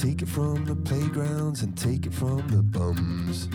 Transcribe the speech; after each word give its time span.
Take 0.00 0.22
it 0.22 0.28
from 0.28 0.64
the 0.64 0.74
playgrounds 0.74 1.60
and 1.62 1.76
take 1.76 2.06
it 2.06 2.14
from 2.14 2.38
the 2.48 2.62
bums. 2.62 3.48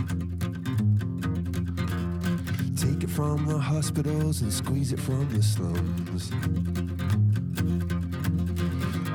Take 2.79 3.03
it 3.03 3.09
from 3.09 3.47
the 3.47 3.57
hospitals 3.57 4.41
and 4.41 4.53
squeeze 4.53 4.93
it 4.93 4.99
from 4.99 5.27
the 5.33 5.41
slums. 5.41 6.29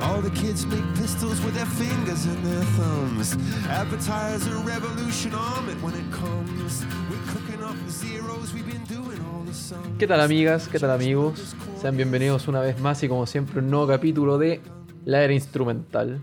All 0.01 0.19
the 0.19 0.29
kids 0.31 0.65
make 0.65 0.83
pistols 0.95 1.39
with 1.45 1.55
their 1.55 1.65
fingers 1.67 2.25
and 2.25 2.45
their 2.45 2.65
thumbs. 2.75 3.37
Advertise 3.69 4.45
a 4.47 4.57
revolution 4.67 5.33
arm 5.33 5.69
it 5.69 5.81
when 5.81 5.93
it 5.93 6.11
comes. 6.11 6.83
We're 7.09 7.31
cooking 7.31 7.63
up 7.63 7.77
the 7.85 7.91
zeros, 7.93 8.53
we've 8.53 8.67
been 8.69 8.83
doing 8.83 9.23
all 9.31 9.43
the 9.45 9.53
sums. 9.53 9.97
¿Qué 9.97 10.05
tal 10.05 10.19
amigas? 10.19 10.67
¿Qué 10.67 10.79
tal 10.79 10.91
amigos? 10.91 11.55
Sean 11.81 11.95
bienvenidos 11.95 12.49
una 12.49 12.59
vez 12.59 12.77
más 12.81 13.01
y 13.03 13.07
como 13.07 13.25
siempre 13.25 13.59
un 13.59 13.69
nuevo 13.69 13.87
capítulo 13.87 14.37
de 14.37 14.59
La 15.05 15.23
Era 15.23 15.31
Instrumental. 15.31 16.19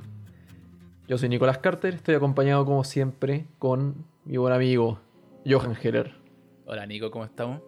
Yo 1.08 1.16
soy 1.16 1.30
Nicolás 1.30 1.56
Carter, 1.56 1.94
estoy 1.94 2.16
acompañado 2.16 2.66
como 2.66 2.84
siempre 2.84 3.46
con 3.58 4.04
mi 4.26 4.36
buen 4.36 4.52
amigo 4.52 5.00
Johan 5.46 5.74
Heller. 5.82 6.12
Hola 6.66 6.84
Nico, 6.84 7.10
¿cómo 7.10 7.24
estamos? 7.24 7.62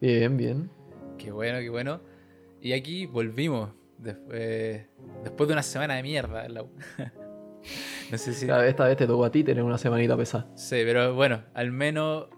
Bien, 0.00 0.34
bien. 0.38 0.70
Qué 1.18 1.30
bueno, 1.30 1.58
qué 1.58 1.68
bueno. 1.68 2.00
Y 2.62 2.72
aquí 2.72 3.04
volvimos 3.04 3.68
después, 3.98 4.86
después 5.22 5.46
de 5.46 5.52
una 5.52 5.62
semana 5.62 5.96
de 5.96 6.02
mierda. 6.04 6.46
en 6.46 6.54
la 6.54 6.62
no 8.10 8.16
sé 8.16 8.32
si... 8.32 8.46
Esta 8.46 8.56
vez, 8.56 8.70
esta 8.70 8.86
vez 8.86 8.96
te 8.96 9.06
tocó 9.06 9.26
a 9.26 9.30
ti 9.30 9.44
tener 9.44 9.62
una 9.62 9.76
semanita 9.76 10.16
pesada. 10.16 10.48
Sí, 10.54 10.80
pero 10.86 11.14
bueno, 11.14 11.42
al 11.52 11.70
menos 11.70 12.28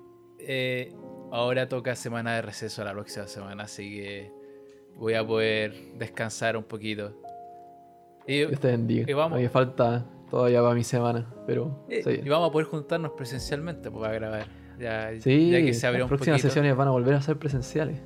eh, 0.41 0.93
ahora 1.31 1.69
toca 1.69 1.95
semana 1.95 2.35
de 2.35 2.43
receso 2.43 2.83
la 2.83 2.95
próxima 2.95 3.29
semana, 3.29 3.63
así 3.63 3.95
que 3.95 4.33
voy 4.97 5.15
a 5.15 5.25
poder 5.25 5.73
descansar 5.97 6.57
un 6.57 6.65
poquito. 6.65 7.15
Y, 8.27 8.39
Dios 8.39 8.59
te 8.59 8.73
bendiga. 8.73 9.09
y 9.09 9.15
vamos. 9.15 9.41
Falta 9.53 10.05
todavía 10.31 10.61
para 10.63 10.75
mi 10.75 10.85
semana, 10.85 11.27
pero... 11.47 11.85
eh, 11.89 12.03
sí. 12.05 12.21
y 12.25 12.29
vamos 12.29 12.49
a 12.49 12.53
poder 12.53 12.67
juntarnos 12.69 13.13
presencialmente 13.13 13.91
pues, 13.91 14.03
para 14.03 14.15
grabar. 14.15 14.47
Ya, 14.79 15.11
Sí, 15.21 15.51
ya 15.51 15.61
que 15.63 15.73
se 15.73 15.87
abrió 15.87 16.01
las 16.01 16.07
un 16.07 16.09
próximas 16.17 16.39
poquito. 16.41 16.49
sesiones 16.49 16.77
van 16.77 16.89
a 16.89 16.91
volver 16.91 17.15
a 17.15 17.23
ser 17.23 17.39
presenciales. 17.39 17.99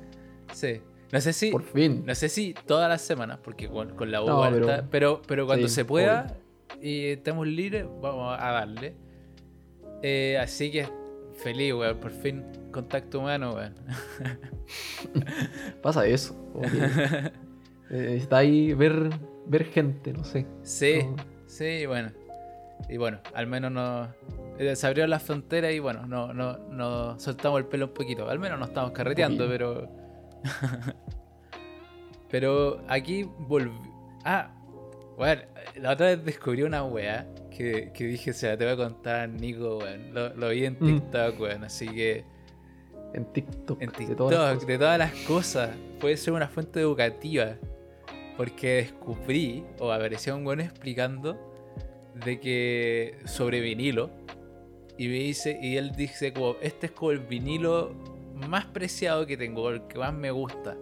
Sí. 0.53 0.81
No 1.11 1.19
sé 1.19 1.33
si... 1.33 1.51
Por 1.51 1.63
fin. 1.63 2.03
No 2.05 2.15
sé 2.15 2.29
si 2.29 2.53
todas 2.65 2.87
las 2.87 3.01
semanas, 3.01 3.39
porque 3.43 3.67
con, 3.67 3.95
con 3.95 4.09
la 4.11 4.23
U 4.23 4.27
No, 4.27 4.49
pero- 4.51 4.83
pero, 4.89 5.21
pero 5.27 5.45
cuando 5.45 5.67
sí, 5.67 5.73
se 5.75 5.83
pueda 5.85 6.37
y 6.81 7.07
estemos 7.07 7.45
libres, 7.47 7.85
vamos 8.01 8.37
a 8.39 8.51
darle. 8.51 8.95
Eh, 10.01 10.37
así 10.41 10.71
que 10.71 10.87
feliz, 11.43 11.73
weón, 11.73 11.97
por 11.99 12.11
fin 12.11 12.43
contacto 12.71 13.19
humano, 13.19 13.53
weón. 13.55 13.75
Pasa 15.81 16.05
eso. 16.05 16.35
eh, 17.89 18.15
está 18.17 18.37
ahí 18.37 18.73
ver, 18.73 19.09
ver 19.47 19.65
gente, 19.65 20.13
no 20.13 20.23
sé. 20.23 20.45
Sí, 20.63 20.99
No. 21.03 21.15
Sí, 21.61 21.85
bueno. 21.85 22.11
Y 22.89 22.97
bueno, 22.97 23.19
al 23.35 23.45
menos 23.47 23.71
nos 23.71 24.09
eh, 24.57 24.75
se 24.75 24.87
abrió 24.87 25.05
la 25.07 25.19
frontera 25.19 25.71
y 25.71 25.79
bueno, 25.79 26.05
no, 26.07 26.33
no, 26.33 26.57
no 26.57 27.19
soltamos 27.19 27.59
el 27.59 27.65
pelo 27.67 27.85
un 27.87 27.93
poquito. 27.93 28.27
Al 28.29 28.39
menos 28.39 28.57
no 28.59 28.65
estamos 28.65 28.91
carreteando, 28.91 29.47
pero. 29.47 29.87
pero 32.29 32.81
aquí 32.87 33.23
volví. 33.39 33.71
Ah, 34.23 34.51
bueno, 35.17 35.41
la 35.75 35.91
otra 35.91 36.07
vez 36.07 36.25
descubrí 36.25 36.63
una 36.63 36.83
weá 36.83 37.27
que, 37.55 37.91
que 37.93 38.05
dije, 38.05 38.33
se 38.33 38.47
la 38.47 38.57
te 38.57 38.63
voy 38.65 38.73
a 38.73 38.77
contar, 38.77 39.29
Nico, 39.29 39.77
weón. 39.77 40.13
Lo, 40.13 40.33
lo 40.35 40.49
vi 40.49 40.65
en 40.65 40.77
Mm. 40.79 40.85
TikTok, 40.85 41.39
weón, 41.39 41.63
así 41.63 41.87
que. 41.87 42.23
En 43.13 43.25
TikTok. 43.25 43.81
En 43.81 43.89
de 43.91 43.97
TikTok, 43.97 44.17
todas 44.17 44.55
las 44.55 44.65
de 44.65 44.77
todas 44.77 44.97
las 44.97 45.11
cosas. 45.27 45.69
Puede 45.99 46.17
ser 46.17 46.33
una 46.33 46.47
fuente 46.47 46.79
educativa. 46.79 47.55
Porque 48.37 48.75
descubrí, 48.77 49.63
o 49.79 49.91
apareció 49.91 50.35
un 50.35 50.45
weón 50.47 50.61
explicando, 50.61 51.50
de 52.15 52.39
que 52.39 53.17
sobre 53.25 53.61
vinilo. 53.61 54.09
Y 54.97 55.07
me 55.07 55.15
dice, 55.15 55.57
y 55.61 55.77
él 55.77 55.93
dice 55.95 56.33
como, 56.33 56.57
este 56.61 56.87
es 56.87 56.91
como 56.91 57.11
el 57.11 57.19
vinilo 57.19 57.93
más 58.47 58.65
preciado 58.65 59.25
que 59.25 59.37
tengo, 59.37 59.69
el 59.69 59.87
que 59.87 59.97
más 59.97 60.13
me 60.13 60.31
gusta. 60.31 60.77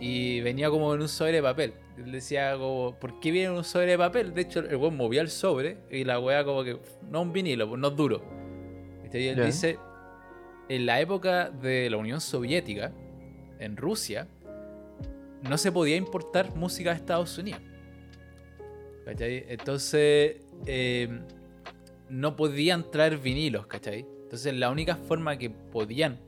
Y 0.00 0.40
venía 0.40 0.70
como 0.70 0.94
en 0.94 1.00
un 1.00 1.08
sobre 1.08 1.32
de 1.32 1.42
papel. 1.42 1.74
Él 1.96 2.12
decía 2.12 2.54
como, 2.54 2.96
¿por 2.98 3.20
qué 3.20 3.30
viene 3.30 3.48
en 3.48 3.58
un 3.58 3.64
sobre 3.64 3.86
de 3.86 3.98
papel? 3.98 4.34
De 4.34 4.42
hecho, 4.42 4.60
el 4.60 4.76
weón 4.76 4.96
movía 4.96 5.20
el 5.20 5.30
sobre 5.30 5.78
y 5.90 6.04
la 6.04 6.18
wea 6.18 6.44
como 6.44 6.64
que, 6.64 6.78
no 7.10 7.22
un 7.22 7.32
vinilo, 7.32 7.68
pues 7.68 7.80
no 7.80 7.88
es 7.88 7.96
duro. 7.96 8.22
Y 9.12 9.26
él 9.26 9.44
dice, 9.44 9.78
en 10.68 10.86
la 10.86 11.00
época 11.00 11.50
de 11.50 11.90
la 11.90 11.98
Unión 11.98 12.20
Soviética, 12.20 12.92
en 13.58 13.76
Rusia, 13.76 14.26
no 15.42 15.58
se 15.58 15.70
podía 15.70 15.96
importar 15.96 16.54
música 16.56 16.92
a 16.92 16.94
Estados 16.94 17.36
Unidos. 17.36 17.60
¿Cachai? 19.04 19.44
Entonces, 19.48 20.36
eh, 20.66 21.20
no 22.08 22.36
podían 22.36 22.90
traer 22.90 23.18
vinilos, 23.18 23.66
¿cachai? 23.66 24.06
Entonces, 24.22 24.54
la 24.54 24.70
única 24.70 24.96
forma 24.96 25.36
que 25.38 25.50
podían 25.50 26.18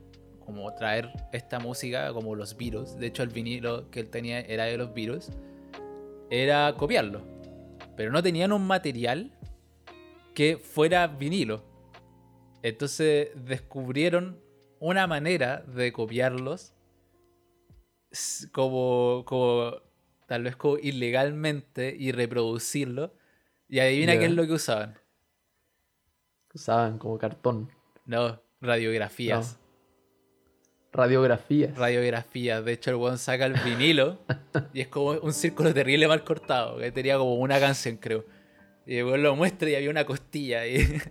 como 0.45 0.73
traer 0.75 1.09
esta 1.31 1.59
música, 1.59 2.13
como 2.13 2.35
los 2.35 2.55
Beatles, 2.55 2.97
de 2.97 3.07
hecho 3.07 3.23
el 3.23 3.29
vinilo 3.29 3.89
que 3.89 3.99
él 3.99 4.09
tenía 4.09 4.41
era 4.41 4.65
de 4.65 4.77
los 4.77 4.93
Beatles, 4.93 5.31
era 6.29 6.73
copiarlo. 6.77 7.23
Pero 7.97 8.11
no 8.11 8.21
tenían 8.21 8.51
un 8.51 8.65
material 8.65 9.31
que 10.33 10.57
fuera 10.57 11.07
vinilo. 11.07 11.63
Entonces 12.61 13.29
descubrieron 13.35 14.39
una 14.79 15.07
manera 15.07 15.61
de 15.61 15.91
copiarlos 15.91 16.73
como 18.51 19.25
tal 20.27 20.43
vez 20.43 20.55
como 20.55 20.77
ilegalmente 20.77 21.95
y 21.97 22.11
reproducirlo. 22.11 23.13
Y 23.67 23.79
adivina 23.79 24.17
qué 24.17 24.25
es 24.25 24.31
lo 24.31 24.45
que 24.45 24.53
usaban. 24.53 24.97
Usaban 26.53 26.97
como 26.97 27.17
cartón. 27.17 27.69
No, 28.05 28.41
radiografías. 28.61 29.59
Radiografías. 30.93 31.77
Radiografías. 31.77 32.63
De 32.63 32.71
hecho, 32.71 32.91
el 32.91 32.95
weón 32.95 33.17
saca 33.17 33.45
el 33.45 33.55
vinilo 33.65 34.19
y 34.73 34.81
es 34.81 34.87
como 34.87 35.11
un 35.11 35.33
círculo 35.33 35.73
terrible 35.73 36.07
mal 36.07 36.23
cortado. 36.23 36.77
Que 36.77 36.91
tenía 36.91 37.17
como 37.17 37.35
una 37.35 37.59
canción, 37.59 37.97
creo. 37.97 38.23
Y 38.85 38.97
el 38.97 39.05
weón 39.05 39.23
lo 39.23 39.35
muestra 39.35 39.69
y 39.69 39.75
había 39.75 39.89
una 39.89 40.05
costilla 40.05 40.61
ahí. 40.61 41.01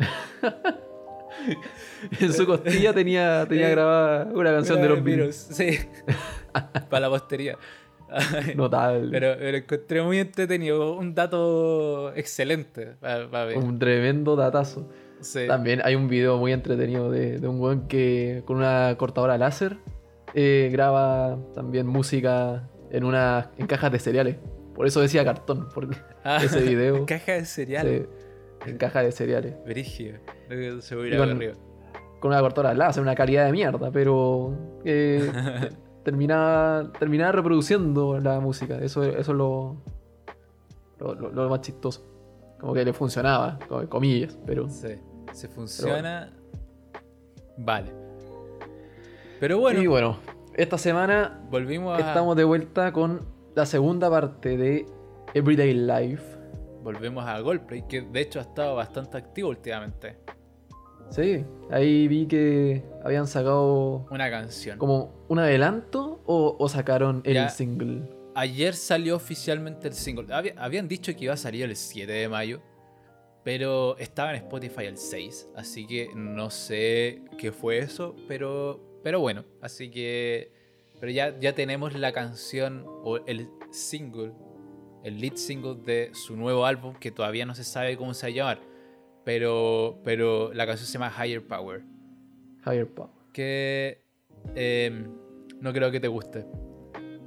en 2.20 2.32
su 2.32 2.46
costilla 2.46 2.92
tenía, 2.92 3.46
tenía 3.48 3.68
Eh, 3.68 3.70
grabada 3.70 4.24
una 4.32 4.52
canción 4.52 4.82
de 4.82 4.88
los 4.88 5.04
Beatles. 5.04 5.36
Sí. 5.52 5.78
Para 6.90 7.00
la 7.00 7.10
postería. 7.10 7.56
Notable. 8.56 9.08
Pero, 9.10 9.34
pero 9.38 9.56
encontré 9.56 10.02
muy 10.02 10.18
entretenido. 10.18 10.96
Un 10.96 11.14
dato 11.14 12.14
excelente. 12.14 12.92
para 13.00 13.44
ver. 13.44 13.58
Un 13.58 13.78
tremendo 13.78 14.36
datazo. 14.36 14.88
Sí. 15.20 15.46
También 15.48 15.80
hay 15.84 15.94
un 15.94 16.08
video 16.08 16.36
muy 16.38 16.52
entretenido 16.52 17.10
de, 17.10 17.38
de 17.38 17.48
un 17.48 17.60
weón 17.60 17.88
que 17.88 18.42
con 18.44 18.56
una 18.58 18.94
cortadora 18.98 19.38
láser 19.38 19.78
eh, 20.34 20.68
graba 20.72 21.38
también 21.54 21.86
música 21.86 22.68
en 22.90 23.04
una 23.04 23.50
en 23.56 23.66
cajas 23.66 23.90
de 23.92 23.98
cereales. 23.98 24.36
Por 24.74 24.86
eso 24.86 25.00
decía 25.00 25.24
cartón, 25.24 25.68
porque 25.72 25.96
Ah, 26.24 26.40
ese 26.44 26.60
video 26.60 26.94
de 27.06 27.44
se- 27.44 28.08
en 28.66 28.76
cajas 28.76 29.04
de 29.04 29.12
cereales. 29.12 29.54
Se 30.80 30.94
Y 30.94 30.98
hubiera 30.98 31.18
con- 31.18 31.32
corrido. 31.32 31.54
Con 32.20 32.30
una 32.32 32.40
cortadora 32.40 32.72
láser, 32.74 33.02
una 33.02 33.14
calidad 33.14 33.44
de 33.46 33.52
mierda, 33.52 33.90
pero 33.90 34.56
eh, 34.84 35.30
terminaba, 36.04 36.92
terminaba 36.98 37.32
reproduciendo 37.32 38.20
la 38.20 38.38
música. 38.40 38.76
Eso, 38.78 39.02
eso 39.02 39.18
es 39.18 39.28
lo, 39.28 39.76
lo, 40.98 41.14
lo- 41.14 41.30
lo 41.30 41.48
más 41.48 41.60
chistoso. 41.62 42.04
Como 42.60 42.72
que 42.74 42.84
le 42.84 42.92
funcionaba, 42.92 43.58
comillas, 43.88 44.38
pero 44.46 44.68
Sí. 44.70 44.94
Se 45.32 45.48
funciona. 45.48 46.30
Vale. 47.58 47.92
Pero 49.40 49.58
bueno, 49.58 49.82
y 49.82 49.86
bueno, 49.86 50.18
esta 50.54 50.78
semana 50.78 51.40
volvimos 51.50 51.98
a. 52.00 52.08
estamos 52.08 52.36
de 52.36 52.44
vuelta 52.44 52.92
con 52.92 53.20
la 53.54 53.66
segunda 53.66 54.08
parte 54.08 54.56
de 54.56 54.86
Everyday 55.34 55.74
Life. 55.74 56.22
Volvemos 56.82 57.24
a 57.26 57.40
Goldplay, 57.40 57.86
que 57.88 58.02
de 58.02 58.20
hecho 58.20 58.38
ha 58.38 58.42
estado 58.42 58.76
bastante 58.76 59.16
activo 59.18 59.48
últimamente. 59.48 60.16
Sí, 61.10 61.44
ahí 61.70 62.08
vi 62.08 62.26
que 62.26 62.82
habían 63.04 63.26
sacado 63.26 64.06
Una 64.10 64.30
canción. 64.30 64.78
como 64.78 65.24
un 65.28 65.38
adelanto 65.38 66.22
o, 66.26 66.56
o 66.58 66.68
sacaron 66.68 67.22
el 67.24 67.34
Ya. 67.34 67.48
single. 67.48 68.02
Ayer 68.34 68.74
salió 68.74 69.14
oficialmente 69.14 69.86
el 69.88 69.94
single. 69.94 70.32
Había- 70.34 70.54
habían 70.56 70.88
dicho 70.88 71.14
que 71.14 71.24
iba 71.24 71.34
a 71.34 71.36
salir 71.36 71.62
el 71.64 71.76
7 71.76 72.10
de 72.10 72.28
mayo, 72.28 72.60
pero 73.44 73.96
estaba 73.98 74.30
en 74.30 74.36
Spotify 74.36 74.84
el 74.86 74.96
6, 74.96 75.50
así 75.54 75.86
que 75.86 76.08
no 76.16 76.50
sé 76.50 77.22
qué 77.38 77.52
fue 77.52 77.78
eso, 77.78 78.16
pero, 78.26 78.80
pero 79.04 79.20
bueno, 79.20 79.44
así 79.60 79.90
que 79.90 80.52
pero 81.00 81.12
ya, 81.12 81.38
ya 81.38 81.54
tenemos 81.54 81.92
la 81.94 82.12
canción 82.12 82.84
o 83.04 83.18
el 83.26 83.50
single, 83.70 84.32
el 85.02 85.20
lead 85.20 85.34
single 85.36 85.74
de 85.84 86.10
su 86.14 86.34
nuevo 86.36 86.64
álbum 86.64 86.94
que 86.94 87.10
todavía 87.10 87.44
no 87.44 87.54
se 87.54 87.62
sabe 87.64 87.96
cómo 87.98 88.14
se 88.14 88.26
va 88.26 88.32
a 88.32 88.34
llamar, 88.34 88.60
pero, 89.24 90.00
pero 90.04 90.52
la 90.52 90.66
canción 90.66 90.86
se 90.86 90.92
llama 90.94 91.12
Higher 91.24 91.42
Power, 91.46 91.82
Higher 92.66 92.86
Power. 92.88 93.10
que 93.32 94.02
em, 94.54 95.06
no 95.60 95.72
creo 95.72 95.90
que 95.90 96.00
te 96.00 96.08
guste. 96.08 96.44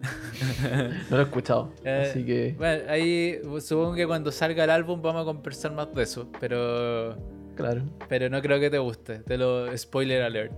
No 1.10 1.18
lo 1.18 1.24
he 1.24 1.26
escuchado. 1.26 1.74
Eh, 1.84 2.08
así 2.10 2.24
que. 2.24 2.54
Bueno, 2.58 2.84
ahí 2.90 3.40
supongo 3.60 3.96
que 3.96 4.06
cuando 4.06 4.32
salga 4.32 4.64
el 4.64 4.70
álbum 4.70 5.02
vamos 5.02 5.24
a 5.24 5.26
conversar 5.26 5.72
más 5.74 5.94
de 5.94 6.04
eso, 6.04 6.30
pero 6.40 7.18
Claro. 7.56 7.82
pero 8.08 8.30
no 8.30 8.40
creo 8.42 8.60
que 8.60 8.70
te 8.70 8.78
guste. 8.78 9.20
Te 9.20 9.38
lo 9.38 9.76
spoiler 9.76 10.22
alert. 10.22 10.54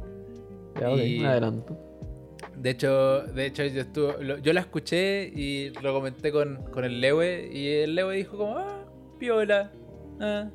Ya, 0.80 0.92
ok, 0.92 0.98
Y- 1.00 1.20
un 1.20 1.26
adelanto. 1.26 1.78
De 2.58 2.72
hecho, 2.72 3.22
de 3.24 3.46
hecho 3.46 3.64
yo, 3.66 3.82
estuve, 3.82 4.42
yo 4.42 4.52
la 4.54 4.60
escuché 4.60 5.32
y 5.34 5.70
lo 5.82 5.94
comenté 5.94 6.32
con, 6.34 6.58
con 6.72 6.84
el 6.84 7.00
Lewe 7.00 7.50
y 7.54 7.68
el 7.70 7.96
Lewe 7.96 8.18
dijo 8.18 8.38
como, 8.38 8.58
ah, 8.58 8.84
piola. 9.18 9.72
Ah. 10.20 10.50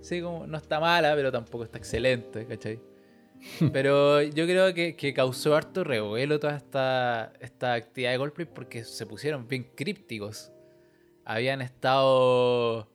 Sí, 0.00 0.22
como 0.22 0.46
no 0.46 0.56
está 0.56 0.80
mala, 0.80 1.14
pero 1.14 1.30
tampoco 1.30 1.64
está 1.64 1.78
excelente, 1.78 2.46
¿cachai? 2.46 2.80
Pero 3.72 4.20
yo 4.22 4.44
creo 4.44 4.74
que, 4.74 4.96
que 4.96 5.14
causó 5.14 5.56
harto 5.56 5.82
revuelo 5.82 6.38
toda 6.38 6.56
esta, 6.56 7.32
esta 7.40 7.72
actividad 7.72 8.12
de 8.12 8.18
Coldplay 8.18 8.46
porque 8.46 8.84
se 8.84 9.06
pusieron 9.06 9.48
bien 9.48 9.64
crípticos. 9.74 10.52
Habían 11.24 11.62
estado 11.62 12.92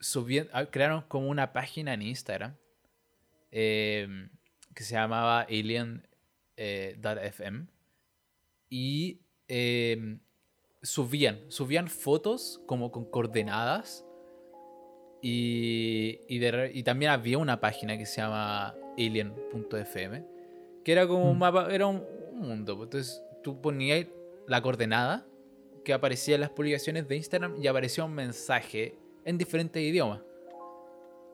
subiendo, 0.00 0.50
ah, 0.52 0.66
crearon 0.66 1.02
como 1.02 1.28
una 1.28 1.52
página 1.52 1.94
en 1.94 2.02
Instagram 2.02 2.56
eh, 3.50 4.28
que 4.74 4.82
se 4.82 4.94
llamaba 4.94 5.42
Alien 5.42 6.06
eh, 6.56 6.98
y 8.68 9.20
eh, 9.48 10.18
subían, 10.82 11.40
subían 11.48 11.88
fotos 11.88 12.60
como 12.66 12.90
con 12.90 13.08
coordenadas 13.10 14.07
y, 15.20 16.20
y, 16.28 16.38
de 16.38 16.50
re- 16.50 16.70
y 16.74 16.82
también 16.82 17.10
había 17.12 17.38
una 17.38 17.60
página 17.60 17.96
que 17.98 18.06
se 18.06 18.20
llama 18.20 18.74
alien.fm 18.96 20.24
que 20.84 20.92
era 20.92 21.06
como 21.06 21.30
un 21.30 21.36
Mm. 21.36 21.40
mapa, 21.40 21.68
era 21.70 21.86
un, 21.86 22.02
un 22.32 22.40
mundo. 22.48 22.76
pues. 22.76 22.86
Entonces 22.86 23.22
tú 23.42 23.60
ponías 23.60 24.06
la 24.46 24.62
coordenada 24.62 25.26
que 25.84 25.92
aparecía 25.92 26.34
en 26.36 26.40
las 26.42 26.50
publicaciones 26.50 27.06
de 27.08 27.16
Instagram 27.16 27.56
y 27.62 27.66
aparecía 27.66 28.04
un 28.04 28.14
mensaje 28.14 28.94
en 29.24 29.36
diferentes 29.38 29.82
idiomas. 29.82 30.20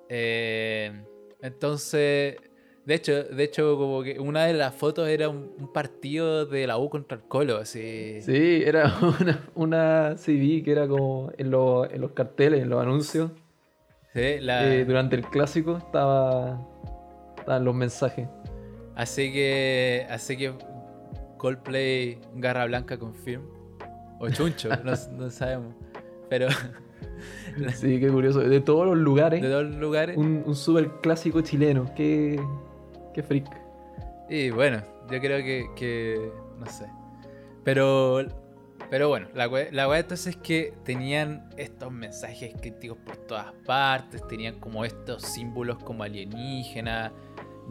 Eh, 0.09 0.93
entonces, 1.41 2.37
de 2.85 2.95
hecho, 2.95 3.25
de 3.25 3.45
hecho, 3.45 3.77
como 3.77 4.03
que 4.03 4.19
una 4.19 4.45
de 4.47 4.55
las 4.55 4.75
fotos 4.75 5.09
era 5.09 5.29
un, 5.29 5.53
un 5.59 5.73
partido 5.73 6.47
de 6.47 6.67
la 6.67 6.79
U 6.79 6.89
contra 6.91 7.17
el 7.17 7.25
Colo, 7.25 7.57
así. 7.59 8.21
Sí, 8.23 8.63
era 8.65 8.93
una, 9.21 9.49
una 9.55 10.17
CD 10.19 10.63
que 10.63 10.73
era 10.73 10.87
como 10.89 11.31
en, 11.37 11.51
los- 11.51 11.91
en 11.93 12.01
los 12.01 12.13
carteles, 12.13 12.63
en 12.63 12.71
los 12.71 12.83
anuncios. 12.83 13.31
Sí, 14.15 14.39
la- 14.41 14.65
eh, 14.75 14.85
durante 14.85 15.17
el 15.17 15.23
clásico 15.27 15.77
estaba, 15.77 16.61
estaban 17.37 17.65
los 17.65 17.75
mensajes. 17.75 18.29
Así 18.95 19.33
que, 19.33 20.07
así 20.09 20.37
que 20.37 20.53
Coldplay 21.37 22.21
Garra 22.37 22.65
Blanca 22.67 22.97
confirm. 22.99 23.43
O 24.21 24.29
Chuncho, 24.31 24.69
no, 24.85 24.93
no 25.19 25.31
sabemos. 25.31 25.75
Pero 26.31 26.47
Sí, 27.75 27.99
qué 28.01 28.09
curioso. 28.09 28.41
De 28.41 28.61
todos 28.61 28.87
los 28.87 28.97
lugares, 28.97 29.43
de 29.43 29.49
dos 29.49 29.65
lugares. 29.75 30.17
un, 30.17 30.43
un 30.47 30.55
super 30.55 30.89
clásico 31.03 31.41
chileno. 31.41 31.91
Qué, 31.97 32.41
qué 33.13 33.23
freak. 33.23 33.47
Y 34.31 34.51
bueno, 34.51 34.81
yo 35.11 35.21
creo 35.21 35.39
que, 35.45 35.67
que 35.77 36.31
no 36.59 36.67
sé. 36.67 36.87
Pero, 37.65 38.25
pero 38.95 39.09
bueno, 39.09 39.27
la 39.35 39.49
wea, 39.49 39.67
la 39.73 39.99
entonces 39.99 40.29
es 40.29 40.37
que 40.37 40.73
tenían 40.85 41.51
estos 41.57 41.91
mensajes 41.91 42.55
críticos 42.61 42.97
por 43.05 43.17
todas 43.17 43.53
partes, 43.67 44.25
tenían 44.29 44.61
como 44.61 44.85
estos 44.85 45.23
símbolos 45.23 45.83
como 45.83 46.05
alienígenas, 46.05 47.11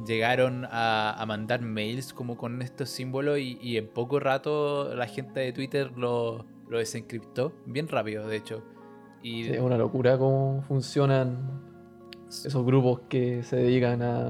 llegaron 0.05 0.65
a, 0.69 1.13
a 1.13 1.25
mandar 1.25 1.61
mails 1.61 2.11
como 2.11 2.35
con 2.35 2.61
estos 2.61 2.89
símbolos 2.89 3.39
y, 3.39 3.57
y 3.61 3.77
en 3.77 3.87
poco 3.87 4.19
rato 4.19 4.93
la 4.95 5.07
gente 5.07 5.39
de 5.39 5.53
Twitter 5.53 5.93
lo, 5.95 6.45
lo 6.67 6.77
desencriptó, 6.77 7.53
bien 7.65 7.87
rápido 7.87 8.27
de 8.27 8.35
hecho. 8.35 8.61
Y 9.21 9.45
Sí, 9.45 9.53
es 9.53 9.61
una 9.61 9.77
locura 9.77 10.17
cómo 10.17 10.61
funcionan 10.67 11.61
esos 12.27 12.65
grupos 12.65 12.99
que 13.07 13.43
se 13.43 13.55
dedican 13.55 14.01
a, 14.01 14.29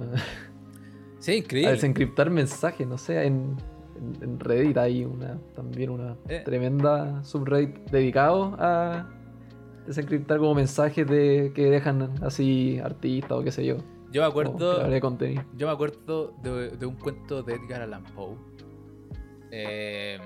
sí, 1.17 1.43
a 1.65 1.71
desencriptar 1.71 2.29
mensajes. 2.29 2.85
No 2.85 2.99
sé, 2.99 3.25
en, 3.25 3.57
en- 4.03 4.23
en 4.23 4.39
Reddit 4.39 4.77
hay 4.77 5.05
una, 5.05 5.38
también 5.55 5.89
una 5.89 6.15
Eh. 6.27 6.41
tremenda 6.45 7.23
subreddit 7.23 7.89
dedicado 7.89 8.55
a 8.59 9.07
desencriptar 9.88 10.38
como 10.39 10.55
mensajes 10.55 11.07
de 11.07 11.51
que 11.55 11.69
dejan 11.69 12.11
así 12.23 12.79
artistas 12.79 13.31
o 13.31 13.44
qué 13.44 13.51
sé 13.51 13.65
yo. 13.65 13.77
Yo 14.11 14.21
me 14.21 14.27
acuerdo... 14.27 14.88
de 14.88 15.01
contenido. 15.01 15.44
Yo 15.57 15.67
me 15.67 15.73
acuerdo 15.73 16.33
de, 16.44 16.69
de 16.69 16.85
un 16.85 16.95
cuento 16.95 17.41
de 17.44 17.53
Edgar 17.55 17.81
Allan 17.81 18.03
Poe. 18.15 18.35
Eh, 19.51 20.19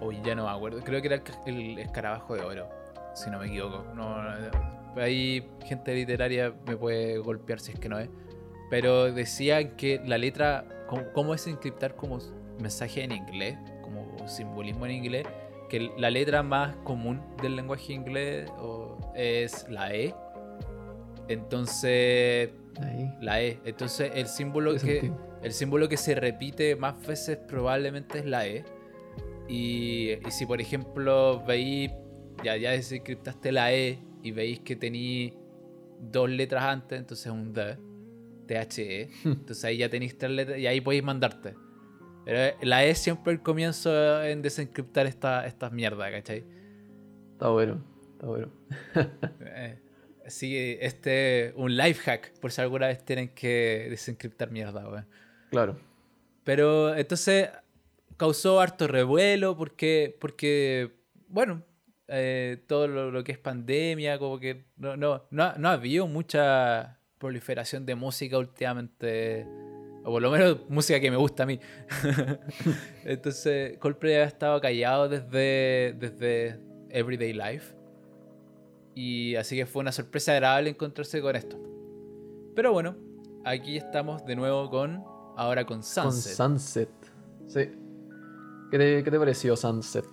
uy, 0.00 0.18
ya 0.24 0.34
no 0.34 0.44
me 0.44 0.50
acuerdo. 0.50 0.80
Creo 0.84 1.00
que 1.00 1.06
era 1.08 1.16
el, 1.16 1.22
ca- 1.22 1.40
el 1.46 1.78
escarabajo 1.78 2.34
de 2.34 2.42
oro, 2.42 2.66
si 3.14 3.30
no 3.30 3.38
me 3.38 3.46
equivoco. 3.46 3.84
No, 3.94 4.22
no, 4.22 4.30
ahí 5.00 5.48
gente 5.64 5.94
literaria 5.94 6.52
me 6.66 6.76
puede 6.76 7.18
golpear 7.18 7.60
si 7.60 7.72
es 7.72 7.78
que 7.80 7.88
no 7.88 7.98
es. 7.98 8.08
Pero 8.70 9.10
decían 9.12 9.76
que 9.76 10.00
la 10.04 10.18
letra, 10.18 10.64
cómo, 10.88 11.02
cómo 11.14 11.34
es 11.34 11.46
encriptar 11.46 11.94
como 11.96 12.18
mensaje 12.58 13.02
en 13.02 13.12
inglés, 13.12 13.56
como 13.82 14.28
simbolismo 14.28 14.86
en 14.86 14.92
inglés, 14.92 15.26
que 15.68 15.90
la 15.98 16.10
letra 16.10 16.42
más 16.42 16.74
común 16.84 17.20
del 17.42 17.56
lenguaje 17.56 17.92
inglés 17.92 18.50
es 19.14 19.68
la 19.68 19.94
E. 19.94 20.14
Entonces, 21.28 22.50
Ahí. 22.80 23.10
la 23.20 23.42
E. 23.42 23.58
Entonces 23.64 24.12
el 24.14 24.26
símbolo 24.26 24.72
que 24.72 24.78
sentido. 24.78 25.38
el 25.42 25.52
símbolo 25.52 25.88
que 25.88 25.96
se 25.96 26.14
repite 26.14 26.76
más 26.76 27.06
veces 27.06 27.36
probablemente 27.36 28.20
es 28.20 28.24
la 28.24 28.46
E. 28.46 28.64
Y, 29.48 30.10
y 30.26 30.30
si 30.30 30.46
por 30.46 30.60
ejemplo 30.60 31.42
veis, 31.46 31.90
ya, 32.42 32.56
ya 32.56 32.72
desencriptaste 32.72 33.52
la 33.52 33.72
E 33.72 33.98
y 34.22 34.30
veis 34.30 34.60
que 34.60 34.76
tenéis 34.76 35.32
dos 36.00 36.30
letras 36.30 36.64
antes, 36.64 36.98
entonces 36.98 37.26
es 37.26 37.32
un 37.32 37.52
D, 37.52 37.76
THE. 38.46 39.10
Entonces 39.24 39.64
ahí 39.64 39.78
ya 39.78 39.88
tenéis 39.88 40.16
tres 40.16 40.30
letras 40.30 40.58
y 40.58 40.66
ahí 40.66 40.80
podéis 40.80 41.02
mandarte. 41.02 41.54
Pero 42.28 42.58
la 42.60 42.84
E 42.84 42.94
siempre 42.94 43.32
el 43.32 43.40
comienzo 43.40 44.22
en 44.22 44.42
desencriptar 44.42 45.06
esta, 45.06 45.46
estas 45.46 45.72
mierdas, 45.72 46.10
¿cachai? 46.10 46.44
Está 47.32 47.48
bueno, 47.48 47.82
está 48.12 48.26
bueno. 48.26 48.52
Eh, 49.40 49.78
que 50.38 50.78
este 50.82 51.54
un 51.56 51.74
life 51.74 52.02
hack, 52.02 52.38
por 52.38 52.52
si 52.52 52.60
alguna 52.60 52.88
vez 52.88 53.02
tienen 53.02 53.30
que 53.30 53.86
desencriptar 53.88 54.50
mierda, 54.50 54.86
weón. 54.86 55.06
Claro. 55.50 55.80
Pero 56.44 56.94
entonces 56.94 57.48
causó 58.18 58.60
harto 58.60 58.86
revuelo 58.88 59.56
porque, 59.56 60.14
porque 60.20 60.98
bueno, 61.28 61.62
eh, 62.08 62.62
todo 62.66 62.88
lo, 62.88 63.10
lo 63.10 63.24
que 63.24 63.32
es 63.32 63.38
pandemia, 63.38 64.18
como 64.18 64.38
que 64.38 64.66
no, 64.76 64.98
no, 64.98 65.26
no, 65.30 65.54
no 65.56 65.68
ha 65.70 65.72
habido 65.72 66.06
mucha 66.06 67.00
proliferación 67.16 67.86
de 67.86 67.94
música 67.94 68.36
últimamente, 68.36 69.46
o 70.04 70.10
por 70.10 70.22
lo 70.22 70.30
menos 70.30 70.58
música 70.68 71.00
que 71.00 71.10
me 71.10 71.16
gusta 71.16 71.42
a 71.42 71.46
mí. 71.46 71.58
entonces 73.04 73.76
Coldplay 73.78 74.14
ha 74.16 74.24
estado 74.24 74.60
callado 74.60 75.08
desde, 75.08 75.94
desde 75.98 76.60
Everyday 76.90 77.32
Life. 77.32 77.74
Y 78.94 79.36
así 79.36 79.56
que 79.56 79.66
fue 79.66 79.80
una 79.80 79.92
sorpresa 79.92 80.32
agradable 80.32 80.70
encontrarse 80.70 81.20
con 81.20 81.36
esto. 81.36 81.56
Pero 82.56 82.72
bueno, 82.72 82.96
aquí 83.44 83.76
estamos 83.76 84.24
de 84.24 84.34
nuevo 84.34 84.68
con, 84.70 85.04
ahora 85.36 85.64
con 85.64 85.82
Sunset. 85.82 86.36
Con 86.36 86.58
Sunset. 86.58 86.88
Sí. 87.46 87.60
¿Qué 88.70 88.78
te, 88.78 89.04
qué 89.04 89.10
te 89.10 89.18
pareció 89.18 89.56
Sunset? 89.56 90.04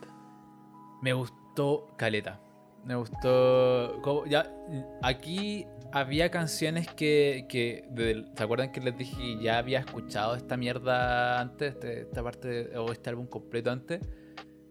Me 1.02 1.14
gustó 1.14 1.88
Caleta. 1.98 2.40
Me 2.84 2.96
gustó. 2.96 4.00
como- 4.04 4.26
ya, 4.28 4.54
aquí 5.02 5.66
había 5.96 6.30
canciones 6.30 6.88
que. 6.90 7.46
que 7.50 7.86
del- 7.90 8.28
¿Se 8.36 8.44
acuerdan 8.44 8.72
que 8.72 8.82
les 8.82 8.98
dije 8.98 9.16
que 9.18 9.44
ya 9.44 9.58
había 9.58 9.80
escuchado 9.80 10.36
esta 10.36 10.58
mierda 10.58 11.40
antes? 11.40 11.74
este- 11.74 12.02
esta 12.02 12.22
parte 12.22 12.48
de- 12.48 12.78
o 12.78 12.92
este 12.92 13.10
álbum 13.10 13.26
completo 13.28 13.72
antes. 13.72 14.02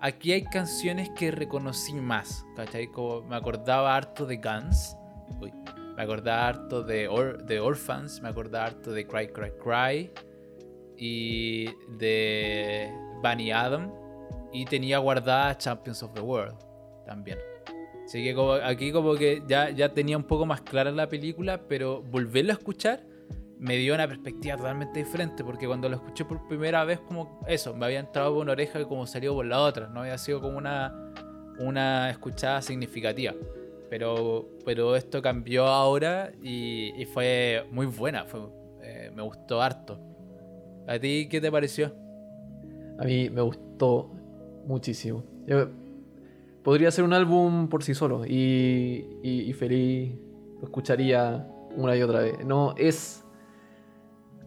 Aquí 0.00 0.33
hay 0.33 0.45
canciones 0.45 1.09
que 1.16 1.31
reconocí 1.31 1.95
más. 1.95 2.45
¿Cachai? 2.57 2.88
Como 2.88 3.23
me 3.23 3.37
acordaba 3.37 3.97
harto 3.97 4.26
de 4.26 4.37
Guns. 4.37 4.97
Uy. 5.40 5.52
Me 5.97 6.02
acordaba 6.02 6.49
harto 6.49 6.83
de, 6.83 7.09
Or- 7.09 7.43
de 7.45 7.61
Orphans. 7.61 8.21
Me 8.21 8.28
acordaba 8.28 8.66
harto 8.66 8.93
de 8.93 9.07
Cry 9.07 9.28
Cry 9.28 9.52
Cry. 9.62 10.11
Y 10.97 11.66
de 11.99 12.93
Bunny 13.23 13.50
Adam. 13.50 13.90
Y 14.52 14.64
tenía 14.66 14.99
guardada 14.99 15.57
Champions 15.57 16.02
of 16.02 16.12
the 16.12 16.21
World 16.21 16.57
también. 17.07 17.38
Así 18.04 18.23
que 18.23 18.34
como- 18.34 18.52
aquí 18.52 18.92
como 18.92 19.14
que 19.14 19.42
ya, 19.49 19.70
ya 19.70 19.92
tenía 19.94 20.16
un 20.16 20.25
poco 20.25 20.46
más 20.46 20.61
clara 20.61 20.90
la 20.90 21.08
película, 21.08 21.62
pero 21.68 22.02
volverlo 22.02 22.52
a 22.52 22.56
escuchar 22.56 23.00
me 23.58 23.76
dio 23.76 23.94
una 23.94 24.06
perspectiva 24.06 24.56
totalmente 24.56 24.99
diferente, 24.99 25.42
porque 25.42 25.66
cuando 25.66 25.88
lo 25.88 25.96
escuché 25.96 26.25
por 26.26 26.46
primera 26.49 26.84
vez 26.84 27.00
como 27.00 27.40
eso, 27.46 27.73
me 27.75 27.87
había 27.87 28.00
entrado 28.00 28.34
por 28.34 28.42
una 28.42 28.52
oreja 28.52 28.80
y 28.80 28.84
como 28.84 29.06
salió 29.06 29.32
por 29.32 29.46
la 29.46 29.61
otra, 29.62 29.88
no 29.88 30.00
había 30.00 30.18
sido 30.18 30.40
como 30.42 30.58
una, 30.58 31.12
una 31.58 32.11
escuchada 32.11 32.61
significativa. 32.61 33.32
Pero, 33.88 34.49
pero 34.66 34.96
esto 34.96 35.23
cambió 35.23 35.66
ahora 35.66 36.32
y, 36.42 36.92
y 37.00 37.06
fue 37.06 37.64
muy 37.70 37.87
buena, 37.87 38.25
fue, 38.25 38.40
eh, 38.82 39.11
me 39.14 39.23
gustó 39.23 39.62
harto. 39.62 39.99
¿A 40.87 40.99
ti 40.99 41.28
qué 41.30 41.40
te 41.40 41.50
pareció? 41.50 41.94
A 42.99 43.04
mí 43.04 43.30
me 43.30 43.40
gustó 43.40 44.11
Muchísimo. 44.66 45.23
Podría 46.64 46.90
ser 46.90 47.04
un 47.04 47.12
álbum 47.12 47.68
por 47.68 47.85
sí 47.85 47.94
solo 47.94 48.25
y, 48.26 49.06
y- 49.23 49.52
feliz 49.52 50.12
lo 50.61 50.64
escucharía 50.64 51.47
una 51.76 51.94
y 51.97 52.02
otra 52.02 52.21
vez. 52.21 52.44
No, 52.44 52.75
es... 52.76 53.21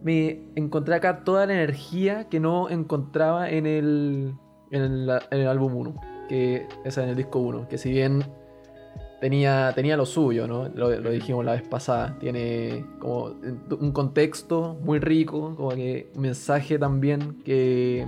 Me 0.02 0.42
encontré 0.54 0.94
acá 0.94 1.24
toda 1.24 1.46
la 1.46 1.54
energía 1.54 2.28
que 2.28 2.38
no 2.38 2.68
encontraba 2.70 3.50
en 3.50 3.66
el, 3.66 4.34
en 4.70 4.82
el, 4.82 5.10
en 5.30 5.40
el 5.40 5.48
álbum 5.48 5.74
1, 5.74 5.94
que 6.28 6.68
esa 6.84 7.02
en 7.02 7.08
el 7.10 7.16
disco 7.16 7.40
1, 7.40 7.66
que 7.68 7.78
si 7.78 7.90
bien 7.90 8.22
tenía, 9.20 9.72
tenía 9.74 9.96
lo 9.96 10.06
suyo, 10.06 10.46
¿no? 10.46 10.68
Lo, 10.68 10.90
lo 11.00 11.10
dijimos 11.10 11.44
la 11.44 11.52
vez 11.52 11.62
pasada, 11.62 12.16
tiene 12.20 12.84
como 13.00 13.34
un 13.80 13.90
contexto 13.90 14.78
muy 14.84 15.00
rico, 15.00 15.54
como 15.56 15.70
que 15.70 16.10
un 16.14 16.22
mensaje 16.22 16.78
también 16.78 17.42
que, 17.42 18.06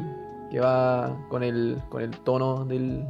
que 0.52 0.60
va 0.60 1.26
con 1.28 1.42
el, 1.42 1.78
con 1.88 2.02
el 2.02 2.10
tono 2.20 2.64
del, 2.66 3.04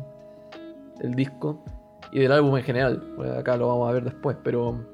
del 1.01 1.15
disco 1.15 1.65
y 2.13 2.21
del 2.21 2.33
álbum 2.33 2.57
en 2.57 2.63
general. 2.63 3.03
Acá 3.39 3.57
lo 3.57 3.69
vamos 3.69 3.89
a 3.89 3.93
ver 3.93 4.05
después, 4.05 4.37
pero 4.43 4.85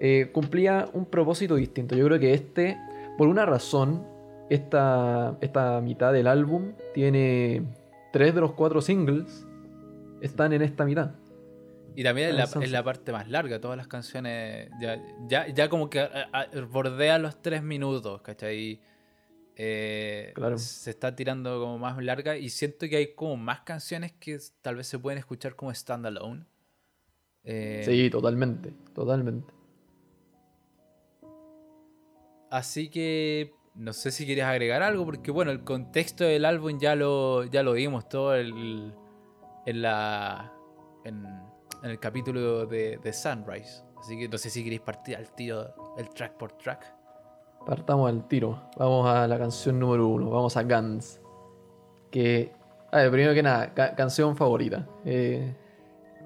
eh, 0.00 0.30
cumplía 0.32 0.88
un 0.92 1.06
propósito 1.06 1.56
distinto. 1.56 1.94
Yo 1.96 2.06
creo 2.06 2.18
que 2.18 2.32
este, 2.34 2.78
por 3.18 3.28
una 3.28 3.44
razón, 3.46 4.06
esta, 4.48 5.36
esta 5.40 5.80
mitad 5.80 6.12
del 6.12 6.26
álbum 6.26 6.72
tiene 6.94 7.62
tres 8.12 8.34
de 8.34 8.40
los 8.40 8.52
cuatro 8.52 8.80
singles 8.80 9.46
están 10.20 10.52
en 10.52 10.62
esta 10.62 10.84
mitad. 10.84 11.12
Y 11.96 12.04
también 12.04 12.28
es 12.30 12.34
la, 12.34 12.44
Entonces- 12.44 12.68
es 12.68 12.72
la 12.72 12.82
parte 12.84 13.12
más 13.12 13.28
larga, 13.28 13.60
todas 13.60 13.76
las 13.76 13.88
canciones 13.88 14.70
ya, 14.80 15.00
ya, 15.28 15.48
ya 15.48 15.68
como 15.68 15.90
que 15.90 16.00
a- 16.00 16.28
a- 16.32 16.46
bordea 16.70 17.18
los 17.18 17.40
tres 17.42 17.62
minutos, 17.62 18.22
¿cachai? 18.22 18.80
Eh, 19.62 20.32
Claro. 20.34 20.56
Se 20.56 20.88
está 20.88 21.14
tirando 21.14 21.60
como 21.60 21.78
más 21.78 22.02
larga 22.02 22.38
y 22.38 22.48
siento 22.48 22.88
que 22.88 22.96
hay 22.96 23.14
como 23.14 23.36
más 23.36 23.60
canciones 23.60 24.10
que 24.12 24.38
tal 24.62 24.76
vez 24.76 24.86
se 24.86 24.98
pueden 24.98 25.18
escuchar 25.18 25.54
como 25.54 25.74
standalone. 25.74 26.46
Eh, 27.44 27.82
Sí, 27.84 28.08
totalmente, 28.08 28.72
totalmente. 28.94 29.52
Así 32.50 32.88
que 32.88 33.52
no 33.74 33.92
sé 33.92 34.10
si 34.12 34.24
quieres 34.24 34.44
agregar 34.44 34.82
algo, 34.82 35.04
porque 35.04 35.30
bueno, 35.30 35.50
el 35.50 35.62
contexto 35.62 36.24
del 36.24 36.46
álbum 36.46 36.78
ya 36.78 36.94
lo, 36.96 37.44
ya 37.44 37.62
lo 37.62 37.74
vimos 37.74 38.08
todo 38.08 38.34
el, 38.34 38.94
en, 39.66 39.82
la, 39.82 40.52
en, 41.04 41.26
en 41.82 41.90
el 41.90 42.00
capítulo 42.00 42.64
de, 42.64 42.96
de 42.96 43.12
Sunrise. 43.12 43.84
Así 43.98 44.18
que 44.18 44.26
no 44.26 44.38
sé 44.38 44.48
si 44.48 44.64
queréis 44.64 44.80
partir 44.80 45.16
al 45.16 45.30
tiro 45.34 45.94
el 45.98 46.08
track 46.08 46.38
por 46.38 46.52
track. 46.52 46.94
Partamos 47.66 48.08
al 48.10 48.26
tiro. 48.26 48.60
Vamos 48.76 49.06
a 49.08 49.26
la 49.28 49.38
canción 49.38 49.78
número 49.78 50.08
uno. 50.08 50.30
Vamos 50.30 50.56
a 50.56 50.62
Guns. 50.62 51.20
Que. 52.10 52.52
A 52.92 52.98
ver, 52.98 53.10
primero 53.10 53.34
que 53.34 53.42
nada, 53.42 53.72
ca- 53.74 53.94
canción 53.94 54.36
favorita. 54.36 54.88
Eh, 55.04 55.54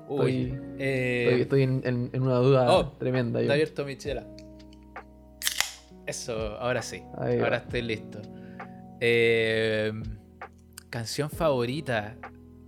Uy, 0.08 0.52
Estoy- 0.52 0.60
eh, 0.78 1.24
estoy, 1.28 1.40
estoy 1.42 1.62
en, 1.62 1.82
en- 1.84 2.10
en 2.12 2.22
una 2.22 2.36
duda 2.36 2.70
Oh, 2.72 2.88
tremenda. 2.92 3.38
yo. 3.40 3.44
está 3.44 3.54
abierto 3.54 3.84
mi 3.86 3.96
chela. 3.96 4.26
Eso, 6.06 6.56
ahora 6.58 6.82
sí. 6.82 7.02
Ahí 7.16 7.38
va. 7.38 7.44
ahora 7.44 7.56
estoy 7.58 7.82
listo. 7.82 8.20
Eh, 9.00 9.92
canción 10.90 11.30
favorita. 11.30 12.16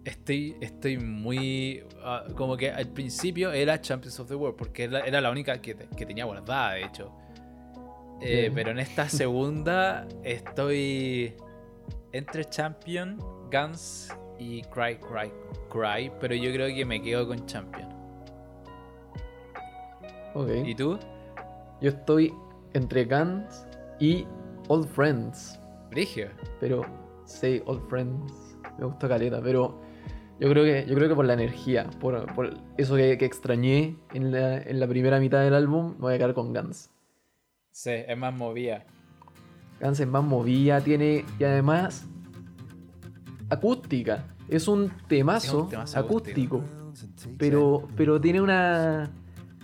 Estoy, 0.04 0.56
estoy 0.60 0.98
muy. 0.98 1.82
ah, 2.02 2.24
como 2.36 2.56
que 2.56 2.70
al 2.70 2.88
principio 2.88 3.52
era 3.52 3.80
Champions 3.80 4.18
of 4.20 4.28
the 4.28 4.34
World, 4.34 4.56
porque 4.56 4.84
era, 4.84 5.00
era 5.00 5.20
la 5.20 5.30
única 5.30 5.60
que, 5.60 5.74
te- 5.74 5.88
que 5.96 6.06
tenía 6.06 6.24
guardada, 6.24 6.72
de 6.74 6.84
hecho. 6.84 7.12
Eh, 8.20 8.50
pero 8.54 8.70
en 8.70 8.78
esta 8.78 9.08
segunda 9.08 10.06
estoy 10.22 11.34
entre 12.12 12.44
Champion, 12.44 13.18
Guns 13.50 14.12
y 14.38 14.62
Cry, 14.62 14.98
Cry, 14.98 15.32
Cry. 15.70 16.10
Pero 16.20 16.34
yo 16.34 16.52
creo 16.52 16.74
que 16.74 16.84
me 16.84 17.02
quedo 17.02 17.26
con 17.26 17.44
Champion. 17.46 17.88
Ok. 20.34 20.50
¿Y 20.64 20.74
tú? 20.74 20.98
Yo 21.80 21.90
estoy 21.90 22.32
entre 22.72 23.04
Guns 23.04 23.66
y 24.00 24.26
Old 24.68 24.88
Friends. 24.88 25.58
Brigio. 25.90 26.28
Pero. 26.60 26.84
Sí, 27.24 27.62
Old 27.66 27.88
Friends. 27.88 28.58
Me 28.78 28.86
gustó 28.86 29.08
caleta, 29.08 29.40
pero. 29.42 29.80
Yo 30.38 30.50
creo 30.50 30.64
que, 30.64 30.84
yo 30.86 30.94
creo 30.94 31.08
que 31.08 31.14
por 31.14 31.24
la 31.24 31.32
energía, 31.32 31.88
por, 31.98 32.34
por 32.34 32.52
eso 32.76 32.94
que, 32.94 33.16
que 33.16 33.24
extrañé 33.24 33.96
en 34.12 34.32
la, 34.32 34.58
en 34.58 34.80
la 34.80 34.86
primera 34.86 35.18
mitad 35.18 35.42
del 35.42 35.54
álbum, 35.54 35.94
me 35.94 36.00
voy 36.00 36.14
a 36.14 36.18
quedar 36.18 36.34
con 36.34 36.52
Guns. 36.52 36.90
Sí, 37.76 37.90
es 37.90 38.16
más 38.16 38.34
movida. 38.34 38.86
Guns 39.82 40.00
es 40.00 40.08
más 40.08 40.24
movida, 40.24 40.80
tiene. 40.80 41.26
Y 41.38 41.44
además. 41.44 42.06
Acústica. 43.50 44.24
Es 44.48 44.66
un 44.66 44.90
temazo, 45.06 45.46
Es 45.46 45.52
un 45.52 45.68
temazo 45.68 45.98
acústico. 45.98 46.64
Pero, 47.36 47.86
pero 47.94 48.18
tiene 48.18 48.40
una. 48.40 49.10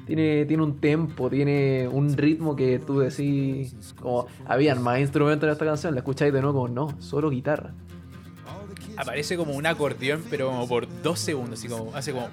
Tiene, 0.07 0.45
tiene 0.45 0.63
un 0.63 0.79
tempo, 0.79 1.31
tiene 1.31 1.89
un 1.91 2.15
ritmo 2.15 2.55
que 2.55 2.79
tú 2.81 2.99
decís. 2.99 3.95
Como, 3.99 4.27
habían 4.45 4.83
más 4.83 5.01
instrumentos 5.01 5.47
en 5.47 5.53
esta 5.55 5.65
canción, 5.65 5.95
la 5.95 6.01
escucháis 6.01 6.35
de 6.35 6.43
nuevo 6.43 6.61
como, 6.61 6.69
no, 6.69 7.01
solo 7.01 7.31
guitarra. 7.31 7.73
Aparece 8.99 9.39
como 9.39 9.55
un 9.55 9.65
acordeón, 9.65 10.23
pero 10.29 10.49
como 10.49 10.69
por 10.69 10.87
dos 11.03 11.19
segundos, 11.19 11.61
así 11.61 11.69
como, 11.69 11.95
hace 11.95 12.13
como... 12.13 12.29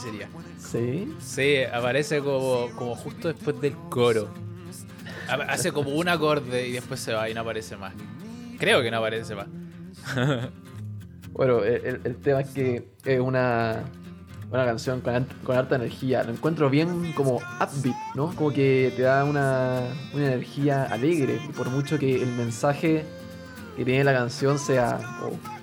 Sería. 0.00 0.28
Sí. 0.58 1.14
Sí, 1.20 1.56
aparece 1.72 2.20
como, 2.20 2.68
como 2.76 2.94
justo 2.94 3.28
después 3.28 3.60
del 3.60 3.74
coro. 3.90 4.28
Ha- 5.28 5.52
Hace 5.52 5.72
como 5.72 5.90
un 5.90 6.08
acorde 6.08 6.68
y 6.68 6.72
después 6.72 7.00
se 7.00 7.12
va 7.12 7.28
y 7.28 7.34
no 7.34 7.40
aparece 7.42 7.76
más. 7.76 7.92
Creo 8.58 8.82
que 8.82 8.90
no 8.90 8.98
aparece 8.98 9.34
más. 9.34 9.46
Bueno, 11.32 11.62
el, 11.62 12.00
el- 12.02 12.16
tema 12.16 12.40
es 12.40 12.48
que 12.50 12.88
es 13.04 13.20
una, 13.20 13.84
una 14.50 14.64
canción 14.64 15.00
con, 15.00 15.24
con 15.44 15.56
harta 15.56 15.76
energía. 15.76 16.24
Lo 16.24 16.32
encuentro 16.32 16.68
bien 16.68 17.12
como 17.12 17.36
upbeat, 17.36 17.94
¿no? 18.16 18.34
Como 18.34 18.50
que 18.52 18.92
te 18.96 19.02
da 19.02 19.22
una, 19.24 19.82
una 20.14 20.26
energía 20.26 20.84
alegre. 20.84 21.38
Y 21.48 21.52
por 21.52 21.68
mucho 21.70 21.96
que 21.96 22.20
el 22.20 22.32
mensaje 22.32 23.04
que 23.76 23.84
tiene 23.84 24.02
la 24.02 24.14
canción 24.14 24.58
sea 24.58 24.98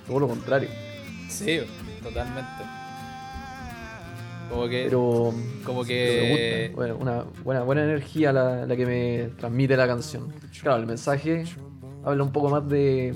todo 0.06 0.20
lo 0.20 0.28
contrario. 0.28 0.70
Sí, 1.28 1.60
totalmente. 2.02 2.46
Como 4.48 4.68
que... 4.68 4.84
Pero 4.84 5.34
como 5.64 5.82
me 5.82 5.88
que... 5.88 6.68
gusta. 6.68 6.76
Bueno, 6.76 6.96
una 7.00 7.24
buena, 7.44 7.62
buena 7.62 7.84
energía 7.84 8.32
la, 8.32 8.66
la 8.66 8.76
que 8.76 8.86
me 8.86 9.30
transmite 9.38 9.76
la 9.76 9.86
canción. 9.86 10.32
Claro, 10.62 10.80
el 10.80 10.86
mensaje 10.86 11.44
habla 12.04 12.22
un 12.22 12.32
poco 12.32 12.48
más 12.48 12.68
de 12.68 13.14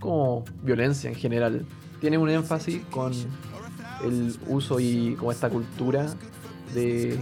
como 0.00 0.44
violencia 0.62 1.10
en 1.10 1.16
general. 1.16 1.66
Tiene 2.00 2.16
un 2.18 2.30
énfasis 2.30 2.82
con 2.90 3.12
el 4.04 4.34
uso 4.46 4.80
y 4.80 5.14
como 5.18 5.30
esta 5.30 5.50
cultura 5.50 6.06
de, 6.74 7.18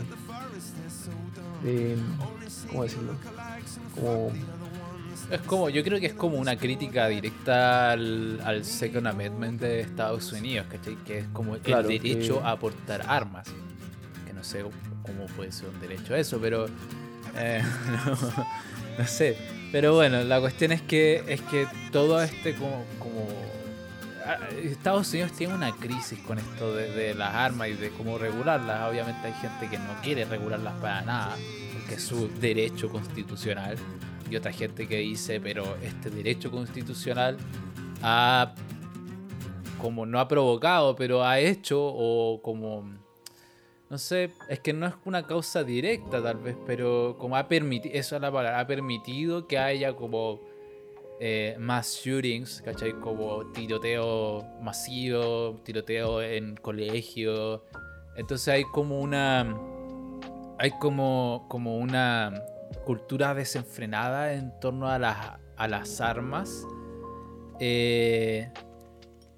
de 1.65 1.97
¿cómo 2.69 2.85
decirlo? 2.85 3.13
Como 3.97 4.31
Es 5.31 5.41
como, 5.43 5.69
yo 5.69 5.85
creo 5.85 6.01
que 6.01 6.07
es 6.07 6.15
como 6.15 6.39
una 6.39 6.57
crítica 6.57 7.07
directa 7.09 7.93
al, 7.93 8.41
al 8.45 8.65
Second 8.65 9.07
Amendment 9.09 9.61
de 9.61 9.81
Estados 9.81 10.33
Unidos, 10.33 10.67
¿cachai? 10.71 10.97
Que 11.05 11.19
es 11.19 11.27
como 11.33 11.55
el 11.57 11.61
Claro, 11.61 11.87
derecho 11.89 12.41
que- 12.41 12.49
a 12.49 12.57
portar 12.57 13.05
armas. 13.07 13.47
Que 14.27 14.33
no 14.33 14.43
sé 14.43 14.63
cómo 15.03 15.27
puede 15.37 15.53
ser 15.53 15.69
un 15.69 15.81
derecho 15.81 16.15
eso, 16.15 16.39
pero. 16.41 16.67
eh, 17.37 17.63
no, 18.07 18.17
no 18.99 19.07
sé. 19.07 19.37
Pero 19.71 19.95
bueno, 19.95 20.23
la 20.25 20.41
cuestión 20.41 20.73
es 20.73 20.81
que 20.81 21.23
es 21.29 21.43
que 21.43 21.67
todo 21.93 22.23
este 22.23 22.55
como. 22.55 22.85
como 22.99 23.27
ah, 24.25 24.39
Estados 24.63 25.11
Unidos 25.13 25.33
tiene 25.33 25.53
una 25.55 25.73
crisis 25.73 26.19
con 26.21 26.39
esto 26.39 26.75
de, 26.75 26.91
de 26.93 27.15
las 27.15 27.35
armas 27.35 27.69
y 27.69 27.75
de 27.75 27.91
cómo 27.91 28.17
regularlas. 28.17 28.89
Obviamente 28.91 29.27
hay 29.27 29.35
gente 29.35 29.69
que 29.69 29.77
no 29.79 29.93
quiere 30.03 30.25
regularlas 30.25 30.73
para 30.81 31.03
nada, 31.03 31.37
porque 31.75 31.97
es 31.97 32.03
su 32.03 32.29
derecho 32.41 32.89
constitucional 32.89 33.77
y 34.31 34.37
otra 34.37 34.53
gente 34.53 34.87
que 34.87 34.99
dice, 34.99 35.41
pero 35.41 35.77
este 35.83 36.11
derecho 36.11 36.51
constitucional 36.51 37.37
ha 38.03 38.55
como 39.81 40.07
no 40.07 40.19
ha 40.19 40.27
provocado, 40.27 40.97
pero 40.97 41.25
ha 41.25 41.39
hecho 41.39 41.81
o 41.81 42.41
como 42.43 42.85
no 43.91 43.97
sé, 43.97 44.31
es 44.49 44.61
que 44.61 44.75
no 44.75 44.87
es 44.87 44.95
una 45.07 45.27
causa 45.27 45.65
directa 45.65 46.23
tal 46.23 46.37
vez, 46.39 46.57
pero 46.67 47.17
como 47.19 47.37
ha 47.37 47.49
permitido, 47.49 47.95
eso 47.95 48.17
es 48.17 48.23
la 48.23 48.31
palabra, 48.31 48.61
ha 48.61 48.67
permitido 48.67 49.47
que 49.47 49.59
haya 49.59 49.95
como 49.95 50.41
eh, 51.21 51.57
más 51.59 51.95
shootings, 52.05 52.61
¿cachai? 52.63 52.93
Como 52.93 53.47
tiroteo 53.53 54.45
masivo, 54.61 55.59
tiroteo 55.65 56.21
en 56.23 56.57
colegio. 56.57 57.65
Entonces 58.15 58.49
hay 58.49 58.65
como 58.65 59.01
una 59.01 59.57
hay 60.59 60.73
como, 60.73 61.47
como 61.49 61.79
una 61.79 62.33
cultura 62.89 63.35
desenfrenada 63.35 64.33
en 64.33 64.51
torno 64.61 64.89
a 64.89 64.99
las, 64.99 65.19
a 65.59 65.69
las 65.69 66.01
armas. 66.01 66.67
Eh, 67.61 68.51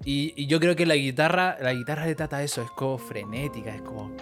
y, 0.05 0.47
yo 0.47 0.57
creo 0.61 0.77
que 0.77 0.85
la 0.85 0.95
guitarra, 0.95 1.57
la 1.59 1.73
guitarra 1.73 2.05
le 2.05 2.15
trata 2.15 2.41
eso, 2.41 2.61
es 2.61 2.71
como 2.71 2.97
frenética, 2.97 3.75
es 3.75 3.81
como, 3.81 4.15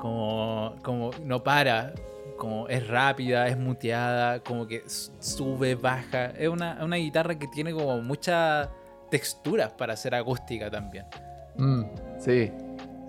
como, 0.00 0.76
como 0.84 1.10
no 1.24 1.42
para, 1.42 1.92
como 2.36 2.68
es 2.68 2.86
rápida, 2.86 3.48
es 3.48 3.58
muteada, 3.58 4.44
como 4.44 4.68
que 4.68 4.84
sube, 4.86 5.74
baja. 5.74 6.26
Es 6.26 6.48
una, 6.48 6.78
una 6.80 6.96
guitarra 6.98 7.36
que 7.36 7.48
tiene 7.48 7.72
como 7.72 8.00
mucha 8.00 8.70
texturas 9.10 9.72
para 9.72 9.94
hacer 9.94 10.14
acústica 10.14 10.70
también. 10.70 11.04
Mm, 11.56 11.82
sí, 12.20 12.52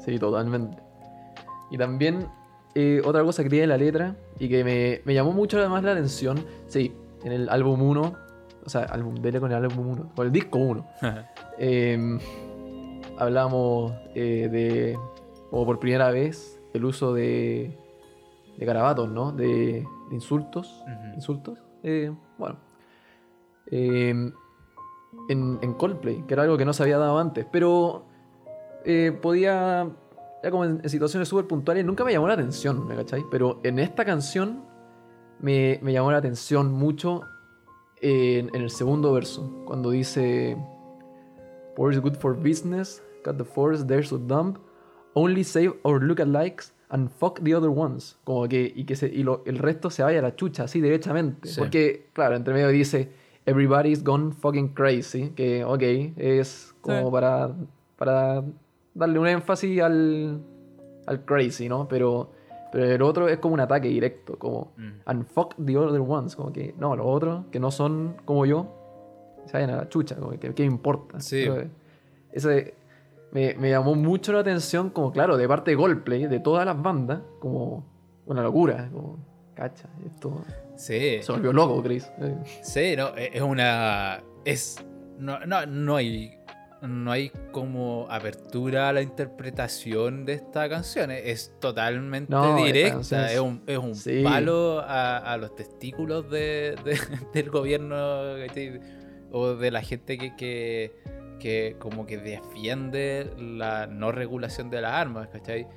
sí, 0.04 0.18
totalmente. 0.18 0.82
Y 1.70 1.78
también 1.78 2.28
eh, 2.74 3.04
otra 3.06 3.24
cosa 3.24 3.44
que 3.44 3.50
tiene 3.50 3.68
la 3.68 3.78
letra 3.78 4.16
y 4.40 4.50
que 4.50 4.64
me, 4.64 5.02
me 5.06 5.14
llamó 5.14 5.32
mucho 5.32 5.58
además 5.60 5.84
la 5.84 5.92
atención, 5.92 6.44
sí, 6.68 6.94
en 7.24 7.32
el 7.32 7.50
álbum 7.50 7.82
1, 7.82 8.14
o 8.66 8.70
sea, 8.70 8.84
álbum 8.84 9.16
dele 9.16 9.40
con 9.40 9.52
el 9.52 9.58
álbum 9.58 9.88
1, 9.88 10.12
con 10.16 10.26
el 10.26 10.32
disco 10.32 10.58
1, 10.58 10.88
eh, 11.60 12.20
hablamos 13.18 13.94
eh, 14.16 14.48
de, 14.52 14.98
como 15.50 15.66
por 15.66 15.80
primera 15.80 16.10
vez, 16.12 16.60
el 16.74 16.86
uso 16.86 17.14
de, 17.14 17.78
de 18.58 18.66
garabatos, 18.66 19.10
¿no? 19.10 19.32
De, 19.32 19.86
de 20.10 20.16
insultos. 20.16 20.84
¿Insultos? 21.16 21.60
Eh, 21.84 22.12
bueno. 22.38 22.58
Eh, 23.72 24.32
en, 25.30 25.60
en 25.62 25.74
Coldplay, 25.74 26.24
que 26.28 26.34
era 26.34 26.44
algo 26.44 26.58
que 26.58 26.66
no 26.66 26.74
se 26.74 26.84
había 26.84 26.98
dado 26.98 27.18
antes, 27.20 27.46
pero 27.52 28.06
eh, 28.86 29.18
podía, 29.22 29.90
ya 30.44 30.52
como 30.52 30.66
en, 30.66 30.80
en 30.84 30.90
situaciones 30.90 31.28
súper 31.28 31.46
puntuales, 31.48 31.86
nunca 31.86 32.04
me 32.04 32.12
llamó 32.14 32.28
la 32.28 32.34
atención, 32.36 32.88
¿me 32.88 32.96
cachai? 32.96 33.24
Pero 33.32 33.60
en 33.64 33.80
esta 33.80 34.06
canción 34.06 34.64
me, 35.40 35.80
me 35.82 35.94
llamó 35.94 36.12
la 36.12 36.18
atención 36.18 36.72
mucho 36.72 37.22
en, 38.02 38.50
en 38.56 38.62
el 38.62 38.70
segundo 38.70 39.12
verso, 39.14 39.64
cuando 39.66 39.90
dice, 39.92 40.58
War 41.78 41.92
is 41.94 42.00
good 42.02 42.16
for 42.16 42.36
business, 42.36 43.02
cut 43.24 43.38
the 43.38 43.44
force, 43.44 43.84
they're 43.86 44.06
so 44.06 44.18
dumb, 44.18 44.56
only 45.14 45.44
save 45.44 45.74
our 45.84 46.02
lookalikes 46.02 46.72
and 46.90 47.10
fuck 47.10 47.40
the 47.44 47.54
other 47.56 47.70
ones. 47.70 48.18
Como 48.24 48.48
que, 48.48 48.72
y 48.76 48.86
que 48.86 48.96
se, 48.96 49.08
y 49.08 49.24
lo- 49.24 49.44
el 49.46 49.58
resto 49.60 49.90
se 49.90 50.04
vaya 50.04 50.20
a 50.20 50.22
la 50.22 50.36
chucha, 50.36 50.64
así 50.64 50.82
derechamente. 50.82 51.48
Sí. 51.50 51.60
Porque, 51.60 52.10
claro, 52.14 52.36
entre 52.36 52.54
medio 52.54 52.70
dice, 52.70 53.12
everybody's 53.46 54.04
gone 54.04 54.32
fucking 54.34 54.70
crazy, 54.70 55.30
que, 55.32 55.64
ok, 55.64 55.82
es 56.18 56.74
como 56.82 57.06
Sí. 57.08 57.12
para, 57.12 57.56
para 57.98 58.44
darle 59.00 59.18
un 59.20 59.28
énfasis 59.28 59.82
al, 59.82 60.42
al 61.08 61.26
crazy, 61.26 61.68
¿no? 61.70 61.88
Pero, 61.88 62.32
pero 62.72 62.86
el 62.86 63.02
otro 63.02 63.28
es 63.30 63.40
como 63.40 63.54
un 63.56 63.60
ataque 63.62 63.88
directo, 63.88 64.38
como, 64.38 64.74
Mm. 64.78 64.90
and 65.06 65.26
fuck 65.26 65.56
the 65.66 65.78
other 65.78 66.02
ones, 66.02 66.36
como 66.36 66.52
que, 66.54 66.76
no, 66.78 66.96
los 66.96 67.06
otros 67.08 67.46
que 67.52 67.60
no 67.60 67.72
son 67.72 68.18
como 68.26 68.46
yo, 68.46 68.76
se 69.46 69.54
vayan 69.54 69.72
a 69.72 69.78
la 69.78 69.90
chucha, 69.90 70.16
como 70.16 70.32
que, 70.32 70.54
¿qué 70.54 70.64
me 70.64 70.72
importa? 70.74 71.20
Sí. 71.20 71.46
Ese 72.32 72.76
me, 73.32 73.56
me 73.56 73.70
llamó 73.72 73.96
mucho 73.96 74.34
la 74.34 74.40
atención, 74.42 74.90
como 74.92 75.12
claro, 75.12 75.38
de 75.38 75.48
parte 75.48 75.72
de 75.72 75.76
Goldplay, 75.76 76.28
de 76.28 76.40
todas 76.40 76.66
las 76.66 76.80
bandas, 76.82 77.22
como 77.40 77.84
una 78.28 78.44
locura, 78.44 78.90
como, 78.92 79.18
cacha, 79.56 79.90
esto 80.06 80.42
Sí. 80.76 81.22
se 81.22 81.32
volvió 81.32 81.52
loco, 81.52 81.82
Chris. 81.84 82.10
Sí, 82.62 82.96
no, 82.96 83.10
e- 83.18 83.32
es 83.34 83.42
una. 83.42 84.22
Es. 84.46 84.86
No, 85.18 85.38
no, 85.46 85.66
no 85.66 85.96
hay. 85.98 86.38
No 86.82 87.12
hay 87.12 87.32
como 87.52 88.08
apertura 88.10 88.88
a 88.90 88.94
la 88.94 89.02
interpretación 89.02 90.26
de 90.26 90.34
esta 90.34 90.70
canción. 90.70 91.12
Es- 91.12 91.54
totalmente 91.60 92.32
No, 92.32 92.56
directa. 92.64 93.32
es- 93.32 93.40
un, 93.40 93.62
es 93.68 93.78
un 93.78 93.96
Sí. 93.96 94.22
palo 94.24 94.80
a, 94.80 95.18
a 95.18 95.38
los 95.38 95.56
testículos 95.56 96.30
de, 96.30 96.76
de- 96.86 96.98
del 97.34 97.50
gobierno 97.50 97.96
o 99.32 99.56
de 99.56 99.72
la 99.72 99.82
gente 99.82 100.18
que, 100.18 100.36
que, 100.36 100.96
que 101.40 101.76
como 101.80 102.06
que 102.06 102.18
defiende 102.18 103.30
la 103.38 103.86
no 103.88 104.12
regulación 104.12 104.70
de 104.70 104.82
las 104.82 104.94
armas, 104.94 105.28
¿cachai? 105.28 105.68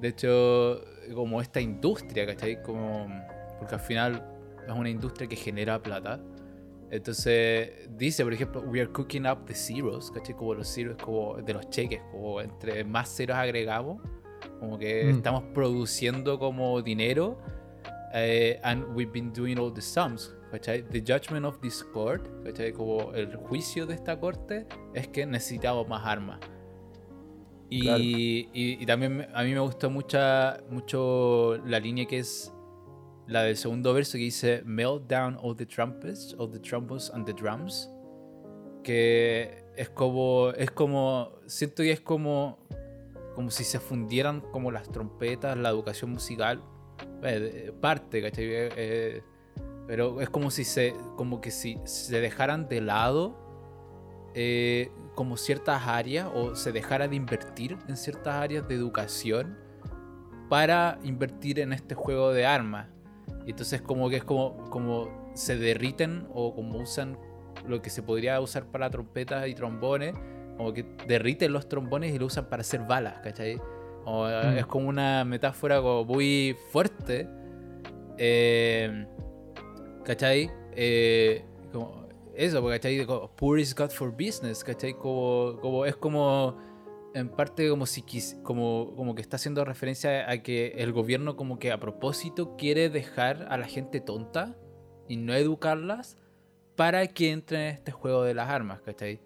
De 0.00 0.08
hecho, 0.08 0.82
como 1.14 1.40
esta 1.40 1.60
industria, 1.60 2.26
¿cachai? 2.26 2.62
Como, 2.62 3.06
porque 3.58 3.74
al 3.76 3.80
final 3.80 4.22
es 4.66 4.72
una 4.74 4.90
industria 4.90 5.28
que 5.28 5.36
genera 5.36 5.82
plata. 5.82 6.20
Entonces 6.94 7.88
dice, 7.90 8.22
por 8.22 8.32
ejemplo, 8.32 8.60
we 8.62 8.80
are 8.80 8.88
cooking 8.90 9.26
up 9.26 9.44
the 9.46 9.54
zeros, 9.54 10.10
¿cachai? 10.12 10.34
Como 10.36 10.54
los 10.54 10.68
zeros 10.68 10.96
como 11.02 11.34
de 11.42 11.52
los 11.52 11.68
cheques, 11.70 12.00
como 12.12 12.40
entre 12.40 12.84
más 12.84 13.08
ceros 13.16 13.36
agregamos, 13.36 14.00
como 14.60 14.78
que 14.78 15.04
Mm. 15.06 15.16
estamos 15.16 15.42
produciendo 15.52 16.38
como 16.38 16.80
dinero. 16.82 17.36
eh, 18.16 18.60
and 18.62 18.84
we've 18.94 19.10
been 19.10 19.32
doing 19.32 19.58
all 19.58 19.72
the 19.74 19.80
sums, 19.82 20.32
¿cachai? 20.52 20.84
The 20.88 21.00
judgment 21.00 21.44
of 21.44 21.58
this 21.60 21.82
court, 21.82 22.24
¿cachai? 22.44 22.72
Como 22.72 23.12
el 23.12 23.34
juicio 23.34 23.86
de 23.86 23.94
esta 23.94 24.20
corte 24.20 24.68
es 24.94 25.08
que 25.08 25.26
necesitamos 25.26 25.88
más 25.88 26.06
armas. 26.06 26.38
Y, 27.70 27.80
Claro. 27.82 27.98
y- 28.00 28.48
y 28.54 28.86
también 28.86 29.26
a 29.34 29.42
mí 29.42 29.52
me 29.52 29.58
gustó 29.58 29.90
mucha, 29.90 30.62
mucho 30.70 31.56
la 31.66 31.80
línea 31.80 32.06
que 32.06 32.18
es 32.20 32.52
la 33.26 33.42
del 33.42 33.56
segundo 33.56 33.94
verso 33.94 34.12
que 34.12 34.24
dice 34.24 34.62
Melt 34.64 35.06
down 35.08 35.38
all 35.42 35.56
the 35.56 35.66
trumpets, 35.66 36.34
all 36.38 36.50
the 36.50 36.58
trumpets 36.60 37.10
and 37.10 37.24
the 37.26 37.32
drums. 37.32 37.90
Que 38.82 39.64
es 39.76 39.88
como, 39.88 40.50
es 40.50 40.70
como, 40.70 41.32
siento 41.46 41.82
que 41.82 41.92
es 41.92 42.00
como, 42.00 42.58
como 43.34 43.50
si 43.50 43.64
se 43.64 43.80
fundieran 43.80 44.40
como 44.40 44.70
las 44.70 44.90
trompetas, 44.90 45.56
la 45.56 45.70
educación 45.70 46.10
musical, 46.12 46.62
eh, 47.22 47.40
de- 47.40 47.72
parte, 47.72 48.20
¿cachai? 48.22 48.44
Eh, 48.44 48.68
eh, 48.76 49.22
pero 49.86 50.20
es 50.20 50.28
como 50.28 50.50
si 50.50 50.64
se, 50.64 50.94
como 51.16 51.40
que 51.40 51.50
si 51.50 51.78
se 51.84 52.20
dejaran 52.20 52.68
de 52.68 52.80
lado 52.82 53.36
eh, 54.34 54.90
como 55.14 55.36
ciertas 55.36 55.86
áreas 55.86 56.28
o 56.34 56.56
se 56.56 56.72
dejara 56.72 57.06
de 57.08 57.16
invertir 57.16 57.78
en 57.88 57.96
ciertas 57.96 58.34
áreas 58.34 58.66
de 58.68 58.74
educación 58.74 59.56
para 60.48 60.98
invertir 61.04 61.58
en 61.60 61.72
este 61.72 61.94
juego 61.94 62.32
de 62.32 62.44
armas. 62.46 62.88
Y 63.46 63.50
entonces 63.50 63.82
como 63.82 64.08
que 64.08 64.16
es 64.16 64.24
como, 64.24 64.70
como 64.70 65.30
se 65.34 65.56
derriten 65.56 66.26
o 66.32 66.54
como 66.54 66.78
usan 66.78 67.18
lo 67.66 67.80
que 67.82 67.90
se 67.90 68.02
podría 68.02 68.40
usar 68.40 68.66
para 68.66 68.90
trompetas 68.90 69.46
y 69.48 69.54
trombones, 69.54 70.14
como 70.56 70.72
que 70.72 70.84
derriten 71.06 71.52
los 71.52 71.68
trombones 71.68 72.14
y 72.14 72.18
lo 72.18 72.26
usan 72.26 72.48
para 72.48 72.60
hacer 72.62 72.80
balas, 72.86 73.20
¿cachai? 73.22 73.60
O, 74.06 74.26
Mm. 74.26 74.58
Es 74.58 74.66
como 74.66 74.88
una 74.88 75.24
metáfora 75.24 75.80
como 75.80 76.04
muy 76.04 76.56
fuerte. 76.70 77.28
eh, 78.18 79.06
¿Cachai? 80.04 80.50
Eh, 80.72 81.44
como 81.72 82.06
eso, 82.34 82.60
porque, 82.60 82.78
¿cachai? 82.78 83.06
Como, 83.06 83.30
Poor 83.34 83.58
is 83.58 83.74
God 83.74 83.90
for 83.90 84.10
business, 84.10 84.62
¿cachai? 84.62 84.92
Como, 84.94 85.58
como, 85.60 85.84
es 85.86 85.96
como, 85.96 86.56
en 87.14 87.28
parte 87.28 87.68
como 87.70 87.86
si 87.86 88.02
quis- 88.02 88.40
como, 88.42 88.94
como 88.96 89.14
que 89.14 89.22
está 89.22 89.36
haciendo 89.36 89.64
referencia 89.64 90.28
a 90.28 90.42
que 90.42 90.74
el 90.78 90.92
gobierno 90.92 91.36
como 91.36 91.58
que 91.58 91.70
a 91.70 91.78
propósito 91.78 92.56
quiere 92.56 92.90
dejar 92.90 93.46
a 93.48 93.56
la 93.56 93.66
gente 93.66 94.00
tonta 94.00 94.56
y 95.08 95.16
no 95.16 95.32
educarlas 95.34 96.18
para 96.76 97.06
que 97.06 97.30
entren 97.30 97.60
en 97.62 97.74
este 97.74 97.92
juego 97.92 98.24
de 98.24 98.34
las 98.34 98.50
armas, 98.50 98.80
¿cachai? 98.80 99.20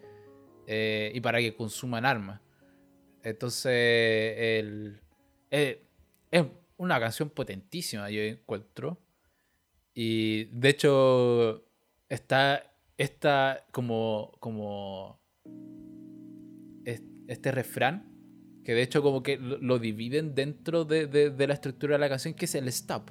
Eh, 0.67 1.11
y 1.15 1.21
para 1.23 1.39
que 1.39 1.55
consuman 1.57 2.05
armas. 2.05 2.43
Entonces, 3.23 3.73
el, 3.73 5.01
eh, 5.51 5.83
es 6.31 6.45
una 6.77 7.01
canción 7.01 7.31
potentísima, 7.31 8.11
yo 8.11 8.21
encuentro. 8.21 8.99
Y 9.95 10.45
de 10.47 10.69
hecho, 10.69 11.65
está, 12.11 12.71
está 12.99 13.67
como, 13.73 14.33
como 14.41 15.19
este 17.29 17.53
refrán, 17.53 18.05
que 18.65 18.75
de 18.75 18.83
hecho 18.83 19.03
como 19.03 19.23
que 19.23 19.37
lo, 19.39 19.79
dividen 19.79 20.35
dentro 20.35 20.85
de, 20.85 21.07
de- 21.07 21.31
de 21.31 21.47
la 21.47 21.55
estructura 21.55 21.95
de 21.95 21.99
la 22.01 22.09
canción, 22.09 22.35
que 22.35 22.47
es 22.47 22.55
el 22.57 22.67
stop. 22.69 23.11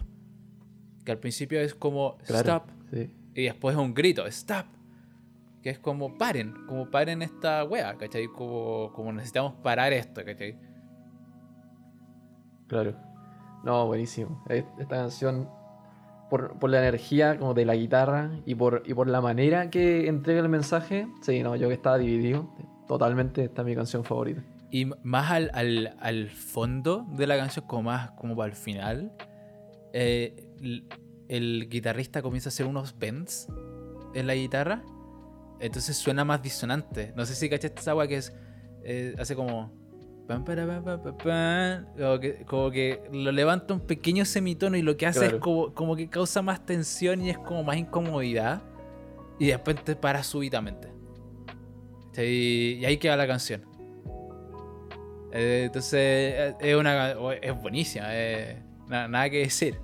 Que 1.05 1.11
al 1.13 1.19
principio 1.19 1.61
es 1.61 1.73
como 1.73 2.17
claro, 2.27 2.39
stop, 2.57 2.69
sí. 2.91 3.09
y 3.33 3.43
después 3.43 3.75
es 3.75 3.81
un 3.81 3.93
grito, 3.93 4.25
stop. 4.27 4.65
Que 5.63 5.69
es 5.71 5.79
como 5.79 6.17
paren, 6.17 6.53
como 6.67 6.91
paren 6.91 7.21
esta 7.21 7.63
wea, 7.63 7.95
¿cachai? 7.97 8.27
Como, 8.27 8.91
como 8.93 9.11
necesitamos 9.13 9.53
parar 9.63 9.93
esto, 9.93 10.23
¿cachai? 10.23 10.57
Claro. 12.67 12.95
No, 13.63 13.85
buenísimo. 13.87 14.43
Es- 14.49 14.65
Esta 14.79 14.95
canción, 14.97 15.49
por, 16.29 16.57
por 16.59 16.69
la 16.69 16.79
energía 16.79 17.37
como 17.37 17.53
de 17.53 17.65
la 17.65 17.75
guitarra 17.75 18.31
y 18.45 18.55
por, 18.55 18.83
y 18.85 18.93
por 18.93 19.07
la 19.07 19.21
manera 19.21 19.69
que 19.69 20.07
entrega 20.07 20.41
el 20.41 20.49
mensaje, 20.49 21.07
sí, 21.21 21.41
no, 21.43 21.55
yo 21.55 21.67
que 21.69 21.73
estaba 21.73 21.97
dividido, 21.97 22.49
totalmente 22.87 23.43
esta 23.43 23.61
es 23.61 23.65
mi 23.65 23.75
canción 23.75 24.03
favorita. 24.03 24.43
Y 24.71 24.85
más 25.03 25.31
al, 25.31 25.49
al- 25.53 25.95
al 25.99 26.29
fondo 26.29 27.05
de 27.17 27.25
la 27.27 27.37
canción, 27.37 27.65
como 27.67 27.83
más 27.83 28.11
como 28.11 28.35
para 28.35 28.49
el 28.49 28.55
final, 28.55 29.11
eh, 29.93 30.35
el 31.29 31.67
guitarrista 31.69 32.21
comienza 32.21 32.49
a 32.49 32.51
hacer 32.51 32.65
unos 32.65 32.97
bends 32.97 33.47
en 34.13 34.27
la 34.27 34.35
guitarra. 34.35 34.83
Entonces 35.59 35.97
suena 35.97 36.23
más 36.23 36.41
disonante. 36.41 37.13
No 37.15 37.25
sé 37.25 37.33
si 37.35 37.49
cachaste 37.49 37.79
esa 37.81 37.91
agua 37.91 38.07
que 38.07 38.17
es. 38.17 38.33
eh, 38.83 39.15
hace 39.17 39.35
como. 39.35 39.71
para, 41.23 41.85
Como 41.97 42.19
que, 42.19 42.43
como 42.45 42.69
que 42.69 43.01
lo 43.13 43.31
levanta 43.31 43.73
un 43.73 43.79
pequeño 43.79 44.25
semitono 44.25 44.75
y 44.77 44.81
lo 44.81 44.97
que 44.97 45.07
hace 45.07 45.19
Claro. 45.21 45.37
es 45.37 45.41
como, 45.41 45.73
como 45.73 45.95
que 45.95 46.09
causa 46.09 46.41
más 46.41 46.65
tensión 46.65 47.21
y 47.21 47.29
es 47.29 47.37
como 47.37 47.63
más 47.63 47.77
incomodidad. 47.77 48.61
Y 49.39 49.47
después 49.47 49.81
te 49.83 49.95
para 49.95 50.23
súbitamente. 50.23 50.89
Y 52.25 52.83
ahí 52.85 52.97
queda 52.97 53.15
la 53.15 53.27
canción. 53.27 53.61
Eh, 55.31 55.63
entonces, 55.65 55.99
eh, 55.99 56.55
es 56.59 56.75
una 56.75 57.11
es 57.41 57.61
buenísima, 57.61 58.05
eh, 58.09 58.61
na- 58.87 59.07
nada 59.07 59.29
que 59.29 59.39
decir. 59.39 59.77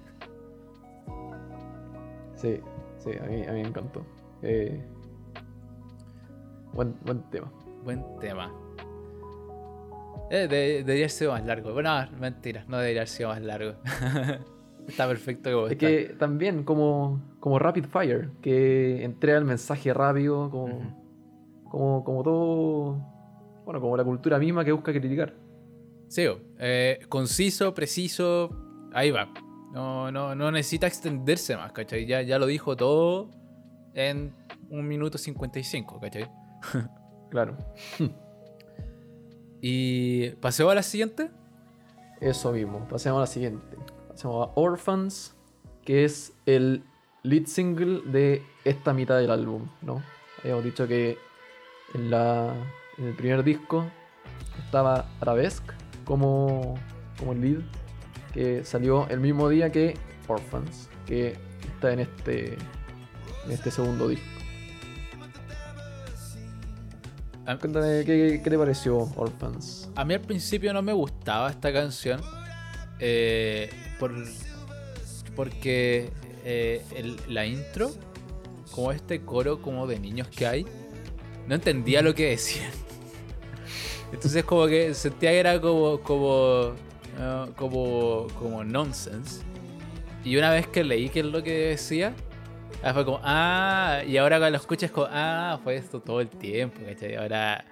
Sí, 2.35 2.59
sí, 2.97 3.11
a 3.21 3.25
mí, 3.25 3.43
a 3.45 3.51
mí 3.51 3.61
me 3.61 3.67
encantó. 3.67 4.05
Eh, 4.41 4.81
buen, 6.73 6.95
buen 7.05 7.21
tema. 7.29 7.51
Buen 7.83 8.03
tema. 8.19 8.51
Eh, 10.31 10.47
de- 10.47 10.83
debería 10.83 11.03
haber 11.03 11.09
sido 11.09 11.31
más 11.33 11.45
largo. 11.45 11.73
Bueno, 11.73 12.01
no, 12.05 12.17
mentira, 12.19 12.65
no 12.67 12.77
debería 12.77 13.01
haber 13.01 13.09
sido 13.09 13.29
más 13.29 13.41
largo. 13.41 13.73
está 14.87 15.07
perfecto 15.07 15.51
como 15.51 15.65
Es 15.67 15.73
está. 15.73 15.87
que 15.87 16.15
también 16.17 16.63
como, 16.63 17.21
como 17.39 17.59
Rapid 17.59 17.85
Fire, 17.85 18.29
que 18.41 19.03
entrega 19.03 19.37
el 19.37 19.45
mensaje 19.45 19.93
rápido, 19.93 20.49
como. 20.49 21.02
Como, 21.73 22.03
como 22.03 22.21
todo, 22.21 23.63
bueno, 23.65 23.81
como 23.81 23.97
la 23.97 24.03
cultura 24.03 24.37
misma 24.37 24.63
que 24.63 24.71
busca 24.71 24.91
criticar. 24.91 25.33
Sí, 26.07 26.23
eh, 26.59 26.99
conciso, 27.09 27.73
preciso, 27.73 28.51
ahí 28.93 29.09
va. 29.09 29.33
No, 29.73 30.11
no, 30.11 30.35
no 30.35 30.51
necesita 30.51 30.85
extenderse 30.85 31.57
más, 31.57 31.71
¿cachai? 31.71 32.05
Ya, 32.05 32.21
ya 32.21 32.37
lo 32.37 32.45
dijo 32.45 32.75
todo 32.75 33.31
en 33.95 34.35
un 34.69 34.87
minuto 34.87 35.17
55, 35.17 35.99
¿cachai? 35.99 36.29
Claro, 37.31 37.57
Y 39.59 40.29
paseo 40.35 40.69
a 40.69 40.75
la 40.75 40.83
siguiente. 40.83 41.31
eso 42.21 42.51
mismo. 42.51 42.87
Pasemos 42.87 43.17
a 43.17 43.21
la 43.21 43.25
siguiente. 43.25 43.77
Pasemos 44.09 44.47
a 44.47 44.51
Orphans, 44.53 45.35
que 45.83 46.03
es 46.05 46.33
el 46.45 46.83
lead 47.23 47.47
single 47.47 48.01
de 48.05 48.43
esta 48.63 48.93
mitad 48.93 49.17
del 49.17 49.31
álbum, 49.31 49.67
¿no? 49.81 50.03
Habíamos 50.43 50.63
dicho 50.63 50.87
que 50.87 51.17
en, 51.93 52.09
la, 52.11 52.53
en 52.97 53.05
el 53.07 53.13
primer 53.15 53.43
disco 53.43 53.85
estaba 54.65 55.05
Arabesque 55.21 55.73
como, 56.05 56.75
como 57.19 57.33
lead, 57.33 57.59
que 58.33 58.63
salió 58.63 59.07
el 59.09 59.19
mismo 59.19 59.47
día 59.49 59.71
que 59.71 59.95
Orphans, 60.27 60.89
que 61.05 61.37
está 61.75 61.93
en 61.93 61.99
este, 61.99 62.53
en 63.45 63.51
este 63.51 63.71
segundo 63.71 64.07
disco. 64.07 64.25
A, 67.45 67.57
Cuéntame, 67.57 68.03
¿qué, 68.05 68.39
qué 68.43 68.49
te 68.49 68.57
pareció 68.57 68.97
Orphans? 69.17 69.89
a 69.95 70.05
mí 70.05 70.13
al 70.13 70.21
principio 70.21 70.73
no 70.73 70.81
me 70.81 70.93
gustaba 70.93 71.49
esta 71.49 71.73
canción. 71.73 72.21
eh, 72.99 73.69
por, 73.99 74.13
porque 75.35 76.11
eh, 76.45 76.85
el- 76.95 77.17
la 77.27 77.45
intro, 77.45 77.91
como 78.71 78.91
este 78.91 79.21
coro 79.25 79.61
como 79.61 79.87
de 79.87 79.99
niños 79.99 80.27
que 80.29 80.47
hay, 80.47 80.65
no 81.47 81.55
entendía 81.55 82.01
lo 82.01 82.13
que 82.15 82.29
decían. 82.31 82.71
Entonces 84.11 84.43
como 84.43 84.67
que 84.67 84.93
sentía 84.93 85.31
que 85.31 85.39
era 85.39 85.59
como 85.59 85.99
como 86.01 86.73
ah, 87.19 87.47
como 87.55 88.27
como 88.39 88.63
nonsense. 88.63 89.41
Y 90.23 90.37
una 90.37 90.51
vez 90.51 90.67
que 90.67 90.83
leí 90.83 91.09
qué 91.09 91.19
es 91.21 91.25
lo 91.25 91.43
que 91.43 91.51
decía, 91.69 92.13
ah, 92.83 92.93
fue 92.93 93.03
como 93.05 93.19
ah, 93.23 94.01
y 94.07 94.17
ahora 94.17 94.37
cuando 94.37 94.51
lo 94.57 94.61
escuchas 94.61 94.91
como 94.91 95.07
ah, 95.11 95.59
fue 95.63 95.75
esto 95.75 95.99
todo 95.99 96.21
el 96.21 96.29
tiempo, 96.29 96.79
¿cachai? 96.85 97.15
Ahora 97.15 97.65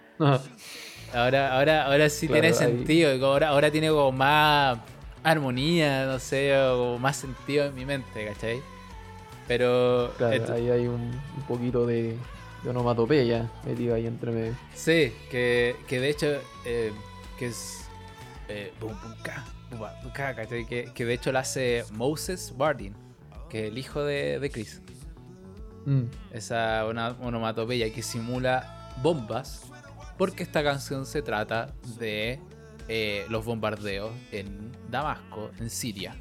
ahora 1.14 1.54
ahora 1.58 1.86
ahora 1.86 2.10
sí 2.10 2.28
Claro, 2.28 2.42
tiene 2.42 2.54
sentido, 2.56 3.26
ahora 3.28 3.50
ahora 3.50 3.72
tiene 3.72 3.90
como 3.90 4.12
más 4.12 4.80
armonía, 5.24 6.06
no 6.08 6.18
sé, 6.20 6.58
o 6.58 6.78
como 6.78 7.00
más 7.00 7.18
sentido 7.18 7.66
en 7.66 7.76
mi 7.76 7.86
mente, 7.86 8.26
¿cachai? 8.26 8.62
Pero 9.48 10.12
Claro, 10.18 10.36
ent- 10.46 10.50
ahí 10.56 10.70
hay 10.70 10.88
un, 10.88 11.02
un 11.38 11.44
poquito 11.48 11.86
de, 11.86 12.16
de 12.64 12.70
onomatopeya 12.70 13.50
metido 13.66 13.96
ahí 13.96 14.08
entre 14.08 14.32
medio. 14.32 14.56
Sí, 14.76 15.14
que, 15.30 15.76
que 15.88 16.00
de 16.00 16.10
hecho, 16.10 16.28
eh, 16.66 16.92
que 17.38 17.48
es. 17.48 17.86
Eh, 18.50 18.72
ca, 19.24 19.46
bum, 19.70 19.80
bum, 20.04 20.12
ca, 20.14 20.36
¿cachai? 20.36 20.66
que, 20.66 20.92
que 20.94 21.06
de 21.06 21.14
hecho 21.14 21.32
lo 21.32 21.40
hace 21.40 21.84
Moses 21.94 22.54
Bardin, 22.58 22.94
que 23.50 23.66
es 23.66 23.72
el 23.72 23.78
hijo 23.78 24.04
de, 24.04 24.40
de 24.40 24.50
Chris. 24.50 24.82
Mm, 25.86 26.04
Esa 26.32 26.86
una 26.88 27.10
onomatopeya 27.22 27.92
que 27.94 28.04
simula 28.04 28.92
bombas, 29.02 29.64
porque 30.18 30.44
esta 30.44 30.64
canción 30.64 31.06
se 31.06 31.22
trata 31.22 31.74
de 31.98 32.40
eh, 32.88 33.26
los 33.30 33.44
bombardeos 33.46 34.12
en 34.32 34.72
Damasco, 34.90 35.50
en 35.60 35.70
Siria. 35.70 36.16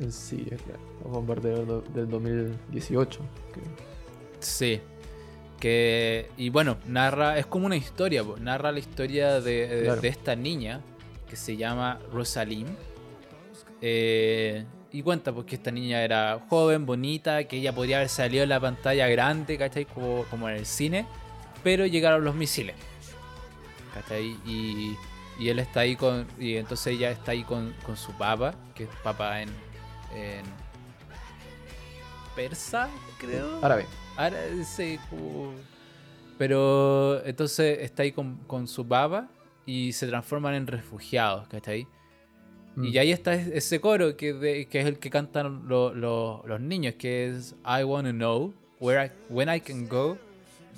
en 0.00 0.12
Siria, 0.12 0.56
claro. 0.58 0.80
Los 1.04 1.12
bombardeos 1.12 1.94
del 1.94 2.08
2018. 2.10 3.20
creo. 3.52 3.64
Sí. 4.40 4.80
Que, 5.60 6.28
y 6.36 6.50
bueno, 6.50 6.76
narra, 6.86 7.38
es 7.38 7.46
como 7.46 7.66
una 7.66 7.76
historia, 7.76 8.22
po, 8.22 8.36
narra 8.38 8.72
la 8.72 8.78
historia 8.78 9.40
de, 9.40 9.66
de- 9.68 9.84
Claro. 9.84 10.00
de 10.02 10.08
esta 10.08 10.36
niña 10.36 10.80
que 11.28 11.36
se 11.36 11.56
llama 11.56 11.98
Rosalim. 12.12 12.66
Eh, 13.80 14.64
y 14.92 15.02
cuenta 15.02 15.32
pues 15.32 15.46
que 15.46 15.56
esta 15.56 15.70
niña 15.70 16.02
era 16.02 16.40
joven, 16.48 16.86
bonita, 16.86 17.44
que 17.44 17.56
ella 17.58 17.74
podría 17.74 17.96
haber 17.98 18.08
salido 18.08 18.42
en 18.44 18.48
la 18.50 18.60
pantalla 18.60 19.08
grande, 19.08 19.58
¿cachai? 19.58 19.84
Como, 19.86 20.24
como 20.24 20.48
en 20.48 20.56
el 20.56 20.66
cine, 20.66 21.06
pero 21.64 21.84
llegaron 21.86 22.24
los 22.24 22.34
misiles. 22.34 22.76
¿Cachai? 23.94 24.36
Y, 24.46 24.96
y 25.38 25.48
él 25.48 25.58
está 25.58 25.80
ahí 25.80 25.96
con. 25.96 26.26
Y 26.38 26.56
entonces 26.56 26.88
ella 26.94 27.10
está 27.10 27.32
ahí 27.32 27.42
con, 27.44 27.74
con 27.84 27.96
su 27.96 28.12
papá, 28.12 28.54
que 28.74 28.84
es 28.84 28.90
papá 29.02 29.42
en. 29.42 29.48
en 30.14 30.44
persa, 32.34 32.88
creo. 33.18 33.64
Árabe. 33.64 33.86
Ahora 34.16 34.36
sí, 34.64 34.98
como- 35.10 35.52
Pero 36.38 37.24
entonces 37.24 37.78
está 37.80 38.02
ahí 38.02 38.12
con, 38.12 38.36
con 38.46 38.68
su 38.68 38.84
baba 38.84 39.28
y 39.64 39.92
se 39.92 40.06
transforman 40.06 40.54
en 40.54 40.66
refugiados, 40.66 41.48
¿cachai? 41.48 41.86
Mm. 42.76 42.84
Y 42.84 42.98
ahí 42.98 43.10
está 43.10 43.32
es- 43.34 43.46
ese 43.48 43.80
coro 43.80 44.16
que, 44.18 44.34
de- 44.34 44.66
que 44.66 44.80
es 44.80 44.86
el 44.86 44.98
que 44.98 45.08
cantan 45.08 45.66
lo- 45.66 45.94
lo- 45.94 46.42
los 46.46 46.60
niños, 46.60 46.94
que 46.98 47.28
es 47.28 47.54
I 47.64 47.84
wanna 47.84 48.12
know 48.12 48.52
where 48.80 49.02
I, 49.06 49.10
when 49.30 49.48
I 49.48 49.60
can 49.60 49.88
go 49.88 50.18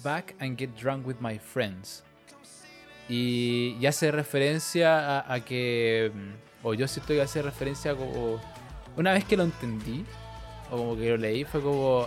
back 0.04 0.36
and 0.38 0.56
get 0.56 0.70
drunk 0.80 1.04
with 1.06 1.16
my 1.20 1.38
friends. 1.40 2.04
Y, 3.08 3.76
y 3.80 3.86
hace 3.86 4.12
referencia 4.12 5.18
a, 5.20 5.34
a 5.34 5.44
que, 5.44 6.12
mm, 6.14 6.66
o 6.66 6.74
yo 6.74 6.86
siento 6.86 7.14
que 7.14 7.22
hace 7.22 7.42
referencia 7.42 7.96
como, 7.96 8.40
una 8.96 9.12
vez 9.12 9.24
que 9.24 9.36
lo 9.36 9.42
entendí, 9.42 10.04
o 10.70 10.76
como 10.76 10.96
que 10.96 11.10
lo 11.10 11.16
leí, 11.16 11.44
fue 11.44 11.60
como, 11.62 12.06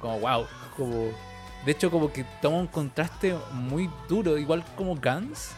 como 0.00 0.18
wow, 0.20 0.46
como, 0.76 1.12
de 1.64 1.72
hecho 1.72 1.90
como 1.90 2.12
que 2.12 2.24
toma 2.40 2.58
un 2.58 2.66
contraste 2.66 3.36
muy 3.52 3.90
duro, 4.08 4.38
igual 4.38 4.64
como 4.76 4.96
Guns, 4.96 5.50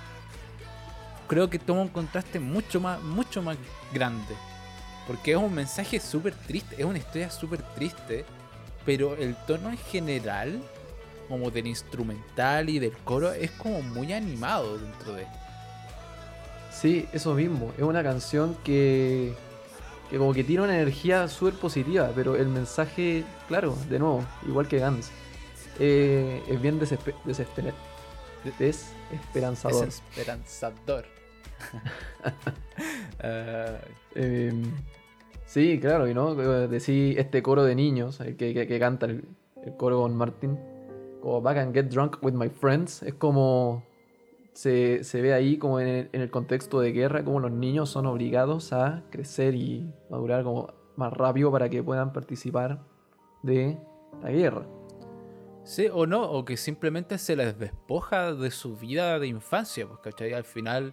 creo 1.28 1.48
que 1.48 1.58
toma 1.58 1.82
un 1.82 1.88
contraste 1.88 2.38
mucho 2.38 2.80
más, 2.80 3.02
mucho 3.02 3.40
más 3.42 3.56
grande. 3.92 4.34
Porque 5.06 5.32
es 5.32 5.36
un 5.36 5.54
mensaje 5.54 5.98
súper 5.98 6.34
triste, 6.34 6.76
es 6.78 6.84
una 6.84 6.98
historia 6.98 7.30
súper 7.30 7.62
triste, 7.74 8.24
pero 8.84 9.16
el 9.16 9.34
tono 9.46 9.70
en 9.70 9.78
general, 9.78 10.62
como 11.28 11.50
del 11.50 11.66
instrumental 11.66 12.68
y 12.68 12.78
del 12.78 12.92
coro, 12.98 13.32
es 13.32 13.50
como 13.52 13.82
muy 13.82 14.12
animado 14.12 14.78
dentro 14.78 15.14
de. 15.14 15.26
Sí, 16.70 17.08
eso 17.12 17.34
mismo. 17.34 17.72
Es 17.76 17.82
una 17.82 18.02
canción 18.02 18.56
que, 18.64 19.34
que 20.12 20.18
como 20.18 20.32
que 20.34 20.44
tiene 20.44 20.62
una 20.62 20.74
energía 20.78 21.26
súper 21.26 21.54
positiva, 21.54 22.12
pero 22.14 22.36
el 22.36 22.46
mensaje, 22.48 23.24
claro, 23.48 23.74
de 23.88 23.98
nuevo, 23.98 24.22
igual 24.46 24.68
que 24.68 24.78
Gans, 24.78 25.10
eh, 25.80 26.42
es 26.46 26.60
bien 26.60 26.78
desespe- 26.78 27.14
desesper- 27.24 27.72
desesperanzador. 28.58 29.88
Es 29.88 30.02
esperanzador. 30.10 31.06
Ah, 33.22 33.78
Eh, 34.14 34.52
sí, 35.46 35.78
claro, 35.80 36.06
y 36.06 36.12
no, 36.12 36.34
decir 36.68 37.18
este 37.18 37.42
coro 37.42 37.64
de 37.64 37.74
niños 37.74 38.20
eh, 38.20 38.36
que, 38.36 38.52
que- 38.52 38.66
que 38.66 38.78
canta 38.78 39.06
el, 39.06 39.24
el 39.64 39.74
coro 39.78 40.02
con 40.02 40.14
Martin, 40.14 40.58
como 41.22 41.40
Back 41.40 41.56
and 41.56 41.72
Get 41.74 41.86
Drunk 41.86 42.18
with 42.22 42.34
My 42.34 42.50
Friends, 42.50 43.02
es 43.02 43.14
como 43.14 43.82
se, 44.52 45.04
se 45.04 45.22
ve 45.22 45.32
ahí 45.32 45.58
como 45.58 45.80
en 45.80 45.88
el, 45.88 46.10
en 46.12 46.20
el 46.20 46.30
contexto 46.30 46.80
de 46.80 46.92
guerra, 46.92 47.24
como 47.24 47.40
los 47.40 47.52
niños 47.52 47.90
son 47.90 48.06
obligados 48.06 48.72
a 48.72 49.02
crecer 49.10 49.54
y 49.54 49.90
madurar 50.10 50.44
como 50.44 50.72
más 50.96 51.12
rápido 51.12 51.50
para 51.50 51.68
que 51.68 51.82
puedan 51.82 52.12
participar 52.12 52.80
de 53.42 53.78
la 54.22 54.30
guerra. 54.30 54.66
Sí, 55.64 55.88
o 55.92 56.06
no, 56.06 56.22
o 56.22 56.44
que 56.44 56.56
simplemente 56.56 57.18
se 57.18 57.36
les 57.36 57.56
despoja 57.58 58.34
de 58.34 58.50
su 58.50 58.76
vida 58.76 59.18
de 59.18 59.28
infancia, 59.28 59.86
pues, 59.86 60.00
¿cachai? 60.00 60.32
Al 60.32 60.44
final, 60.44 60.92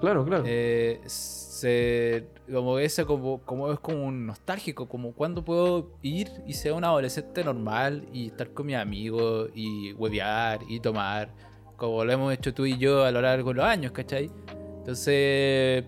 Claro, 0.00 0.24
claro. 0.24 0.42
eh, 0.46 1.00
se, 1.06 2.26
como 2.52 2.78
ese, 2.80 3.06
como, 3.06 3.40
como 3.42 3.72
es 3.72 3.78
como 3.78 4.04
un 4.04 4.26
nostálgico, 4.26 4.88
como 4.88 5.12
cuando 5.12 5.44
puedo 5.44 5.92
ir 6.02 6.28
y 6.44 6.54
ser 6.54 6.72
un 6.72 6.84
adolescente 6.84 7.44
normal 7.44 8.06
y 8.12 8.26
estar 8.26 8.52
con 8.52 8.66
mis 8.66 8.76
amigos 8.76 9.50
y 9.54 9.92
huevear 9.92 10.60
y 10.68 10.80
tomar, 10.80 11.32
como 11.76 12.04
lo 12.04 12.12
hemos 12.12 12.32
hecho 12.32 12.52
tú 12.54 12.64
y 12.66 12.78
yo 12.78 13.04
a 13.04 13.10
lo 13.10 13.20
largo 13.20 13.50
de 13.50 13.54
los 13.56 13.64
años, 13.64 13.92
¿cachai? 13.92 14.30
Entonces, 14.78 15.84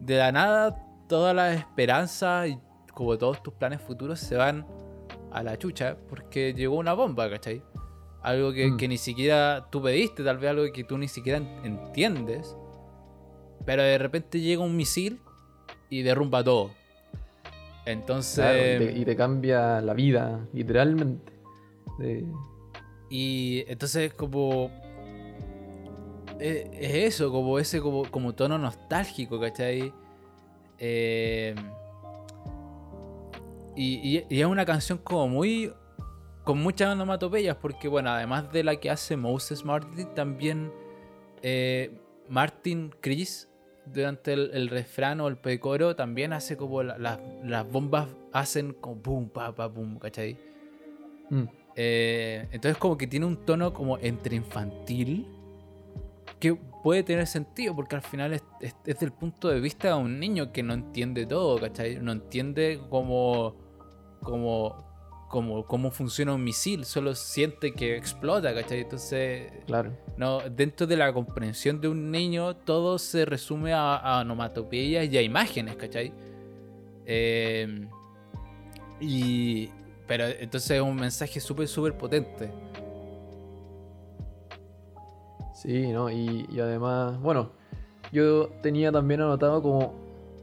de 0.00 0.16
la 0.18 0.32
nada, 0.32 0.82
todas 1.08 1.34
las 1.34 1.58
esperanzas 1.58 2.48
y 2.48 2.58
como 2.94 3.16
todos 3.18 3.42
tus 3.42 3.54
planes 3.54 3.80
futuros 3.80 4.18
se 4.20 4.36
van 4.36 4.66
a 5.32 5.42
la 5.42 5.56
chucha 5.58 5.96
porque 6.08 6.52
llegó 6.54 6.76
una 6.76 6.92
bomba, 6.94 7.28
¿cachai? 7.30 7.62
Algo 8.22 8.52
que, 8.52 8.66
Mm. 8.70 8.76
que 8.76 8.88
ni 8.88 8.98
siquiera 8.98 9.66
tú 9.70 9.82
pediste, 9.82 10.22
tal 10.24 10.38
vez 10.38 10.50
algo 10.50 10.64
que 10.72 10.84
tú 10.84 10.98
ni 10.98 11.08
siquiera 11.08 11.38
en- 11.38 11.64
entiendes. 11.64 12.56
Pero 13.64 13.82
de 13.82 13.98
repente 13.98 14.40
llega 14.40 14.62
un 14.62 14.76
misil 14.76 15.20
y 15.88 16.02
derrumba 16.02 16.42
todo. 16.44 16.70
Entonces. 17.86 18.44
Claro, 18.44 18.84
y, 18.84 18.86
te, 18.92 18.98
y 19.00 19.04
te 19.04 19.16
cambia 19.16 19.80
la 19.80 19.94
vida, 19.94 20.40
literalmente. 20.52 21.32
Y 23.10 23.64
entonces 23.68 24.14
como 24.14 24.70
eh, 26.40 26.70
es 26.72 27.14
eso, 27.14 27.30
como 27.30 27.58
ese 27.58 27.80
como, 27.80 28.04
como 28.10 28.34
tono 28.34 28.58
nostálgico, 28.58 29.38
¿cachai? 29.40 29.92
Eh, 30.78 31.54
y, 33.76 34.16
y- 34.18 34.26
y 34.28 34.40
es 34.40 34.46
una 34.46 34.64
canción 34.66 34.98
como 34.98 35.28
muy. 35.28 35.72
con 36.44 36.58
muchas 36.60 36.88
onomatopeyas, 36.92 37.56
porque 37.56 37.86
bueno, 37.86 38.10
además 38.10 38.50
de 38.52 38.64
la 38.64 38.74
que 38.76 38.90
hace 38.90 39.16
Moses 39.16 39.64
Martin, 39.64 40.08
también 40.14 40.72
eh, 41.42 41.92
Martin 42.28 42.92
Chris, 43.00 43.48
durante 43.86 44.32
el, 44.32 44.50
el 44.54 44.68
refrán 44.68 45.20
o 45.20 45.28
el 45.28 45.36
precoro, 45.36 45.94
también 45.94 46.32
hace 46.32 46.56
como 46.56 46.82
la- 46.82 46.98
la- 46.98 47.20
las 47.44 47.70
bombas 47.70 48.08
hacen 48.32 48.72
como 48.72 48.96
boom, 48.96 49.28
pa, 49.28 49.54
pa, 49.54 49.66
boom, 49.68 49.98
¿cachai? 49.98 50.36
Mm, 51.30 51.44
Eh, 51.76 52.48
entonces 52.50 52.76
como 52.78 52.96
que 52.98 53.06
tiene 53.06 53.26
un 53.26 53.36
tono 53.46 53.72
como 53.72 53.96
entre 53.98 54.34
infantil 54.34 55.26
que 56.40 56.54
puede 56.82 57.02
tener 57.02 57.26
sentido 57.26 57.76
porque 57.76 57.94
al 57.96 58.02
final 58.02 58.32
es, 58.32 58.42
es- 58.60 58.74
es 58.86 58.98
del 58.98 59.12
punto 59.12 59.48
de 59.48 59.60
vista 59.60 59.88
de 59.88 59.94
un 59.94 60.18
niño 60.18 60.50
que 60.52 60.62
no 60.62 60.72
entiende 60.74 61.26
todo, 61.26 61.58
¿cachai? 61.60 61.96
No 62.00 62.12
entiende 62.12 62.80
cómo, 62.88 63.54
cómo, 64.22 65.26
cómo, 65.28 65.66
cómo 65.66 65.90
funciona 65.90 66.34
un 66.34 66.42
misil, 66.42 66.84
solo 66.86 67.14
siente 67.14 67.72
que 67.74 67.96
explota, 67.96 68.54
¿cachai? 68.54 68.80
Entonces, 68.80 69.52
claro. 69.66 69.92
no, 70.16 70.40
dentro 70.48 70.86
de 70.86 70.96
la 70.96 71.12
comprensión 71.12 71.80
de 71.80 71.88
un 71.88 72.10
niño 72.10 72.56
todo 72.56 72.98
se 72.98 73.26
resume 73.26 73.74
a, 73.74 73.96
a 73.96 74.20
onomatopeyas 74.22 75.06
y 75.12 75.18
a 75.18 75.22
imágenes, 75.22 75.76
¿cachai? 75.76 76.12
Eh, 77.04 77.86
y, 79.00 79.68
pero 80.06 80.26
entonces 80.26 80.70
es 80.72 80.80
un 80.80 80.96
mensaje 80.96 81.38
súper, 81.40 81.68
súper 81.68 81.96
potente. 81.96 82.50
Sí, 85.60 85.92
¿no? 85.92 86.10
Y, 86.10 86.46
y 86.50 86.58
además, 86.58 87.20
bueno, 87.20 87.50
yo 88.12 88.48
tenía 88.62 88.90
también 88.90 89.20
anotado 89.20 89.60
como 89.60 89.92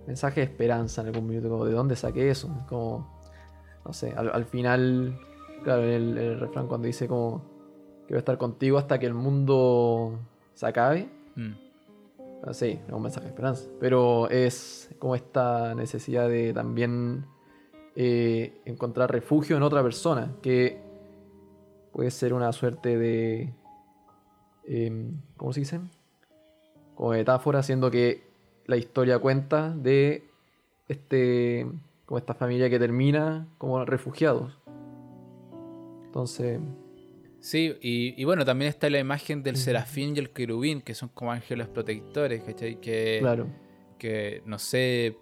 mensaje 0.05 0.41
de 0.41 0.45
esperanza 0.45 1.01
en 1.01 1.07
algún 1.07 1.27
minuto, 1.27 1.49
como 1.49 1.65
de 1.65 1.73
dónde 1.73 1.95
saqué 1.95 2.29
eso. 2.29 2.49
Como, 2.69 3.19
no 3.83 3.93
sé, 3.93 4.13
al, 4.15 4.29
al 4.29 4.45
final, 4.45 5.19
claro, 5.63 5.81
el, 5.81 6.15
el 6.19 6.39
refrán 6.39 6.67
cuando 6.67 6.85
dice 6.85 7.07
como 7.07 7.41
que 8.05 8.13
voy 8.13 8.17
a 8.17 8.19
estar 8.19 8.37
contigo 8.37 8.77
hasta 8.77 8.99
que 8.99 9.07
el 9.07 9.15
mundo 9.15 10.19
se 10.53 10.67
acabe. 10.67 11.09
Mm. 11.35 11.53
Ah, 12.43 12.53
Sí, 12.53 12.79
es 12.87 12.93
un 12.93 13.01
mensaje 13.01 13.25
de 13.25 13.31
esperanza. 13.31 13.67
Pero 13.79 14.29
es 14.29 14.93
como 14.99 15.15
esta 15.15 15.73
necesidad 15.73 16.29
de 16.29 16.53
también 16.53 17.25
eh, 17.95 18.61
encontrar 18.65 19.11
refugio 19.11 19.57
en 19.57 19.63
otra 19.63 19.81
persona, 19.81 20.35
que 20.43 20.79
puede 21.91 22.11
ser 22.11 22.33
una 22.33 22.51
suerte 22.53 22.99
de... 22.99 23.51
em, 24.67 25.13
¿Cómo 25.37 25.53
se 25.53 25.61
dice? 25.61 25.79
Como 26.95 27.11
metáfora, 27.11 27.63
siendo 27.63 27.89
que 27.91 28.23
la 28.65 28.77
historia 28.77 29.19
cuenta 29.19 29.71
de 29.71 30.23
este 30.87 31.65
como 32.05 32.17
esta 32.17 32.33
familia 32.33 32.69
que 32.69 32.79
termina 32.79 33.47
como 33.57 33.83
refugiados. 33.83 34.57
Entonces, 36.05 36.59
Sí, 37.39 37.75
y, 37.81 38.19
y 38.19 38.25
bueno, 38.25 38.43
también 38.43 38.69
está 38.69 38.89
la 38.89 38.99
imagen 38.99 39.43
del 39.43 39.57
serafín 39.57 40.15
y 40.15 40.19
el 40.19 40.31
querubín, 40.31 40.81
que 40.81 40.95
son 40.95 41.09
como 41.09 41.31
ángeles 41.31 41.67
protectores, 41.67 42.43
¿cachai? 42.43 42.81
Que, 42.81 43.19
claro, 43.21 43.47
que 43.97 44.41
no 44.45 44.59
sé, 44.59 45.17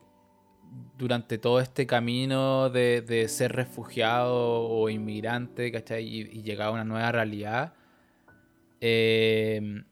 durante 0.97 1.38
todo 1.38 1.60
este 1.60 1.86
camino 1.86 2.69
de, 2.69 3.01
de 3.01 3.27
ser 3.27 3.51
refugiado 3.53 4.34
o 4.34 4.89
inmigrante, 4.89 5.71
¿cachai? 5.71 6.03
Y, 6.03 6.21
y 6.21 6.41
llegar 6.41 6.69
a 6.69 6.71
una 6.71 6.84
nueva 6.84 7.12
realidad, 7.12 7.73
eh, 8.81 9.83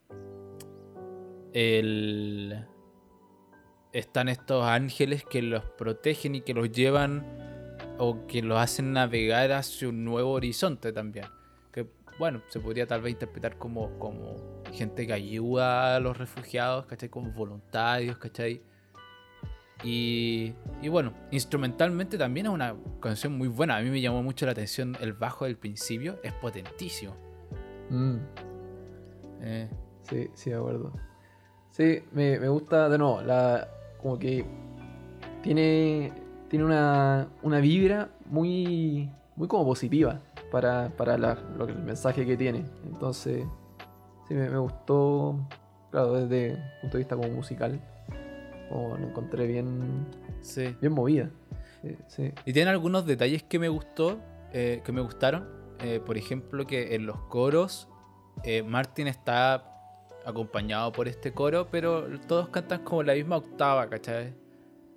el- 1.53 2.65
están 3.91 4.27
estos 4.27 4.65
ángeles 4.65 5.23
que 5.23 5.41
los 5.41 5.63
protegen 5.77 6.35
y 6.35 6.41
que 6.41 6.53
los 6.53 6.71
llevan 6.71 7.25
o 7.99 8.25
que 8.25 8.41
los 8.41 8.57
hacen 8.57 8.93
navegar 8.93 9.51
hacia 9.51 9.89
un 9.89 10.03
nuevo 10.03 10.31
horizonte 10.31 10.91
también. 10.91 11.25
Que 11.71 11.87
bueno, 12.17 12.41
se 12.47 12.59
podría 12.59 12.87
tal 12.87 13.01
vez 13.01 13.13
interpretar 13.13 13.57
como, 13.57 13.97
como 13.99 14.35
gente 14.73 15.05
que 15.05 15.13
ayuda 15.13 15.95
a 15.95 15.99
los 15.99 16.17
refugiados, 16.17 16.85
¿cachai? 16.87 17.09
Como 17.09 17.31
voluntarios, 17.31 18.17
¿cachai? 18.17 18.61
Y, 19.83 20.53
y 20.81 20.87
bueno, 20.87 21.13
instrumentalmente 21.29 22.17
también 22.17 22.47
es 22.47 22.51
una 22.51 22.75
canción 22.99 23.37
muy 23.37 23.47
buena. 23.47 23.77
A 23.77 23.81
mí 23.81 23.89
me 23.89 24.01
llamó 24.01 24.23
mucho 24.23 24.45
la 24.45 24.53
atención 24.53 24.97
el 25.01 25.13
bajo 25.13 25.45
del 25.45 25.57
principio, 25.57 26.19
es 26.23 26.33
potentísimo. 26.33 27.15
Mm, 27.89 28.17
Eh, 29.43 29.69
sí, 30.03 30.29
sí, 30.33 30.49
de 30.49 30.55
acuerdo. 30.55 30.91
Sí, 31.69 32.03
me, 32.11 32.39
me 32.39 32.47
gusta, 32.47 32.87
de 32.89 32.97
nuevo, 32.97 33.21
la, 33.21 33.67
como 34.01 34.17
que 34.17 34.45
tiene, 35.41 36.11
tiene 36.49 36.65
una, 36.65 37.27
una 37.41 37.59
vibra 37.59 38.09
muy, 38.25 39.09
muy 39.35 39.47
como 39.47 39.65
positiva 39.65 40.21
para, 40.51 40.89
para 40.95 41.17
la- 41.17 41.37
lo 41.57 41.67
el 41.67 41.79
mensaje 41.79 42.25
que 42.25 42.37
tiene. 42.37 42.63
Entonces, 42.85 43.43
sí, 44.27 44.33
me, 44.33 44.49
me 44.49 44.57
gustó, 44.59 45.35
claro, 45.91 46.13
desde 46.13 46.51
el 46.53 46.59
punto 46.81 46.97
de 46.97 47.03
vista 47.03 47.15
como 47.15 47.29
musical, 47.29 47.81
como 48.69 48.97
lo 48.97 49.07
encontré 49.07 49.47
bien, 49.47 50.05
sí. 50.41 50.75
bien 50.79 50.93
movida. 50.93 51.29
Sí, 51.81 51.97
sí. 52.07 52.31
Y 52.45 52.53
tiene 52.53 52.69
algunos 52.69 53.05
detalles 53.05 53.43
que 53.43 53.59
me 53.59 53.67
gustó, 53.67 54.19
eh, 54.53 54.81
que 54.85 54.91
me 54.91 55.01
gustaron. 55.01 55.49
Eh, 55.79 55.99
por 56.05 56.17
ejemplo, 56.17 56.65
que 56.65 56.95
en 56.95 57.05
los 57.05 57.17
coros 57.23 57.89
eh, 58.43 58.63
Martin 58.63 59.07
está 59.07 59.69
acompañado 60.25 60.91
por 60.91 61.07
este 61.07 61.33
coro, 61.33 61.67
pero 61.69 62.19
todos 62.27 62.49
cantan 62.49 62.83
como 62.83 63.03
la 63.03 63.13
misma 63.13 63.37
octava, 63.37 63.89
¿cachai? 63.89 64.33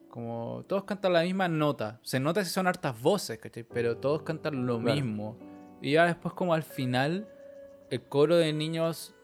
Como 0.08 0.64
todos 0.68 0.84
cantan 0.84 1.12
la 1.12 1.22
misma 1.22 1.48
nota. 1.48 1.98
Se 2.02 2.18
nota 2.20 2.44
si 2.44 2.50
son 2.50 2.66
hartas 2.66 3.00
voces, 3.00 3.38
¿cachai? 3.38 3.64
Pero 3.64 3.96
todos 3.98 4.22
cantan 4.22 4.64
lo 4.66 4.80
Claro. 4.80 4.94
mismo. 4.94 5.36
Y 5.82 5.92
ya 5.92 6.06
después 6.06 6.32
como 6.34 6.54
al 6.54 6.62
final 6.62 7.28
el 7.90 8.02
coro 8.02 8.36
de 8.36 8.52
niños 8.52 9.14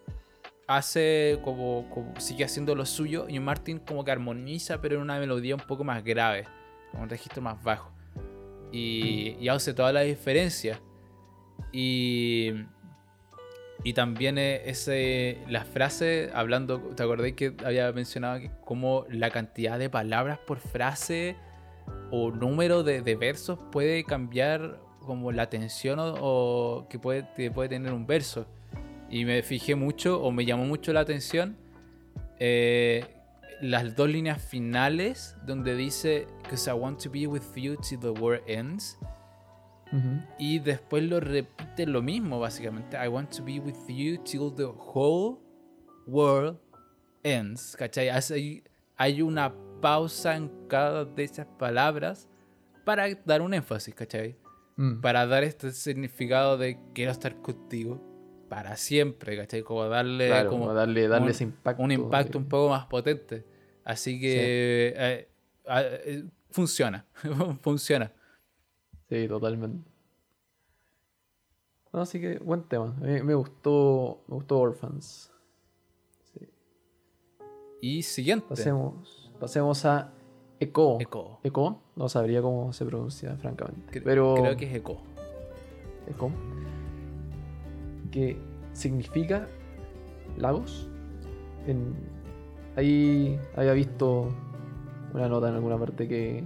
hace 0.69 1.39
como, 1.45 1.89
como- 1.91 2.19
sigue 2.21 2.45
haciendo 2.45 2.75
lo 2.75 2.85
suyo 2.87 3.27
y 3.29 3.39
Martin 3.41 3.79
como 3.79 4.05
que 4.05 4.11
armoniza 4.13 4.81
pero 4.81 4.97
en 4.97 5.03
una 5.03 5.19
melodía 5.19 5.55
un 5.55 5.61
poco 5.67 5.83
más 5.85 6.03
grave, 6.05 6.47
con 6.91 7.01
un 7.03 7.09
registro 7.09 7.43
más 7.43 7.63
bajo. 7.63 7.91
Y, 8.71 9.37
y 9.41 9.49
hace 9.49 9.75
toda 9.75 9.93
la 9.93 10.01
diferencia. 10.03 10.81
Y, 11.73 12.53
y 13.85 13.95
también 13.95 14.39
eh, 14.39 14.63
ese, 14.67 15.39
la 15.49 15.65
frase, 15.65 16.31
hablando, 16.35 16.79
¿te 16.79 17.03
acordás 17.03 17.33
que 17.33 17.55
había 17.65 17.91
mencionado 17.93 18.41
que 18.41 18.51
como 18.65 19.07
la 19.11 19.31
cantidad 19.31 19.79
de 19.79 19.91
palabras 19.91 20.39
por 20.39 20.59
frase 20.59 21.37
o 22.11 22.31
número 22.31 22.85
de, 22.85 23.03
de 23.03 23.17
versos 23.17 23.59
puede 23.73 24.05
cambiar 24.05 24.81
como 25.01 25.33
la 25.33 25.51
tensión 25.51 25.99
o, 25.99 26.15
o 26.21 26.89
que 26.89 26.99
puede, 26.99 27.25
puede 27.51 27.69
tener 27.69 27.93
un 27.93 28.07
verso? 28.07 28.47
Y 29.11 29.25
me 29.25 29.43
fijé 29.43 29.75
mucho, 29.75 30.23
o 30.23 30.31
me 30.31 30.45
llamó 30.47 30.65
mucho 30.65 30.93
la 30.93 31.01
atención, 31.01 31.57
eh, 32.39 33.05
las 33.61 33.95
dos 33.95 34.09
líneas 34.09 34.43
finales 34.43 35.37
donde 35.45 35.77
dice, 35.77 36.27
Cause 36.49 36.71
I 36.71 36.73
want 36.73 37.01
to 37.03 37.11
be 37.11 37.27
with 37.27 37.43
you 37.55 37.77
till 37.77 38.01
the 38.01 38.11
world 38.11 38.43
ends. 38.47 38.99
Y 40.39 40.59
después 40.59 41.03
lo 41.05 41.21
repite 41.21 41.87
lo 41.87 42.01
mismo, 42.03 42.41
básicamente. 42.41 42.97
I 43.03 43.09
want 43.09 43.31
to 43.37 43.45
be 43.45 43.61
with 43.61 43.77
you 43.89 44.17
till 44.23 44.51
the 44.55 44.65
whole 44.65 45.39
world 46.07 46.59
ends. 47.23 47.77
¿Cachai? 47.79 48.09
Hay 48.97 49.23
una 49.23 49.53
pausa 49.81 50.37
en 50.37 50.51
cada 50.69 51.05
de 51.05 51.25
esas 51.25 51.47
palabras 51.59 52.29
para 52.85 53.07
dar 53.25 53.43
un 53.43 53.53
énfasis, 53.55 53.95
¿cachai? 53.95 54.37
Mm, 54.77 55.01
Para 55.01 55.27
dar 55.27 55.45
este 55.45 55.71
significado 55.73 56.57
de 56.57 56.79
quiero 56.95 57.11
estar 57.13 57.37
contigo 57.43 58.01
para 58.49 58.77
siempre, 58.77 59.37
¿cachai? 59.37 59.63
Como 59.63 59.85
darle 59.89 60.29
claro, 60.29 60.51
como 60.51 60.63
como 60.65 60.75
darle, 60.75 61.09
darle 61.09 61.25
un- 61.27 61.31
ese 61.31 61.45
impacto. 61.45 61.83
un 61.83 61.93
impacto 61.93 62.39
un 62.39 62.49
poco 62.49 62.71
más 62.71 62.87
potente. 62.87 63.45
Así 63.85 64.21
que 64.21 64.95
eh, 64.97 65.29
eh, 65.67 66.25
funciona, 66.51 67.05
funciona. 67.63 68.13
Sí, 69.13 69.29
totalmente. 69.29 69.87
No, 71.93 72.01
así 72.01 72.19
que 72.19 72.39
buen 72.39 72.63
tema. 72.63 72.97
A 72.99 73.05
mí 73.05 73.23
me 73.23 73.35
gustó, 73.35 74.23
me 74.27 74.37
gustó 74.37 74.59
Orphans. 74.59 75.31
Y 77.83 78.03
siguiente. 78.05 78.47
Pasemos, 78.49 79.31
pasemos 79.39 79.85
a 79.85 80.15
Echo. 80.61 80.99
Echo. 80.99 81.41
Echo, 81.43 81.79
no 81.95 82.09
sabría 82.09 82.41
cómo 82.41 82.73
se 82.73 82.87
pronuncia, 82.87 83.37
francamente. 83.37 84.01
Cre- 84.01 84.03
pero 84.03 84.35
Creo 84.35 84.57
que 84.57 84.65
es 84.65 84.75
Echo. 84.77 84.97
Echo, 86.07 86.31
que 88.11 88.39
significa 88.73 89.47
lagos. 90.39 90.89
En, 91.67 91.95
ahí 92.77 93.39
había 93.57 93.75
visto 93.75 94.29
una 95.13 95.29
nota 95.29 95.51
en 95.51 95.57
alguna 95.57 95.77
parte 95.77 96.09
que 96.09 96.45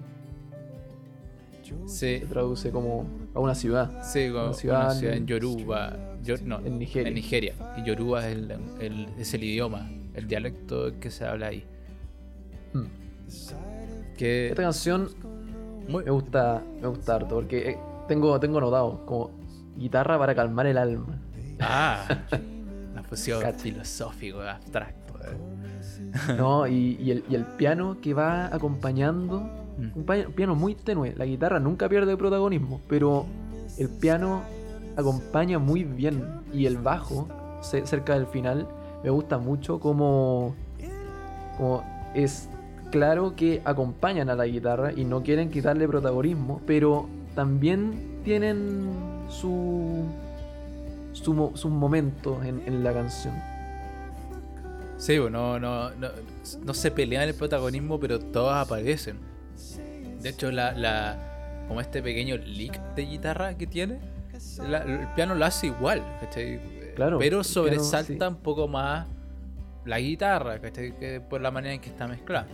Sí, 1.87 2.18
se 2.20 2.26
traduce 2.26 2.70
como 2.70 3.07
a 3.35 3.40
una 3.40 3.55
ciudad. 3.55 4.02
sí, 4.05 4.29
Una 4.29 4.44
una 4.44 4.52
ciudad 4.55 4.90
ciudad, 4.94 5.12
en- 5.14 5.22
en 5.22 5.26
Yoruba. 5.26 5.96
No, 6.44 6.59
en 6.61 6.79
Nigeria. 6.79 7.09
En 7.09 7.14
Nigeria. 7.14 7.55
Y 7.76 7.85
Yoruba 7.85 8.26
es 8.26 8.37
el, 8.37 8.50
el- 8.81 9.09
es 9.18 9.33
el 9.35 9.44
idioma 9.44 9.88
el 10.14 10.26
dialecto 10.26 10.98
que 10.98 11.11
se 11.11 11.24
habla 11.26 11.48
ahí. 11.48 11.64
Hmm. 12.72 12.87
Que 14.16 14.48
Esta 14.48 14.62
canción 14.62 15.09
muy- 15.88 16.05
me 16.05 16.11
gusta, 16.11 16.62
me 16.81 16.88
gusta 16.88 17.14
harto 17.16 17.35
porque 17.37 17.70
eh, 17.70 17.79
tengo, 18.09 18.38
tengo 18.40 18.61
notado 18.61 19.05
como 19.05 19.31
guitarra 19.76 20.18
para 20.18 20.35
calmar 20.35 20.66
el 20.66 20.79
alma. 20.79 21.20
Ah, 21.61 22.07
una 22.92 23.02
fusión 23.02 23.42
filosófico, 23.59 24.40
abstracto. 24.40 25.14
eh. 25.20 26.35
¿no? 26.38 26.66
Y, 26.66 26.96
y 27.00 27.11
el, 27.11 27.24
y 27.29 27.35
el 27.35 27.44
piano 27.44 27.98
que 28.00 28.14
va 28.14 28.46
acompañando, 28.55 29.48
Mm. 29.79 29.99
un 29.99 30.33
piano 30.33 30.55
muy 30.55 30.75
tenue. 30.75 31.15
La 31.17 31.25
guitarra 31.27 31.61
nunca 31.61 31.89
pierde 31.89 32.17
protagonismo, 32.17 32.81
pero 32.89 33.27
el 33.79 33.89
piano 33.91 34.43
acompaña 34.97 35.59
muy 35.59 35.85
bien. 35.85 36.25
Y 36.53 36.67
el 36.67 36.79
bajo, 36.79 37.29
ce- 37.62 37.87
cerca 37.87 38.15
del 38.15 38.27
final, 38.27 38.67
me 39.05 39.11
gusta 39.11 39.39
mucho 39.39 39.79
como, 39.81 40.55
como 41.57 41.85
es 42.15 42.49
claro 42.91 43.35
que 43.37 43.61
acompañan 43.65 44.31
a 44.31 44.35
la 44.35 44.47
guitarra 44.47 44.93
y 44.93 45.05
no 45.05 45.23
quieren 45.23 45.51
quitarle 45.51 45.87
protagonismo, 45.87 46.61
pero 46.67 47.07
también 47.35 48.21
tienen 48.25 48.89
su, 49.29 50.05
su 51.12 51.51
sus 51.55 51.71
momentos 51.71 52.45
en, 52.45 52.62
en 52.67 52.83
la 52.83 52.93
canción. 52.95 53.35
Sí, 54.97 55.19
bueno, 55.19 55.59
no, 55.59 55.91
no, 55.91 56.09
no 56.65 56.73
se 56.75 56.91
pelean 56.91 57.29
el 57.29 57.35
protagonismo, 57.35 58.01
pero 58.01 58.19
todos 58.19 58.55
aparecen. 58.55 59.19
De 60.23 60.29
hecho, 60.29 60.51
la, 60.51 60.73
la, 60.73 61.64
como 61.69 61.81
este 61.81 62.03
pequeño 62.03 62.37
lick 62.37 62.81
de 62.95 63.03
guitarra 63.07 63.57
que 63.57 63.66
tiene, 63.66 63.99
la- 64.69 64.83
el 64.83 65.07
piano 65.14 65.35
lo 65.35 65.45
hace 65.45 65.69
igual, 65.69 66.03
¿cachai? 66.21 66.61
Claro, 66.95 67.19
Pero 67.19 67.38
piano, 67.38 67.45
sobresalta 67.45 68.27
sí. 68.29 68.35
un 68.35 68.40
poco 68.40 68.69
más 68.69 69.07
la 69.85 69.99
guitarra, 70.01 70.59
¿cachai? 70.61 70.97
Que 70.99 71.21
por 71.21 71.40
la 71.40 71.51
manera 71.51 71.75
en 71.75 71.81
que 71.81 71.90
está 71.90 72.07
mezclada. 72.09 72.47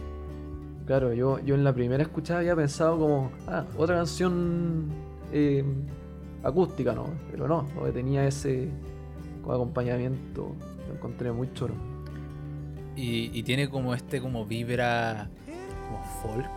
Claro, 0.87 1.12
yo, 1.15 1.38
yo 1.41 1.55
en 1.55 1.62
la 1.65 1.73
primera 1.73 2.03
escuchada 2.03 2.41
había 2.41 2.57
pensado 2.57 2.99
como, 2.99 3.31
ah, 3.47 3.65
otra 3.79 3.97
canción 3.97 4.87
eh, 5.33 5.65
acústica, 6.43 6.93
¿no? 6.93 7.07
Pero 7.31 7.47
no, 7.47 7.67
lo 7.77 7.85
que 7.85 7.93
tenía 7.93 8.27
ese 8.27 8.69
acompañamiento, 9.45 10.55
lo 10.88 10.95
encontré 10.95 11.31
muy 11.33 11.53
choro. 11.55 11.75
Y, 12.97 13.31
y 13.33 13.43
tiene 13.45 13.69
como 13.71 13.95
este 13.95 14.21
como 14.21 14.45
vibra 14.45 15.29
como 15.88 16.03
folk. 16.35 16.51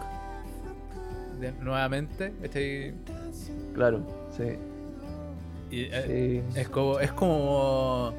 De- 1.40 1.52
nuevamente, 1.54 2.34
¿cachai? 2.42 2.94
Claro, 3.74 4.02
sí. 4.36 4.44
Y, 5.72 5.82
eh, 5.92 6.44
sí. 6.54 6.60
Es 6.60 6.70
como. 6.70 7.00
Es 7.00 7.12
como. 7.12 8.14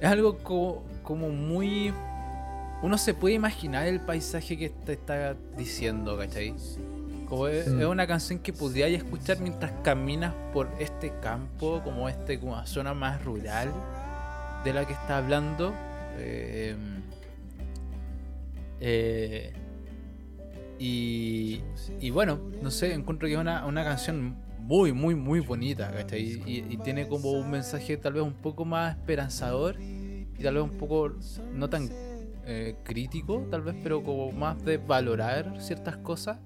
Es 0.00 0.08
algo 0.08 0.38
como, 0.38 0.82
como 1.02 1.28
muy. 1.28 1.92
Uno 2.82 2.98
se 2.98 3.14
puede 3.14 3.34
imaginar 3.34 3.86
el 3.86 4.00
paisaje 4.00 4.56
que 4.58 4.68
te 4.70 4.92
está 4.92 5.34
diciendo, 5.56 6.16
¿cachai? 6.18 6.54
Como 7.28 7.48
es, 7.48 7.66
es 7.66 7.84
una 7.86 8.06
canción 8.06 8.38
que 8.38 8.52
podrías 8.52 8.90
escuchar 8.90 9.40
mientras 9.40 9.72
caminas 9.82 10.32
por 10.52 10.68
este 10.78 11.12
campo, 11.20 11.80
como 11.82 12.08
este, 12.08 12.38
como 12.38 12.52
una 12.52 12.66
zona 12.66 12.94
más 12.94 13.24
rural 13.24 13.70
de 14.64 14.72
la 14.72 14.84
que 14.86 14.92
está 14.92 15.18
hablando. 15.18 15.72
Eh, 16.18 16.76
eh, 18.80 19.52
y, 20.78 21.60
y 22.00 22.10
bueno, 22.10 22.38
no 22.62 22.70
sé, 22.70 22.92
encuentro 22.92 23.26
que 23.28 23.34
es 23.34 23.40
una, 23.40 23.64
una 23.66 23.84
canción 23.84 24.36
muy, 24.58 24.92
muy, 24.92 25.14
muy 25.14 25.40
bonita, 25.40 25.90
¿cachai? 25.92 26.42
Y, 26.46 26.64
y 26.68 26.76
tiene 26.78 27.06
como 27.08 27.30
un 27.32 27.50
mensaje 27.50 27.96
tal 27.96 28.14
vez 28.14 28.22
un 28.22 28.34
poco 28.34 28.64
más 28.64 28.96
esperanzador 28.96 29.80
y 29.80 30.42
tal 30.42 30.54
vez 30.54 30.62
un 30.64 30.76
poco 30.76 31.12
no 31.52 31.70
tan 31.70 31.88
eh, 32.44 32.76
crítico, 32.84 33.46
tal 33.50 33.62
vez, 33.62 33.76
pero 33.82 34.02
como 34.02 34.30
más 34.32 34.62
de 34.64 34.76
valorar 34.78 35.60
ciertas 35.60 35.96
cosas 35.98 36.38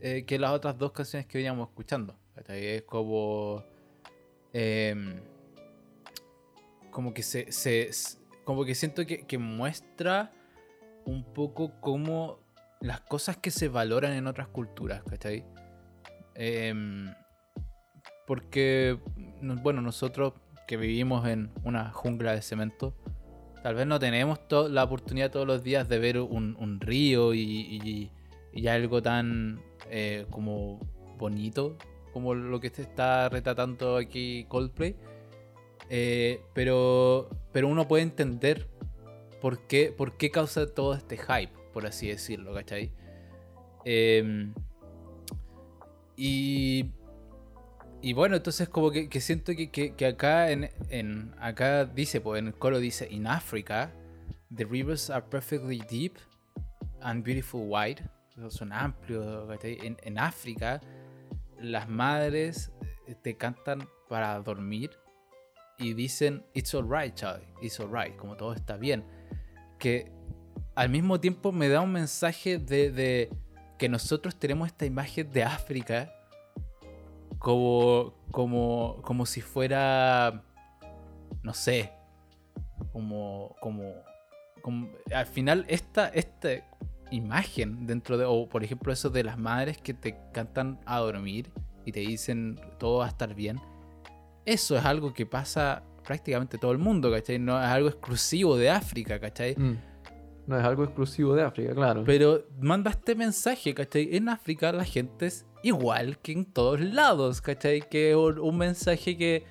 eh, 0.00 0.24
que 0.26 0.38
las 0.38 0.50
otras 0.52 0.76
dos 0.78 0.92
canciones 0.92 1.26
que 1.26 1.38
veníamos 1.38 1.68
escuchando. 1.68 2.16
¿cachai? 2.34 2.66
Es 2.66 2.82
como... 2.82 3.62
em, 4.52 5.20
como 6.90 7.14
que 7.14 7.22
se, 7.22 7.50
se- 7.52 7.90
como 8.44 8.64
que 8.64 8.74
siento 8.74 9.06
que, 9.06 9.26
que 9.26 9.38
muestra 9.38 10.32
un 11.04 11.24
poco 11.24 11.72
cómo 11.80 12.38
las 12.82 13.00
cosas 13.00 13.36
que 13.38 13.50
se 13.50 13.68
valoran 13.68 14.12
en 14.12 14.26
otras 14.26 14.48
culturas, 14.48 15.02
¿cachai? 15.08 15.44
Em, 16.34 17.12
porque, 18.26 18.98
no- 19.40 19.56
bueno, 19.56 19.80
nosotros 19.80 20.34
que 20.66 20.76
vivimos 20.76 21.26
en 21.26 21.50
una 21.64 21.90
jungla 21.90 22.32
de 22.34 22.42
cemento, 22.42 22.94
tal 23.62 23.74
vez 23.74 23.86
no 23.86 23.98
tenemos 23.98 24.40
la 24.70 24.84
oportunidad 24.84 25.30
todos 25.30 25.46
los 25.46 25.62
días 25.62 25.88
de 25.88 25.98
ver 25.98 26.18
un, 26.18 26.78
río 26.80 27.34
y, 27.34 27.40
y- 27.40 28.10
y 28.52 28.66
algo 28.68 29.02
tan 29.02 29.60
eh, 29.90 30.26
como 30.30 30.80
bonito 31.18 31.76
como 32.12 32.34
lo 32.34 32.60
que 32.60 32.68
se 32.68 32.82
está 32.82 33.28
retratando 33.30 33.96
aquí 33.96 34.44
Coldplay. 34.48 34.96
Eh, 35.88 36.40
pero, 36.54 37.30
pero 37.52 37.68
uno 37.68 37.88
puede 37.88 38.02
entender 38.02 38.68
por 39.40 39.66
qué, 39.66 39.92
por 39.96 40.16
qué 40.16 40.30
causa 40.30 40.66
todo 40.72 40.94
este 40.94 41.16
hype, 41.16 41.52
por 41.72 41.86
así 41.86 42.08
decirlo, 42.08 42.54
¿cachai? 42.54 42.92
Em, 43.84 44.52
y, 46.16 46.90
y 48.00 48.12
bueno, 48.12 48.36
entonces 48.36 48.68
como 48.68 48.90
que, 48.90 49.08
siento 49.20 49.52
que, 49.54 49.70
que- 49.70 50.06
acá, 50.06 50.50
en, 50.50 50.70
en- 50.90 51.34
acá 51.40 51.84
dice, 51.84 52.20
pues 52.20 52.38
en 52.40 52.48
el 52.48 52.54
coro 52.54 52.78
dice, 52.78 53.08
in 53.10 53.26
Africa, 53.26 53.92
the 54.54 54.64
rivers 54.64 55.10
are 55.10 55.24
perfectly 55.28 55.82
deep 55.90 56.16
and 57.00 57.24
beautiful 57.24 57.62
white. 57.66 58.02
Son 58.48 58.72
amplios, 58.72 59.48
¿cachai? 59.48 59.78
En, 59.82 59.96
en 60.02 60.18
África, 60.18 60.80
las 61.60 61.88
madres 61.88 62.72
eh, 63.06 63.14
te 63.20 63.36
cantan 63.36 63.88
para 64.08 64.38
dormir 64.40 64.90
y 65.78 65.94
dicen, 65.94 66.44
it's 66.54 66.74
alright, 66.74 67.14
child, 67.14 67.42
it's 67.60 67.78
alright, 67.80 68.16
como 68.16 68.36
todo 68.36 68.52
está 68.54 68.76
bien. 68.76 69.04
Que 69.78 70.10
al 70.74 70.88
mismo 70.88 71.20
tiempo 71.20 71.52
me 71.52 71.68
da 71.68 71.80
un 71.80 71.92
mensaje 71.92 72.58
de, 72.58 73.30
que 73.78 73.88
nosotros 73.88 74.36
tenemos 74.36 74.68
esta 74.68 74.86
imagen 74.86 75.30
de 75.30 75.44
África 75.44 76.12
como, 77.38 78.14
como, 78.30 79.00
como 79.02 79.26
si 79.26 79.40
fuera, 79.40 80.42
no 81.42 81.54
sé, 81.54 81.92
como, 82.92 83.56
como, 83.60 83.92
como 84.62 84.88
al 85.14 85.26
final 85.26 85.64
esta, 85.68 86.08
esta 86.08 86.48
imagen 87.10 87.86
dentro 87.86 88.16
de, 88.16 88.24
o 88.24 88.48
por 88.48 88.64
ejemplo 88.64 88.92
eso 88.92 89.10
de 89.10 89.24
las 89.24 89.38
madres 89.38 89.76
que 89.78 89.92
te 89.92 90.16
cantan 90.32 90.80
a 90.86 90.98
dormir 90.98 91.50
y 91.84 91.92
te 91.92 92.00
dicen 92.00 92.58
todo 92.78 92.98
va 92.98 93.06
a 93.06 93.08
estar 93.08 93.34
bien, 93.34 93.60
eso 94.44 94.76
es 94.76 94.84
algo 94.84 95.12
que 95.12 95.26
pasa 95.26 95.82
prácticamente 96.04 96.58
todo 96.58 96.72
el 96.72 96.78
mundo, 96.78 97.10
¿cachai? 97.10 97.38
No 97.38 97.60
es 97.60 97.66
algo 97.66 97.88
exclusivo 97.88 98.56
de 98.56 98.70
África, 98.70 99.20
¿cachai? 99.20 99.54
Mm. 99.56 99.91
No 100.52 100.58
es 100.58 100.64
algo 100.66 100.84
exclusivo 100.84 101.34
de 101.34 101.42
África, 101.44 101.74
claro. 101.74 102.04
Pero 102.04 102.44
manda 102.60 102.90
este 102.90 103.14
mensaje, 103.14 103.72
¿cachai? 103.72 104.14
En 104.14 104.28
África 104.28 104.70
la 104.70 104.84
gente 104.84 105.24
es 105.24 105.46
igual 105.62 106.18
que 106.18 106.32
en 106.32 106.44
todos 106.44 106.78
lados, 106.78 107.40
¿cachai? 107.40 107.88
Que 107.88 108.10
es 108.10 108.16
un, 108.16 108.58
mensaje 108.58 109.16
que, 109.16 109.46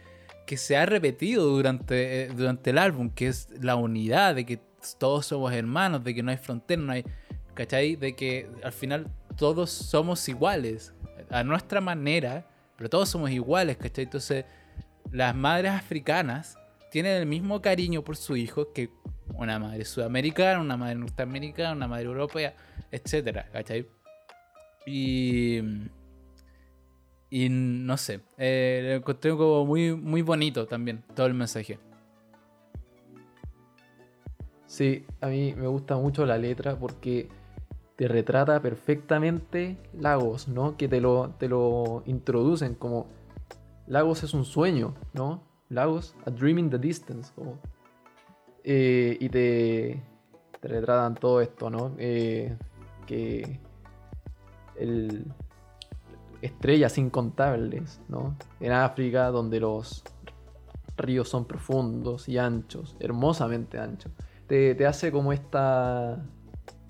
que 0.45 0.57
se 0.57 0.77
ha 0.77 0.85
repetido 0.85 1.47
durante, 1.47 2.25
eh, 2.25 2.27
durante 2.27 2.69
el 2.69 2.77
álbum, 2.77 3.09
que 3.09 3.29
es 3.29 3.49
la 3.63 3.75
unidad, 3.75 4.35
de 4.35 4.45
que 4.45 4.59
todos 4.99 5.25
somos 5.25 5.51
hermanos, 5.53 6.03
de 6.03 6.13
que 6.13 6.21
no 6.21 6.29
hay 6.29 6.37
frontera, 6.37 6.79
no 6.79 6.91
hay, 6.91 7.03
¿cachai? 7.55 7.95
De 7.95 8.15
que 8.15 8.47
al 8.63 8.71
final 8.71 9.07
todos 9.37 9.71
somos 9.71 10.29
iguales, 10.29 10.93
a 11.31 11.43
nuestra 11.43 11.81
manera, 11.81 12.47
pero 12.77 12.91
todos 12.91 13.09
somos 13.09 13.31
iguales, 13.31 13.77
¿cachai? 13.77 14.03
Entonces, 14.03 14.45
las 15.11 15.35
madres 15.35 15.71
africanas 15.71 16.59
tienen 16.91 17.13
el 17.13 17.25
mismo 17.25 17.59
cariño 17.59 18.03
por 18.03 18.17
su 18.17 18.35
hijo 18.35 18.71
que 18.71 18.91
una 19.35 19.59
madre 19.59 19.85
sudamericana, 19.85 20.59
una 20.59 20.77
madre 20.77 20.95
norteamericana, 20.95 21.73
una 21.73 21.87
madre 21.87 22.05
europea, 22.05 22.53
etcétera, 22.91 23.47
¿cachai? 23.51 23.87
Y. 24.85 25.59
Y 27.33 27.47
no 27.49 27.95
sé, 27.95 28.19
eh, 28.37 28.81
lo 28.83 28.91
encontré 28.97 29.31
como 29.31 29.65
muy, 29.65 29.95
muy 29.95 30.21
bonito 30.21 30.67
también, 30.67 31.01
todo 31.15 31.27
el 31.27 31.33
mensaje. 31.33 31.79
Sí, 34.65 35.05
a 35.21 35.27
mí 35.27 35.53
me 35.55 35.67
gusta 35.67 35.95
mucho 35.97 36.25
la 36.25 36.37
letra 36.37 36.77
porque 36.77 37.29
te 37.95 38.07
retrata 38.07 38.61
perfectamente 38.61 39.77
Lagos, 39.93 40.47
¿no? 40.47 40.75
Que 40.77 40.87
te 40.87 40.99
lo, 41.01 41.29
te 41.37 41.47
lo 41.47 42.03
introducen 42.05 42.75
como 42.75 43.07
Lagos 43.87 44.23
es 44.23 44.33
un 44.33 44.45
sueño, 44.45 44.93
¿no? 45.13 45.41
Lagos, 45.69 46.15
a 46.25 46.31
dream 46.31 46.59
in 46.59 46.69
the 46.69 46.77
distance. 46.77 47.31
como- 47.35 47.59
Eh, 48.63 49.17
y 49.19 49.29
te, 49.29 50.01
te 50.59 50.67
retratan 50.67 51.15
todo 51.15 51.41
esto, 51.41 51.69
¿no? 51.69 51.93
Eh, 51.97 52.55
que 53.05 53.59
el, 54.75 55.25
estrellas 56.41 56.97
incontables, 56.97 58.01
¿no? 58.07 58.35
En 58.59 58.71
África, 58.71 59.27
donde 59.31 59.59
los 59.59 60.03
ríos 60.97 61.29
son 61.29 61.45
profundos 61.45 62.29
y 62.29 62.37
anchos, 62.37 62.95
hermosamente 62.99 63.79
anchos. 63.79 64.11
te, 64.47 64.75
te 64.75 64.85
hace 64.85 65.11
como 65.11 65.33
esta, 65.33 66.23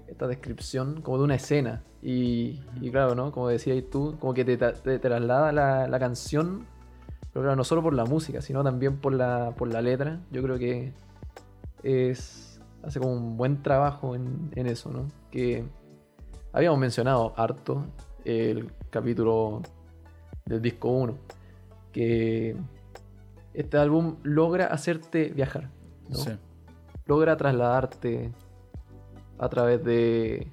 esta 0.07 0.27
descripción 0.27 1.01
como 1.01 1.17
de 1.17 1.23
una 1.23 1.35
escena. 1.35 1.83
Y, 2.01 2.59
y 2.81 2.89
claro, 2.91 3.13
¿no? 3.15 3.31
Como 3.31 3.47
decías 3.47 3.81
tú, 3.91 4.17
como 4.19 4.33
que 4.33 4.43
te, 4.43 4.57
te 4.57 4.99
traslada 4.99 5.51
la, 5.51 5.87
la 5.87 5.99
canción, 5.99 6.65
pero 7.31 7.43
claro, 7.43 7.55
no 7.55 7.63
solo 7.63 7.83
por 7.83 7.93
la 7.93 8.05
música, 8.05 8.41
sino 8.41 8.63
también 8.63 8.97
por 8.97 9.13
la, 9.13 9.53
por 9.55 9.67
la 9.67 9.81
letra. 9.81 10.19
Yo 10.31 10.41
creo 10.41 10.57
que 10.57 10.93
es 11.83 12.59
hace 12.83 12.99
como 12.99 13.13
un 13.13 13.37
buen 13.37 13.61
trabajo 13.61 14.15
en, 14.15 14.51
en 14.55 14.67
eso, 14.67 14.89
¿no? 14.89 15.07
Que 15.29 15.63
habíamos 16.53 16.79
mencionado 16.79 17.33
harto 17.37 17.85
el 18.25 18.71
capítulo 18.89 19.61
del 20.45 20.61
disco 20.61 20.89
1, 20.89 21.17
que 21.91 22.55
este 23.53 23.77
álbum 23.77 24.17
logra 24.23 24.67
hacerte 24.67 25.29
viajar, 25.29 25.69
¿no? 26.09 26.17
Sí. 26.17 26.31
logra 27.05 27.37
trasladarte 27.37 28.31
a 29.37 29.49
través 29.49 29.83
de, 29.83 30.47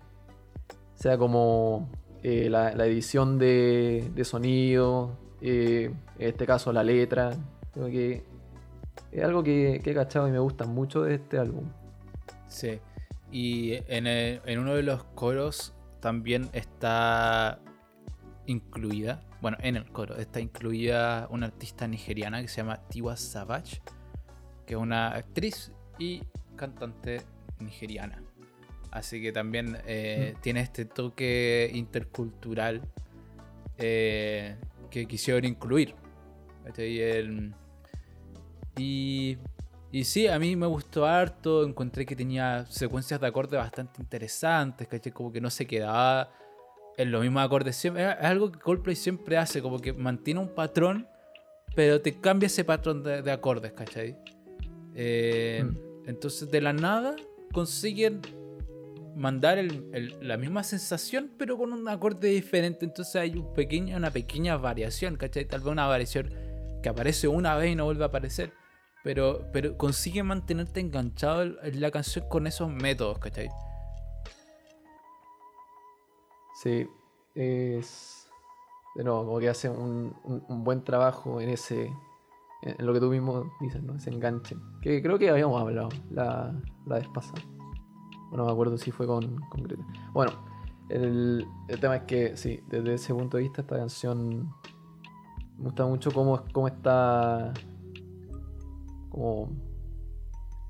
sea 0.95 1.19
como 1.19 1.89
eh, 2.23 2.49
la, 2.51 2.75
la 2.75 2.87
edición 2.87 3.39
de, 3.39 4.11
de 4.15 4.25
sonido, 4.25 5.17
eh, 5.41 5.93
en 6.19 6.29
este 6.29 6.47
caso 6.47 6.73
la 6.73 6.83
letra, 6.83 7.37
creo 7.73 7.87
que 7.87 8.25
es 9.13 9.25
algo 9.25 9.43
que, 9.43 9.81
que 9.83 9.91
he 9.91 9.95
cachado 9.95 10.29
y 10.29 10.31
me 10.31 10.39
gusta 10.39 10.65
mucho 10.67 11.03
de 11.03 11.15
este 11.17 11.39
álbum. 11.39 11.65
Sí. 12.49 12.81
Y 13.31 13.75
en, 13.89 14.07
el- 14.07 14.41
en 14.47 14.59
uno 14.59 14.75
de 14.75 14.83
los 14.83 15.05
coros 15.05 15.75
también 16.01 16.49
está 16.53 17.59
incluida, 18.47 19.21
bueno, 19.43 19.57
en 19.61 19.77
el 19.77 19.91
coro 19.91 20.17
está 20.17 20.41
incluida 20.41 21.27
una 21.31 21.47
artista 21.47 21.87
nigeriana 21.87 22.41
que 22.41 22.49
se 22.49 22.57
llama 22.59 22.81
Tiwa 22.89 23.17
Savage, 23.17 23.81
que 24.67 24.75
es 24.75 24.81
una 24.81 25.09
actriz 25.09 25.71
y 25.99 26.23
cantante 26.57 27.21
nigeriana. 27.61 28.23
Así 28.91 29.21
que 29.21 29.33
también 29.33 29.77
eh, 29.87 30.35
tiene 30.41 30.61
este 30.61 30.87
toque 30.87 31.71
intercultural 31.75 32.81
eh, 33.77 34.57
que 34.91 35.07
quisieron 35.07 35.45
incluir. 35.45 35.95
¿cachai? 36.65 36.99
El- 37.01 37.55
y, 38.79 39.37
y 39.93 40.05
sí, 40.05 40.27
a 40.29 40.39
mí 40.39 40.57
me 40.57 40.67
gustó 40.67 41.05
harto. 41.07 41.65
Encontré 41.65 42.07
que 42.07 42.15
tenía 42.17 42.65
secuencias 42.67 43.21
de 43.21 43.27
acordes 43.27 43.59
bastante 43.59 44.01
interesantes. 44.01 44.87
¿cachai? 44.89 45.13
Como 45.13 45.33
que 45.33 45.41
no 45.41 45.51
se 45.51 45.67
quedaba 45.67 46.31
en 46.97 47.11
los 47.11 47.23
mismos 47.23 47.43
acordes 47.43 47.77
siempre. 47.77 48.05
Es 48.05 48.17
algo 48.25 48.51
que 48.53 48.59
Coldplay 48.59 48.97
siempre 48.97 49.37
hace, 49.37 49.61
como 49.63 49.79
que 49.79 49.93
mantiene 49.93 50.41
un 50.41 50.55
patrón, 50.55 51.07
pero 51.75 52.01
te 52.01 52.21
cambia 52.21 52.47
ese 52.47 52.65
patrón 52.65 53.03
de, 53.03 53.23
de 53.23 53.31
acordes, 53.33 53.73
¿cachai? 53.73 54.17
Eh, 54.95 55.63
Mm. 55.65 55.89
Entonces, 56.09 56.51
de 56.51 56.63
la 56.63 56.73
nada, 56.73 57.15
consiguen 57.53 58.23
mandar 59.15 59.59
el- 59.59 59.85
el- 59.93 60.17
la 60.27 60.39
misma 60.39 60.63
sensación, 60.63 61.31
pero 61.37 61.59
con 61.59 61.73
un 61.73 61.87
acorde 61.89 62.29
diferente. 62.29 62.87
Entonces 62.87 63.17
hay 63.17 63.37
un 63.37 63.53
pequeño, 63.53 63.95
una 63.97 64.11
pequeña 64.11 64.57
variación, 64.57 65.17
¿cachai? 65.17 65.45
Tal 65.45 65.61
vez 65.61 65.69
una 65.71 65.87
variación 65.87 66.33
que 66.83 66.89
aparece 66.89 67.29
una 67.29 67.57
vez 67.57 67.73
y 67.73 67.75
no 67.75 67.85
vuelve 67.85 68.05
a 68.05 68.07
aparecer. 68.07 68.53
Pero, 69.05 69.47
pero 69.53 69.77
consigue 69.79 70.23
mantenerte 70.23 70.81
enganchado 70.81 71.43
en- 71.43 71.57
en 71.63 71.81
la 71.81 71.91
canción 71.91 72.29
con 72.29 72.47
esos 72.47 72.69
métodos, 72.71 73.19
¿cachai? 73.19 73.49
Sí, 76.63 76.89
es. 77.35 78.29
De 78.97 79.05
nuevo, 79.05 79.25
como 79.25 79.39
que 79.39 79.49
hace 79.49 79.69
un, 79.69 80.15
un- 80.25 80.65
buen 80.65 80.83
trabajo 80.83 81.41
en 81.41 81.51
ese. 81.51 81.93
En 82.63 82.85
lo 82.85 82.93
que 82.93 82.99
tú 82.99 83.09
mismo 83.09 83.53
dices, 83.61 83.81
¿no? 83.83 83.95
Ese 83.95 84.11
enganche. 84.11 84.57
Que 84.83 85.01
creo 85.01 85.17
que 85.19 85.31
habíamos 85.31 85.61
hablado 85.61 85.91
la, 86.11 86.53
la 86.87 86.97
vez 86.97 87.07
pasada. 87.09 87.41
Bueno, 88.31 88.39
no 88.39 88.47
me 88.47 88.53
acuerdo 88.53 88.77
si 88.77 88.91
fue 88.91 89.07
con, 89.07 89.37
con. 89.49 89.69
Bueno, 90.13 90.33
el, 90.89 91.47
el 91.69 91.81
tema 91.81 91.97
es 91.99 92.03
que, 92.03 92.37
sí, 92.37 92.61
desde 92.67 92.95
ese 92.95 93.15
punto 93.15 93.37
de 93.37 93.45
vista, 93.45 93.61
esta 93.63 93.77
canción. 93.77 94.53
Me 95.57 95.65
gusta 95.65 95.87
mucho 95.87 96.11
cómo, 96.11 96.43
cómo 96.53 96.67
está. 96.67 97.53
Como. 99.19 99.51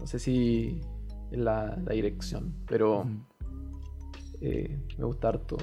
No 0.00 0.06
sé 0.06 0.18
si. 0.18 0.80
La, 1.30 1.76
la 1.84 1.92
dirección, 1.92 2.54
pero. 2.66 3.06
Eh, 4.40 4.80
me 4.96 5.04
gusta 5.04 5.28
harto 5.28 5.58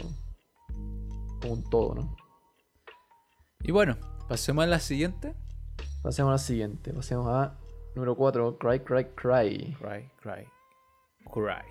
como 1.42 1.54
un 1.54 1.64
todo, 1.70 1.96
¿no? 1.96 2.16
Y 3.64 3.72
bueno, 3.72 3.98
pasemos 4.28 4.64
a 4.66 4.68
la 4.68 4.80
siguiente. 4.80 5.34
Pasemos 6.04 6.30
a 6.30 6.34
la 6.34 6.38
siguiente, 6.38 6.94
pasemos 6.94 7.28
a 7.28 7.58
número 7.96 8.16
4, 8.16 8.60
Cry 8.60 8.82
Cry 8.82 9.06
Cry. 9.16 9.76
Cry, 9.80 10.12
cry, 10.22 10.48
cry. 11.34 11.66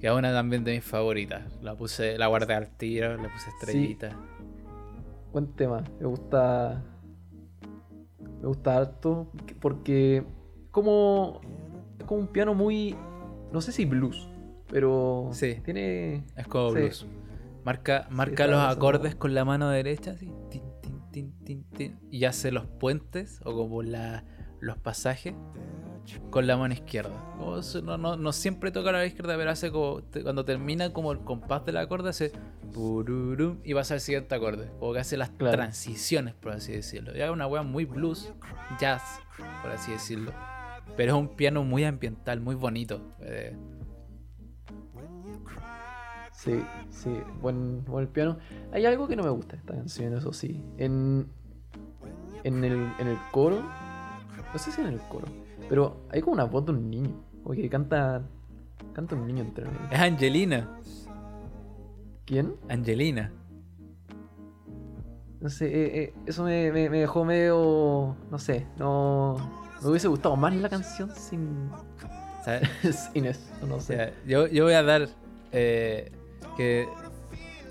Que 0.00 0.06
es 0.06 0.12
una 0.12 0.32
también 0.32 0.64
de 0.64 0.72
mis 0.72 0.84
favoritas. 0.84 1.44
La 1.60 1.76
puse, 1.76 2.16
la 2.16 2.28
guardé 2.28 2.54
al 2.54 2.74
tiro, 2.78 3.16
le 3.18 3.28
puse 3.28 3.50
estrellita. 3.50 4.16
Buen 5.32 5.52
tema, 5.52 5.84
me 6.00 6.06
gusta 6.06 6.82
me 8.42 8.48
gusta 8.48 8.76
harto 8.76 9.30
porque 9.60 10.24
como 10.70 11.40
es 11.98 12.04
como 12.04 12.20
un 12.20 12.26
piano 12.26 12.54
muy 12.54 12.94
no 13.52 13.60
sé 13.60 13.70
si 13.72 13.84
blues, 13.84 14.28
pero 14.68 15.28
Sí. 15.32 15.58
tiene 15.64 16.24
Es 16.36 16.46
como 16.48 16.70
Sí. 16.72 16.78
blues. 16.78 17.06
Marca, 17.64 18.06
marca 18.10 18.46
los 18.48 18.60
acordes 18.60 19.14
con 19.14 19.34
la 19.34 19.44
mano 19.44 19.68
derecha, 19.68 20.10
así, 20.12 20.32
tin, 20.50 20.62
tin, 21.44 21.64
tin, 21.74 22.00
y 22.10 22.24
hace 22.24 22.50
los 22.50 22.66
puentes 22.66 23.40
o 23.44 23.54
como 23.54 23.82
la, 23.82 24.24
los 24.62 24.78
pasajes 24.78 25.34
con 26.30 26.46
la 26.46 26.56
mano 26.56 26.72
izquierda. 26.74 27.12
No, 27.82 27.98
no, 27.98 28.16
no 28.16 28.32
siempre 28.32 28.70
toca 28.70 28.92
la 28.92 29.04
izquierda, 29.04 29.36
pero 29.36 29.50
hace 29.50 29.70
como 29.70 30.00
cuando 30.22 30.44
termina 30.44 30.92
como 30.92 31.12
el 31.12 31.18
compás 31.20 31.64
del 31.66 31.76
acorde, 31.76 32.10
hace 32.10 32.32
y 33.64 33.74
pasa 33.74 33.94
al 33.94 34.00
siguiente 34.00 34.34
acorde. 34.34 34.70
Como 34.78 34.92
que 34.94 35.00
hace 35.00 35.16
las 35.16 35.30
Claro. 35.30 35.56
transiciones, 35.56 36.34
por 36.34 36.52
así 36.52 36.72
decirlo. 36.72 37.12
Ya 37.14 37.26
es 37.26 37.30
una 37.30 37.46
wea 37.46 37.62
muy 37.62 37.84
blues, 37.84 38.32
jazz, 38.80 39.02
por 39.62 39.70
así 39.72 39.92
decirlo. 39.92 40.32
Pero 40.96 41.12
es 41.14 41.18
un 41.20 41.28
piano 41.36 41.64
muy 41.64 41.84
ambiental, 41.84 42.40
muy 42.40 42.54
bonito. 42.54 43.00
eh, 43.20 43.56
Sí, 46.32 46.60
sí, 46.90 47.10
buen, 47.40 47.84
buen 47.84 48.06
piano. 48.08 48.38
Hay 48.72 48.84
algo 48.86 49.06
que 49.06 49.14
no 49.14 49.22
me 49.22 49.30
gusta 49.30 49.52
de 49.52 49.58
esta 49.58 49.74
canción, 49.74 50.16
eso 50.16 50.32
sí. 50.32 50.60
En, 50.76 51.28
en, 52.42 52.64
el, 52.64 52.72
en 52.98 53.06
el 53.06 53.18
coro, 53.30 53.62
no 54.52 54.58
sé 54.58 54.70
si 54.72 54.80
en 54.80 54.88
el 54.88 55.00
coro, 55.00 55.26
pero 55.68 55.96
hay 56.10 56.20
como 56.20 56.34
una 56.34 56.44
voz 56.44 56.64
de 56.66 56.72
un 56.72 56.90
niño, 56.90 57.10
como 57.42 57.54
que 57.54 57.68
canta, 57.68 58.22
canta 58.92 59.14
un 59.14 59.26
niño 59.26 59.42
entre 59.42 59.64
medio. 59.66 59.80
es 59.90 59.98
Angelina. 60.00 60.68
¿Quién? 62.24 62.54
Angelina. 62.68 63.32
No 65.40 65.48
sé, 65.48 65.66
eh, 65.66 66.02
eh, 66.04 66.14
eso 66.26 66.44
me, 66.44 66.70
me- 66.70 66.88
me 66.88 67.00
dejó 67.00 67.24
medio, 67.24 68.16
no 68.30 68.38
sé, 68.38 68.66
no... 68.78 69.36
Me 69.82 69.88
hubiese 69.88 70.06
gustado 70.06 70.36
más 70.36 70.54
la 70.54 70.68
canción 70.68 71.10
sin, 71.16 71.68
sea, 72.44 72.60
sin 73.12 73.24
eso, 73.26 73.40
no 73.66 73.74
o 73.76 73.80
sé. 73.80 73.96
sea, 73.96 74.12
yo, 74.24 74.46
yo 74.46 74.62
voy 74.64 74.74
a 74.74 74.84
dar 74.84 75.08
eh, 75.50 76.12
que 76.56 76.88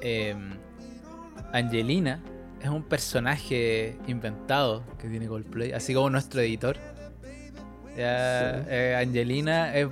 em, 0.02 0.50
Angelina 1.54 2.22
es 2.62 2.70
un 2.70 2.84
personaje 2.84 3.98
inventado 4.08 4.84
que 5.00 5.08
tiene 5.08 5.28
Coldplay, 5.28 5.72
así 5.74 5.94
como 5.94 6.10
nuestro 6.10 6.42
editor. 6.42 6.78
Ya, 7.98 8.60
Sí. 8.64 8.68
eh, 8.70 8.96
Angelina 9.00 9.76
es, 9.76 9.88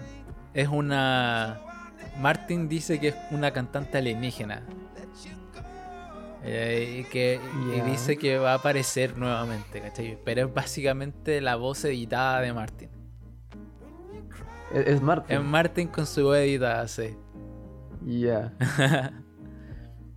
es 0.54 0.68
una... 0.68 1.60
Martin 2.20 2.68
dice 2.70 3.00
que 3.00 3.10
es 3.10 3.16
una 3.32 3.52
cantante 3.52 3.98
alienígena. 3.98 4.62
Eh, 6.42 7.02
y 7.02 7.10
que 7.12 7.38
y 7.76 7.82
dice 7.82 8.16
que 8.18 8.38
va 8.38 8.54
a 8.54 8.56
aparecer 8.56 9.18
nuevamente, 9.18 9.82
¿cachai? 9.82 10.18
Pero 10.24 10.48
es 10.48 10.54
básicamente 10.54 11.42
la 11.42 11.58
voz 11.58 11.84
editada 11.84 12.40
de 12.40 12.54
Martin. 12.54 12.90
Es, 14.74 14.88
es 14.88 15.02
Martin. 15.02 15.38
Es 15.38 15.44
Martin 15.44 15.88
con 15.90 16.06
su 16.06 16.24
voz 16.24 16.38
editada, 16.38 16.88
sí. 16.88 17.16
Ya. 18.06 18.54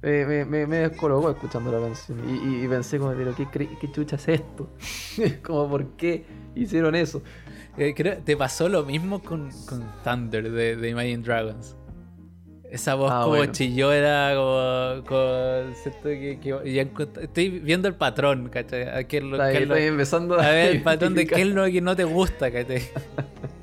me, 0.03 0.26
me, 0.26 0.44
me, 0.44 0.66
me 0.66 0.76
descolocó 0.78 1.30
escuchando 1.30 1.72
la 1.72 1.80
canción 1.86 2.18
y, 2.28 2.32
y- 2.61 2.64
y 2.64 2.68
pensé 2.68 2.98
como, 2.98 3.12
pero 3.14 3.34
¿qué, 3.34 3.46
qué 3.80 3.90
chucha 3.92 4.16
es 4.16 4.28
esto? 4.28 4.68
como, 5.44 5.68
¿por 5.70 5.86
qué 5.96 6.24
hicieron 6.55 6.94
eso? 6.94 7.22
Eh, 7.78 7.94
creo- 7.96 8.18
te 8.18 8.36
pasó 8.36 8.68
lo 8.68 8.84
mismo 8.84 9.22
con, 9.22 9.50
con 9.66 9.82
Thunder 10.05 10.50
de, 10.50 10.76
de 10.76 10.88
Imagine 10.90 11.22
Dragons. 11.22 11.76
Esa 12.70 12.94
voz 12.94 13.11
Ah, 13.12 13.20
como 13.24 13.36
bueno. 13.36 13.53
chillona, 13.53 14.32
como. 14.34 15.05
como 15.07 15.74
siento 15.74 16.03
que, 16.05 16.38
que- 16.42 16.72
ya 16.72 16.82
encont- 16.82 17.20
estoy 17.20 17.50
viendo 17.61 17.86
el 17.86 17.94
patrón, 17.94 18.48
¿cachai? 18.48 18.88
A, 18.88 19.05
qué 19.05 19.20
lo- 19.20 19.36
qué 19.36 19.42
ahí- 19.42 19.57
es 19.59 19.68
lo- 19.68 19.76
empezando 19.76 20.40
a 20.40 20.48
ver 20.50 20.76
el 20.76 20.82
patrón 20.82 21.14
de 21.14 21.26
qué 21.26 21.42
es 21.42 21.48
lo 21.48 21.64
que 21.66 21.80
no 21.82 21.94
te 21.94 22.05
gusta, 22.05 22.50
¿cachai? 22.50 22.80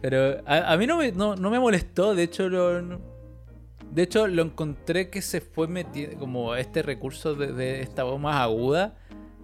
Pero 0.00 0.38
a, 0.46 0.72
a 0.72 0.76
mí 0.76 0.86
no 0.86 0.96
me, 0.98 1.12
no, 1.12 1.34
no 1.34 1.50
me 1.50 1.58
molestó, 1.58 2.14
de 2.14 2.22
hecho 2.24 2.48
lo, 2.48 2.80
no- 2.82 3.00
de 3.92 4.02
hecho 4.02 4.26
lo 4.26 4.42
encontré 4.42 5.10
que 5.10 5.22
se 5.22 5.40
fue 5.40 5.66
metiendo, 5.68 6.18
como 6.18 6.54
este 6.54 6.82
recurso 6.82 7.34
de, 7.34 7.52
de 7.52 7.80
esta 7.82 8.04
voz 8.04 8.20
más 8.20 8.36
aguda, 8.40 8.96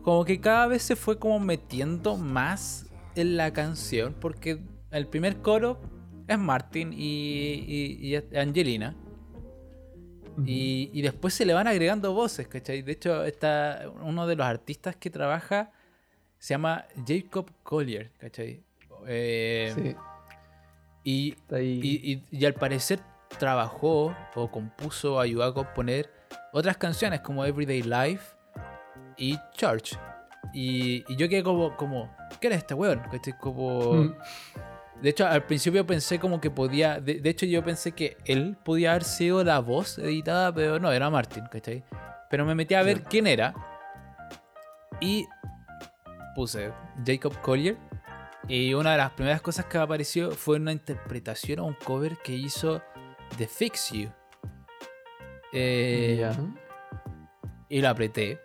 como 0.03 0.24
que 0.24 0.40
cada 0.40 0.66
vez 0.66 0.82
se 0.82 0.97
fue 0.97 1.18
como 1.18 1.40
metiendo 1.40 2.16
más 2.16 2.86
en 3.16 3.36
la 3.36 3.53
canción, 3.53 4.14
porque 4.20 4.59
el 4.90 5.07
primer 5.07 5.38
coro 5.38 5.80
es 6.28 6.38
Martin 6.38 6.92
y, 6.92 7.64
y- 7.66 8.14
y 8.32 8.36
Angelina. 8.36 8.95
Y, 10.45 10.90
y 10.92 11.03
después 11.03 11.32
se 11.32 11.47
le 11.47 11.55
van 11.55 11.68
agregando 11.68 12.12
voces, 12.12 12.49
¿cachai? 12.49 12.82
De 12.82 12.90
hecho, 12.92 13.24
está 13.24 13.84
uno 14.03 14.26
de 14.26 14.34
los 14.34 14.45
artistas 14.45 14.97
que 14.97 15.09
trabaja, 15.09 15.70
se 16.38 16.55
llama 16.55 16.86
Jacob 17.07 17.49
Collier, 17.62 18.11
¿cachai? 18.18 18.61
Eh, 19.07 19.72
Sí, 19.76 19.95
y- 21.05 22.22
y 22.32 22.45
al 22.47 22.55
parecer 22.55 22.99
trabajó 23.39 24.16
o 24.35 24.51
compuso, 24.51 25.20
ayudó 25.20 25.45
a 25.45 25.55
componer 25.55 26.11
otras 26.53 26.76
canciones 26.76 27.20
como 27.20 27.45
Everyday 27.45 27.82
Life 27.82 28.37
y 29.16 29.39
Church. 29.53 29.99
Y, 30.53 31.05
y 31.09 31.16
yo 31.16 31.28
quedé 31.28 31.43
como, 31.43 31.76
como, 31.76 32.14
¿qué 32.41 32.49
era 32.49 32.57
este 32.57 32.74
weón? 32.74 33.03
Como... 33.41 33.95
Mm. 33.95 34.14
De 35.03 35.11
hecho, 35.11 35.26
al 35.26 35.45
principio 35.45 35.85
pensé 35.87 36.18
como 36.18 36.41
que 36.41 36.51
podía. 36.51 37.01
De, 37.01 37.20
de 37.20 37.30
hecho, 37.30 37.47
yo 37.47 37.64
pensé 37.64 37.93
que 37.93 38.16
él 38.24 38.57
podía 38.64 38.93
haber 38.93 39.05
sido 39.05 39.43
la 39.43 39.59
voz 39.59 39.99
editada, 39.99 40.55
pero 40.55 40.78
no, 40.78 40.93
era 40.93 41.11
Martin, 41.11 41.45
¿cachai? 41.47 41.85
Pero 42.30 42.47
me 42.47 42.55
metí 42.55 42.74
a 42.74 42.82
ver 42.82 43.03
quién 43.03 43.26
era. 43.26 43.55
Y 45.01 45.26
puse 46.35 46.72
Jacob 47.05 47.39
Collier. 47.43 47.76
Y 48.47 48.74
una 48.74 48.93
de 48.93 48.99
las 48.99 49.11
primeras 49.12 49.41
cosas 49.41 49.66
que 49.66 49.78
me 49.78 49.85
apareció 49.85 50.30
fue 50.30 50.57
una 50.57 50.72
interpretación 50.72 51.61
o 51.61 51.66
un 51.66 51.74
cover 51.74 52.18
que 52.22 52.32
hizo 52.35 52.82
de 53.37 53.47
Fix 53.47 53.91
You. 53.93 54.11
Eh, 55.53 56.30
y 57.68 57.80
lo 57.80 57.89
apreté. 57.89 58.41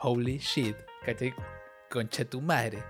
Holy 0.00 0.38
shit. 0.38 0.76
¿Cachai? 1.04 1.34
Concha 1.90 2.24
tu 2.24 2.40
madre. 2.40 2.82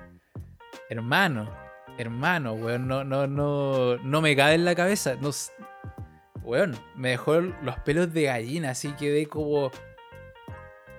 Hermano. 0.88 1.50
Hermano, 1.98 2.54
weón. 2.54 2.86
No, 2.86 3.04
no, 3.04 3.26
no. 3.26 3.96
No 3.98 4.20
me 4.20 4.36
cabe 4.36 4.54
en 4.54 4.64
la 4.64 4.74
cabeza. 4.74 5.16
No, 5.20 5.30
weón. 6.42 6.76
Me 6.94 7.10
dejó 7.10 7.40
los 7.40 7.78
pelos 7.80 8.12
de 8.12 8.24
gallina. 8.24 8.70
Así 8.70 8.92
quedé 8.92 9.26
como. 9.26 9.70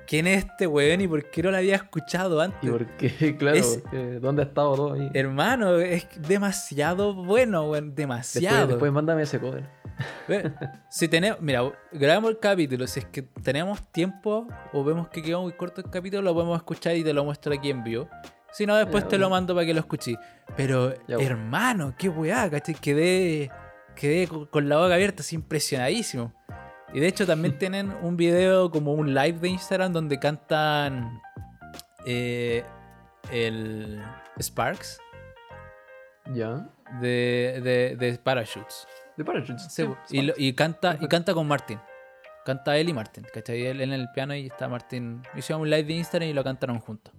¿Quién 0.08 0.26
es 0.28 0.46
este 0.46 0.68
weón 0.68 1.02
y 1.02 1.08
por 1.08 1.30
qué 1.30 1.44
no 1.44 1.52
lo 1.52 1.58
había 1.58 1.76
escuchado 1.76 2.40
antes? 2.40 2.60
¿Y 2.64 2.68
por 2.72 2.86
qué? 2.98 3.36
Claro, 3.38 3.58
Es- 3.58 3.84
que 3.92 4.20
¿dónde 4.20 4.44
ha 4.44 4.46
estado 4.46 4.76
todo 4.76 4.94
ahí? 4.94 5.10
Hermano, 5.14 5.78
es 5.80 6.08
demasiado 6.28 7.14
bueno, 7.14 7.70
weón. 7.70 7.94
Demasiado. 7.94 8.56
Después, 8.56 8.70
después 8.70 8.92
mándame 8.94 9.24
ese 9.24 9.40
cover. 9.40 9.70
Ve, 10.28 10.52
Si 10.90 11.08
tenemos, 11.08 11.42
mira, 11.42 11.62
grabamos 11.92 12.30
el 12.32 12.40
capítulo. 12.40 12.88
Si 12.88 13.00
es 13.02 13.06
que 13.08 13.24
tenemos 13.24 13.82
tiempo 13.92 14.48
o 14.72 14.84
vemos 14.84 15.10
que 15.10 15.22
quedó 15.22 15.42
muy 15.42 15.54
corto 15.54 15.82
el 15.82 15.90
capítulo, 15.90 16.22
lo 16.22 16.34
podemos 16.34 16.56
escuchar 16.58 16.96
y 16.96 17.04
te 17.04 17.14
lo 17.14 17.26
muestro 17.26 17.54
aquí 17.54 17.70
en 17.70 17.84
vivo. 17.84 18.08
Si 18.52 18.66
no, 18.66 18.76
después 18.78 19.04
Ya, 19.04 19.10
te 19.10 19.18
lo 19.18 19.30
mando 19.30 19.54
para 19.54 19.66
que 19.66 19.74
lo 19.74 19.82
escuches. 19.82 20.16
Pero, 20.56 20.94
Ya, 21.08 21.18
bueno. 21.18 21.22
hermano, 21.22 21.96
qué 21.98 22.08
weá, 22.10 22.50
¿cachai? 22.50 22.76
Quedé, 22.76 23.52
quedé 23.96 24.28
con, 24.28 24.46
con 24.46 24.70
la 24.70 24.78
boca 24.78 24.94
abierta, 24.94 25.22
así 25.22 25.36
impresionadísimo. 25.36 26.32
Y 26.94 27.00
de 27.00 27.08
hecho, 27.08 27.26
también 27.26 27.58
tienen 27.60 27.92
un 28.02 28.18
video 28.18 28.70
como 28.72 28.94
un 28.94 29.14
live 29.14 29.40
de 29.40 29.50
Instagram 29.50 29.94
donde 29.94 30.20
cantan 30.20 31.20
eh, 32.06 32.64
el 33.32 34.02
Sparks 34.40 35.00
Ya. 36.34 36.70
de, 37.02 37.60
de, 37.64 37.96
de 37.98 38.18
Parachutes. 38.20 38.88
De 39.18 39.26
Parachutes. 39.26 39.68
Sí, 39.74 39.86
y, 40.12 40.48
y 40.48 40.54
canta 40.54 40.98
y 41.02 41.08
canta 41.08 41.34
con 41.34 41.48
Martin. 41.48 41.80
Canta 42.46 42.78
él 42.78 42.88
y 42.88 42.94
Martin, 42.94 43.26
¿cachai? 43.34 43.66
Él 43.66 43.82
en 43.82 43.92
el 43.92 44.10
piano 44.12 44.34
y 44.34 44.46
está 44.48 44.70
Martin. 44.70 45.22
Hicieron 45.36 45.64
un 45.64 45.70
live 45.70 45.84
de 45.84 45.94
Instagram 45.96 46.30
y 46.30 46.34
lo 46.34 46.44
cantaron 46.46 46.80
juntos. 46.80 47.14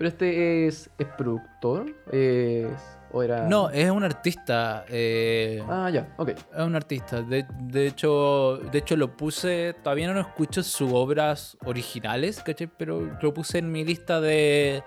Pero 0.00 0.08
este 0.08 0.66
es, 0.66 0.88
es 0.96 1.06
productor. 1.18 1.94
Es, 2.10 2.66
¿O 3.12 3.22
era.? 3.22 3.46
No, 3.46 3.68
es 3.68 3.90
un 3.90 4.02
artista. 4.02 4.86
eh, 4.88 5.62
Ah, 5.68 5.90
ya, 5.92 6.14
ok. 6.16 6.30
Es 6.30 6.62
un 6.62 6.74
artista. 6.74 7.20
De, 7.20 7.44
de 7.64 7.88
hecho, 7.88 8.56
de 8.72 8.78
hecho 8.78 8.96
lo 8.96 9.14
puse. 9.14 9.74
Todavía 9.82 10.10
no 10.10 10.18
escucho 10.18 10.62
sus 10.62 10.90
obras 10.90 11.58
originales, 11.66 12.42
¿cachai? 12.42 12.66
Pero 12.78 13.18
lo 13.20 13.34
puse 13.34 13.58
en 13.58 13.70
mi 13.70 13.84
lista 13.84 14.22
de, 14.22 14.82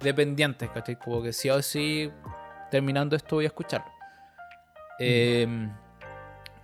de 0.00 0.14
pendientes, 0.14 0.70
¿cachai? 0.70 0.96
Como 0.98 1.22
que 1.22 1.34
sí 1.34 1.50
o 1.50 1.60
sí, 1.60 2.10
terminando 2.70 3.16
esto 3.16 3.36
voy 3.36 3.44
a 3.44 3.48
escucharlo. 3.48 3.92
Eh, 4.98 5.46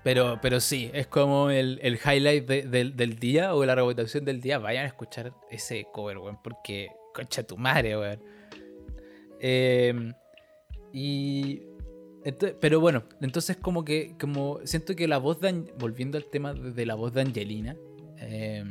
pero, 0.03 0.39
pero 0.41 0.59
sí, 0.61 0.91
es 0.95 1.07
como 1.07 1.51
el, 1.51 1.79
el 1.83 1.97
highlight 2.03 2.47
de- 2.49 2.63
del, 2.63 2.97
del 2.97 3.19
día 3.19 3.55
o 3.55 3.63
la 3.67 3.75
rebotación 3.75 4.25
del 4.25 4.41
día. 4.41 4.59
Vayan 4.59 4.85
a 4.85 4.89
escuchar 4.89 5.33
ese 5.51 5.87
cover, 5.93 6.17
weón, 6.17 6.41
porque 6.43 6.89
concha 7.13 7.43
tu 7.43 7.57
madre, 7.57 7.97
weón. 7.97 8.23
Eh, 9.41 10.13
y. 10.93 11.63
pero 12.61 12.81
bueno, 12.81 13.05
entonces 13.21 13.57
como 13.57 13.85
que. 13.85 14.17
Como 14.21 14.61
siento 14.65 14.95
que 14.95 15.09
la 15.09 15.19
voz 15.19 15.41
de. 15.41 15.73
Volviendo 15.79 16.19
al 16.19 16.25
tema 16.27 16.53
de, 16.53 16.87
la 16.87 16.95
voz 16.95 17.13
de 17.13 17.23
Angelina. 17.23 17.77
eh, 18.19 18.65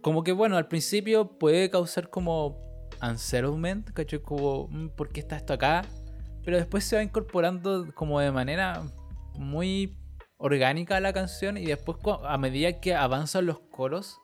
como 0.00 0.22
que 0.22 0.32
bueno, 0.32 0.58
al 0.58 0.68
principio 0.68 1.38
puede 1.38 1.70
causar 1.70 2.10
como. 2.10 2.62
Unsettlement, 3.02 3.90
¿cachai? 3.90 4.20
Como. 4.20 4.68
mm, 4.68 4.88
¿Por 4.90 5.08
qué 5.08 5.20
está 5.20 5.36
esto 5.36 5.52
acá? 5.52 5.84
Pero 6.44 6.58
después 6.58 6.84
se 6.84 6.96
va 6.96 7.02
incorporando 7.02 7.92
como 7.94 8.20
de 8.20 8.30
manera 8.30 8.82
muy 9.34 9.96
orgánica 10.36 10.96
a 10.96 11.00
la 11.00 11.12
canción. 11.12 11.56
Y 11.56 11.64
después, 11.64 11.96
a 12.22 12.36
medida 12.36 12.80
que 12.80 12.94
avanzan 12.94 13.46
los 13.46 13.60
coros. 13.60 14.20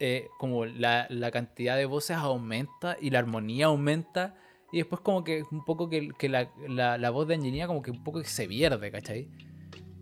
Eh, 0.00 0.28
como 0.38 0.64
la, 0.64 1.06
la 1.10 1.30
cantidad 1.30 1.76
de 1.76 1.84
voces 1.84 2.16
aumenta 2.16 2.96
y 3.00 3.10
la 3.10 3.20
armonía 3.20 3.66
aumenta. 3.66 4.34
Y 4.72 4.78
después 4.78 5.00
como 5.02 5.22
que 5.24 5.44
un 5.50 5.64
poco 5.64 5.88
que, 5.88 6.08
que 6.18 6.28
la, 6.28 6.50
la- 6.68 6.96
la 6.98 7.10
voz 7.10 7.26
de 7.28 7.34
Angelina 7.34 7.66
como 7.66 7.82
que 7.82 7.90
un 7.90 8.02
poco 8.02 8.20
que 8.20 8.26
se 8.28 8.46
pierde, 8.48 8.90
¿cachai? 8.90 9.28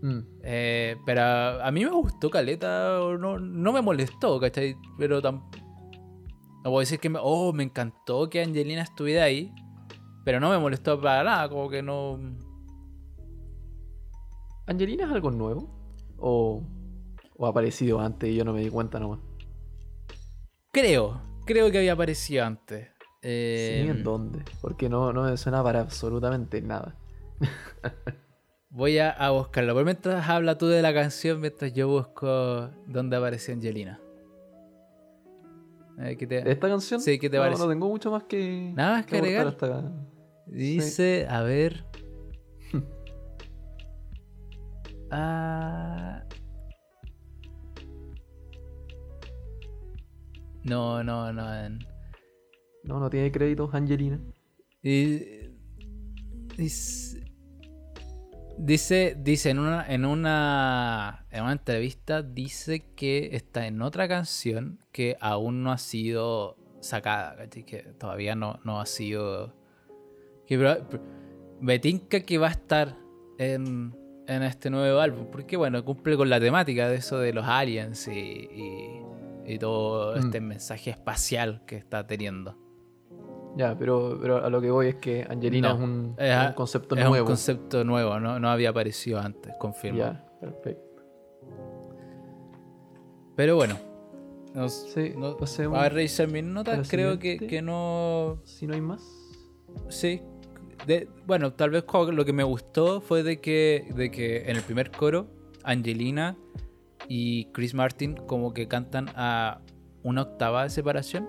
Mm. 0.03 0.19
Eh, 0.45 0.97
pero 1.05 1.23
a, 1.23 1.71
mí 1.73 1.85
me 1.85 1.91
gustó 1.91 2.31
Caleta, 2.31 2.99
no, 3.19 3.39
no 3.39 3.73
me 3.73 3.81
molestó, 3.83 4.39
¿cachai? 4.39 4.77
Pero 4.99 5.21
tam- 5.21 5.43
no 6.63 6.71
puedo 6.71 6.81
decir 6.81 7.01
que 7.01 7.09
me, 7.09 7.19
oh, 7.23 7.53
me 7.53 7.65
encantó 7.65 8.29
que 8.29 8.43
Angelina 8.43 8.83
estuviera 8.83 9.25
ahí, 9.25 9.53
pero 10.25 10.39
no 10.39 10.51
me 10.51 10.59
molestó 10.59 11.01
para 11.01 11.25
nada, 11.25 11.49
como 11.49 11.69
que 11.69 11.83
no... 11.83 12.19
¿Angelina 14.67 15.05
es 15.07 15.11
algo 15.11 15.31
nuevo? 15.31 15.69
¿O, 16.19 16.63
o 17.39 17.47
ha 17.47 17.49
aparecido 17.49 18.01
antes 18.01 18.29
y 18.31 18.35
yo 18.37 18.45
no 18.45 18.53
me 18.53 18.61
di 18.61 18.69
cuenta 18.69 19.01
nomás? 19.01 19.21
Creo, 20.81 21.21
creo 21.45 21.71
que 21.71 21.79
había 21.79 21.93
aparecido 21.95 22.45
antes. 22.45 22.89
Eh, 23.23 23.83
Sí, 23.85 23.91
¿en 23.91 24.05
dónde? 24.05 24.45
Porque 24.61 24.89
no, 24.89 25.13
no 25.13 25.25
me 25.25 25.37
suena 25.37 25.63
para 25.63 25.81
absolutamente 25.81 26.61
nada. 26.63 26.95
Voy 28.71 28.99
a, 28.99 29.11
a 29.11 29.31
buscarlo. 29.31 29.75
Por 29.75 29.85
mientras 29.85 30.29
habla 30.29 30.57
tú 30.57 30.67
de 30.69 30.81
la 30.83 30.95
canción, 30.95 31.41
mientras 31.41 31.73
yo 31.73 31.89
busco 31.89 32.71
dónde 32.87 33.17
apareció 33.17 33.55
Angelina. 33.55 34.01
A 35.99 36.03
ver, 36.03 36.17
¿qué 36.17 36.27
te- 36.29 36.43
¿De 36.43 36.53
esta 36.53 36.69
canción? 36.69 37.01
Sí, 37.01 37.19
¿qué 37.19 37.29
te 37.29 37.39
no, 37.39 37.43
parece? 37.43 37.61
No 37.63 37.69
tengo 37.69 37.89
mucho 37.89 38.11
más 38.13 38.23
que. 38.25 38.73
Nada 38.77 38.99
más 38.99 39.07
que 39.07 39.17
agregar. 39.17 39.49
hasta- 39.49 39.93
Dice, 40.47 41.27
a 41.29 41.43
ver. 41.43 41.85
Ah. 45.11 46.23
No, 50.65 51.03
no, 51.03 51.33
no. 51.33 51.79
No, 52.85 53.01
no 53.01 53.11
tiene 53.11 53.31
créditos, 53.31 53.75
Angelina. 53.75 54.21
Y- 54.83 55.49
Dice, 56.57 57.23
dice, 58.59 59.17
dice 59.17 59.51
en 59.51 59.61
una, 59.61 59.87
en 59.87 60.05
una 60.05 61.25
en 61.31 61.45
una 61.45 61.53
entrevista 61.53 62.21
dice 62.23 62.85
que 62.97 63.31
está 63.37 63.69
en 63.69 63.81
otra 63.81 64.09
canción 64.09 64.81
que 64.91 65.17
aún 65.21 65.63
no 65.63 65.71
ha 65.71 65.79
sido 65.79 66.57
sacada, 66.81 67.49
que 67.49 67.83
todavía 67.97 68.35
no, 68.35 68.59
no 68.65 68.81
ha 68.81 68.87
sido 68.87 69.55
que 70.49 70.57
tinca 71.81 72.21
que 72.21 72.39
va 72.39 72.49
a 72.49 72.53
estar 72.53 72.97
en, 73.39 73.95
en 74.27 74.43
este 74.43 74.71
nuevo 74.71 74.99
álbum, 74.99 75.27
porque 75.31 75.57
bueno, 75.57 75.85
cumple 75.85 76.17
con 76.17 76.29
la 76.29 76.41
temática 76.41 76.89
de 76.89 76.97
eso 76.97 77.19
de 77.21 77.33
los 77.33 77.47
aliens 77.47 78.09
y, 78.09 78.11
y, 78.11 79.01
y 79.49 79.59
todo 79.59 80.15
Mm. 80.15 80.19
este 80.19 80.41
mensaje 80.41 80.91
espacial 80.91 81.63
que 81.67 81.77
está 81.77 82.07
teniendo. 82.07 82.57
Ya, 83.57 83.77
pero, 83.77 84.19
pero 84.21 84.45
a 84.45 84.51
lo 84.51 84.61
que 84.61 84.71
voy 84.71 84.89
es 84.89 84.95
que 84.97 85.27
Angelina 85.29 85.71
No, 85.71 85.75
es 85.77 85.81
un, 85.81 86.15
es 86.19 86.53
concepto 86.55 86.95
es 86.95 87.05
nuevo. 87.05 87.25
un 87.25 87.27
concepto 87.29 87.83
nuevo, 87.83 88.21
no, 88.21 88.39
no 88.39 88.51
había 88.51 88.71
aparecido 88.71 89.19
antes, 89.21 89.53
confirmo. 89.59 89.99
Ya, 89.99 90.25
perfecto. 90.41 91.03
Pero 93.37 93.57
bueno, 93.57 93.77
nos, 94.55 94.73
Sí, 94.93 95.13
no- 95.17 95.37
pasemos 95.37 95.79
a 95.79 95.89
revisar 95.89 96.29
mis 96.29 96.45
notas, 96.45 96.89
creo 96.89 97.19
que, 97.19 97.37
que 97.39 97.63
no... 97.63 98.41
Si 98.45 98.67
no 98.67 98.75
hay 98.75 98.81
más. 98.81 99.03
Sí. 99.89 100.23
De- 100.87 101.09
bueno, 101.27 101.53
tal 101.53 101.71
vez 101.71 101.85
lo 102.13 102.25
que 102.25 102.33
me 102.33 102.43
gustó 102.45 103.01
fue 103.01 103.23
de 103.23 103.41
que, 103.41 103.89
de 103.95 104.11
que 104.11 104.43
en 104.51 104.57
el 104.57 104.63
primer 104.63 104.91
coro, 104.91 105.27
Angelina 105.65 106.37
y 107.09 107.47
Chris 107.53 107.75
Martin 107.75 108.15
como 108.15 108.53
que 108.53 108.69
cantan 108.69 109.09
a 109.15 109.61
una 110.03 110.23
octava 110.23 110.65
de 110.65 110.71
separación. 110.71 111.29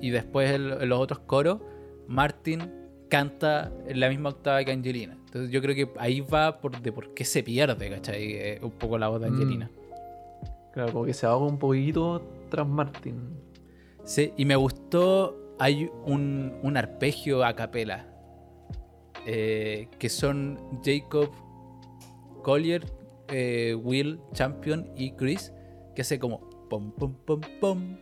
Y 0.00 0.10
después 0.10 0.50
en, 0.50 0.70
en 0.72 0.88
los 0.88 1.00
otros 1.00 1.20
coros, 1.20 1.60
Martin 2.06 2.60
canta 3.08 3.72
en 3.86 4.00
la 4.00 4.08
misma 4.08 4.30
octava 4.30 4.64
que 4.64 4.70
Angelina. 4.72 5.16
Entonces 5.26 5.50
yo 5.50 5.60
creo 5.60 5.74
que 5.74 5.90
ahí 5.98 6.20
va 6.20 6.60
por, 6.60 6.80
de 6.80 6.92
por 6.92 7.12
qué 7.14 7.24
se 7.24 7.42
pierde, 7.42 7.90
¿cachai? 7.90 8.32
Eh, 8.32 8.60
un 8.62 8.70
poco 8.70 8.96
la 8.98 9.08
voz 9.08 9.20
de 9.20 9.30
Mm. 9.30 9.34
Angelina. 9.34 9.70
Claro, 10.72 10.92
como 10.92 11.04
que 11.04 11.14
se 11.14 11.26
ahoga 11.26 11.46
un 11.46 11.58
poquito 11.58 12.22
tras 12.48 12.66
Martin. 12.66 13.16
Sí, 14.04 14.32
y 14.36 14.44
me 14.44 14.56
gustó, 14.56 15.36
hay 15.58 15.90
un, 16.04 16.54
un 16.62 16.76
arpegio 16.76 17.44
a 17.44 17.54
capela, 17.54 18.06
eh, 19.26 19.88
que 19.98 20.08
son 20.08 20.58
Jacob 20.84 21.30
Collier, 22.42 22.86
eh, 23.30 23.74
Will 23.74 24.20
Champion 24.32 24.90
y 24.96 25.12
Chris, 25.12 25.52
que 25.94 26.02
hace 26.02 26.18
como 26.18 26.48
pom 26.68 26.92
pom 26.92 27.14
pom 27.24 27.40
pom, 27.60 27.96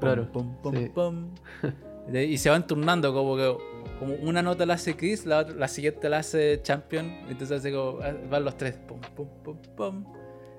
Claro, 0.00 0.30
pom 0.32 0.56
pom 0.62 0.74
sí. 0.76 0.90
pom. 0.94 1.30
Y 2.12 2.38
se 2.38 2.50
van 2.50 2.64
turnando 2.68 3.12
como 3.12 3.36
que 3.36 3.56
como 3.98 4.14
una 4.22 4.40
nota 4.40 4.64
la 4.64 4.74
hace 4.74 4.94
Chris, 4.94 5.26
la, 5.26 5.42
la 5.42 5.66
siguiente 5.66 6.08
la 6.08 6.18
hace 6.18 6.60
Champion, 6.62 7.06
entonces 7.28 7.58
hace 7.58 7.72
como 7.72 7.98
ah, 8.00 8.14
van 8.30 8.44
los 8.44 8.56
tres 8.56 8.74
pom 8.86 9.00
pom 9.16 9.26
pom 9.42 9.56
pom. 9.76 10.04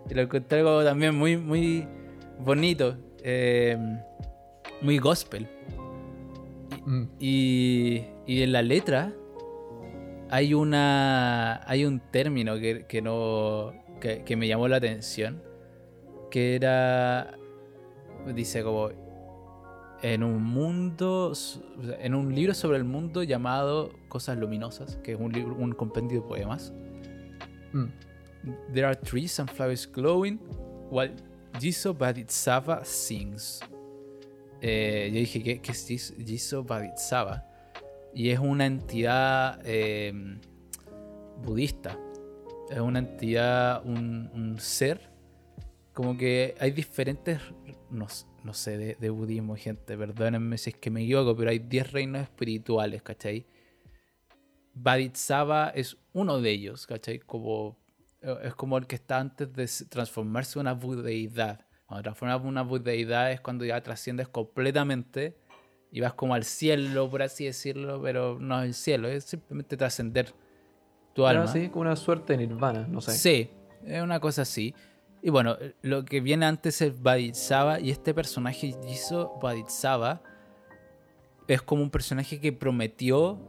Y 0.10 0.14
lo 0.14 0.24
encontré 0.24 0.62
como 0.62 0.84
también 0.84 1.16
muy 1.16 1.38
muy 1.38 1.88
bonito, 2.40 2.98
eh, 3.24 3.78
muy 4.82 4.98
gospel. 4.98 5.48
Mm. 6.86 7.04
Y, 7.20 8.04
y 8.26 8.42
en 8.42 8.52
la 8.52 8.62
letra 8.62 9.14
hay 10.30 10.54
una 10.54 11.62
hay 11.66 11.86
un 11.86 12.02
término 12.12 12.60
que, 12.60 12.86
que 12.88 13.02
no 13.02 13.74
que, 14.00 14.24
que 14.24 14.36
me 14.36 14.48
llamó 14.48 14.68
la 14.68 14.78
atención 14.78 15.42
que 16.32 16.56
era 16.56 17.38
dice 18.36 18.64
como 18.64 18.90
en 20.02 20.24
un 20.24 20.44
mundo 20.44 21.34
en 22.00 22.14
un 22.16 22.36
libro 22.36 22.54
sobre 22.54 22.78
el 22.78 22.84
mundo 22.84 23.24
llamado 23.24 23.92
Cosas 24.10 24.38
luminosas 24.38 24.98
que 25.04 25.14
es 25.14 25.20
un 25.20 25.32
libro 25.32 25.56
un 25.56 25.72
compendio 25.74 26.22
de 26.22 26.28
poemas 26.28 26.74
Mm. 27.74 27.88
There 28.74 28.86
are 28.86 28.96
trees 28.96 29.40
and 29.42 29.50
flowers 29.50 29.86
glowing 29.92 30.40
while 30.90 31.14
Jiso 31.60 31.94
Baditsava 31.94 32.86
sings. 32.86 33.60
Eh, 34.62 35.10
yo 35.12 35.20
dije, 35.20 35.44
¿qué, 35.44 35.60
qué 35.62 35.72
es 35.74 35.90
Jis- 35.90 36.16
Jiso 36.26 36.64
Baditsava? 36.64 37.44
Y 38.14 38.30
es 38.30 38.40
una 38.40 38.66
entidad 38.66 39.60
eh, 39.66 40.14
budista. 41.44 42.00
Es 42.70 42.80
una 42.80 43.00
entidad, 43.00 43.86
un, 43.86 44.58
ser. 44.60 45.10
Como 45.94 46.18
que 46.18 46.56
hay 46.60 46.72
diferentes, 46.72 47.40
no, 47.90 48.08
no 48.44 48.54
sé, 48.54 48.96
de, 49.00 49.10
budismo, 49.10 49.56
gente, 49.56 49.98
perdónenme 49.98 50.58
si 50.58 50.72
es 50.72 50.76
que 50.76 50.92
me 50.92 51.04
equivoco, 51.04 51.36
pero 51.36 51.50
hay 51.50 51.60
10 51.60 51.92
reinos 51.92 52.22
espirituales, 52.24 53.02
¿cachai? 53.02 53.46
Baditsava 54.74 55.70
es 55.70 55.98
uno 56.14 56.40
de 56.40 56.52
ellos, 56.52 56.86
¿cachai? 56.86 57.20
Como, 57.20 57.80
es 58.44 58.54
como 58.56 58.78
el 58.78 58.86
que 58.86 58.96
está 58.96 59.20
antes 59.20 59.52
de 59.54 59.68
transformarse 59.90 60.60
en 60.60 60.62
una 60.62 60.74
budeidad. 60.74 61.66
Cuando 61.88 62.04
transformas 62.04 62.42
una 62.44 62.64
budeidad 62.64 63.32
es 63.32 63.42
cuando 63.42 63.66
ya 63.66 63.82
trasciendes 63.82 64.28
completamente 64.28 65.38
y 65.92 66.02
vas 66.02 66.14
como 66.14 66.36
al 66.36 66.44
cielo, 66.44 67.10
por 67.10 67.22
así 67.22 67.46
decirlo, 67.46 68.02
pero 68.02 68.38
no 68.40 68.62
es 68.62 68.68
el 68.68 68.74
cielo, 68.74 69.08
es 69.08 69.24
simplemente 69.24 69.78
trascender 69.78 70.34
tu 71.18 71.26
como 71.72 71.82
una 71.82 71.96
suerte 71.96 72.38
de 72.38 72.46
nirvana, 72.46 72.86
no 72.88 73.02
sé. 73.02 73.12
Sí, 73.14 73.50
es 73.84 74.04
una 74.04 74.20
cosa 74.20 74.44
así. 74.44 74.76
Y 75.24 75.32
bueno, 75.32 75.58
lo 75.82 76.06
que 76.06 76.22
viene 76.22 76.46
antes 76.46 76.80
es 76.84 77.02
Baditsava 77.02 77.80
y 77.80 77.90
este 77.90 78.14
personaje 78.14 78.76
hizo 78.88 79.40
es 81.48 81.62
como 81.64 81.82
un 81.82 81.90
personaje 81.90 82.40
que 82.40 82.54
prometió 82.54 83.40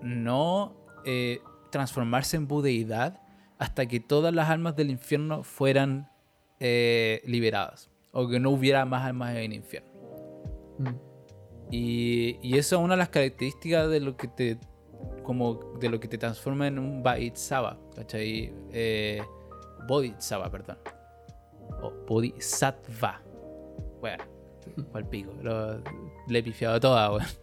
no 0.00 0.74
eh, 1.04 1.40
transformarse 1.70 2.38
en 2.38 2.48
budeidad 2.48 3.20
hasta 3.58 3.84
que 3.84 4.00
todas 4.00 4.32
las 4.32 4.48
almas 4.48 4.74
del 4.74 4.88
infierno 4.88 5.42
fueran 5.42 6.08
eh, 6.60 7.20
liberadas 7.26 7.90
o 8.12 8.26
que 8.26 8.40
no 8.40 8.48
hubiera 8.48 8.86
más 8.86 9.04
almas 9.04 9.32
en 9.32 9.36
el 9.36 9.52
infierno. 9.52 9.92
Mm. 10.78 10.94
Y, 11.70 12.38
y 12.42 12.56
eso 12.56 12.76
es 12.76 12.82
una 12.82 12.94
de 12.94 12.98
las 12.98 13.10
características 13.10 13.90
de 13.90 14.00
lo 14.00 14.16
que 14.16 14.28
te 14.28 14.58
como 15.22 15.54
de 15.78 15.88
lo 15.88 16.00
que 16.00 16.08
te 16.08 16.18
transforma 16.18 16.66
en 16.66 16.78
un 16.78 17.02
Bodhisattva, 17.02 17.78
¿cachai? 17.94 18.52
Eh, 18.70 19.22
Bodhisattva, 19.86 20.50
perdón. 20.50 20.78
O 21.82 21.90
Bodhisattva. 22.06 23.22
Bueno, 24.00 24.24
al 24.94 25.08
pico. 25.08 25.32
Lo, 25.42 25.78
le 26.28 26.38
he 26.38 26.42
pifiado 26.42 26.80
toda, 26.80 27.12
weón. 27.12 27.41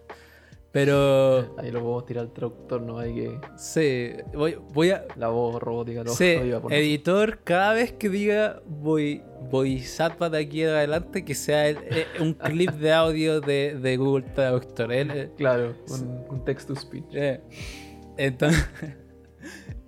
Pero 0.72 1.55
Ahí 1.57 1.72
lo 1.72 1.80
podemos 1.80 2.05
tirar 2.05 2.26
al 2.26 2.32
traductor, 2.32 2.80
no 2.82 2.99
hay 2.99 3.13
que. 3.15 3.39
sí, 3.57 4.11
voy, 4.36 4.55
voy 4.72 4.91
a. 4.91 5.03
La 5.15 5.30
voz 5.30 5.59
robótica 5.61 6.03
lo, 6.03 6.13
Sí, 6.13 6.36
lo 6.38 6.45
iba 6.45 6.61
por 6.61 6.72
editor, 6.72 7.39
cada 7.43 7.74
vez 7.74 7.91
que 7.93 8.07
diga 8.09 8.61
voy, 8.67 9.24
Bodhisattva 9.49 10.30
de 10.30 10.38
aquí 10.38 10.61
en 10.61 10.70
adelante, 10.70 11.26
que 11.26 11.34
sea 11.34 11.67
el- 11.70 11.78
eh, 11.89 12.05
un 12.20 12.34
clip 12.34 12.70
de 12.74 12.93
audio 12.93 13.41
de, 13.41 13.80
de 13.82 13.97
Google 13.97 14.28
Traductor. 14.36 14.93
Eh, 14.93 15.32
Claro, 15.38 15.76
un, 15.89 16.26
un 16.30 16.45
text 16.45 16.67
to 16.67 16.76
speech. 16.76 17.05
Eh, 17.13 17.41
entonces, 18.17 18.63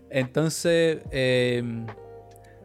entonces 0.10 1.00
eh, 1.12 1.64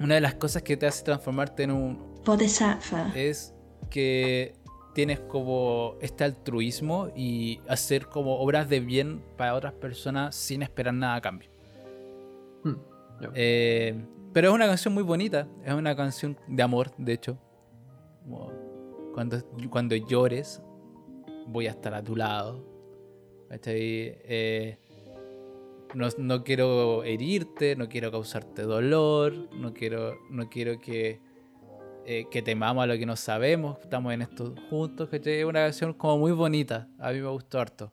una 0.01 0.15
de 0.15 0.21
las 0.23 0.35
cosas 0.35 0.63
que 0.63 0.77
te 0.79 0.87
hace 0.87 1.05
transformarte 1.05 1.65
en 1.65 1.71
un 1.71 2.23
Bodhisattva. 2.25 3.13
es 3.15 3.53
que 3.91 4.56
tienes 4.97 5.21
como 5.21 5.97
este 6.01 6.25
altruismo 6.25 7.11
y 7.15 7.61
hacer 7.69 8.07
como 8.07 8.39
obras 8.41 8.67
de 8.71 8.81
bien 8.81 9.23
para 9.37 9.55
otras 9.55 9.75
personas 9.75 10.35
sin 10.35 10.63
esperar 10.63 10.95
nada 10.95 11.17
a 11.17 11.21
cambio. 11.21 11.51
Mm, 12.65 12.75
ya. 13.21 13.31
Eh, 13.35 14.07
pero 14.33 14.49
es 14.49 14.55
una 14.55 14.67
canción 14.67 14.95
muy 14.95 15.03
bonita, 15.03 15.47
es 15.67 15.75
una 15.75 15.95
canción 15.95 16.39
de 16.49 16.63
amor, 16.63 16.93
de 16.97 17.13
hecho. 17.13 17.37
Cuando, 19.13 19.45
cuando 19.69 19.97
llores, 19.97 20.63
voy 21.47 21.67
a 21.67 21.73
estar 21.73 21.93
a 21.93 22.03
tu 22.03 22.17
lado. 22.17 22.65
Eh, 23.67 24.79
no, 25.95 26.09
no 26.17 26.43
quiero 26.43 27.05
herirte, 27.05 27.77
no 27.77 27.91
quiero 27.91 28.11
causarte 28.11 28.63
dolor, 28.63 29.35
no 29.53 29.75
quiero, 29.75 30.15
no 30.31 30.49
quiero 30.49 30.81
que, 30.81 31.21
eh, 32.09 32.27
que 32.31 32.41
temamos 32.41 32.85
a 32.85 32.87
lo 32.87 32.97
que 32.97 33.05
no 33.05 33.17
sabemos, 33.17 33.79
estamos 33.81 34.13
en 34.15 34.23
esto 34.23 34.55
juntos, 34.71 35.09
¿cachai? 35.09 35.41
Es 35.41 35.45
una 35.45 35.61
canción 35.65 35.93
como 35.93 36.19
muy 36.19 36.33
bonita, 36.33 36.89
a 36.99 37.11
mí 37.11 37.21
me 37.21 37.29
gustó 37.29 37.59
harto. 37.59 37.93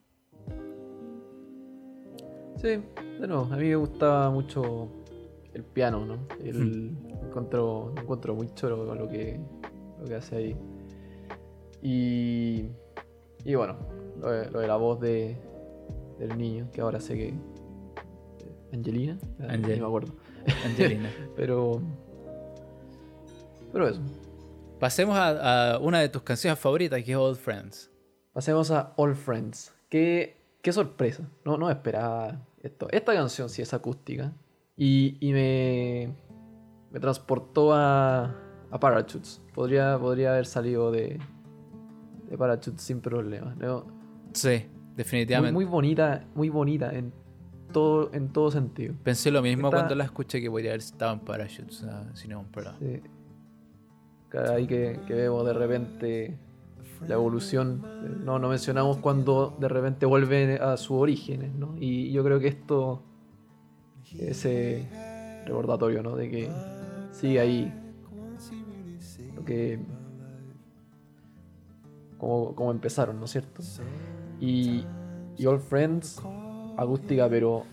Sí, 2.58 2.80
de 3.20 3.28
nuevo, 3.28 3.50
a 3.52 3.58
mí 3.58 3.70
me 3.70 3.76
gustaba 3.76 4.30
mucho 4.30 4.88
el 5.54 5.64
piano, 5.64 6.06
¿no? 6.06 6.20
El 6.44 6.96
encuentro, 7.24 7.94
encuentro 7.98 8.36
muy 8.36 8.48
choro 8.54 8.86
con 8.86 8.98
lo 9.00 9.08
que, 9.08 9.40
lo 10.00 10.06
que 10.06 10.16
hace 10.16 10.36
ahí. 10.36 10.58
Y, 11.82 12.68
y 13.44 13.56
bueno, 13.56 13.78
lo 14.20 14.30
de, 14.32 14.52
lo 14.52 14.60
de 14.60 14.68
la 14.68 14.76
voz 14.78 15.00
de, 15.00 15.36
del 16.20 16.38
niño, 16.38 16.70
que 16.72 16.82
ahora 16.82 17.00
sé 17.00 17.16
que. 17.16 17.28
eh, 17.30 17.36
Angelina, 18.74 19.18
Angel. 19.40 19.76
ni 19.76 19.82
me 19.82 19.88
acuerdo. 19.88 20.14
Angelina. 20.66 21.10
Pero. 21.36 21.82
Pero 23.74 23.88
eso. 23.90 24.02
Pasemos 24.80 25.18
a, 25.18 25.74
a 25.74 25.80
una 25.80 26.00
de 26.00 26.10
tus 26.10 26.22
canciones 26.22 26.60
favoritas, 26.60 27.04
que 27.04 27.12
es 27.12 27.18
Old 27.18 27.38
Friends. 27.38 27.92
Pasemos 28.32 28.72
a 28.72 28.94
All 28.98 29.16
Friends. 29.16 29.74
Qué, 29.90 30.38
qué 30.62 30.72
sorpresa. 30.72 31.28
No, 31.44 31.58
no 31.58 31.70
esperaba 31.70 32.42
esto. 32.62 32.88
Esta 32.92 33.14
canción 33.14 33.50
sí 33.50 33.62
es 33.62 33.74
acústica. 33.74 34.32
Y, 34.78 35.18
y 35.20 35.32
me, 35.34 36.14
me 36.92 37.00
transportó 37.00 37.74
a, 37.74 38.36
a 38.72 38.80
Parachutes. 38.80 39.42
Podría, 39.54 39.98
podría 40.00 40.32
haber 40.32 40.46
salido 40.46 40.92
de, 40.92 41.20
de 42.30 42.38
Parachutes 42.38 42.82
sin 42.82 43.02
problema. 43.02 43.56
¿no? 43.58 43.86
Sí, 44.34 44.50
Muy, 44.50 44.96
definitivamente. 44.96 45.54
muy 45.54 45.66
bonita, 45.66 46.26
muy 46.36 46.50
bonita 46.50 46.92
en 46.92 47.14
todo, 47.72 48.10
en 48.14 48.30
todo 48.34 48.50
sentido. 48.52 48.96
Pensé 49.04 49.32
lo 49.32 49.42
mismo 49.42 49.70
cuando 49.70 49.96
la 49.96 50.04
escuché 50.06 50.42
que 50.42 50.50
podría 50.50 50.72
haber 50.72 50.82
estado 50.82 51.14
en 51.14 51.20
Parachutes, 51.20 51.86
sin 52.16 52.30
ningún 52.30 52.48
problema. 52.52 52.78
Sí. 52.80 53.02
Cada 54.34 54.56
Ahí 54.56 54.66
que, 54.68 55.00
que 55.08 55.14
vemos 55.14 55.46
de 55.46 55.54
repente 55.54 56.38
la 57.08 57.14
evolución. 57.14 57.84
eh, 58.04 58.10
No, 58.26 58.40
no 58.40 58.50
mencionamos 58.50 58.98
cuando 58.98 59.56
de 59.60 59.68
repente 59.70 60.06
vuelve 60.08 60.56
a 60.60 60.76
sus 60.76 60.98
orígenes, 60.98 61.54
¿no? 61.54 61.76
Y 61.80 62.12
yo 62.12 62.24
creo 62.24 62.40
que 62.40 62.48
esto, 62.48 63.04
ese 64.18 64.88
recordatorio, 65.46 66.02
¿no? 66.02 66.16
De 66.16 66.30
que 66.32 66.50
sigue 67.12 67.40
ahí. 67.40 67.74
Lo 69.36 69.46
que. 69.46 69.80
Como, 72.18 72.56
como 72.56 72.72
empezaron, 72.72 73.20
¿no 73.20 73.26
es 73.26 73.32
cierto? 73.32 73.62
Y, 74.40 74.84
y 75.38 75.46
All 75.46 75.60
Friends, 75.60 76.22
acústica, 76.78 77.28
pero 77.30 77.66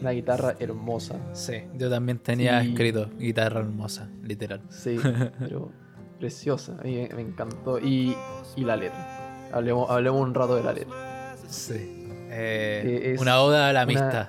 una 0.00 0.10
guitarra 0.10 0.56
hermosa. 0.58 1.18
Sí, 1.32 1.54
yo 1.78 1.88
también 1.88 2.18
tenía 2.18 2.60
Sí. 2.62 2.70
escrito 2.70 3.08
guitarra 3.18 3.60
hermosa, 3.60 4.08
literal. 4.22 4.60
Sí, 4.68 4.98
pero 5.38 5.70
preciosa. 6.18 6.76
A 6.78 6.82
mí 6.82 6.96
me, 6.96 7.08
me 7.16 7.22
encantó. 7.22 7.78
Y, 7.78 8.16
y 8.56 8.64
la 8.64 8.76
letra. 8.76 9.48
Hablemos, 9.52 9.88
hablemos 9.90 10.20
un 10.20 10.34
rato 10.34 10.56
de 10.56 10.62
la 10.64 10.72
letra. 10.72 11.36
Sí. 11.48 12.08
Eh, 12.30 13.16
una 13.20 13.40
oda 13.40 13.68
a 13.68 13.72
la 13.72 13.84
una- 13.84 13.92
amistad. 14.00 14.28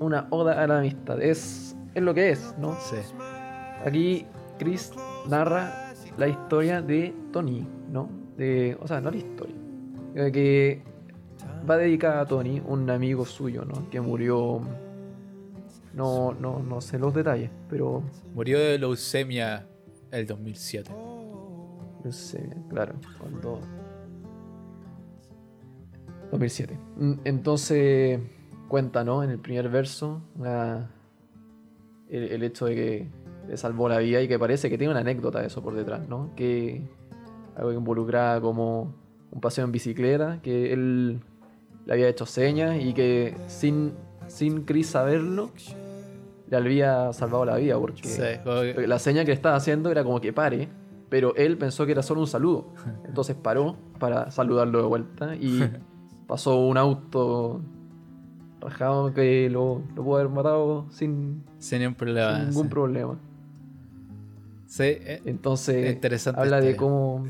Una 0.00 0.26
oda 0.30 0.62
a 0.62 0.66
la 0.66 0.78
amistad. 0.78 1.20
Es, 1.22 1.76
es 1.94 2.02
lo 2.02 2.14
que 2.14 2.30
es, 2.30 2.54
¿no? 2.58 2.76
Sí. 2.80 2.96
Aquí 3.84 4.26
Chris 4.58 4.92
narra 5.28 5.92
la 6.16 6.28
historia 6.28 6.80
de 6.82 7.14
Tony, 7.32 7.66
¿no? 7.90 8.08
De, 8.36 8.76
o 8.80 8.86
sea, 8.88 9.00
no 9.00 9.10
la 9.10 9.16
historia. 9.16 9.54
eh, 10.14 10.30
Que 10.32 10.82
va 11.68 11.76
dedicada 11.76 12.20
a 12.22 12.26
Tony, 12.26 12.62
un 12.66 12.88
amigo 12.90 13.24
suyo, 13.26 13.64
¿no? 13.64 13.88
Que 13.90 14.00
murió. 14.00 14.60
No, 15.94 16.32
no, 16.32 16.58
no 16.60 16.80
sé 16.80 16.98
los 16.98 17.12
detalles, 17.12 17.50
pero 17.68 18.02
Murió 18.34 18.58
de 18.58 18.78
leucemia 18.78 19.66
el 20.10 20.26
2007. 20.26 20.90
No 22.04 22.12
sé, 22.12 22.48
claro, 22.68 22.94
cuando. 23.18 23.60
2007. 26.30 26.78
Mm, 26.96 27.12
Entonces, 27.24 28.20
cuenta, 28.68 29.04
¿no? 29.04 29.22
En 29.22 29.30
el 29.30 29.38
primer 29.38 29.68
verso, 29.68 30.22
la- 30.38 30.88
el, 32.08 32.24
el 32.24 32.42
hecho 32.42 32.66
de 32.66 32.74
que 32.74 33.08
le 33.48 33.56
salvó 33.56 33.88
la 33.88 33.98
vida 33.98 34.20
y 34.22 34.28
que 34.28 34.38
parece 34.38 34.70
que 34.70 34.78
tiene 34.78 34.92
una 34.92 35.00
anécdota 35.00 35.40
de 35.40 35.48
eso 35.48 35.62
por 35.62 35.74
detrás, 35.74 36.08
¿no? 36.08 36.30
Que 36.36 36.82
algo 37.56 37.70
que 37.70 37.76
involucraba 37.76 38.40
como 38.40 38.94
un 39.30 39.40
paseo 39.40 39.64
en 39.64 39.72
bicicleta, 39.72 40.40
que 40.42 40.72
él 40.72 41.20
le 41.84 41.92
había 41.92 42.08
hecho 42.08 42.24
señas 42.26 42.76
y 42.80 42.94
que 42.94 43.34
sin, 43.48 43.92
sin 44.28 44.62
Chris 44.64 44.86
saberlo, 44.88 45.50
le 46.48 46.56
había 46.56 47.12
salvado 47.12 47.44
la 47.44 47.56
vida 47.56 47.78
porque 47.78 48.08
Sí, 48.08 48.22
que- 48.74 48.86
la 48.86 48.98
seña 48.98 49.22
que 49.22 49.28
le 49.28 49.34
estaba 49.34 49.56
haciendo 49.56 49.90
era 49.90 50.04
como 50.04 50.20
que 50.20 50.32
pare, 50.32 50.68
pero 51.12 51.34
él 51.36 51.58
pensó 51.58 51.84
que 51.84 51.92
era 51.92 52.02
solo 52.02 52.22
un 52.22 52.26
saludo. 52.26 52.72
Entonces 53.04 53.36
paró 53.36 53.76
para 53.98 54.30
saludarlo 54.30 54.80
de 54.80 54.88
vuelta 54.88 55.36
y 55.36 55.60
pasó 56.26 56.58
un 56.58 56.78
auto 56.78 57.60
rajado 58.58 59.12
que 59.12 59.50
lo, 59.50 59.82
lo 59.94 60.04
pudo 60.04 60.16
haber 60.16 60.30
matado 60.30 60.86
sin, 60.88 61.44
sin 61.58 61.80
ningún 61.80 61.96
problema. 61.96 62.36
sin 62.36 62.48
ningún 62.48 62.62
sí. 62.62 62.68
problema. 62.70 63.18
Sí, 64.64 64.84
eh, 64.84 65.20
Entonces 65.26 65.92
Interesante 65.92 66.40
habla 66.40 66.62
de 66.62 66.76
cómo 66.76 67.26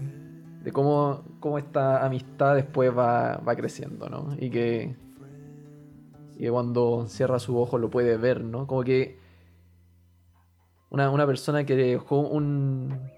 de 0.63 0.71
cómo, 0.71 1.25
cómo 1.41 1.59
esta 1.59 2.07
amistad 2.07 2.55
después 2.55 2.97
va, 2.97 3.39
va 3.39 3.57
creciendo, 3.57 4.09
¿no? 4.09 4.37
Y 4.39 4.49
que, 4.49 4.95
y 6.37 6.39
que 6.39 6.51
cuando 6.53 7.07
cierra 7.09 7.41
su 7.41 7.59
ojo 7.59 7.79
lo 7.79 7.91
puede 7.91 8.17
ver, 8.17 8.45
¿no? 8.45 8.69
Como 8.69 8.85
que 8.85 9.19
una, 10.89 11.11
una 11.11 11.27
persona 11.27 11.65
que 11.67 11.75
dejó 11.75 12.21
un... 12.21 13.11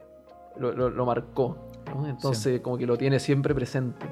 lo, 0.59 0.73
lo- 0.73 0.91
lo 0.91 1.07
marcó, 1.07 1.57
¿no? 1.95 2.07
Entonces 2.09 2.61
como 2.61 2.79
que 2.79 2.87
lo 2.87 2.97
tiene 2.97 3.19
siempre 3.21 3.55
presente. 3.55 4.07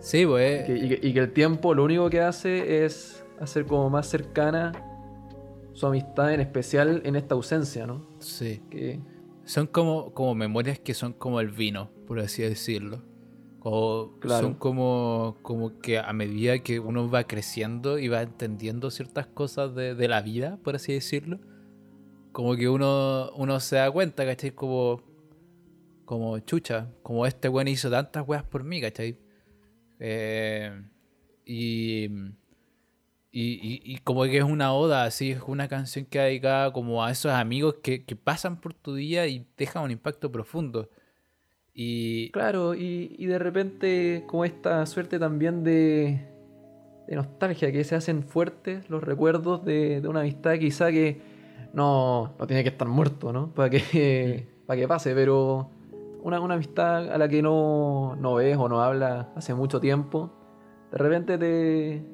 sí, 0.00 0.26
pues. 0.26 0.62
Y 0.62 0.66
que, 0.66 0.78
y 0.84 0.88
que- 0.88 1.08
y 1.08 1.12
que 1.14 1.18
el 1.20 1.32
tiempo 1.32 1.74
lo 1.74 1.84
único 1.84 2.10
que 2.10 2.20
hace 2.20 2.84
es 2.84 3.24
hacer 3.40 3.66
como 3.66 3.90
más 3.90 4.06
cercana 4.06 4.72
su 5.72 5.86
amistad, 5.86 6.32
en 6.32 6.40
especial 6.40 7.02
en 7.04 7.16
esta 7.16 7.34
ausencia, 7.34 7.86
¿no? 7.86 8.06
Sí. 8.20 8.62
Que, 8.70 9.00
Son 9.44 9.66
como, 9.66 10.12
como 10.14 10.34
memorias 10.34 10.78
que 10.78 10.94
son 10.94 11.12
como 11.12 11.40
el 11.40 11.48
vino, 11.50 11.90
por 12.06 12.18
así 12.20 12.42
decirlo. 12.42 13.02
Como, 13.58 14.18
Claro. 14.20 14.42
Son 14.46 14.54
como, 14.54 15.36
como 15.42 15.78
que 15.80 15.98
a 15.98 16.12
medida 16.12 16.58
que 16.60 16.78
uno 16.80 17.10
va 17.10 17.24
creciendo 17.24 17.98
y 17.98 18.08
va 18.08 18.22
entendiendo 18.22 18.90
ciertas 18.90 19.26
cosas 19.26 19.74
de, 19.74 19.94
de 19.94 20.08
la 20.08 20.20
vida, 20.22 20.58
por 20.62 20.76
así 20.76 20.92
decirlo, 20.92 21.40
como 22.34 22.56
que 22.56 22.68
uno, 22.68 23.30
uno 23.36 23.60
se 23.60 23.76
da 23.76 23.88
cuenta, 23.92 24.26
¿cachai? 24.26 24.50
Como, 24.50 25.00
como 26.04 26.36
chucha, 26.40 26.88
como 27.04 27.26
este 27.26 27.48
weón 27.48 27.68
hizo 27.68 27.88
tantas 27.88 28.26
weas 28.26 28.42
por 28.42 28.64
mí, 28.64 28.80
¿cachai? 28.80 29.16
Eh, 30.00 30.82
y, 31.46 32.06
y, 33.30 33.80
y- 33.84 33.98
como 34.02 34.24
que 34.24 34.38
es 34.38 34.42
una 34.44 34.72
oda, 34.74 35.04
así, 35.04 35.30
es 35.30 35.42
una 35.46 35.68
canción 35.68 36.06
que 36.06 36.18
dedicada 36.18 36.72
como 36.72 37.04
a 37.04 37.12
esos 37.12 37.30
amigos 37.30 37.76
que, 37.84 38.04
que 38.04 38.16
pasan 38.16 38.60
por 38.60 38.74
tu 38.74 38.96
día 38.96 39.28
y 39.28 39.46
dejan 39.56 39.84
un 39.84 39.92
impacto 39.92 40.32
profundo. 40.32 40.90
Y 41.72 42.30
Claro, 42.30 42.74
y, 42.74 43.14
y 43.16 43.26
de 43.26 43.38
repente 43.38 44.24
como 44.26 44.44
esta 44.44 44.84
suerte 44.86 45.20
también 45.20 45.62
de, 45.62 46.20
de 47.06 47.14
nostalgia, 47.14 47.70
que 47.70 47.84
se 47.84 47.94
hacen 47.94 48.24
fuertes 48.24 48.90
los 48.90 49.04
recuerdos 49.04 49.64
de, 49.64 50.00
de 50.00 50.08
una 50.08 50.22
amistad 50.22 50.58
quizá 50.58 50.90
que 50.90 51.33
no, 51.74 52.34
no 52.38 52.46
tiene 52.46 52.62
que 52.62 52.70
estar 52.70 52.88
muerto, 52.88 53.32
¿no? 53.32 53.48
Para 53.54 53.70
que, 53.70 54.48
para 54.66 54.80
que 54.80 54.88
pase, 54.88 55.14
pero 55.14 55.68
una, 56.22 56.40
una 56.40 56.54
amistad 56.54 57.10
a 57.12 57.18
la 57.18 57.28
que 57.28 57.42
no, 57.42 58.16
no 58.16 58.34
ves 58.34 58.56
o 58.56 58.68
no 58.68 58.82
hablas 58.82 59.26
hace 59.36 59.54
mucho 59.54 59.80
tiempo, 59.80 60.30
de 60.92 60.98
repente 60.98 61.36
te, 61.36 62.04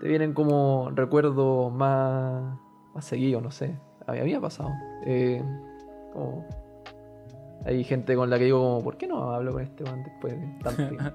te 0.00 0.08
vienen 0.08 0.34
como 0.34 0.90
recuerdos 0.94 1.72
más, 1.72 2.58
más 2.94 3.04
seguidos, 3.04 3.42
no 3.42 3.50
sé. 3.50 3.76
A 4.06 4.12
mí, 4.12 4.18
a 4.18 4.24
mí 4.24 4.30
me 4.30 4.36
ha 4.36 4.40
pasado. 4.40 4.70
Eh, 5.06 5.42
como 6.12 6.44
hay 7.64 7.84
gente 7.84 8.16
con 8.16 8.30
la 8.30 8.38
que 8.38 8.44
digo 8.44 8.60
como, 8.60 8.82
¿por 8.82 8.96
qué 8.96 9.06
no 9.06 9.32
hablo 9.32 9.52
con 9.52 9.62
este 9.62 9.84
man 9.84 10.02
después 10.02 10.40
de 10.40 10.46
tanto 10.62 10.88
tiempo? 10.88 11.10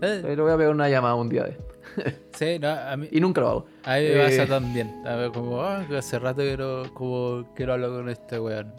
Le 0.00 0.36
voy 0.36 0.52
a 0.52 0.56
pegar 0.56 0.72
una 0.72 0.88
llamada 0.88 1.14
un 1.14 1.28
día 1.28 1.44
de 1.44 1.50
esto. 1.50 1.67
Sí, 2.32 2.58
no, 2.60 2.68
a 2.68 2.96
mí, 2.96 3.08
Y 3.10 3.20
nunca 3.20 3.40
lo 3.40 3.48
hago. 3.48 3.66
a 3.84 3.96
mí 3.96 4.04
me 4.14 4.24
pasa 4.24 4.42
Eh. 4.42 4.46
también. 4.46 5.06
A 5.06 5.16
ver, 5.16 5.30
como, 5.32 5.62
"Ah, 5.62 5.84
hace 5.96 6.18
rato 6.18 6.42
quiero, 6.42 6.84
como, 6.94 7.48
quiero 7.54 7.72
hablar 7.74 7.90
con 7.90 8.08
este 8.08 8.38
weón. 8.40 8.72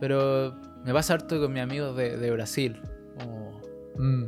Pero 0.00 0.54
me 0.84 0.92
pasa 0.92 1.14
harto 1.14 1.40
con 1.40 1.52
mis 1.52 1.62
amigos 1.62 1.96
de, 1.96 2.16
de 2.16 2.30
Brasil. 2.30 2.80
como- 3.18 3.60
Mm, 3.96 4.24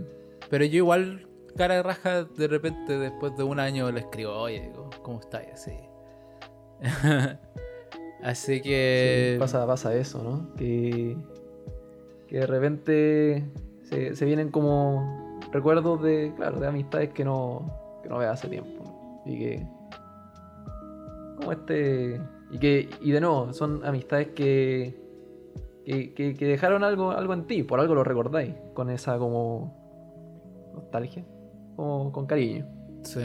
Pero 0.49 0.65
yo 0.65 0.77
igual, 0.77 1.27
cara 1.57 1.75
de 1.75 1.83
raja, 1.83 2.23
de 2.25 2.47
repente 2.47 2.99
después 2.99 3.37
de 3.37 3.43
un 3.43 3.59
año 3.59 3.91
le 3.91 4.01
escribo, 4.01 4.33
oye, 4.33 4.71
¿cómo 5.03 5.19
estás? 5.21 5.43
Así. 5.53 5.73
Así 8.23 8.57
sí, 8.57 8.63
que... 8.63 9.37
pasa, 9.39 9.67
pasa 9.67 9.95
eso, 9.95 10.23
¿no? 10.23 10.55
Que, 10.57 11.17
que 12.29 12.39
de 12.41 12.47
repente 12.47 13.45
se, 13.83 14.15
se 14.17 14.25
vienen 14.25 14.51
como 14.51 15.39
recuerdos 15.53 16.03
de, 16.03 16.33
claro, 16.37 16.59
de 16.61 16.67
amistades 16.67 17.11
que 17.11 17.25
no, 17.25 17.71
que 18.07 18.13
no 18.13 18.19
veas 18.19 18.35
hace 18.39 18.49
tiempo. 18.49 19.23
Y 19.27 19.39
que... 19.39 19.67
Como 21.37 21.53
este... 21.53 22.21
Y 22.51 22.59
que, 22.59 22.89
y 23.01 23.11
de 23.11 23.21
nuevo, 23.21 23.53
son 23.53 23.85
amistades 23.85 24.29
que, 24.29 24.95
que, 25.85 26.15
que- 26.15 26.35
que 26.35 26.47
dejaron 26.47 26.85
algo, 26.85 27.11
algo 27.11 27.35
en 27.35 27.45
ti, 27.49 27.65
por 27.65 27.81
algo 27.81 27.97
lo 27.97 28.05
recordáis, 28.05 28.55
con 28.73 28.89
esa 28.89 29.19
como 29.19 30.71
nostalgia, 30.73 31.25
como 31.75 32.13
con 32.13 32.27
cariño. 32.27 32.65
Sí. 33.03 33.21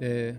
Eh, 0.00 0.34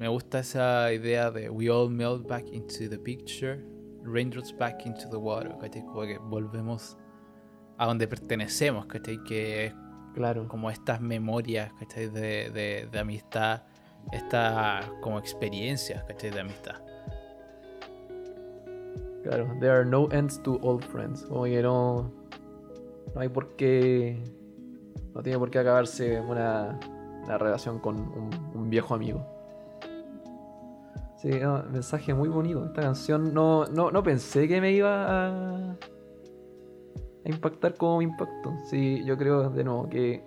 me 0.00 0.08
gusta 0.08 0.40
esa 0.40 0.92
idea 0.92 1.30
de 1.30 1.50
we 1.50 1.70
all 1.70 1.88
melt 1.88 2.26
back 2.26 2.46
into 2.52 2.88
the 2.90 2.98
picture, 2.98 3.64
raindrops 4.02 4.52
back 4.58 4.84
into 4.86 5.08
the 5.08 5.16
water, 5.16 5.54
¿cachai? 5.60 5.84
Como 5.86 6.00
que 6.02 6.18
volvemos 6.18 6.98
a 7.78 7.86
donde 7.86 8.08
pertenecemos, 8.08 8.86
¿cachai? 8.86 9.22
Que 9.22 9.66
es 9.66 9.74
Claro. 10.16 10.48
como 10.48 10.70
estas 10.70 11.02
memorias, 11.02 11.70
¿cachai? 11.78 12.08
De, 12.08 12.50
de, 12.50 12.88
de 12.90 12.98
amistad, 12.98 13.64
estas 14.12 14.86
como 15.02 15.18
experiencias, 15.18 16.02
¿cachai? 16.04 16.30
De 16.30 16.40
amistad. 16.40 16.76
Claro, 19.22 19.46
there 19.60 19.72
are 19.72 19.84
no 19.84 20.08
ends 20.12 20.42
to 20.42 20.58
old 20.62 20.82
friends. 20.84 21.22
Como 21.24 21.44
que 21.44 21.60
no, 21.60 22.10
no 23.14 23.20
hay 23.20 23.28
por 23.28 23.56
qué. 23.56 24.22
No 25.14 25.22
tiene 25.22 25.38
por 25.38 25.50
qué 25.50 25.58
acabarse 25.58 26.18
una, 26.18 26.80
una 27.24 27.36
relación 27.36 27.78
con 27.78 27.96
un, 27.96 28.30
un 28.54 28.70
viejo 28.70 28.94
amigo. 28.94 29.26
Sí, 31.16 31.28
no, 31.28 31.62
mensaje 31.64 32.14
muy 32.14 32.30
bonito. 32.30 32.64
Esta 32.64 32.80
canción 32.80 33.34
no, 33.34 33.66
no, 33.66 33.90
no 33.90 34.02
pensé 34.02 34.48
que 34.48 34.62
me 34.62 34.72
iba 34.72 35.26
a, 35.26 35.76
a 37.26 37.28
impactar 37.28 37.74
como 37.74 37.98
me 37.98 38.04
impactó. 38.04 38.52
Sí, 38.70 39.02
yo 39.04 39.16
creo 39.18 39.50
de 39.50 39.64
nuevo 39.64 39.88
que 39.88 40.22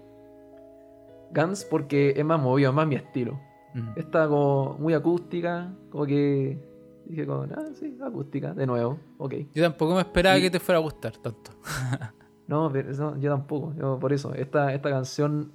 Guns 1.34 1.64
porque 1.66 2.14
es 2.16 2.26
más 2.26 2.42
movido, 2.42 2.70
es 2.70 2.76
más 2.76 2.88
mi 2.88 2.96
estilo. 2.96 3.40
Mm. 3.74 3.90
Está 4.00 4.28
como 4.28 4.76
muy 4.80 4.94
acústica, 4.94 5.72
como 5.92 6.06
que 6.06 6.60
dije 7.06 7.26
como, 7.26 7.44
ah, 7.44 7.66
sí, 7.76 7.98
acústica, 8.04 8.54
de 8.54 8.66
nuevo, 8.68 9.00
ok. 9.18 9.34
Yo 9.54 9.64
tampoco 9.64 9.96
me 9.96 10.02
esperaba 10.02 10.38
Y- 10.38 10.42
que 10.42 10.50
te 10.52 10.60
fuera 10.60 10.80
a 10.80 10.82
gustar 10.82 11.16
tanto. 11.18 11.52
No, 12.48 12.68
pero 12.74 12.90
eso- 12.90 13.16
yo 13.20 13.30
tampoco, 13.30 13.76
yo 13.78 14.00
por 14.00 14.12
eso, 14.12 14.34
esta, 14.34 14.74
esta 14.74 14.90
canción 14.90 15.52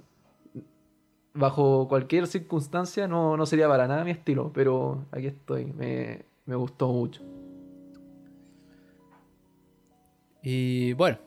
bajo 1.35 1.89
cualquier 1.89 2.29
circunstancia 2.29 3.09
no, 3.09 3.37
no 3.37 3.47
sería 3.47 3.67
para 3.67 3.89
nada 3.89 4.05
mi 4.05 4.13
estilo, 4.13 4.53
pero 4.55 5.05
aquí 5.11 5.27
estoy, 5.27 5.65
me, 5.67 6.25
me 6.47 6.55
gustó 6.55 6.93
mucho. 6.93 7.21
Y 10.43 10.93
bueno, 10.93 11.19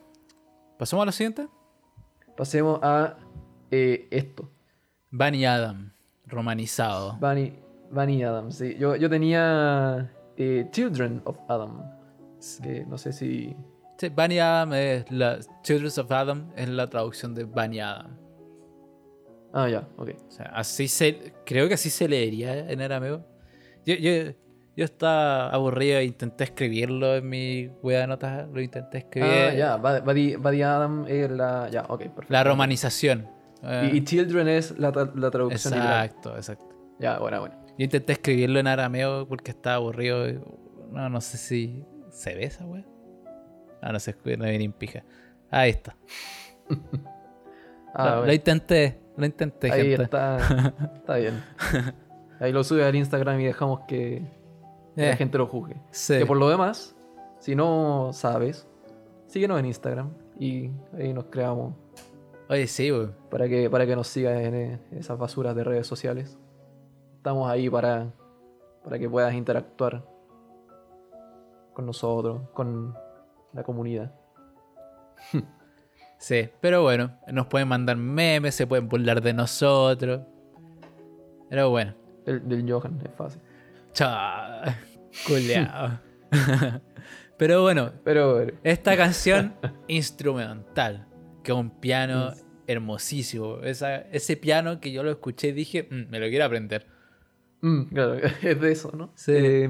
¿pasamos 0.78 1.02
a 1.02 1.06
la 1.06 1.12
siguiente? 1.12 1.48
Pasemos 2.36 2.78
a 2.82 3.16
eh, 3.70 4.06
esto, 4.10 4.50
Bunny 5.10 5.44
Adam, 5.44 5.92
romanizado. 6.26 7.16
Bunny, 7.20 7.54
Bunny 7.90 8.22
Adams. 8.22 8.56
sí. 8.56 8.76
Yo, 8.78 8.96
yo 8.96 9.10
tenía 9.10 10.12
eh, 10.36 10.68
Children 10.70 11.22
of 11.24 11.38
Adam, 11.48 11.82
que 12.62 12.84
no 12.86 12.96
sé 12.96 13.12
si... 13.12 13.56
Sí, 13.98 14.08
Bunny 14.10 14.38
Adam 14.38 14.72
es 14.74 15.10
la 15.10 15.40
Children 15.62 15.92
of 15.98 16.12
Adam 16.12 16.52
es 16.54 16.68
la 16.68 16.86
traducción 16.86 17.34
de 17.34 17.44
Bunny 17.44 17.80
Adam. 17.80 18.16
Ah, 19.52 19.68
ya, 19.68 19.88
ok. 19.96 20.10
O 20.28 20.30
sea, 20.30 20.46
así 20.54 20.88
se. 20.88 21.34
Creo 21.44 21.68
que 21.68 21.74
así 21.74 21.90
se 21.90 22.06
leería 22.06 22.70
en 22.70 22.80
arameo. 22.80 23.24
Yo, 23.84 23.94
yo, 23.96 24.32
yo 24.78 24.84
estaba 24.84 25.48
aburrido 25.50 25.98
e 25.98 26.04
intenté 26.04 26.44
escribirlo 26.44 27.16
en 27.16 27.28
mi 27.28 27.68
wea 27.82 28.02
de 28.02 28.06
notas. 28.06 28.48
Lo 28.48 28.60
intenté 28.60 28.98
escribir. 28.98 29.28
Ah, 29.28 29.52
ya, 29.52 29.76
Buddy, 29.76 30.36
Buddy 30.36 30.62
Adam 30.62 31.04
es 31.08 31.28
la. 31.32 31.68
Ya, 31.68 31.82
ok, 31.82 31.98
perfecto. 32.02 32.26
La 32.28 32.44
romanización. 32.44 33.28
Eh, 33.64 33.90
Y, 33.92 33.96
y 33.96 34.04
Children 34.04 34.46
es 34.46 34.78
la, 34.78 34.92
la 35.16 35.30
traducción 35.32 35.74
exacto, 35.74 36.36
exacto. 36.36 36.68
Ya, 37.00 37.18
bueno, 37.18 37.40
bueno. 37.40 37.56
Yo 37.76 37.84
intenté 37.84 38.12
escribirlo 38.12 38.60
en 38.60 38.68
arameo 38.68 39.26
porque 39.26 39.50
estaba 39.50 39.74
aburrido. 39.74 40.24
No, 40.92 41.08
no 41.08 41.20
sé 41.20 41.38
si. 41.38 41.84
¿Se 42.10 42.36
ve 42.36 42.44
esa 42.44 42.64
wea? 42.64 42.84
Ah, 43.82 43.90
no 43.90 43.98
se 43.98 44.12
escucha, 44.12 44.36
no 44.36 44.44
viene 44.44 44.62
en 44.64 44.72
pija. 44.72 45.02
Ahí 45.50 45.70
está. 45.70 45.96
Ah, 47.94 48.22
lo, 48.24 48.32
intenté, 48.32 49.00
lo 49.16 49.24
intenté, 49.26 49.72
Ahí 49.72 49.88
gente. 49.88 50.02
está. 50.04 50.74
Está 50.94 51.16
bien. 51.16 51.42
Ahí 52.38 52.52
lo 52.52 52.62
sube 52.62 52.84
al 52.84 52.94
Instagram 52.94 53.40
y 53.40 53.46
dejamos 53.46 53.80
que 53.88 54.22
Eh, 54.98 55.10
la 55.10 55.16
gente 55.16 55.38
lo 55.38 55.46
juzgue. 55.46 55.76
sí. 55.90 56.18
Que 56.18 56.26
por 56.26 56.36
lo 56.36 56.48
demás, 56.48 56.96
si 57.38 57.54
no 57.54 58.10
sabes, 58.12 58.66
síguenos 59.26 59.58
en 59.60 59.66
Instagram 59.66 60.10
y 60.38 60.70
ahí 60.96 61.12
nos 61.12 61.26
creamos 61.26 61.74
Oye, 62.50 62.66
sí, 62.66 62.90
weón. 62.90 63.14
para 63.30 63.48
que, 63.48 63.68
para 63.70 63.86
que 63.86 63.94
nos 63.94 64.08
sigas 64.08 64.40
en 64.40 64.54
eh, 64.54 64.80
esas 64.92 65.18
basuras 65.18 65.54
de 65.54 65.64
redes 65.64 65.86
sociales. 65.86 66.38
Estamos 67.16 67.48
ahí 67.50 67.68
para, 67.68 68.12
para 68.82 68.98
que 68.98 69.08
puedas 69.08 69.34
interactuar 69.34 70.04
con 71.74 71.86
nosotros, 71.86 72.48
con 72.54 72.94
la 73.52 73.62
comunidad. 73.62 74.12
Sí, 76.20 76.48
pero 76.60 76.82
bueno, 76.82 77.12
nos 77.28 77.46
pueden 77.46 77.68
mandar 77.68 77.96
memes, 77.96 78.52
se 78.56 78.66
pueden 78.66 78.88
burlar 78.88 79.22
de 79.22 79.32
nosotros. 79.32 80.22
Pero 81.48 81.70
bueno, 81.70 81.94
El, 82.26 82.48
del 82.48 82.68
Johan, 82.68 83.00
es 83.04 83.14
fácil. 83.14 83.40
Chao, 83.98 84.62
culeado. 85.26 86.00
pero 87.36 87.62
bueno, 87.62 87.92
Pero 88.04 88.46
esta 88.62 88.96
canción 88.96 89.54
instrumental, 89.88 91.08
que 91.42 91.50
es 91.50 91.58
un 91.58 91.70
piano 91.80 92.32
hermosísimo. 92.68 93.58
Esa, 93.62 93.96
ese 93.96 94.36
piano 94.36 94.78
que 94.78 94.92
yo 94.92 95.02
lo 95.02 95.10
escuché 95.10 95.48
y 95.48 95.52
dije, 95.52 95.88
"Mm, 95.90 96.10
me 96.10 96.20
lo 96.20 96.28
quiero 96.28 96.44
aprender. 96.44 96.86
Mm, 97.60 97.82
claro, 97.86 98.14
es 98.42 98.60
de 98.60 98.70
eso, 98.72 98.92
¿no? 98.94 99.10
Sí. 99.16 99.32
Eh, 99.34 99.68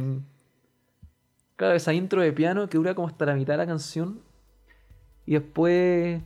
claro, 1.56 1.74
esa 1.74 1.94
intro 1.94 2.20
de 2.20 2.32
piano 2.32 2.68
que 2.68 2.76
dura 2.76 2.94
como 2.94 3.08
hasta 3.08 3.24
la 3.24 3.34
mitad 3.34 3.54
de 3.54 3.58
la 3.58 3.66
canción. 3.66 4.20
Y 5.24 5.34
después 5.34 6.20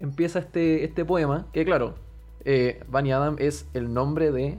empieza 0.00 0.38
este, 0.38 0.84
este 0.84 1.04
poema. 1.04 1.46
Que 1.52 1.64
claro, 1.66 1.94
eh, 2.44 2.82
Bunny 2.88 3.12
Adam 3.12 3.36
es 3.38 3.68
el 3.74 3.92
nombre 3.92 4.30
de 4.32 4.56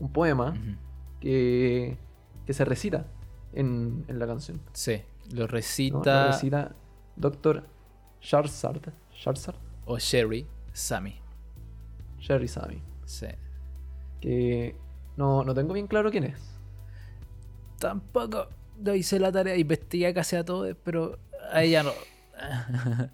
un 0.00 0.12
poema 0.12 0.50
Ujú. 0.50 0.76
que, 1.20 1.96
que 2.48 2.54
se 2.54 2.64
recita 2.64 3.04
en, 3.52 4.06
en 4.08 4.18
la 4.18 4.26
canción. 4.26 4.58
Sí, 4.72 5.02
lo 5.32 5.40
¿no? 5.42 5.46
recita 5.48 5.98
Lo 5.98 6.26
recita 6.28 6.74
Dr. 7.14 7.62
Sharzard. 8.22 8.90
Sharzard. 9.14 9.56
o 9.84 9.98
Sherry 9.98 10.46
Sammy. 10.72 11.20
Sherry 12.18 12.48
Sami. 12.48 12.82
Sí. 13.04 13.26
Que 14.22 14.74
no, 15.18 15.44
no 15.44 15.52
tengo 15.52 15.74
bien 15.74 15.88
claro 15.88 16.10
quién 16.10 16.24
es. 16.24 16.58
Tampoco 17.78 18.48
lo 18.82 18.94
hice 18.94 19.20
la 19.20 19.30
tarea, 19.30 19.54
investigué 19.54 20.14
casi 20.14 20.36
a 20.36 20.42
todos, 20.42 20.74
pero 20.82 21.18
a 21.52 21.62
ella 21.62 21.82
no. 21.82 21.92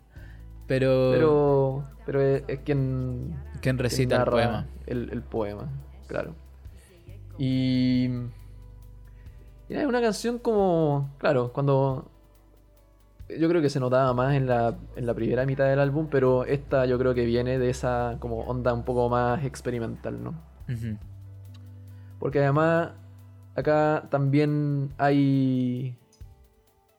pero, 0.68 1.10
Pero, 1.10 1.88
pero 2.06 2.22
es, 2.22 2.44
es 2.46 2.60
quien 2.60 3.34
¿quién 3.60 3.76
que 3.78 3.82
recita 3.82 4.22
el 4.22 4.30
poema? 4.30 4.68
El, 4.86 5.10
el 5.10 5.22
poema, 5.22 5.68
claro. 6.06 6.36
Y, 7.36 8.10
y 9.68 9.74
es 9.74 9.86
una 9.86 10.00
canción 10.00 10.38
como, 10.38 11.10
claro, 11.18 11.52
cuando 11.52 12.10
yo 13.28 13.48
creo 13.48 13.62
que 13.62 13.70
se 13.70 13.80
notaba 13.80 14.12
más 14.12 14.34
en 14.34 14.46
la, 14.46 14.76
en 14.96 15.06
la 15.06 15.14
primera 15.14 15.46
mitad 15.46 15.66
del 15.66 15.80
álbum, 15.80 16.08
pero 16.10 16.44
esta 16.44 16.86
yo 16.86 16.98
creo 16.98 17.14
que 17.14 17.24
viene 17.24 17.58
de 17.58 17.70
esa 17.70 18.18
como 18.20 18.40
onda 18.40 18.72
un 18.72 18.84
poco 18.84 19.08
más 19.08 19.44
experimental, 19.44 20.22
¿no? 20.22 20.34
Porque 22.18 22.40
además 22.40 22.92
acá 23.54 24.06
también 24.10 24.92
hay 24.98 25.98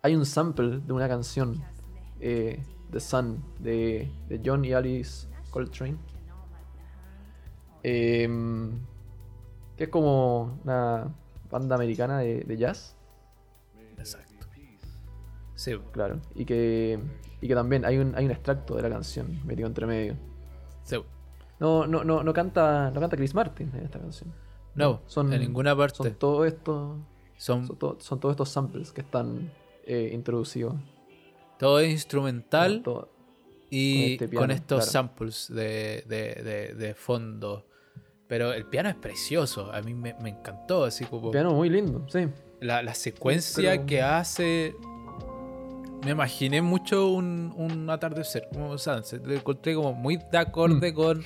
hay 0.02 0.16
un 0.16 0.26
sample 0.26 0.82
de 0.86 0.94
una 0.94 1.08
canción 1.08 1.64
eh, 2.20 2.64
The 2.92 3.00
Sun 3.00 3.44
de, 3.60 4.12
de 4.30 4.42
John 4.44 4.64
y 4.66 4.74
Alice 4.74 5.28
Coltrane 5.50 5.98
Em, 7.88 8.80
que 9.78 9.84
es 9.84 9.90
como 9.92 10.60
una 10.64 11.14
banda 11.60 11.76
americana 11.76 12.20
de, 12.20 12.42
de 12.44 12.58
jazz 12.58 12.96
Exacto. 13.98 14.46
Sí, 15.56 15.72
claro 15.92 16.20
y 16.36 16.44
que 16.46 17.00
y 17.42 17.48
que 17.48 17.56
también 17.56 17.86
hay 17.86 17.98
un 17.98 18.14
hay 18.16 18.26
un 18.26 18.32
extracto 18.32 18.76
de 18.76 18.82
la 18.82 18.90
canción 18.90 19.40
metido 19.46 19.68
entre 19.68 19.86
medio 19.88 20.16
sí. 20.84 20.98
no 21.60 21.88
no 21.88 22.04
no 22.04 22.24
no 22.24 22.34
canta 22.34 22.92
no 22.92 23.00
canta 23.00 23.16
Chris 23.16 23.34
Martin 23.34 23.72
en 23.74 23.84
esta 23.86 24.00
canción 24.00 24.34
No, 24.76 25.02
son 25.08 25.32
en 25.32 25.40
ninguna 25.40 25.74
parte. 25.76 25.98
son 25.98 26.14
todos 26.16 26.46
estos 26.48 26.98
Son 27.38 27.66
Son, 27.68 27.78
to- 27.78 27.98
son 28.00 28.20
todos 28.20 28.34
estos 28.34 28.50
samples 28.50 28.92
que 28.92 29.02
están 29.02 29.50
eh, 29.86 30.10
introducidos. 30.14 30.76
todo 31.58 31.80
es 31.80 31.90
instrumental 31.92 32.82
Todo- 32.84 33.10
y 33.70 33.94
con 34.04 34.12
este 34.12 34.28
piano, 34.28 34.44
con 34.44 34.52
estos 34.52 34.78
claro. 34.80 34.92
samples 34.92 35.48
de, 35.50 36.04
de, 36.08 36.22
de, 36.44 36.74
de 36.76 36.94
fondo. 36.94 37.66
Pero 38.28 38.54
el 38.54 38.66
piano 38.66 38.90
es 38.90 38.96
precioso, 38.96 39.72
a 39.72 39.82
mí 39.82 39.94
me, 39.94 40.16
me 40.22 40.30
encantó, 40.30 40.84
así 40.86 41.06
como 41.06 41.30
piano 41.32 41.54
muy 41.54 41.70
lindo, 41.70 42.06
sí. 42.10 42.28
la, 42.60 42.82
la 42.82 42.94
secuencia 42.96 43.72
Pero- 43.72 43.86
que 43.86 44.02
hace. 44.02 44.76
Me 46.04 46.12
imaginé 46.12 46.62
mucho 46.62 47.08
un, 47.10 47.54
un 47.58 47.90
atardecer, 47.90 48.48
como 48.54 48.70
un 48.72 48.78
sunset. 48.80 49.26
Lo 49.26 49.34
encontré 49.34 49.74
como 49.76 49.94
muy 49.94 50.18
de 50.18 50.38
acorde 50.38 50.92
Mm. 50.92 50.96
con, 50.96 51.24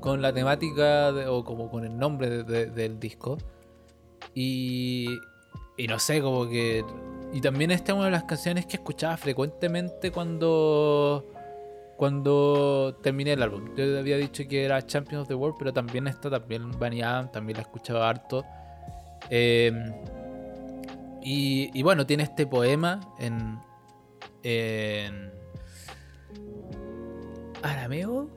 con 0.00 0.22
la 0.22 0.32
temática 0.32 1.12
de- 1.12 1.26
o 1.26 1.44
como 1.44 1.70
con 1.70 1.84
el 1.84 1.96
nombre 1.98 2.30
de- 2.30 2.44
de- 2.44 2.66
del 2.66 2.98
disco. 2.98 3.36
Y, 4.34 5.08
y 5.76 5.86
no 5.86 5.98
sé, 5.98 6.20
como 6.22 6.48
que. 6.48 6.84
Y 7.32 7.40
también 7.40 7.70
esta 7.70 7.92
es 7.92 7.96
una 7.96 8.06
de 8.06 8.10
las 8.12 8.24
canciones 8.24 8.64
que 8.66 8.76
escuchaba 8.76 9.16
frecuentemente 9.16 10.10
cuando. 10.10 11.24
Cuando 12.04 12.98
terminé 13.02 13.32
el 13.32 13.42
álbum. 13.42 13.74
Yo 13.74 13.98
había 13.98 14.18
dicho 14.18 14.46
que 14.46 14.62
era 14.62 14.86
Champion 14.86 15.22
of 15.22 15.28
the 15.28 15.34
World, 15.34 15.56
pero 15.58 15.72
también 15.72 16.06
esta, 16.06 16.28
también 16.28 16.70
Bunny 16.72 17.00
Adam, 17.00 17.32
también 17.32 17.56
la 17.56 17.62
escuchaba 17.62 18.06
harto. 18.06 18.44
Eh, 19.30 19.72
y, 21.22 21.70
y 21.72 21.82
bueno, 21.82 22.04
tiene 22.04 22.24
este 22.24 22.46
poema 22.46 23.00
en. 23.18 23.58
en. 24.42 25.32
arameo, 27.62 28.28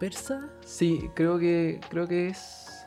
persa. 0.00 0.48
Sí, 0.64 1.08
creo 1.14 1.38
que 1.38 1.78
creo 1.88 2.08
que 2.08 2.26
es. 2.30 2.84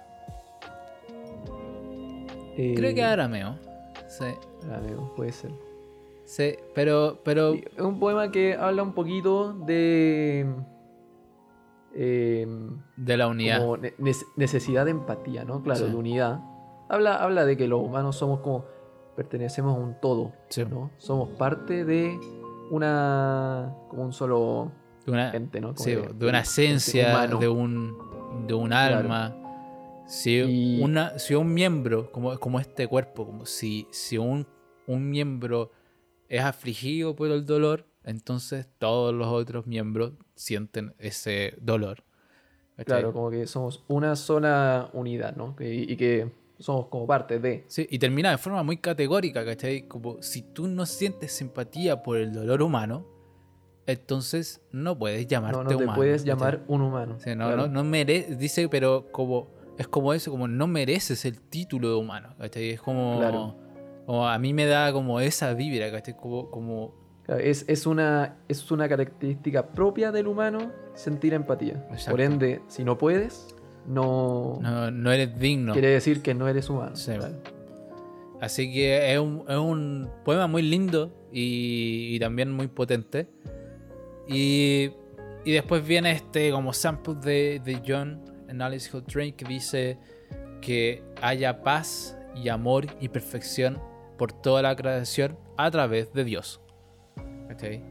eh, 2.57 2.73
Creo 2.75 2.93
que 2.93 3.01
arameo. 3.01 3.57
Sí, 4.09 4.25
arameo, 4.69 5.15
puede 5.15 5.31
ser. 5.31 5.51
Sí, 6.31 6.55
pero. 6.73 7.19
pero 7.23 7.53
es 7.53 7.79
un 7.81 7.99
poema 7.99 8.31
que 8.31 8.55
habla 8.55 8.83
un 8.83 8.93
poquito 8.93 9.53
de. 9.53 10.45
eh, 11.93 12.47
de 12.95 13.17
la 13.17 13.27
unidad. 13.27 13.59
como 13.59 13.77
ne- 13.77 13.95
nece- 13.97 14.25
necesidad 14.37 14.85
de 14.85 14.91
empatía, 14.91 15.43
¿no? 15.43 15.61
Claro, 15.61 15.85
Sí. 15.85 15.91
de 15.91 15.95
unidad. 15.95 16.39
Habla, 16.89 17.15
habla 17.15 17.45
de 17.45 17.57
que 17.57 17.67
los 17.67 17.81
humanos 17.81 18.15
somos 18.15 18.39
como. 18.41 18.65
pertenecemos 19.15 19.75
a 19.75 19.79
un 19.79 19.99
todo, 20.01 20.31
Sí. 20.47 20.63
¿no? 20.65 20.89
Somos 20.97 21.29
parte 21.37 21.83
de 21.83 22.17
una. 22.71 23.75
como 23.89 24.03
un 24.03 24.13
solo 24.13 24.71
De 25.05 25.11
una, 25.11 25.31
ente, 25.31 25.59
¿no? 25.59 25.75
Sí, 25.75 25.91
de- 25.91 26.07
de 26.13 26.29
una 26.29 26.39
esencia, 26.39 27.27
de 27.27 27.47
un, 27.49 27.97
de 28.47 28.53
un 28.53 28.67
Claro. 28.69 28.97
alma. 28.99 29.35
Si, 30.07 30.31
Y- 30.39 30.81
una, 30.81 31.19
si 31.19 31.35
un 31.35 31.53
miembro, 31.53 32.09
como, 32.11 32.39
como 32.39 32.59
este 32.59 32.87
cuerpo, 32.87 33.25
como 33.25 33.45
si, 33.45 33.85
si 33.91 34.17
un, 34.17 34.47
un 34.87 35.09
miembro 35.09 35.71
es 36.31 36.41
afligido 36.41 37.15
por 37.15 37.29
el 37.29 37.45
dolor, 37.45 37.85
entonces 38.05 38.67
todos 38.77 39.13
los 39.13 39.27
otros 39.27 39.67
miembros 39.67 40.13
sienten 40.33 40.93
ese 40.97 41.55
dolor. 41.61 42.03
¿cachai? 42.77 42.85
Claro, 43.01 43.11
como 43.13 43.29
que 43.29 43.45
somos 43.47 43.83
una 43.89 44.15
sola 44.15 44.89
unidad, 44.93 45.35
¿no? 45.35 45.55
Que- 45.57 45.73
y 45.73 45.97
que 45.97 46.31
somos 46.57 46.87
como 46.87 47.05
parte 47.05 47.39
de. 47.39 47.65
Sí, 47.67 47.85
y 47.89 47.99
termina 47.99 48.31
de 48.31 48.37
forma 48.37 48.63
muy 48.63 48.77
categórica, 48.77 49.43
¿cachai? 49.43 49.87
Como 49.89 50.21
si 50.23 50.41
tú 50.41 50.67
no 50.67 50.85
sientes 50.85 51.33
simpatía 51.33 52.01
por 52.01 52.17
el 52.17 52.31
dolor 52.31 52.61
humano, 52.61 53.05
entonces 53.87 54.61
no 54.71 54.97
puedes 54.97 55.27
llamarte 55.27 55.57
No, 55.57 55.63
no 55.63 55.69
te 55.69 55.75
humano. 55.83 55.95
puedes 55.97 56.21
¿cachai? 56.21 56.27
llamar 56.35 56.63
un 56.67 56.81
humano. 56.81 57.17
Sí, 57.19 57.31
no, 57.31 57.47
claro. 57.47 57.67
no, 57.67 57.67
no 57.67 57.83
mere- 57.83 58.35
dice, 58.37 58.69
pero 58.69 59.07
como 59.11 59.49
es 59.77 59.87
como 59.87 60.13
eso, 60.13 60.31
como 60.31 60.47
no 60.47 60.67
mereces 60.67 61.25
el 61.25 61.39
título 61.41 61.89
de 61.89 61.95
humano, 61.95 62.35
¿cachai? 62.37 62.69
Es 62.71 62.81
como, 62.81 63.17
Claro. 63.17 63.55
Como 64.11 64.27
a 64.27 64.37
mí 64.39 64.51
me 64.53 64.65
da 64.65 64.91
como 64.91 65.21
esa 65.21 65.53
vibra, 65.53 65.89
¿cachai? 65.89 66.17
Como, 66.17 66.51
como 66.51 66.93
Claro, 67.23 67.39
Es, 67.39 67.63
es, 67.69 67.85
una, 67.85 68.39
es 68.49 68.69
una 68.69 68.89
característica 68.89 69.67
propia 69.67 70.11
del 70.11 70.27
humano 70.27 70.69
sentir 70.95 71.33
empatía. 71.33 71.75
Exacto. 71.91 72.11
Por 72.11 72.19
ende, 72.19 72.61
si 72.67 72.83
no 72.83 72.97
puedes, 72.97 73.55
no, 73.87 74.59
No, 74.61 74.91
no 74.91 75.11
eres 75.13 75.39
digno. 75.39 75.71
quiere 75.71 75.87
decir 75.91 76.21
que 76.21 76.33
no 76.33 76.49
eres 76.49 76.69
humano. 76.69 76.93
Sí. 76.97 77.13
claro. 77.13 77.37
Así 78.41 78.73
que 78.73 79.13
es 79.13 79.17
un, 79.17 79.45
es 79.47 79.55
un 79.55 80.09
poema 80.25 80.47
muy 80.47 80.63
lindo 80.63 81.13
y, 81.31 82.13
y 82.13 82.19
también 82.19 82.51
muy 82.51 82.67
potente. 82.67 83.29
Y, 84.27 84.91
y 85.45 85.53
después 85.53 85.87
viene 85.87 86.11
este 86.11 86.51
como 86.51 86.73
sample 86.73 87.15
de, 87.15 87.61
de 87.63 87.81
John 87.87 88.19
en 88.49 88.61
Alice 88.61 88.91
que 89.37 89.45
dice 89.47 89.97
que 90.59 91.01
haya 91.21 91.63
paz 91.63 92.17
y 92.35 92.49
amor 92.49 92.87
y 92.99 93.07
perfección 93.07 93.79
por 94.21 94.33
toda 94.33 94.61
la 94.61 94.75
creación 94.75 95.35
a 95.57 95.71
través 95.71 96.13
de 96.13 96.23
Dios. 96.23 96.61
¿Cachai? 97.47 97.83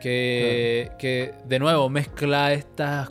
Que, 0.00 0.90
que 0.98 1.34
de 1.44 1.58
nuevo 1.58 1.90
mezcla 1.90 2.54
esta 2.54 3.10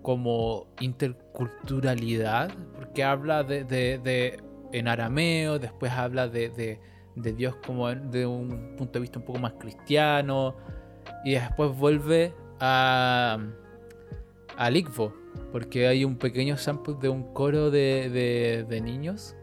como 0.00 0.68
interculturalidad, 0.78 2.52
porque 2.76 3.02
habla 3.02 3.42
de, 3.42 3.64
de- 3.64 3.98
de- 3.98 4.40
en 4.72 4.86
arameo, 4.86 5.58
después 5.58 5.90
habla 5.90 6.28
de, 6.28 6.50
de- 6.50 6.78
de 7.16 7.32
Dios 7.32 7.56
como 7.66 7.88
de 7.92 8.26
un 8.26 8.76
punto 8.76 8.92
de 8.92 9.00
vista 9.00 9.18
un 9.18 9.24
poco 9.24 9.40
más 9.40 9.54
cristiano, 9.54 10.54
y 11.24 11.32
después 11.32 11.76
vuelve 11.76 12.32
a 12.60 13.38
al 14.56 14.76
Igbo, 14.76 15.12
porque 15.50 15.88
hay 15.88 16.04
un 16.04 16.16
pequeño 16.16 16.56
sample 16.58 16.94
de 17.00 17.08
un 17.08 17.32
coro 17.34 17.72
de- 17.72 18.64
de 18.68 18.80
niños, 18.80 19.34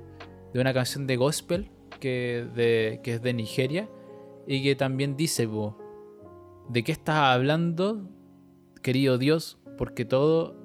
de 0.53 0.61
una 0.61 0.73
canción 0.73 1.05
de 1.05 1.17
gospel 1.17 1.69
que, 2.00 2.47
de- 2.56 3.00
que 3.04 3.16
es 3.16 3.22
de 3.22 3.34
Nigeria, 3.34 3.89
y 4.47 4.64
que 4.64 4.76
también 4.76 5.16
dice, 5.16 5.45
"Bo, 5.45 5.78
¿de 6.70 6.84
qué 6.84 6.91
estás 6.91 7.18
hablando, 7.18 8.02
querido 8.82 9.18
Dios? 9.18 9.60
Porque 9.78 10.06
todo 10.06 10.56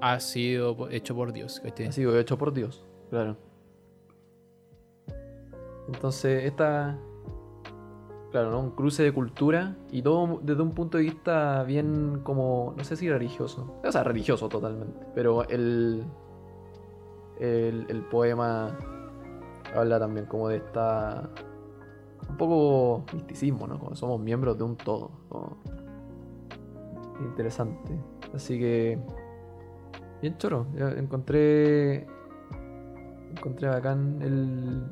ha 0.00 0.20
sido 0.20 0.88
hecho 0.90 1.14
por 1.16 1.32
Dios. 1.32 1.60
Ha 1.64 1.92
sido 1.92 2.18
hecho 2.18 2.36
por 2.38 2.52
Dios, 2.52 2.84
claro. 3.10 3.36
Entonces, 5.88 6.44
esta. 6.44 6.98
Claro, 8.30 8.50
¿no? 8.50 8.60
Un 8.60 8.70
cruce 8.72 9.02
de 9.02 9.10
cultura 9.12 9.74
y 9.90 10.02
todo 10.02 10.38
desde 10.42 10.60
un 10.60 10.72
punto 10.72 10.98
de 10.98 11.04
vista 11.04 11.62
bien 11.64 12.20
como. 12.22 12.74
No 12.76 12.84
sé 12.84 12.94
si 12.96 13.08
religioso. 13.08 13.74
O 13.82 13.90
sea, 13.90 14.04
religioso 14.04 14.48
totalmente. 14.48 15.00
Pero. 15.14 15.48
El, 15.48 16.04
el 17.40 18.02
poema 18.10 18.76
habla 19.74 19.98
también 19.98 20.26
como 20.26 20.48
de 20.48 20.56
esta. 20.56 21.28
Un 22.28 22.36
poco 22.36 23.04
misticismo, 23.14 23.66
¿no? 23.66 23.78
Como 23.78 23.94
somos 23.96 24.20
miembros 24.20 24.58
de 24.58 24.64
un 24.64 24.76
todo. 24.76 25.10
como- 25.28 25.56
Interesante. 27.20 27.92
Así 28.34 28.58
que. 28.58 28.98
Bien 30.20 30.36
choro. 30.38 30.66
encontré. 30.96 32.06
Encontré 33.36 33.68
bacán 33.68 34.18
el. 34.22 34.82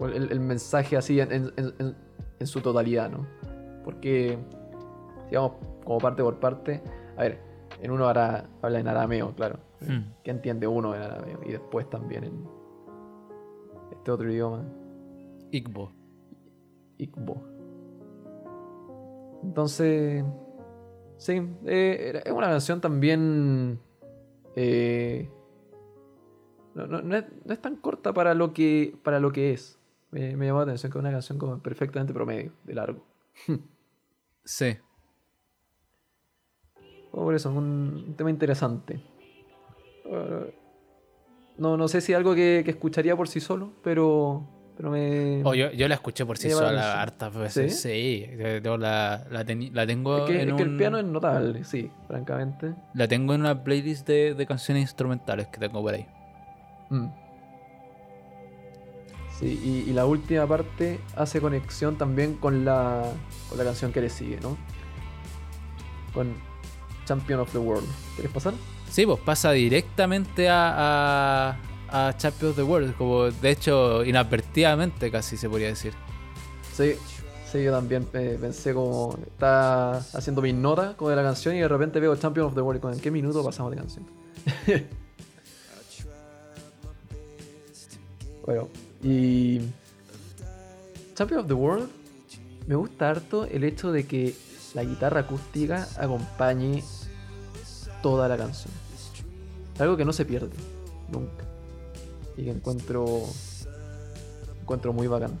El, 0.00 0.32
el 0.32 0.40
mensaje 0.40 0.96
así 0.96 1.20
en, 1.20 1.30
en- 1.32 1.52
en- 1.56 1.74
en- 1.78 1.96
en 2.40 2.46
su 2.46 2.60
totalidad, 2.60 3.10
¿no? 3.10 3.26
Porque. 3.84 4.38
Si 5.28 5.36
vamos 5.36 5.52
como 5.84 5.98
parte 5.98 6.22
por 6.22 6.38
parte. 6.40 6.82
A 7.16 7.22
ver, 7.22 7.40
en 7.80 7.90
uno 7.90 8.06
ahora 8.06 8.44
habla 8.60 8.80
en 8.80 8.88
arameo, 8.88 9.34
claro. 9.34 9.58
Hmm. 9.80 10.12
Que 10.22 10.30
entiende 10.30 10.66
uno 10.66 10.94
en 10.94 11.02
arameo. 11.02 11.40
Y 11.46 11.52
después 11.52 11.88
también 11.88 12.24
en. 12.24 12.53
Este 14.04 14.12
otro 14.12 14.30
idioma. 14.30 14.62
Igbo. 15.50 15.90
Igbo. 16.98 17.42
Entonces, 19.42 20.22
sí, 21.16 21.40
eh, 21.64 22.20
es 22.22 22.30
una 22.32 22.48
canción 22.48 22.82
también... 22.82 23.80
eh, 24.56 25.30
no, 26.74 26.86
no- 26.86 27.00
no 27.00 27.16
es, 27.16 27.24
no 27.46 27.54
es 27.54 27.62
tan 27.62 27.76
corta 27.76 28.12
para 28.12 28.34
lo 28.34 28.52
que, 28.52 28.94
para 29.02 29.20
lo 29.20 29.32
que 29.32 29.54
es. 29.54 29.78
Me, 30.10 30.36
me 30.36 30.44
llamó 30.48 30.58
la 30.58 30.64
atención 30.64 30.92
que 30.92 30.98
es 30.98 31.00
una 31.00 31.10
canción 31.10 31.38
como 31.38 31.58
perfectamente 31.60 32.12
promedio, 32.12 32.52
de 32.64 32.74
largo. 32.74 33.02
Sí. 34.44 34.76
Como 37.10 37.24
por 37.24 37.34
eso, 37.34 37.48
es 37.50 37.56
un, 37.56 38.04
un 38.08 38.14
tema 38.16 38.28
interesante. 38.28 39.00
Uh, 40.04 40.50
No, 41.56 41.76
no 41.76 41.86
sé 41.88 42.00
si 42.00 42.12
algo 42.14 42.34
que, 42.34 42.62
que 42.64 42.72
escucharía 42.72 43.16
por 43.16 43.28
sí 43.28 43.38
solo, 43.40 43.72
pero, 43.82 44.44
pero 44.76 44.90
me... 44.90 45.40
Oh, 45.44 45.54
yo, 45.54 45.70
yo 45.70 45.86
la 45.86 45.94
escuché 45.94 46.26
por 46.26 46.36
sí 46.36 46.50
sola 46.50 47.00
hartas 47.00 47.32
veces. 47.34 47.80
Sí, 47.80 48.26
yo 48.62 48.76
la, 48.76 49.24
la, 49.30 49.44
teni- 49.46 49.70
la 49.72 49.86
tengo 49.86 50.18
es 50.18 50.30
que, 50.30 50.42
en 50.42 50.48
es 50.50 50.54
que 50.56 50.62
el 50.64 50.76
piano 50.76 50.98
es 50.98 51.04
notable, 51.04 51.62
sí, 51.64 51.90
francamente. 52.08 52.74
La 52.94 53.06
tengo 53.06 53.34
en 53.34 53.42
una 53.42 53.62
playlist 53.62 54.06
de, 54.06 54.34
de 54.34 54.46
canciones 54.46 54.82
instrumentales 54.82 55.46
que 55.46 55.58
tengo 55.60 55.80
por 55.80 55.94
ahí. 55.94 56.06
Mm. 56.90 57.06
Sí, 59.38 59.60
y, 59.64 59.90
y 59.90 59.92
la 59.92 60.06
última 60.06 60.46
parte 60.46 61.00
hace 61.16 61.40
conexión 61.40 61.96
también 61.98 62.34
con 62.34 62.64
la, 62.64 63.04
con 63.48 63.58
la 63.58 63.64
canción 63.64 63.92
que 63.92 64.00
le 64.00 64.08
sigue, 64.08 64.38
¿no? 64.40 64.56
Con 66.12 66.34
Champion 67.04 67.40
of 67.40 67.50
the 67.52 67.58
World. 67.58 67.88
¿Quieres 68.14 68.32
pasar? 68.32 68.54
Sí, 68.94 69.04
pues 69.06 69.18
pasa 69.18 69.50
directamente 69.50 70.48
a, 70.48 71.58
a, 71.88 72.16
Champions 72.16 72.50
of 72.50 72.56
the 72.56 72.62
World, 72.62 72.96
como 72.96 73.24
de 73.24 73.50
hecho 73.50 74.04
inadvertidamente 74.04 75.10
casi 75.10 75.36
se 75.36 75.48
podría 75.48 75.66
decir. 75.66 75.92
Sí, 76.72 76.92
sí, 77.50 77.64
yo 77.64 77.72
también 77.72 78.04
pensé 78.04 78.72
como 78.72 79.18
está 79.26 79.96
haciendo 79.96 80.42
mis 80.42 80.54
notas 80.54 80.96
de 80.96 81.16
la 81.16 81.24
canción 81.24 81.56
y 81.56 81.58
de 81.58 81.66
repente 81.66 81.98
veo 81.98 82.14
Champion 82.14 82.46
of 82.46 82.54
the 82.54 82.60
World. 82.60 82.84
¿En 82.92 83.00
qué 83.00 83.10
minuto 83.10 83.44
pasamos 83.44 83.72
de 83.72 83.78
canción? 83.78 84.06
bueno, 88.46 88.68
y 89.02 89.58
Champion 91.16 91.40
of 91.40 91.48
the 91.48 91.54
World 91.54 91.90
me 92.68 92.76
gusta 92.76 93.10
harto 93.10 93.44
el 93.46 93.64
hecho 93.64 93.90
de 93.90 94.06
que 94.06 94.36
la 94.72 94.84
guitarra 94.84 95.22
acústica 95.22 95.88
acompañe 95.98 96.84
toda 98.00 98.28
la 98.28 98.36
canción. 98.36 98.83
Algo 99.78 99.96
que 99.96 100.04
no 100.04 100.12
se 100.12 100.24
pierde 100.24 100.50
nunca. 101.10 101.44
Y 102.36 102.44
que 102.44 102.50
encuentro 102.50 103.22
encuentro 104.62 104.92
muy 104.92 105.06
bacán. 105.06 105.38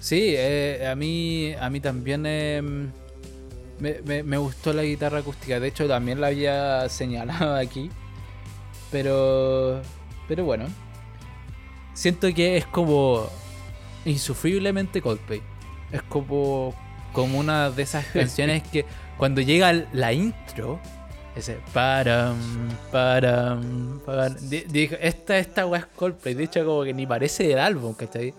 Sí, 0.00 0.34
eh, 0.36 0.88
a 0.90 0.94
mí 0.94 1.52
a 1.60 1.68
mí 1.70 1.80
también 1.80 2.24
eh, 2.26 2.62
me, 3.78 4.00
me- 4.04 4.22
me 4.22 4.38
gustó 4.38 4.72
la 4.72 4.82
guitarra 4.82 5.18
acústica. 5.18 5.60
De 5.60 5.68
hecho, 5.68 5.86
también 5.86 6.20
la 6.20 6.28
había 6.28 6.88
señalado 6.88 7.54
aquí. 7.56 7.90
Pero, 8.90 9.80
pero 10.28 10.44
bueno. 10.44 10.66
Siento 11.94 12.32
que 12.32 12.56
es 12.56 12.66
como 12.66 13.28
insufriblemente 14.04 15.02
Coldplay. 15.02 15.42
Es 15.92 16.02
como, 16.04 16.74
como 17.12 17.38
una 17.38 17.70
de 17.70 17.82
esas 17.82 18.06
canciones 18.12 18.62
que 18.62 18.86
cuando 19.18 19.40
llega 19.42 19.72
la 19.92 20.12
intro, 20.14 20.80
ese 21.36 21.58
param, 21.72 22.36
param, 22.90 24.00
param. 24.04 24.34
di- 24.48 24.64
digo, 24.68 24.96
esta, 25.00 25.38
esta 25.38 25.66
weá 25.66 25.80
es 25.80 25.86
Coldplay. 25.86 26.34
De 26.34 26.44
hecho, 26.44 26.64
como 26.64 26.82
que 26.84 26.92
ni 26.92 27.06
parece 27.06 27.46
del 27.46 27.58
álbum, 27.58 27.94
¿cachai? 27.94 28.34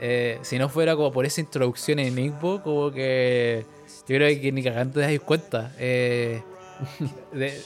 Eh, 0.00 0.38
si 0.42 0.58
no 0.58 0.68
fuera 0.68 0.94
como 0.96 1.12
por 1.12 1.24
esa 1.26 1.40
introducción 1.40 1.98
en 1.98 2.18
Igbo, 2.18 2.62
como 2.62 2.90
que 2.90 3.64
yo 4.08 4.16
creo 4.16 4.40
que 4.40 4.52
ni 4.52 4.62
cagando 4.62 5.00
te 5.00 5.00
das 5.00 5.20
cuenta. 5.20 5.72
Eh, 5.78 6.42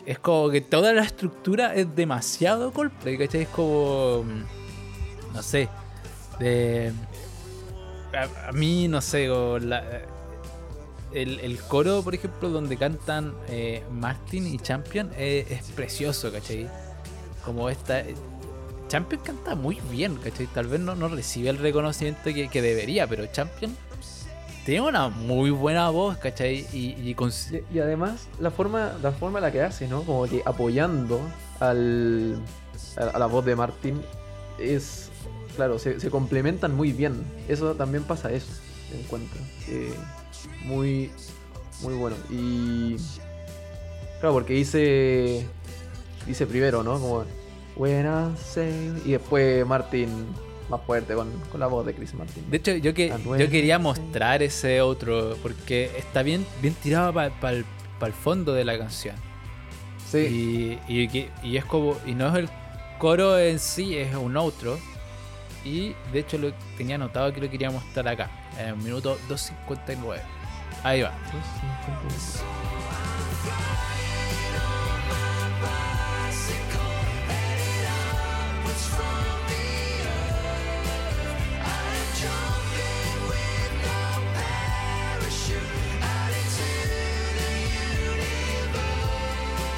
es 0.06 0.18
como 0.18 0.50
que 0.50 0.60
toda 0.60 0.92
la 0.92 1.02
estructura 1.02 1.74
es 1.74 1.94
demasiado 1.96 2.72
Coldplay, 2.72 3.16
¿cachai? 3.18 3.42
Es 3.42 3.48
como. 3.48 4.24
mm, 4.24 5.34
No 5.34 5.42
sé. 5.42 5.68
De. 6.38 6.92
A, 8.14 8.48
a 8.48 8.52
mí, 8.52 8.88
no 8.88 9.00
sé, 9.00 9.28
el, 11.12 11.40
el 11.40 11.58
coro, 11.60 12.02
por 12.02 12.14
ejemplo, 12.14 12.48
donde 12.48 12.76
cantan 12.76 13.34
eh, 13.48 13.82
Martin 13.92 14.46
y 14.46 14.58
Champion, 14.58 15.10
eh, 15.16 15.46
es 15.48 15.62
precioso, 15.72 16.32
¿cachai? 16.32 16.68
Como 17.44 17.68
esta. 17.68 18.04
Champion 18.88 19.20
canta 19.22 19.54
muy 19.54 19.80
bien, 19.90 20.16
¿cachai? 20.16 20.46
Tal 20.46 20.66
vez 20.66 20.80
no, 20.80 20.94
no 20.94 21.08
recibe 21.08 21.50
el 21.50 21.58
reconocimiento 21.58 22.24
que, 22.24 22.48
que 22.48 22.62
debería, 22.62 23.06
pero 23.06 23.26
Champion 23.26 23.76
tiene 24.68 24.82
una 24.82 25.08
muy 25.08 25.48
buena 25.48 25.88
voz, 25.88 26.18
¿cachai? 26.18 26.66
Y, 26.74 26.94
y 27.00 27.16
Y, 27.72 27.78
además, 27.78 28.28
la 28.38 28.50
forma, 28.50 28.92
la 29.02 29.12
forma 29.12 29.38
en 29.38 29.44
la 29.44 29.50
que 29.50 29.62
hace, 29.62 29.88
¿no? 29.88 30.02
Como 30.02 30.26
que 30.26 30.42
apoyando 30.44 31.22
al, 31.58 32.38
a, 32.98 33.18
la 33.18 33.24
voz 33.24 33.46
de 33.46 33.56
Martin 33.56 33.98
es. 34.58 35.08
Claro, 35.56 35.78
se, 35.78 35.96
complementan 36.10 36.76
muy 36.76 36.92
bien. 36.92 37.24
Eso 37.48 37.74
también 37.76 38.04
pasa 38.04 38.30
eso, 38.30 38.52
encuentro. 38.92 39.40
Eh, 39.68 39.94
muy, 40.64 41.10
muy 41.82 41.94
bueno. 41.94 42.16
Y. 42.30 42.96
Claro, 44.20 44.34
porque 44.34 44.54
dice. 44.54 45.46
Dice 46.26 46.46
primero, 46.46 46.82
¿no? 46.82 47.00
Como. 47.00 47.24
Say. 48.36 49.02
Y 49.04 49.12
después 49.12 49.64
Martin 49.66 50.08
más 50.68 50.80
fuerte 50.82 51.14
con, 51.14 51.30
con 51.50 51.60
la 51.60 51.66
voz 51.66 51.86
de 51.86 51.94
Chris 51.94 52.12
Martin. 52.14 52.50
De 52.50 52.58
hecho, 52.58 52.72
yo, 52.72 52.92
que, 52.92 53.08
yo 53.38 53.48
quería 53.48 53.78
mostrar 53.78 54.42
ese 54.42 54.82
otro, 54.82 55.36
porque 55.42 55.90
está 55.96 56.22
bien, 56.22 56.44
bien 56.60 56.74
tirado 56.74 57.12
para 57.12 57.52
el 57.52 58.12
fondo 58.12 58.52
de 58.52 58.64
la 58.64 58.76
canción. 58.76 59.16
Sí. 60.10 60.78
Y, 60.88 61.10
y 61.42 61.56
es 61.56 61.64
como. 61.64 61.96
Y 62.06 62.14
no 62.14 62.28
es 62.28 62.34
el 62.34 62.48
coro 62.98 63.38
en 63.38 63.58
sí, 63.58 63.96
es 63.96 64.14
un 64.14 64.36
outro. 64.36 64.78
Y 65.64 65.94
de 66.12 66.20
hecho 66.20 66.38
lo 66.38 66.52
tenía 66.76 66.94
anotado 66.94 67.32
que 67.32 67.40
lo 67.40 67.50
quería 67.50 67.70
mostrar 67.70 68.08
acá. 68.08 68.30
En 68.58 68.82
minuto 68.82 69.16
2.59. 69.28 70.20
Ahí 70.82 71.02
va. 71.02 71.12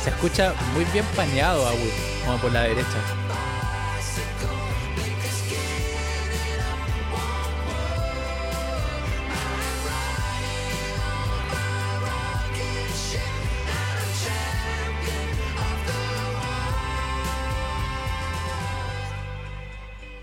Se 0.03 0.09
escucha 0.09 0.55
muy 0.73 0.87
bien 0.87 1.05
paneado 1.15 1.67
a 1.67 1.73
Will, 1.73 1.93
como 2.25 2.39
por 2.39 2.53
la 2.53 2.63
derecha. 2.63 3.20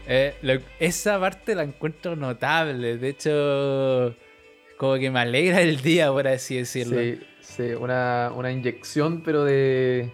Eh, 0.08 0.62
esa 0.80 1.20
parte 1.20 1.54
la 1.54 1.64
encuentro 1.64 2.16
notable. 2.16 2.98
De 2.98 3.10
hecho, 3.10 4.16
como 4.78 4.96
que 4.96 5.12
me 5.12 5.20
alegra 5.20 5.62
el 5.62 5.82
día, 5.82 6.12
por 6.12 6.28
así 6.28 6.58
decirlo. 6.58 6.98
Sí, 6.98 7.20
sí, 7.42 7.64
una, 7.80 8.32
una 8.36 8.52
inyección, 8.52 9.22
pero 9.22 9.44
de, 9.44 10.10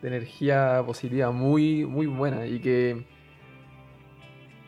de 0.00 0.08
energía 0.08 0.82
positiva 0.86 1.30
muy, 1.32 1.84
muy 1.84 2.06
buena. 2.06 2.46
Y 2.46 2.60
que, 2.60 3.04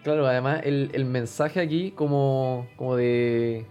claro, 0.02 0.26
además 0.26 0.60
el, 0.64 0.90
el 0.92 1.06
mensaje 1.06 1.60
aquí 1.60 1.92
como, 1.92 2.68
como 2.76 2.96
de 2.96 3.64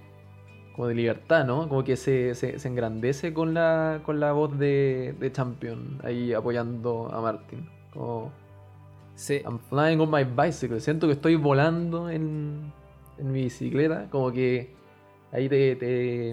como 0.78 0.90
de 0.90 0.94
libertad, 0.94 1.44
¿no? 1.44 1.68
Como 1.68 1.84
que 1.84 1.98
se, 1.98 2.36
se, 2.36 2.56
engrandece 2.68 3.34
con 3.34 3.56
la, 3.56 4.02
con 4.06 4.20
la 4.20 4.32
voz 4.32 4.60
de, 4.60 5.16
de 5.20 5.32
Champion 5.32 6.00
ahí 6.04 6.34
apoyando 6.34 7.10
a 7.12 7.20
Martin. 7.20 7.68
Sí. 9.18 9.42
I'm 9.46 9.58
flying 9.60 10.00
on 10.00 10.10
my 10.12 10.24
bicycle. 10.24 10.80
Siento 10.80 11.08
que 11.08 11.14
estoy 11.14 11.36
volando 11.36 12.10
en, 12.10 12.72
en 13.18 13.32
mi 13.32 13.44
bicicleta. 13.46 14.08
Como 14.12 14.32
que 14.32 14.74
ahí 15.32 15.50
te, 15.50 15.76
te- 15.76 16.32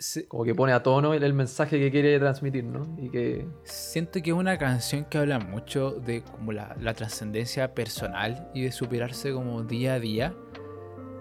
Sí. 0.00 0.22
como 0.28 0.44
que 0.44 0.54
pone 0.54 0.72
a 0.72 0.80
tono 0.82 1.12
el, 1.12 1.24
el 1.24 1.34
mensaje 1.34 1.76
que 1.80 1.90
quiere 1.90 2.16
transmitir, 2.20 2.62
¿no? 2.62 2.86
Y 3.02 3.08
que 3.08 3.44
Siento 3.64 4.22
que 4.22 4.30
es 4.30 4.36
una 4.36 4.56
canción 4.56 5.04
que 5.06 5.18
habla 5.18 5.40
mucho 5.40 5.90
de 5.90 6.22
como 6.22 6.52
la, 6.52 6.76
la 6.80 6.94
trascendencia 6.94 7.74
personal 7.74 8.48
y 8.54 8.62
de 8.62 8.70
superarse 8.70 9.32
como 9.32 9.64
día 9.64 9.94
a 9.94 9.98
día. 9.98 10.34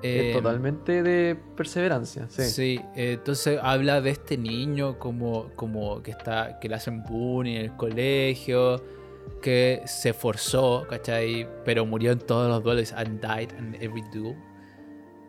es 0.03 0.25
Eh, 0.25 0.31
totalmente 0.33 1.01
de 1.01 1.35
perseverancia. 1.55 2.27
Sí. 2.29 2.43
Sí, 2.43 2.81
eh, 2.95 3.13
entonces 3.13 3.57
habla 3.63 3.99
de 3.99 4.11
este 4.11 4.37
niño 4.37 4.99
como, 4.99 5.49
como 5.55 6.03
que 6.03 6.11
está, 6.11 6.59
que 6.59 6.69
le 6.69 6.75
hacen 6.75 7.01
bullying 7.01 7.55
en 7.55 7.61
el 7.63 7.75
colegio, 7.77 8.83
que 9.41 9.81
se 9.85 10.13
forzó, 10.13 10.85
¿cachai? 10.89 11.47
Pero 11.65 11.85
murió 11.85 12.11
en 12.11 12.19
todos 12.19 12.49
los 12.49 12.63
duelos 12.63 12.93
and 12.93 13.21
died 13.21 13.51
in 13.57 13.75
every 13.81 14.03
duel. 14.13 14.35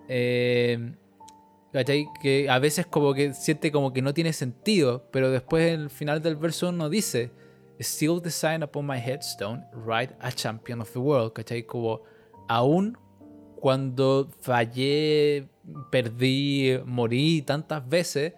Eh, 0.08 0.94
¿Cachai? 1.72 2.08
Que 2.20 2.48
a 2.48 2.58
veces 2.58 2.86
como 2.86 3.12
que 3.12 3.34
siente 3.34 3.70
como 3.70 3.92
que 3.92 4.00
no 4.00 4.14
tiene 4.14 4.32
sentido, 4.32 5.08
pero 5.12 5.30
después 5.30 5.72
en 5.72 5.80
el 5.82 5.90
final 5.90 6.22
del 6.22 6.36
verso 6.36 6.70
uno 6.70 6.88
dice, 6.88 7.30
Still 7.80 8.20
the 8.20 8.30
sign 8.30 8.62
upon 8.62 8.86
my 8.86 8.98
headstone, 8.98 9.64
right 9.86 10.10
a 10.20 10.32
champion 10.32 10.80
of 10.80 10.90
the 10.92 10.98
world, 10.98 11.32
¿cachai? 11.32 11.64
Como 11.64 12.02
aún 12.48 12.96
cuando 13.60 14.30
fallé, 14.40 15.48
perdí, 15.90 16.80
morí 16.84 17.42
tantas 17.42 17.86
veces, 17.88 18.34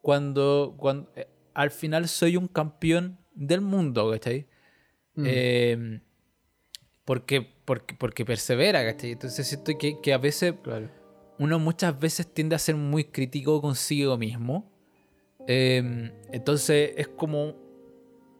cuando, 0.00 0.74
cuando 0.78 1.10
eh, 1.16 1.28
al 1.54 1.70
final 1.70 2.08
soy 2.08 2.36
un 2.36 2.48
campeón 2.48 3.18
del 3.34 3.60
mundo, 3.60 4.10
¿cachai? 4.10 4.46
Mm. 5.14 5.24
Eh, 5.26 6.00
porque, 7.04 7.42
porque, 7.64 7.94
porque 7.94 8.24
persevera, 8.24 8.84
¿cachai? 8.84 9.12
Entonces 9.12 9.46
siento 9.46 9.72
que, 9.78 10.00
que 10.00 10.12
a 10.12 10.18
veces 10.18 10.54
Claro. 10.62 10.88
uno 11.38 11.58
muchas 11.58 11.98
veces 11.98 12.26
tiende 12.32 12.54
a 12.54 12.58
ser 12.58 12.76
muy 12.76 13.04
crítico 13.04 13.60
consigo 13.60 14.16
mismo. 14.16 14.70
Eh, 15.48 16.12
entonces 16.30 16.92
es 16.96 17.08
como, 17.08 17.56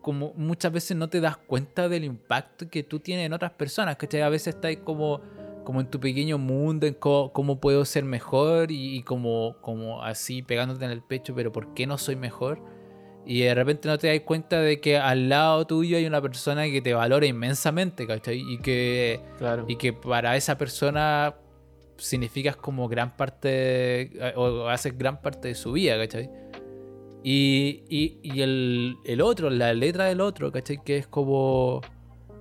como 0.01 0.33
muchas 0.37 0.73
veces 0.73 0.97
no 0.97 1.09
te 1.09 1.21
das 1.21 1.37
cuenta 1.37 1.89
del 1.89 2.05
impacto 2.05 2.69
que 2.71 2.83
tú 2.85 3.01
tienes 3.01 3.27
en 3.27 3.33
otras 3.33 3.53
personas, 3.53 3.97
¿cachai? 3.97 4.21
A 4.23 4.29
veces 4.29 4.55
estás 4.55 4.77
como, 4.85 5.21
como 5.65 5.81
en 5.81 5.89
tu 5.91 5.99
pequeño 5.99 6.39
mundo, 6.39 6.87
en 6.87 6.95
co- 6.95 7.33
cómo, 7.33 7.61
puedo 7.61 7.85
ser 7.85 8.05
mejor 8.05 8.71
y, 8.71 8.97
y 8.97 9.03
como, 9.03 9.57
como 9.61 10.03
así 10.05 10.43
pegándote 10.43 10.85
en 10.85 10.93
el 10.93 11.03
pecho, 11.03 11.35
pero 11.35 11.51
¿por 11.51 11.75
qué 11.75 11.87
no 11.89 11.99
soy 11.99 12.15
mejor? 12.15 12.63
Y 13.25 13.41
de 13.43 13.55
repente 13.55 13.89
no 13.89 13.99
te 13.99 14.09
das 14.09 14.21
cuenta 14.21 14.61
de 14.61 14.81
que 14.81 14.99
al 14.99 15.29
lado 15.29 15.65
tuyo 15.67 15.97
hay 15.97 16.07
una 16.07 16.21
persona 16.21 16.65
que 16.65 16.83
te 16.83 16.93
valora 16.93 17.25
inmensamente, 17.27 18.07
¿cachai? 18.07 18.41
Y 18.41 18.59
que, 18.59 19.21
Claro. 19.39 19.65
y 19.69 19.77
que 19.77 19.93
para 19.93 20.37
esa 20.37 20.59
persona 20.59 21.35
significas 21.99 22.57
como 22.57 22.89
gran 22.89 23.17
parte 23.17 24.11
eh, 24.13 24.33
o 24.37 24.67
haces 24.69 24.99
gran 24.99 25.23
parte 25.23 25.49
de 25.49 25.55
su 25.55 25.73
vida, 25.73 25.97
¿cachai? 25.99 26.29
Y, 27.23 27.85
y, 27.89 28.19
y 28.23 28.41
el, 28.43 28.97
el 29.05 29.21
otro, 29.21 29.49
la 29.51 29.73
letra 29.73 30.07
del 30.07 30.21
otro, 30.21 30.51
¿cachai? 30.51 30.83
Que 30.85 30.97
es 30.97 31.07
como 31.07 31.81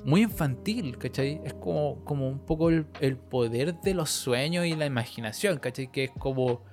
muy 0.03 0.23
infantil, 0.23 0.97
¿cachai? 0.97 1.39
Es 1.45 1.53
como, 1.53 2.03
como 2.03 2.27
un 2.27 2.39
poco 2.39 2.69
el, 2.69 2.87
el 3.01 3.17
poder 3.17 3.75
de 3.81 3.93
los 3.93 4.09
sueños 4.09 4.65
y 4.65 4.73
la 4.75 4.87
imaginación, 4.87 5.59
¿cachai? 5.59 5.91
Que 5.91 6.05
es 6.05 6.11
como 6.17 6.63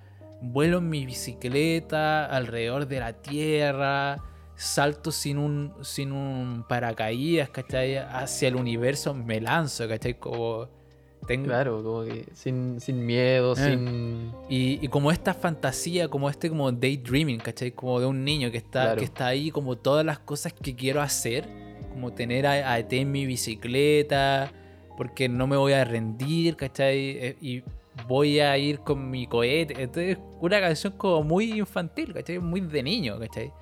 vuelo 0.40 0.78
en 0.78 0.88
mi 0.88 1.04
bicicleta 1.06 2.26
alrededor 2.26 2.86
de 2.86 3.00
la 3.00 3.12
tierra, 3.12 4.22
salto 4.54 5.12
sin 5.12 5.38
un, 5.38 5.72
sin 5.82 6.12
un 6.12 6.64
paracaídas, 6.68 7.48
¿cachai? 7.50 7.96
Hacia 7.96 8.48
el 8.48 8.56
universo 8.56 9.14
me 9.14 9.40
lanzo, 9.40 9.88
¿cachai? 9.88 10.14
Como 10.18 10.68
tengo, 11.26 11.46
Claro, 11.46 11.82
como 11.82 12.04
que 12.04 12.26
sin, 12.32 12.80
sin 12.80 13.04
miedo, 13.04 13.52
Eh. 13.52 13.56
sin. 13.56 14.32
y, 14.48 14.84
y 14.84 14.88
como 14.88 15.10
esta 15.12 15.34
fantasía, 15.34 16.08
como 16.08 16.30
este 16.30 16.48
como 16.48 16.70
daydreaming, 16.72 17.38
¿cachai? 17.40 17.72
Como 17.72 18.00
de 18.00 18.06
un 18.06 18.24
niño 18.24 18.50
que 18.50 18.58
está, 18.58 18.82
Claro. 18.84 18.98
que 18.98 19.04
está 19.04 19.26
ahí 19.26 19.50
como 19.50 19.76
todas 19.76 20.04
las 20.06 20.18
cosas 20.20 20.52
que 20.52 20.74
quiero 20.74 21.00
hacer, 21.02 21.46
como 21.90 22.12
tener 22.12 22.46
a, 22.46 22.72
a 22.72 22.78
ET 22.78 22.92
en 22.92 23.10
mi 23.10 23.26
bicicleta, 23.26 24.52
porque 24.96 25.28
no 25.28 25.46
me 25.46 25.56
voy 25.56 25.72
a 25.72 25.84
rendir, 25.84 26.56
¿cachai? 26.56 26.98
Eh, 26.98 27.36
Y 27.40 27.62
voy 28.06 28.40
a 28.40 28.56
ir 28.58 28.80
con 28.80 29.10
mi 29.10 29.26
cohete. 29.26 29.82
Entonces, 29.82 30.18
una 30.40 30.60
canción 30.60 30.94
como 30.96 31.22
muy 31.22 31.58
infantil, 31.58 32.12
¿cachai? 32.14 32.38
Muy 32.38 32.60
de 32.60 32.82
niño, 32.82 33.18
¿cachai? 33.18 33.52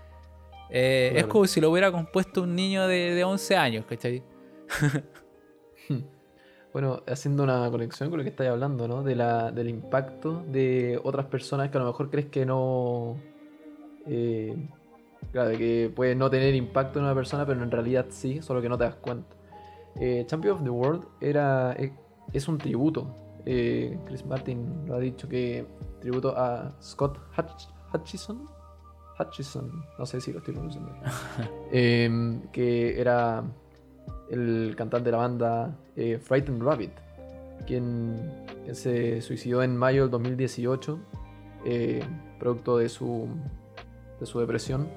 Eh, 0.70 1.12
Es 1.16 1.26
como 1.26 1.46
si 1.46 1.60
lo 1.60 1.70
hubiera 1.70 1.92
compuesto 1.92 2.42
un 2.42 2.54
niño 2.54 2.86
de, 2.88 3.14
de 3.14 3.24
11 3.24 3.56
años, 3.56 3.84
¿cachai? 3.86 4.22
Bueno, 6.72 7.02
haciendo 7.06 7.42
una 7.42 7.70
conexión 7.70 8.10
con 8.10 8.18
lo 8.18 8.22
que 8.22 8.28
estáis 8.30 8.50
hablando, 8.50 8.86
¿no? 8.86 9.02
De 9.02 9.14
la, 9.16 9.50
del 9.50 9.68
impacto 9.70 10.44
de 10.46 11.00
otras 11.02 11.26
personas 11.26 11.70
que 11.70 11.78
a 11.78 11.80
lo 11.80 11.86
mejor 11.86 12.10
crees 12.10 12.26
que 12.26 12.44
no. 12.44 13.16
eh, 14.06 14.54
claro, 15.32 15.48
de 15.50 15.58
que 15.58 15.92
puede 15.94 16.14
no 16.14 16.28
tener 16.28 16.54
impacto 16.54 16.98
en 16.98 17.06
una 17.06 17.14
persona, 17.14 17.46
pero 17.46 17.62
en 17.62 17.70
realidad 17.70 18.06
sí, 18.10 18.42
solo 18.42 18.60
que 18.60 18.68
no 18.68 18.76
te 18.76 18.84
das 18.84 18.96
cuenta. 18.96 19.34
Eh, 19.98 20.24
Champion 20.26 20.56
of 20.56 20.64
the 20.64 20.68
World 20.70 21.06
era, 21.20 21.72
es, 21.72 21.92
es 22.34 22.46
un 22.46 22.58
tributo. 22.58 23.14
Eh, 23.46 23.96
Chris 24.06 24.26
Martin 24.26 24.84
lo 24.86 24.96
ha 24.96 24.98
dicho 24.98 25.28
que 25.28 25.64
tributo 26.00 26.36
a 26.36 26.74
Scott 26.82 27.18
Hutch- 27.36 27.68
Hutchison. 27.94 28.46
Hutchison, 29.18 29.70
no 29.98 30.04
sé 30.04 30.20
si 30.20 30.32
lo 30.32 30.38
estoy 30.40 30.52
pronunciando 30.52 30.92
bien. 30.92 31.02
Em, 31.72 32.42
que 32.52 33.00
era 33.00 33.42
el 34.30 34.74
cantante 34.76 35.06
de 35.06 35.12
la 35.12 35.18
banda 35.18 35.78
eh, 35.96 36.18
Frightened 36.18 36.62
Rabbit, 36.62 36.90
quien, 37.66 38.44
quien 38.64 38.74
se 38.74 39.22
suicidó 39.22 39.62
en 39.62 39.76
mayo 39.76 40.02
del 40.02 40.10
2018, 40.10 40.98
eh, 41.64 42.04
producto 42.38 42.76
de 42.78 42.88
su, 42.88 43.26
de 44.20 44.26
su 44.26 44.38
depresión. 44.40 44.88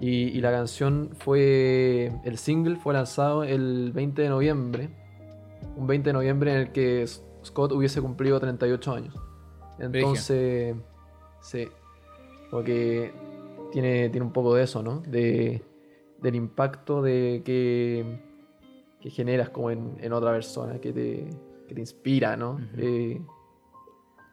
Y, 0.00 0.28
y 0.36 0.40
la 0.40 0.50
canción 0.50 1.10
fue, 1.18 2.12
el 2.24 2.38
single 2.38 2.76
fue 2.76 2.92
lanzado 2.94 3.44
el 3.44 3.92
20 3.92 4.20
de 4.22 4.28
noviembre, 4.28 4.88
un 5.76 5.86
20 5.86 6.08
de 6.08 6.12
noviembre 6.12 6.52
en 6.52 6.58
el 6.58 6.72
que 6.72 7.06
Scott 7.46 7.72
hubiese 7.72 8.00
cumplido 8.02 8.38
38 8.40 8.92
años. 8.92 9.14
Entonces, 9.78 10.74
sí, 11.40 11.68
porque 12.50 13.12
tiene, 13.72 14.08
tiene 14.10 14.26
un 14.26 14.32
poco 14.32 14.54
de 14.54 14.62
eso, 14.64 14.82
¿no? 14.82 15.00
De, 15.00 15.62
del 16.22 16.34
impacto 16.34 17.02
de 17.02 17.42
que, 17.44 18.20
que 19.00 19.10
generas 19.10 19.50
como 19.50 19.70
en, 19.70 19.96
en 20.00 20.12
otra 20.12 20.32
persona, 20.32 20.78
que 20.80 20.92
te, 20.92 21.28
que 21.68 21.74
te 21.74 21.80
inspira, 21.80 22.36
¿no? 22.36 22.58
Eh, 22.78 23.20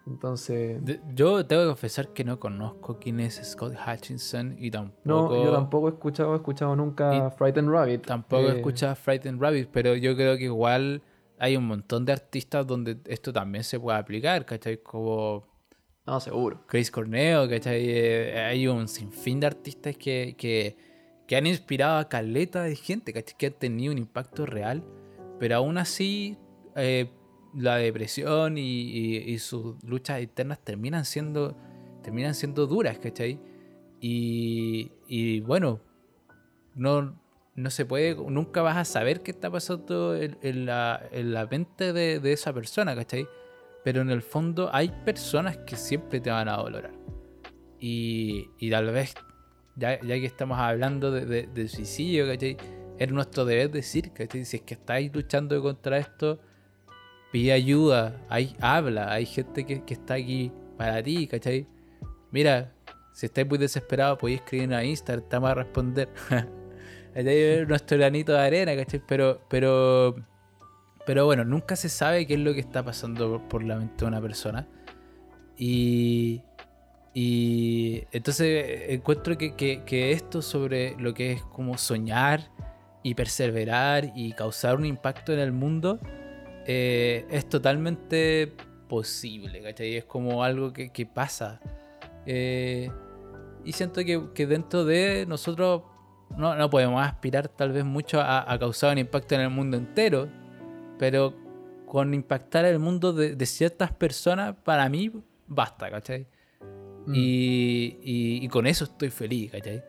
Entonces, 0.07 0.81
Yo 1.13 1.45
tengo 1.45 1.63
que 1.63 1.67
confesar 1.69 2.09
que 2.09 2.23
no 2.23 2.39
conozco 2.39 2.97
quién 2.99 3.19
es 3.19 3.35
Scott 3.43 3.73
Hutchinson 3.73 4.55
y 4.59 4.69
tampoco. 4.71 4.99
no, 5.05 5.43
yo 5.43 5.51
tampoco 5.51 5.87
he 5.87 5.91
escuchado, 5.91 6.33
he 6.33 6.37
escuchado 6.37 6.75
nunca 6.75 7.31
Frightened 7.31 7.69
Rabbit. 7.69 8.05
Tampoco 8.05 8.43
he 8.43 8.51
Eh, 8.53 8.55
escuchado 8.57 8.95
Frightened 8.95 9.41
Rabbit, 9.41 9.69
pero 9.71 9.95
yo 9.95 10.15
creo 10.15 10.37
que 10.37 10.43
igual 10.45 11.01
hay 11.43 11.57
un 11.57 11.65
montón 11.67 12.05
de 12.05 12.13
artistas 12.13 12.65
donde 12.65 12.97
esto 13.05 13.33
también 13.33 13.63
se 13.63 13.79
puede 13.79 13.97
aplicar, 13.97 14.45
¿cachai? 14.45 14.77
Como 14.81 15.45
No, 16.05 16.19
seguro. 16.19 16.63
Chris 16.67 16.89
Corneo, 16.89 17.49
¿cachai? 17.49 17.81
Eh, 17.85 18.39
hay 18.39 18.67
un 18.67 18.87
sinfín 18.87 19.39
de 19.41 19.47
artistas 19.47 19.95
que, 19.97 20.35
que, 20.37 20.77
que 21.27 21.35
han 21.35 21.45
inspirado 21.45 21.97
a 21.99 22.07
caleta 22.07 22.63
de 22.63 22.75
gente, 22.75 23.11
¿cachai? 23.13 23.35
Que 23.37 23.47
han 23.47 23.53
tenido 23.53 23.91
un 23.91 23.97
impacto 23.97 24.45
real, 24.45 24.83
pero 25.39 25.55
aún 25.57 25.77
así 25.77 26.37
eh, 26.75 27.09
la 27.53 27.75
depresión 27.77 28.57
y, 28.57 28.61
y- 28.61 29.17
y 29.33 29.37
sus 29.39 29.81
luchas 29.83 30.21
internas 30.21 30.59
terminan 30.63 31.03
siendo, 31.05 31.57
terminan 32.03 32.35
siendo 32.35 32.67
duras, 32.67 32.99
¿cachai? 32.99 33.39
Y, 33.99 34.91
y 35.07 35.39
bueno, 35.41 35.79
no, 36.75 37.21
no 37.55 37.69
se 37.69 37.85
puede, 37.85 38.15
nunca 38.15 38.61
vas 38.61 38.77
a 38.77 38.85
saber 38.85 39.21
qué 39.21 39.31
está 39.31 39.51
pasando 39.51 40.15
en, 40.15 40.65
la, 40.65 41.07
en 41.11 41.33
la 41.33 41.45
mente 41.45 41.93
de, 41.93 42.31
esa 42.33 42.51
persona, 42.53 42.95
¿cachai? 42.95 43.27
Pero 43.83 44.01
en 44.01 44.09
el 44.09 44.21
fondo 44.21 44.69
hay 44.73 44.89
personas 45.05 45.57
que 45.57 45.75
siempre 45.75 46.19
te 46.19 46.31
van 46.31 46.47
a 46.47 46.57
valorar. 46.57 46.93
Y, 47.79 48.49
y 48.57 48.71
tal 48.71 48.91
vez, 48.91 49.13
ya, 49.75 49.99
ya 50.01 50.15
que 50.15 50.25
estamos 50.25 50.57
hablando 50.57 51.11
de, 51.11 51.25
de- 51.25 51.47
de 51.47 51.67
suicidio, 51.67 52.27
¿cachai? 52.27 52.57
Es 52.97 53.11
nuestro 53.11 53.45
deber 53.45 53.69
decir, 53.69 54.11
¿cachai? 54.13 54.45
Si 54.45 54.57
es 54.57 54.63
que 54.63 54.73
estáis 54.75 55.13
luchando 55.13 55.61
contra 55.61 55.97
esto, 55.97 56.39
pide 57.31 57.51
ayuda, 57.51 58.21
hay, 58.29 58.55
habla, 58.61 59.11
hay 59.11 59.25
gente 59.25 59.65
que, 59.65 59.83
que 59.83 59.93
está 59.93 60.15
aquí 60.15 60.51
para 60.77 61.03
ti, 61.03 61.27
¿cachai? 61.27 61.67
Mira, 62.31 62.73
si 63.13 63.27
estáis 63.27 63.47
muy 63.47 63.59
desesperados, 63.59 64.17
podéis 64.17 64.39
escribir 64.41 64.73
a 64.73 64.83
Instagram, 64.83 65.29
te 65.29 65.35
a 65.35 65.53
responder. 65.53 66.09
Nuestro 67.67 67.97
granito 67.97 68.33
de 68.33 68.39
arena, 68.39 68.75
¿cachai? 68.75 69.01
Pero, 69.07 69.41
pero, 69.47 70.15
pero 71.05 71.25
bueno, 71.25 71.45
nunca 71.45 71.75
se 71.75 71.89
sabe 71.89 72.25
qué 72.25 72.33
es 72.33 72.39
lo 72.39 72.53
que 72.53 72.59
está 72.59 72.83
pasando 72.83 73.41
por, 73.49 73.63
la 73.63 73.77
mente 73.77 73.97
de 73.99 74.05
una 74.05 74.21
persona. 74.21 74.67
Y, 75.57 76.41
y 77.13 78.03
entonces 78.11 78.89
encuentro 78.89 79.37
que, 79.37 79.55
que- 79.55 80.11
esto 80.11 80.41
sobre 80.41 80.95
lo 80.97 81.13
que 81.13 81.33
es 81.33 81.43
como 81.43 81.77
soñar 81.77 82.49
y 83.03 83.13
perseverar 83.13 84.11
y 84.15 84.31
causar 84.33 84.75
un 84.77 84.85
impacto 84.85 85.33
en 85.33 85.39
el 85.39 85.51
mundo 85.51 85.99
eh, 86.65 87.25
es 87.29 87.47
totalmente 87.47 88.53
posible, 88.87 89.61
¿cachai? 89.61 89.97
Es 89.97 90.05
como 90.05 90.43
algo 90.43 90.73
que, 90.73 90.89
que 90.91 91.05
pasa. 91.05 91.59
Eh, 92.25 92.89
y 93.65 93.73
siento 93.73 94.03
que, 94.03 94.29
que 94.33 94.47
dentro 94.47 94.83
de 94.85 95.25
nosotros 95.27 95.83
no, 96.37 96.55
no 96.55 96.69
podemos 96.69 97.01
aspirar 97.05 97.47
tal 97.47 97.71
vez 97.71 97.83
mucho 97.85 98.19
a, 98.21 98.51
a 98.51 98.59
causar 98.59 98.91
un 98.93 98.99
impacto 98.99 99.35
en 99.35 99.41
el 99.41 99.49
mundo 99.49 99.77
entero, 99.77 100.27
pero 100.99 101.33
con 101.85 102.13
impactar 102.13 102.65
el 102.65 102.79
mundo 102.79 103.13
de, 103.13 103.35
de 103.35 103.45
ciertas 103.45 103.91
personas, 103.91 104.55
para 104.63 104.87
mí 104.89 105.11
basta, 105.47 105.89
¿cachai? 105.91 106.27
Mm, 107.05 107.13
Y, 107.15 107.99
y- 108.01 108.45
y 108.45 108.47
con 108.47 108.65
eso 108.65 108.85
estoy 108.85 109.09
feliz, 109.09 109.51
¿cachai? 109.51 109.83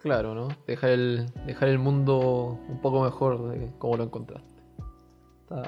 Claro, 0.00 0.34
¿no? 0.34 0.48
Dejar 0.66 0.90
el, 0.90 1.26
dejar 1.46 1.68
el 1.70 1.78
mundo 1.78 2.58
un 2.68 2.80
poco 2.80 3.02
mejor 3.02 3.48
de 3.50 3.70
como 3.78 3.96
lo 3.96 4.04
encontraste. 4.04 4.48
Está. 5.42 5.62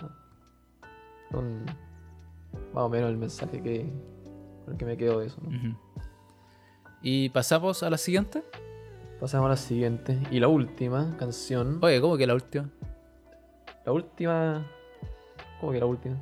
Más 2.73 2.85
o 2.85 2.89
menos 2.89 3.11
el 3.11 3.17
mensaje 3.17 3.63
que, 3.63 3.91
con 4.65 4.73
el 4.75 4.79
que 4.79 4.85
me 4.85 4.97
quedo 4.97 5.21
de 5.21 5.27
eso, 5.27 5.39
¿no? 5.43 5.51
Y 7.09 7.29
pasamos 7.29 7.85
a 7.85 7.89
la 7.91 7.99
siguiente. 7.99 8.43
Pasamos 9.21 9.47
a 9.47 9.51
la 9.51 9.57
siguiente. 9.57 10.19
Y 10.33 10.41
la 10.41 10.49
última 10.49 11.17
canción. 11.17 11.79
Oye, 11.81 12.01
¿cómo 12.01 12.17
que 12.17 12.27
la 12.27 12.35
última? 12.35 12.69
La 13.85 13.93
última. 13.93 14.67
¿Cómo 15.61 15.71
que 15.71 15.79
la 15.79 15.87
última? 15.87 16.21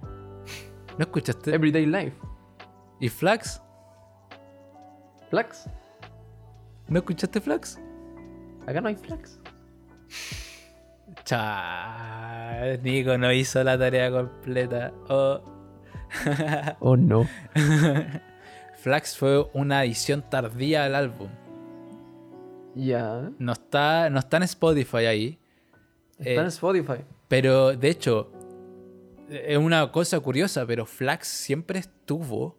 ¿No 0.99 1.05
escuchaste? 1.07 1.55
Everyday 1.55 1.87
Life. 1.87 2.19
¿Y 3.01 3.09
Flax? 3.09 3.63
Flax. 5.31 5.71
¿No 6.89 6.99
escuchaste 6.99 7.41
Flax? 7.41 7.81
Acá 8.67 8.83
no 8.83 8.89
hay 8.89 8.97
flax. 8.97 9.41
Cha, 11.25 12.77
Nico 12.83 13.17
no 13.17 13.33
hizo 13.33 13.65
la 13.65 13.79
tarea 13.79 14.11
completa. 14.11 14.93
Oh. 15.09 15.41
Oh 16.81 16.95
no. 16.95 17.27
Flax 18.85 19.17
fue 19.17 19.47
una 19.55 19.83
edición 19.83 20.23
tardía 20.29 20.83
del 20.83 20.95
álbum. 20.95 21.29
Ya. 22.75 23.31
No 23.39 23.53
está, 23.53 24.11
no 24.11 24.19
está 24.19 24.37
en 24.37 24.43
Spotify 24.43 25.07
ahí. 25.07 25.39
Está 26.19 26.31
Eh, 26.31 26.37
en 26.37 26.47
Spotify. 26.49 26.99
Pero 27.29 27.75
de 27.75 27.89
hecho, 27.89 28.31
es 29.31 29.57
una 29.57 29.91
cosa 29.91 30.21
curiosa, 30.21 30.67
pero 30.67 30.85
Flax 30.85 31.27
siempre 31.29 31.79
estuvo 31.79 32.59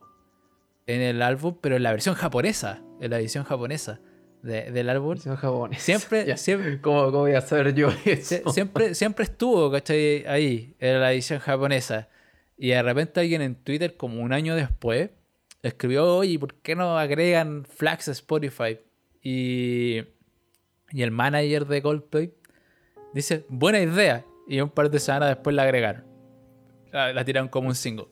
en 0.87 1.01
el 1.01 1.21
álbum, 1.21 1.55
pero 1.61 1.75
en 1.75 1.83
la 1.83 1.91
versión 1.91 2.15
japonesa, 2.15 2.81
en 2.99 3.11
la 3.11 3.19
edición 3.19 3.43
japonesa 3.43 3.99
de- 4.41 4.71
del 4.71 4.89
álbum. 4.89 5.09
Versión 5.11 5.35
japonesa. 5.35 5.79
Siempre, 5.81 6.25
Ya. 6.27 6.37
siempre, 6.37 6.81
¿Cómo, 6.81 7.05
¿Cómo 7.05 7.19
voy 7.19 7.33
a 7.33 7.41
saber 7.41 7.75
yo 7.75 7.89
eso? 8.03 8.35
Sie- 8.35 8.49
siempre, 8.51 8.95
siempre 8.95 9.25
estuvo, 9.25 9.71
¿cachai? 9.71 10.25
Ahí, 10.25 10.75
en 10.79 11.01
la 11.01 11.13
edición 11.13 11.37
japonesa. 11.39 12.09
Y 12.57 12.69
de 12.69 12.81
repente 12.81 13.19
alguien 13.19 13.43
en 13.43 13.53
Twitter, 13.53 13.95
como 13.95 14.21
un 14.21 14.33
año 14.33 14.55
después, 14.55 15.11
escribió, 15.69 16.17
oye, 16.17 16.37
¿por 16.39 16.53
qué 16.55 16.75
no 16.75 16.97
agregan 16.97 17.65
Flax 17.65 18.07
a 18.07 18.11
Spotify? 18.11 18.79
Y, 19.21 20.01
y 20.91 21.01
el 21.01 21.11
manager 21.11 21.65
de 21.65 21.81
Coldplay 21.81 22.33
dice, 23.13 23.45
buena 23.49 23.79
idea. 23.79 24.25
Y 24.47 24.61
un 24.61 24.69
par 24.69 24.91
de 24.91 24.99
semanas 24.99 25.29
después 25.29 25.55
la 25.55 25.63
agregaron. 25.63 26.03
La, 26.91 27.11
la 27.11 27.25
tiraron 27.25 27.49
como 27.49 27.67
un 27.67 27.75
single. 27.75 28.07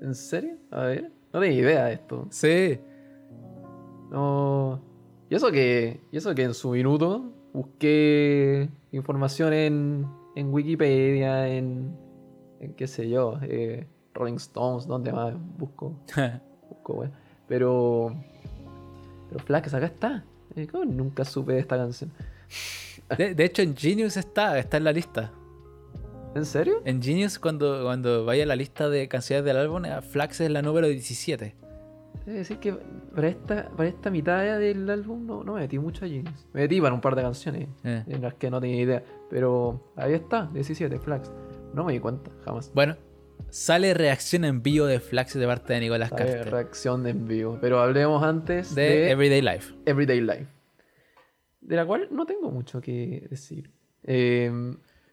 ¿En 0.00 0.14
serio? 0.14 0.56
A 0.70 0.84
ver. 0.84 1.10
No 1.32 1.40
tenía 1.40 1.58
idea 1.58 1.84
de 1.86 1.94
esto. 1.94 2.26
Sí. 2.30 2.78
No. 4.10 4.80
Y 5.28 5.34
eso 5.34 5.50
que. 5.50 6.00
Y 6.12 6.16
eso 6.16 6.34
que 6.34 6.42
en 6.42 6.54
su 6.54 6.70
minuto 6.70 7.32
busqué 7.52 8.68
información 8.92 9.52
en, 9.52 10.06
en 10.36 10.52
Wikipedia, 10.52 11.48
en. 11.48 11.96
en 12.60 12.74
qué 12.74 12.86
sé 12.86 13.08
yo, 13.08 13.38
eh, 13.42 13.86
Rolling 14.14 14.36
Stones, 14.36 14.86
donde 14.86 15.12
más 15.12 15.34
busco. 15.58 16.00
Pero. 17.48 18.14
Pero 19.28 19.44
Flax, 19.44 19.74
acá 19.74 19.86
está. 19.86 20.24
Eh, 20.56 20.66
¿Cómo 20.70 20.84
nunca 20.84 21.24
supe 21.24 21.52
de 21.52 21.60
esta 21.60 21.76
canción? 21.76 22.10
De, 23.16 23.34
de 23.34 23.44
hecho, 23.44 23.62
en 23.62 23.76
Genius 23.76 24.16
está, 24.16 24.58
está 24.58 24.76
en 24.78 24.84
la 24.84 24.92
lista. 24.92 25.30
¿En 26.34 26.44
serio? 26.44 26.82
En 26.84 27.02
Genius, 27.02 27.38
cuando, 27.38 27.82
cuando 27.84 28.24
vaya 28.24 28.44
a 28.44 28.46
la 28.46 28.56
lista 28.56 28.88
de 28.88 29.08
canciones 29.08 29.44
del 29.44 29.56
álbum, 29.56 29.84
eh, 29.84 30.00
Flax 30.02 30.40
es 30.42 30.50
la 30.50 30.62
número 30.62 30.86
17. 30.86 31.54
Es 32.26 32.34
decir, 32.34 32.58
que 32.58 32.72
para 33.14 33.28
esta, 33.28 33.68
para 33.70 33.88
esta 33.88 34.10
mitad 34.10 34.58
del 34.58 34.88
álbum 34.90 35.24
no, 35.26 35.42
no 35.44 35.54
me 35.54 35.60
metí 35.60 35.78
mucho 35.78 36.04
a 36.04 36.08
Genius. 36.08 36.46
Me 36.52 36.62
metí 36.62 36.80
para 36.80 36.94
un 36.94 37.00
par 37.00 37.14
de 37.16 37.22
canciones 37.22 37.68
Eh. 37.84 38.04
en 38.06 38.22
las 38.22 38.34
que 38.34 38.50
no 38.50 38.60
tenía 38.60 38.82
idea. 38.82 39.02
Pero 39.30 39.92
ahí 39.96 40.12
está, 40.12 40.48
17, 40.52 40.98
Flax. 40.98 41.30
No 41.74 41.84
me 41.84 41.92
di 41.94 42.00
cuenta, 42.00 42.30
jamás. 42.44 42.70
Bueno, 42.74 42.96
sale 43.50 43.94
reacción 43.94 44.44
en 44.44 44.62
vivo 44.62 44.86
de 44.86 45.00
Flax 45.00 45.34
de 45.34 45.46
parte 45.46 45.72
de 45.72 45.80
Nicolás 45.80 46.10
Carter. 46.10 46.50
reacción 46.50 47.06
en 47.06 47.26
vivo. 47.26 47.58
Pero 47.60 47.80
hablemos 47.80 48.22
antes 48.22 48.74
De, 48.74 48.82
de, 48.82 49.10
Everyday 49.10 49.42
Life. 49.42 49.74
Everyday 49.86 50.20
Life. 50.20 50.46
De 51.60 51.76
la 51.76 51.86
cual 51.86 52.08
no 52.10 52.26
tengo 52.26 52.50
mucho 52.50 52.80
que 52.80 53.26
decir. 53.30 53.70
Eh, 54.04 54.50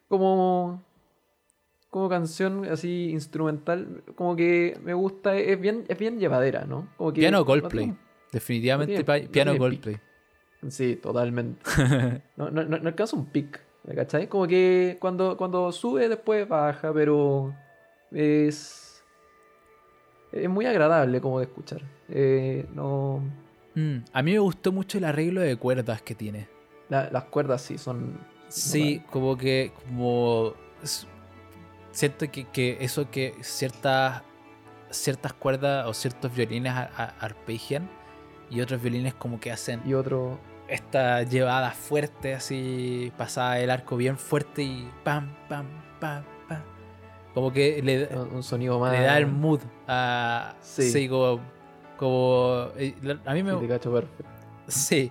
como, 0.08 0.84
como 1.90 2.08
canción 2.08 2.64
así 2.66 3.10
instrumental, 3.10 4.02
como 4.14 4.36
que 4.36 4.78
me 4.82 4.94
gusta, 4.94 5.36
es 5.36 5.60
bien, 5.60 5.84
es 5.88 5.98
bien 5.98 6.18
llevadera, 6.18 6.64
¿no? 6.64 6.88
Como 6.96 7.12
que 7.12 7.20
Piano 7.20 7.38
no 7.38 7.44
Coldplay. 7.46 7.94
Definitivamente 8.32 8.98
no 8.98 9.04
tiene- 9.04 9.24
no 9.26 9.30
piano 9.32 9.50
tiene 9.52 9.58
Coldplay. 9.58 9.96
Sí, 10.68 10.96
totalmente. 10.96 11.60
No, 12.36 12.50
no, 12.50 12.64
no, 12.64 12.78
no 12.78 12.88
alcanza 12.88 13.16
un 13.16 13.26
pic, 13.26 13.60
¿me 13.84 13.94
cachai? 13.94 14.28
Como 14.28 14.46
que 14.46 14.96
cuando, 15.00 15.36
cuando 15.36 15.72
sube 15.72 16.08
después 16.08 16.46
baja, 16.48 16.92
pero 16.92 17.54
es, 18.12 19.02
es 20.32 20.48
muy 20.48 20.66
agradable 20.66 21.20
como 21.20 21.38
de 21.38 21.44
escuchar. 21.46 21.82
Eh, 22.08 22.66
no, 22.74 23.20
Mm, 23.74 24.04
a 24.12 24.22
mí 24.22 24.32
me 24.32 24.38
gustó 24.38 24.72
mucho 24.72 24.96
el 24.96 25.04
arreglo 25.04 25.42
de 25.42 25.54
cuerdas 25.56 26.00
que 26.00 26.14
tiene. 26.14 26.48
la- 26.88 27.10
las 27.10 27.24
cuerdas 27.24 27.60
sí 27.60 27.76
son... 27.76 28.18
Sí, 28.48 29.02
como 29.10 29.36
que. 29.36 29.72
Como. 29.86 30.54
Siento 31.90 32.30
que, 32.30 32.44
que 32.44 32.78
eso 32.80 33.10
que 33.10 33.34
ciertas. 33.42 34.22
Ciertas 34.90 35.32
cuerdas 35.34 35.84
o 35.86 35.92
ciertos 35.92 36.34
violines 36.34 36.72
a- 36.72 36.90
a- 36.96 37.14
arpegian 37.20 37.90
y 38.48 38.60
otros 38.60 38.80
violines 38.80 39.14
como 39.14 39.40
que 39.40 39.50
hacen 39.50 39.82
Y 39.84 39.94
otro... 39.94 40.38
esta 40.68 41.22
llevada 41.24 41.72
fuerte, 41.72 42.34
así 42.34 43.12
pasada 43.18 43.58
el 43.58 43.68
arco 43.70 43.96
bien 43.96 44.16
fuerte 44.16 44.62
y 44.62 44.88
pam, 45.04 45.34
pam, 45.48 45.66
pam. 46.00 46.22
Como 47.36 47.52
que 47.52 47.82
le, 47.82 48.06
da- 48.06 48.22
Un 48.22 48.42
sonido 48.42 48.80
más. 48.80 48.92
le 48.94 49.02
da 49.02 49.18
el 49.18 49.26
mood 49.26 49.60
a. 49.86 50.54
Sí. 50.62 50.90
Sí, 50.90 51.06
como. 51.06 51.38
como 51.98 52.68
eh, 52.78 52.94
a 53.26 53.34
mí 53.34 53.42
me. 53.42 53.52
Sí, 53.52 53.58
te 53.60 53.68
cacho 53.68 53.92
perfecto. 53.92 54.24
Sí. 54.66 55.10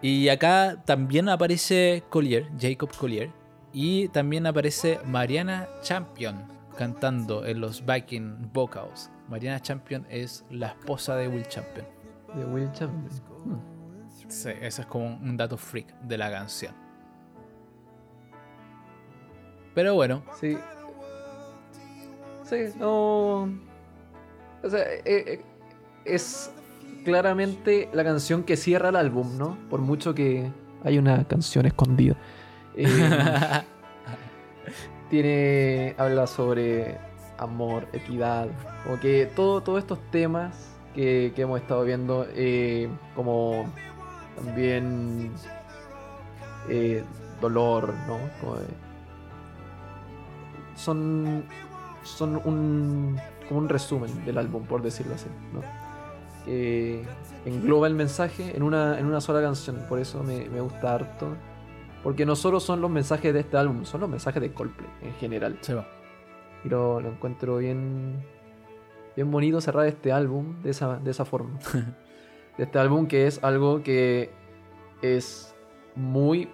Y 0.00 0.30
acá 0.30 0.82
también 0.86 1.28
aparece 1.28 2.02
Collier, 2.08 2.48
Jacob 2.58 2.90
Collier. 2.96 3.30
Y 3.74 4.08
también 4.08 4.46
aparece 4.46 5.00
Mariana 5.04 5.68
Champion 5.82 6.44
cantando 6.78 7.44
en 7.44 7.60
los 7.60 7.84
backing 7.84 8.48
vocals. 8.54 9.10
Mariana 9.28 9.60
Champion 9.60 10.06
es 10.08 10.46
la 10.50 10.68
esposa 10.68 11.14
de 11.16 11.28
Will 11.28 11.46
Champion. 11.46 11.86
De 12.34 12.44
Will 12.46 12.72
Champion. 12.72 13.04
Hmm. 13.44 13.58
Sí, 14.30 14.48
ese 14.62 14.80
es 14.80 14.86
como 14.86 15.08
un 15.14 15.36
dato 15.36 15.58
freak 15.58 15.92
de 16.04 16.16
la 16.16 16.30
canción. 16.30 16.74
Pero 19.74 19.94
bueno, 19.94 20.22
Sí. 20.40 20.56
Sí, 22.52 22.78
no. 22.78 23.44
O 24.62 24.68
sea, 24.68 24.82
eh, 24.82 25.02
eh, 25.06 25.40
es 26.04 26.52
claramente 27.02 27.88
la 27.94 28.04
canción 28.04 28.42
que 28.42 28.58
cierra 28.58 28.90
el 28.90 28.96
álbum, 28.96 29.38
¿no? 29.38 29.56
Por 29.70 29.80
mucho 29.80 30.14
que 30.14 30.52
hay 30.84 30.98
una 30.98 31.26
canción 31.26 31.64
escondida. 31.64 32.14
Eh, 32.76 32.86
tiene. 35.08 35.94
habla 35.96 36.26
sobre 36.26 36.98
amor, 37.38 37.88
equidad. 37.94 38.48
Como 38.84 39.00
que 39.00 39.30
todo, 39.34 39.62
todos 39.62 39.78
estos 39.78 39.98
temas 40.10 40.76
que, 40.94 41.32
que 41.34 41.42
hemos 41.42 41.58
estado 41.58 41.84
viendo, 41.84 42.26
eh, 42.34 42.86
como 43.16 43.64
también 44.36 45.32
eh, 46.68 47.02
dolor, 47.40 47.94
¿no? 48.06 48.18
Como 48.42 48.58
son, 50.76 51.44
son 52.02 52.40
un, 52.44 53.18
como 53.48 53.60
un 53.60 53.68
resumen 53.68 54.24
del 54.24 54.38
álbum, 54.38 54.64
por 54.64 54.82
decirlo 54.82 55.14
así, 55.14 55.28
¿no? 55.52 55.60
Engloba 57.44 57.86
el 57.86 57.94
mensaje 57.94 58.56
en 58.56 58.62
una, 58.62 58.98
en 58.98 59.06
una 59.06 59.20
sola 59.20 59.40
canción, 59.40 59.84
por 59.88 59.98
eso 59.98 60.22
me, 60.22 60.48
me 60.48 60.60
gusta 60.60 60.94
harto. 60.94 61.28
Porque 62.02 62.26
no 62.26 62.34
solo 62.34 62.58
son 62.58 62.80
los 62.80 62.90
mensajes 62.90 63.32
de 63.32 63.40
este 63.40 63.56
álbum, 63.56 63.84
son 63.84 64.00
los 64.00 64.10
mensajes 64.10 64.42
de 64.42 64.52
Coldplay 64.52 64.88
en 65.02 65.14
general. 65.14 65.58
se 65.60 65.74
va. 65.74 65.86
Y 66.64 66.68
lo, 66.68 67.00
lo 67.00 67.08
encuentro 67.10 67.58
bien, 67.58 68.24
bien 69.14 69.30
bonito 69.30 69.60
cerrar 69.60 69.86
este 69.86 70.10
álbum 70.12 70.60
de 70.62 70.70
esa, 70.70 70.96
de 70.98 71.10
esa 71.10 71.24
forma. 71.24 71.58
de 72.58 72.64
este 72.64 72.78
álbum 72.78 73.06
que 73.06 73.26
es 73.26 73.42
algo 73.44 73.82
que 73.82 74.30
es 75.00 75.54
muy 75.94 76.48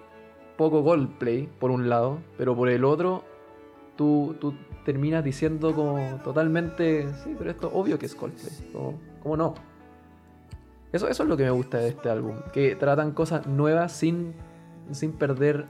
poco 0.57 0.83
Coldplay, 0.83 1.47
por 1.59 1.71
un 1.71 1.89
lado, 1.89 2.19
pero 2.37 2.55
por 2.55 2.69
el 2.69 2.83
otro, 2.83 3.23
tú, 3.95 4.35
tú 4.39 4.53
terminas 4.93 5.23
diciendo 5.23 5.75
como 5.75 5.99
totalmente, 6.23 7.07
sí, 7.23 7.35
pero 7.37 7.51
esto 7.51 7.69
obvio 7.73 7.99
que 7.99 8.07
es 8.07 8.15
Coldplay. 8.15 8.71
Como, 8.73 8.99
¿Cómo 9.21 9.37
no? 9.37 9.53
Eso, 10.91 11.07
eso 11.07 11.21
es 11.23 11.29
lo 11.29 11.37
que 11.37 11.43
me 11.43 11.51
gusta 11.51 11.77
de 11.77 11.89
este 11.89 12.09
álbum, 12.09 12.35
que 12.51 12.75
tratan 12.75 13.11
cosas 13.11 13.45
nuevas 13.45 13.91
sin, 13.91 14.33
sin 14.91 15.11
perder 15.13 15.65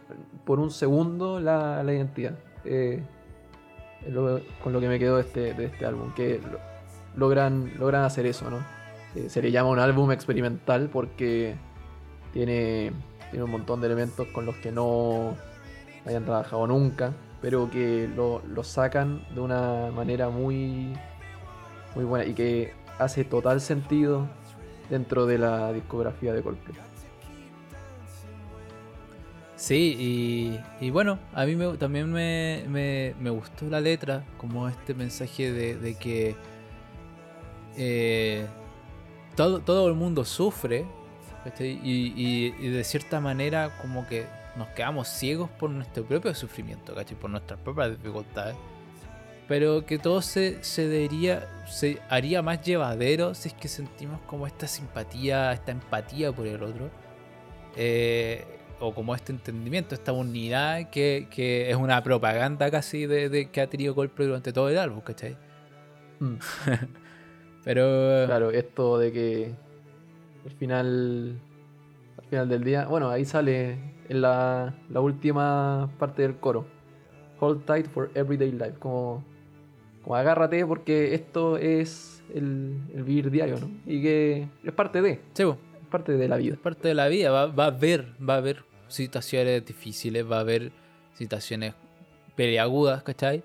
por 0.46 0.60
un 0.60 0.72
segundo 0.72 1.42
la, 1.42 1.84
la 1.84 1.94
identidad. 1.94 2.36
Eh, 2.64 3.04
lo- 4.08 4.40
con 4.64 4.72
lo 4.72 4.80
que 4.80 4.88
me 4.88 4.98
quedo 4.98 5.18
de 5.18 5.24
este, 5.24 5.54
de 5.54 5.66
este 5.66 5.86
álbum, 5.86 6.14
que 6.14 6.40
lo- 6.40 6.60
logran, 7.18 7.74
logran 7.78 8.04
hacer 8.06 8.26
eso, 8.26 8.50
¿no? 8.50 8.60
Eh, 9.16 9.28
se 9.30 9.42
le 9.42 9.52
llama 9.52 9.70
un 9.72 9.80
álbum 9.80 10.10
experimental 10.14 10.90
porque 10.90 11.56
tiene, 12.32 12.94
tiene 13.32 13.44
un 13.44 13.52
montón 13.52 13.82
de 13.82 13.88
elementos 13.88 14.28
con 14.28 14.46
los 14.46 14.56
que 14.58 14.72
no 14.72 15.36
hayan 16.06 16.24
trabajado 16.24 16.66
nunca, 16.66 17.12
pero 17.42 17.70
que 17.70 18.10
lo, 18.16 18.42
lo 18.48 18.64
sacan 18.64 19.22
de 19.34 19.42
una 19.42 19.92
manera 19.96 20.30
muy, 20.30 20.94
muy 21.96 22.06
buena 22.06 22.26
y 22.26 22.34
que 22.34 22.74
hace 22.98 23.24
total 23.24 23.62
sentido 23.62 24.28
dentro 24.90 25.26
de 25.26 25.38
la 25.38 25.72
discografía 25.74 26.34
de 26.34 26.42
Coldplay. 26.42 26.76
Sí, 29.56 29.96
y, 30.80 30.86
y 30.86 30.90
bueno, 30.90 31.20
a 31.34 31.46
mí 31.46 31.56
me- 31.56 31.76
también 31.78 32.12
me, 32.12 32.64
me- 32.70 33.14
me 33.20 33.30
gustó 33.30 33.66
la 33.70 33.82
letra, 33.82 34.24
como 34.38 34.70
este 34.70 34.94
mensaje 34.94 35.52
de, 35.52 35.76
de 35.76 35.96
que 35.96 36.36
eh, 37.78 38.46
todo, 39.36 39.60
todo 39.60 39.90
el 39.90 39.96
mundo 39.96 40.24
sufre, 40.24 40.86
y- 41.60 42.54
y 42.60 42.70
de 42.70 42.84
cierta 42.84 43.20
manera 43.20 43.78
como 43.82 44.08
que 44.08 44.26
nos 44.56 44.68
quedamos 44.70 45.08
ciegos 45.08 45.50
por 45.50 45.70
nuestro 45.70 46.04
propio 46.06 46.34
sufrimiento, 46.34 46.94
¿cachai? 46.94 47.18
por 47.18 47.30
nuestras 47.30 47.60
propias 47.60 47.92
dificultades, 47.92 48.56
pero 49.48 49.86
que 49.86 49.98
todo 49.98 50.22
se, 50.22 50.64
se, 50.64 50.88
debería, 50.88 51.48
se 51.68 52.00
haría 52.10 52.42
más 52.42 52.62
llevadero 52.62 53.34
si 53.34 53.50
es 53.50 53.54
que 53.56 53.68
sentimos 53.68 54.20
como 54.28 54.46
esta 54.46 54.68
simpatía, 54.68 55.52
esta 55.54 55.72
empatía 55.72 56.32
por 56.32 56.46
el 56.46 56.62
otro. 56.62 56.90
Eh, 57.76 58.46
o 58.80 58.94
como 58.94 59.14
este 59.14 59.32
entendimiento, 59.32 59.94
esta 59.96 60.14
unidad 60.14 60.90
que, 60.90 61.28
que 61.30 61.70
es 61.70 61.76
una 61.76 62.02
propaganda 62.02 62.72
casi 62.72 63.06
de, 63.06 63.30
de 63.30 63.50
que 63.50 63.62
ha 63.62 63.68
tenido 63.68 63.94
Coldplay 63.94 64.28
durante 64.28 64.54
todo 64.54 64.70
el 64.70 64.78
álbum, 64.78 65.02
¿cachai? 65.02 65.36
Mm. 66.20 66.36
Pero 67.64 68.26
Claro, 68.26 68.52
esto 68.52 68.98
de 68.98 69.12
que 69.12 69.52
al 70.46 70.52
final, 70.52 71.40
al 72.18 72.26
final 72.26 72.50
del 72.50 72.64
día, 72.64 72.86
bueno, 72.86 73.10
ahí 73.10 73.26
sale 73.26 73.78
en 74.10 74.22
la, 74.22 74.74
la 74.90 75.00
última 75.00 75.90
parte 75.98 76.24
del 76.24 76.36
coro. 76.38 76.66
Hold 77.40 77.66
tight 77.66 77.88
for 77.88 78.12
everyday 78.16 78.52
life, 78.52 78.74
como, 78.80 79.24
como 80.04 80.16
agárrate 80.16 80.66
porque 80.66 81.14
esto 81.16 81.58
es 81.58 82.22
el, 82.34 82.78
el 82.94 83.04
vivir 83.04 83.32
diario, 83.32 83.60
¿no? 83.60 83.70
Y 83.86 84.02
que 84.02 84.48
es 84.64 84.74
parte 84.74 85.02
de, 85.02 85.22
sí, 85.34 85.44
es 85.44 85.88
parte 85.90 86.12
de 86.18 86.28
la 86.28 86.36
vida. 86.38 86.56
es 86.56 86.60
parte 86.60 86.88
de 86.90 86.94
la 86.96 87.08
vida, 87.08 87.32
va, 87.32 87.46
va 87.48 87.66
a 87.66 87.68
haber, 87.68 88.08
va 88.28 88.34
a 88.34 88.38
haber 88.38 88.64
situaciones 88.90 89.66
difíciles, 89.66 90.30
va 90.30 90.38
a 90.38 90.42
haber 90.42 90.72
situaciones 91.14 91.74
peleagudas, 92.36 93.04
¿cachai? 93.04 93.44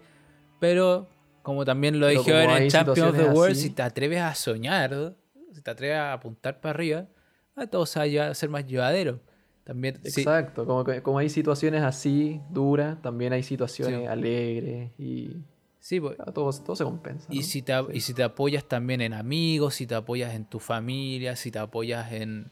Pero 0.59 1.07
como 1.43 1.65
también 1.65 2.01
lo 2.01 2.07
Pero 2.07 2.21
dijeron 2.21 2.43
como 2.47 2.57
en 2.57 2.69
Champions 2.71 3.11
of 3.11 3.17
the 3.17 3.25
World, 3.25 3.53
así- 3.53 3.63
si 3.69 3.71
te 3.71 3.83
atreves 3.83 4.21
a 4.21 4.35
soñar, 4.35 5.15
si 5.53 5.61
te 5.63 5.71
atreves 5.71 5.97
a 5.99 6.13
apuntar 6.15 6.61
para 6.61 6.71
arriba, 6.75 7.07
ah, 7.55 7.67
todo 7.67 7.87
se 7.87 8.19
va 8.19 8.27
a 8.29 8.35
ser 8.35 8.49
más 8.49 8.67
llevadero. 8.67 9.21
También, 9.65 9.99
sí, 10.05 10.21
Exacto, 10.21 10.67
como, 10.67 10.85
como 11.03 11.19
hay 11.19 11.31
situaciones 11.31 11.83
así 11.83 12.41
duras, 12.51 13.01
también 13.01 13.33
hay 13.33 13.43
situaciones 13.43 14.01
Sí. 14.01 14.07
alegres 14.07 14.91
y 14.99 15.37
sí, 15.81 16.01
ah, 16.19 16.33
todo, 16.33 16.53
todo 16.63 16.77
se 16.77 16.85
compensa. 16.85 17.33
Y 17.33 17.37
¿no? 17.37 17.43
si, 17.43 17.63
te, 17.63 17.73
y 17.95 18.01
si 18.01 18.13
te 18.13 18.23
apoyas 18.23 18.65
también 18.69 19.01
en 19.01 19.15
amigos, 19.15 19.77
si 19.77 19.87
te 19.87 19.95
apoyas 19.95 20.35
en 20.35 20.45
tu 20.45 20.59
familia, 20.61 21.35
si 21.35 21.51
te 21.51 21.59
apoyas 21.59 22.13
en, 22.13 22.51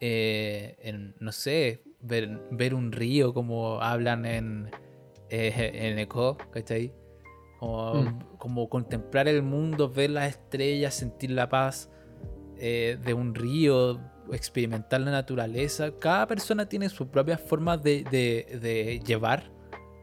eh, 0.00 0.76
en 0.82 1.14
no 1.18 1.32
sé, 1.32 1.82
ver, 2.00 2.28
ver 2.50 2.74
un 2.74 2.92
río 2.92 3.32
como 3.32 3.80
hablan 3.80 4.26
en, 4.26 4.70
eh, 5.30 5.70
en 5.72 5.98
Echo, 5.98 6.36
¿cachai? 6.52 6.92
Como, 7.58 7.94
Mm. 8.02 8.18
como 8.36 8.68
contemplar 8.68 9.28
el 9.28 9.42
mundo, 9.42 9.88
ver 9.88 10.10
las 10.10 10.28
estrellas, 10.28 10.92
sentir 10.94 11.30
la 11.30 11.48
paz 11.48 11.88
eh, 12.58 12.98
de 13.02 13.14
un 13.14 13.34
río, 13.34 13.98
experimentar 14.32 15.00
la 15.00 15.10
naturaleza. 15.10 15.90
Cada 15.98 16.26
persona 16.26 16.68
tiene 16.68 16.88
sus 16.88 17.08
propias 17.08 17.40
formas 17.40 17.82
de, 17.82 18.04
de- 18.10 18.58
de 18.60 19.00
llevar 19.00 19.50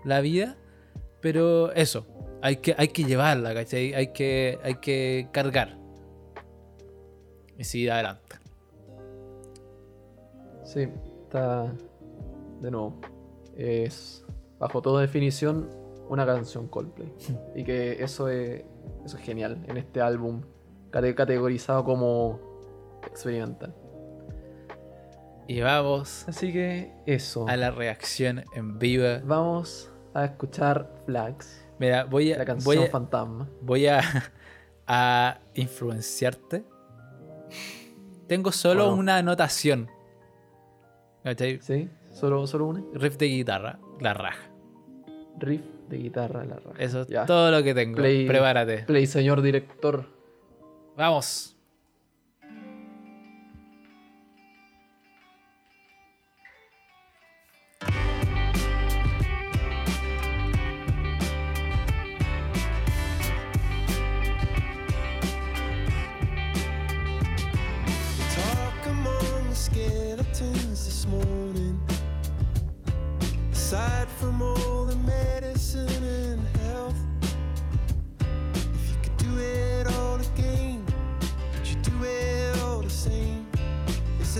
la 0.05 0.21
vida, 0.21 0.57
pero 1.21 1.71
eso, 1.73 2.05
hay 2.41 2.57
que, 2.57 2.75
hay 2.77 2.87
que 2.89 3.03
llevarla, 3.03 3.53
¿cachai? 3.53 3.93
Hay 3.93 4.07
que, 4.13 4.57
hay 4.63 4.75
que 4.75 5.27
cargar. 5.31 5.77
Y 7.57 7.63
seguir 7.63 7.91
adelante. 7.91 8.37
Sí, 10.63 10.87
está 11.23 11.71
de 12.61 12.71
nuevo. 12.71 12.99
Es 13.55 14.25
bajo 14.59 14.81
toda 14.81 15.01
definición 15.01 15.69
una 16.09 16.25
canción 16.25 16.67
Coldplay. 16.67 17.13
y 17.55 17.63
que 17.63 18.03
eso 18.03 18.29
es, 18.29 18.63
eso 19.05 19.17
es 19.17 19.23
genial 19.23 19.63
en 19.67 19.77
este 19.77 20.01
álbum 20.01 20.41
cate- 20.91 21.13
categorizado 21.15 21.83
como 21.83 22.39
experimental. 23.05 23.73
Y 25.47 25.61
vamos 25.61 26.25
Así 26.27 26.53
que 26.53 26.91
eso. 27.05 27.47
a 27.47 27.57
la 27.57 27.71
reacción 27.71 28.43
en 28.55 28.79
vivo. 28.79 29.05
Vamos 29.23 29.91
a 30.13 30.25
escuchar 30.25 30.89
Flags, 31.05 31.65
Mira, 31.79 32.03
voy 32.05 32.29
la 32.33 32.43
a, 32.43 32.45
canción 32.45 32.75
voy 32.75 32.85
a, 32.85 32.89
fantasma. 32.89 33.49
voy 33.61 33.87
a, 33.87 34.01
a 34.87 35.39
influenciarte. 35.55 36.63
Tengo 38.27 38.51
solo 38.51 38.87
Wow. 38.89 38.99
una 38.99 39.17
anotación. 39.17 39.89
¿Cachai? 41.23 41.59
¿Sí? 41.61 41.89
¿Solo, 42.11 42.45
solo 42.47 42.67
una? 42.67 42.83
Riff 42.93 43.17
de 43.17 43.25
guitarra, 43.27 43.79
la 43.99 44.13
raja. 44.13 44.49
Riff 45.37 45.61
de 45.89 45.97
guitarra, 45.97 46.45
la 46.45 46.55
raja. 46.55 46.75
Eso 46.79 47.01
es 47.01 47.07
Ya. 47.07 47.25
todo 47.25 47.51
lo 47.51 47.63
que 47.63 47.73
tengo. 47.73 47.97
Play- 47.97 48.27
Prepárate. 48.27 48.83
Play, 48.83 49.05
señor 49.07 49.41
director. 49.41 50.05
Vamos. 50.97 51.57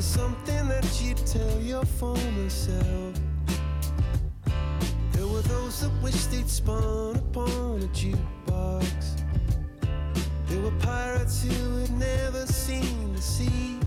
There 0.02 0.20
something 0.26 0.68
that 0.68 1.02
you'd 1.02 1.18
tell 1.28 1.60
your 1.62 1.86
former 1.86 2.50
self? 2.50 3.14
There 5.12 5.28
were 5.28 5.42
those 5.42 5.82
that 5.82 5.92
wished 6.02 6.32
they'd 6.32 6.50
spun 6.50 7.18
upon 7.18 7.84
a 7.84 7.90
jukebox. 7.94 9.22
There 10.48 10.62
were 10.62 10.78
pirates 10.80 11.44
who 11.44 11.78
had 11.78 11.92
never 11.92 12.48
seen 12.48 13.14
the 13.14 13.22
sea. 13.22 13.78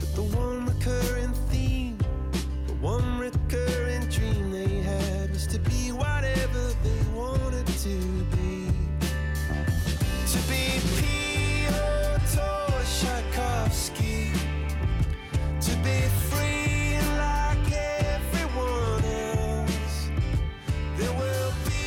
But 0.00 0.14
the 0.14 0.22
one 0.36 0.66
recurring 0.66 1.32
theme, 1.50 1.96
the 2.66 2.74
one 2.74 3.18
recurring 3.18 4.06
dream 4.08 4.50
they 4.50 4.82
had 4.82 5.30
was 5.30 5.46
to 5.46 5.58
be 5.60 5.92
whatever 5.92 6.72
they 6.84 7.00
wanted 7.14 7.66
to 7.66 7.96
be. 8.36 8.39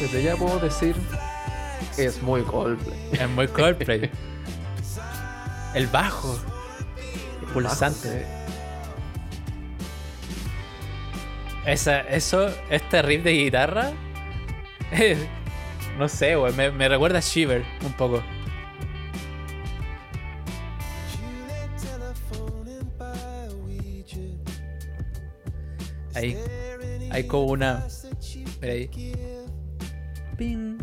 Desde 0.03 0.21
ya 0.21 0.35
puedo 0.35 0.59
decir, 0.59 0.97
es 1.97 2.21
muy 2.21 2.41
Coldplay. 2.41 2.99
Es 3.13 3.29
muy 3.29 3.47
Coldplay. 3.47 4.11
El 5.73 5.87
bajo. 5.87 6.37
Pulsante. 7.53 8.25
Esa, 11.65 12.01
eso, 12.01 12.49
este 12.69 13.01
riff 13.01 13.23
de 13.23 13.31
guitarra. 13.31 13.93
no 15.97 16.09
sé, 16.09 16.35
güey. 16.35 16.51
Me, 16.51 16.69
me 16.69 16.89
recuerda 16.89 17.19
a 17.19 17.21
Shiver 17.21 17.63
un 17.85 17.93
poco. 17.93 18.21
Ahí. 26.13 26.37
Hay 27.09 27.25
como 27.25 27.45
una. 27.45 27.87
Espera 27.87 28.73
ahí. 28.73 29.32
Pin. 30.43 30.77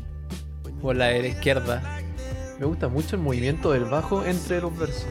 Por 0.80 0.96
la 0.96 1.14
izquierda. 1.18 1.82
Me 2.58 2.64
gusta 2.64 2.88
mucho 2.88 3.16
el 3.16 3.22
movimiento 3.22 3.72
del 3.72 3.84
bajo 3.84 4.24
entre 4.24 4.62
los 4.62 4.76
versos. 4.78 5.06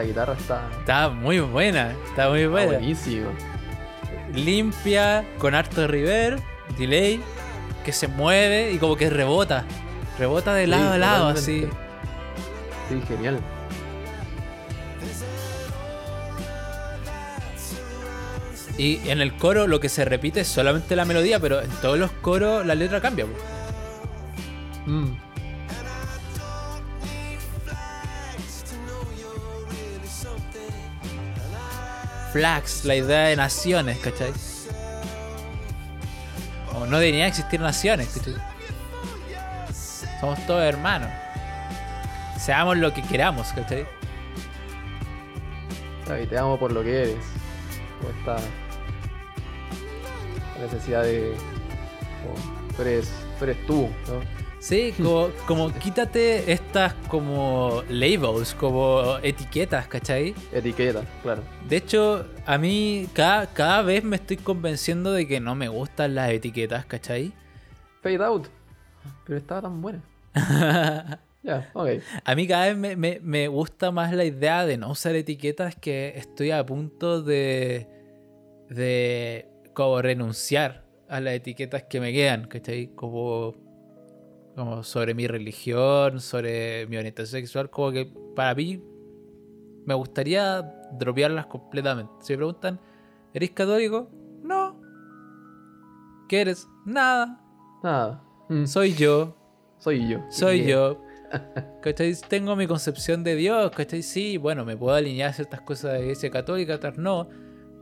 Esta 0.00 0.02
guitarra 0.02 0.32
está, 0.34 0.68
Está 0.80 1.08
muy 1.10 1.40
buena. 1.40 1.92
Está 2.08 2.28
muy 2.28 2.40
está 2.40 2.50
buena. 2.50 2.72
buenísima. 2.72 3.28
limpia, 4.34 5.24
con 5.38 5.54
harto 5.54 5.86
reverb, 5.86 6.40
delay, 6.78 7.20
que 7.84 7.92
se 7.92 8.08
mueve 8.08 8.72
y 8.72 8.78
como 8.78 8.96
que 8.96 9.10
rebota. 9.10 9.64
Rebota 10.18 10.54
de 10.54 10.64
Sí, 10.64 10.70
lado 10.70 10.92
a 10.92 10.98
lado, 10.98 11.28
así. 11.28 11.66
Sí, 12.88 13.02
genial. 13.08 13.38
Y 18.78 19.08
en 19.10 19.20
el 19.20 19.36
coro 19.36 19.66
lo 19.66 19.78
que 19.80 19.88
se 19.90 20.04
repite 20.04 20.40
es 20.40 20.48
solamente 20.48 20.96
la 20.96 21.04
melodía, 21.04 21.38
pero 21.38 21.60
en 21.60 21.70
todos 21.82 21.98
los 21.98 22.10
coros 22.12 22.64
la 22.64 22.74
letra 22.74 23.00
cambia. 23.00 23.26
Flags, 32.32 32.84
la 32.84 32.94
idea 32.94 33.28
de 33.28 33.36
naciones, 33.36 33.98
¿cachai? 33.98 34.32
O 36.74 36.86
no 36.86 36.98
debería 36.98 37.26
existir 37.26 37.60
naciones, 37.60 38.08
¿cachai? 38.08 38.36
Somos 40.20 40.46
todos 40.46 40.62
hermanos. 40.62 41.10
Seamos 42.38 42.76
lo 42.76 42.92
que 42.94 43.02
queramos, 43.02 43.48
¿cachai? 43.52 43.86
Ay, 46.10 46.26
te 46.26 46.38
amo 46.38 46.58
por 46.58 46.72
lo 46.72 46.82
que 46.82 47.02
eres. 47.02 47.24
Como 47.98 48.10
esta 48.18 48.36
necesidad 50.60 51.02
de. 51.02 51.34
tú, 52.76 52.82
eres, 52.82 53.10
eres 53.40 53.66
tú, 53.66 53.88
¿no? 54.08 54.49
Sí, 54.60 54.92
como, 54.96 55.30
como 55.46 55.72
quítate 55.72 56.52
estas 56.52 56.92
como 57.08 57.82
labels, 57.88 58.54
como 58.54 59.16
etiquetas, 59.22 59.86
¿cachai? 59.88 60.34
Etiqueta, 60.52 61.02
claro. 61.22 61.42
De 61.66 61.76
hecho, 61.78 62.26
a 62.44 62.58
mí 62.58 63.08
cada, 63.14 63.46
cada 63.46 63.80
vez 63.82 64.04
me 64.04 64.16
estoy 64.16 64.36
convenciendo 64.36 65.12
de 65.12 65.26
que 65.26 65.40
no 65.40 65.54
me 65.54 65.68
gustan 65.68 66.14
las 66.14 66.30
etiquetas, 66.30 66.84
¿cachai? 66.84 67.32
Fade 68.02 68.22
out. 68.22 68.48
Pero 69.24 69.38
estaba 69.38 69.62
tan 69.62 69.80
buena. 69.80 70.02
Ya, 71.42 71.70
ok. 71.72 71.88
A 72.22 72.34
mí 72.34 72.46
cada 72.46 72.66
vez 72.66 72.76
me, 72.76 72.96
me- 72.96 73.18
me 73.22 73.48
gusta 73.48 73.90
más 73.90 74.12
la 74.12 74.26
idea 74.26 74.66
de 74.66 74.76
no 74.76 74.90
usar 74.90 75.14
etiquetas 75.16 75.74
que 75.74 76.12
estoy 76.14 76.50
a 76.50 76.66
punto 76.66 77.22
de, 77.22 77.88
de 78.68 79.48
como 79.72 80.02
renunciar 80.02 80.84
a 81.08 81.18
las 81.18 81.32
etiquetas 81.32 81.84
que 81.84 81.98
me 81.98 82.12
quedan, 82.12 82.46
¿cachai? 82.46 82.88
Como, 82.94 83.54
como 84.56 84.82
sobre 84.82 85.14
mi 85.14 85.26
religión, 85.26 86.20
sobre 86.20 86.86
mi 86.86 86.96
orientación 86.96 87.40
sexual, 87.42 87.70
como 87.70 87.92
que 87.92 88.12
para 88.34 88.54
mí 88.54 88.82
me 89.86 89.94
gustaría 89.94 90.62
dropearlas 90.98 91.46
completamente. 91.46 92.12
Si 92.20 92.32
me 92.32 92.38
preguntan, 92.38 92.80
¿eres 93.32 93.50
católico? 93.52 94.10
No. 94.42 94.80
¿Qué 96.28 96.42
eres? 96.42 96.68
Nada. 96.84 97.40
Nada. 97.82 98.22
Mm, 98.48 98.66
Soy 98.66 98.94
yo. 98.94 99.36
soy 99.78 100.08
yo. 100.08 100.18
Soy 100.30 100.58
Yeah. 100.62 100.68
yo. 100.70 101.02
¿Cachai? 101.82 102.14
Tengo 102.28 102.56
mi 102.56 102.66
concepción 102.66 103.22
de 103.24 103.36
Dios, 103.36 103.70
¿cachai? 103.70 104.02
Sí, 104.02 104.36
bueno, 104.36 104.64
me 104.64 104.76
puedo 104.76 104.94
alinear 104.96 105.30
a 105.30 105.32
ciertas 105.32 105.60
cosas 105.62 105.92
de 105.92 105.98
la 105.98 106.02
iglesia 106.04 106.30
católica, 106.30 106.74
otras 106.74 106.98
no. 106.98 107.28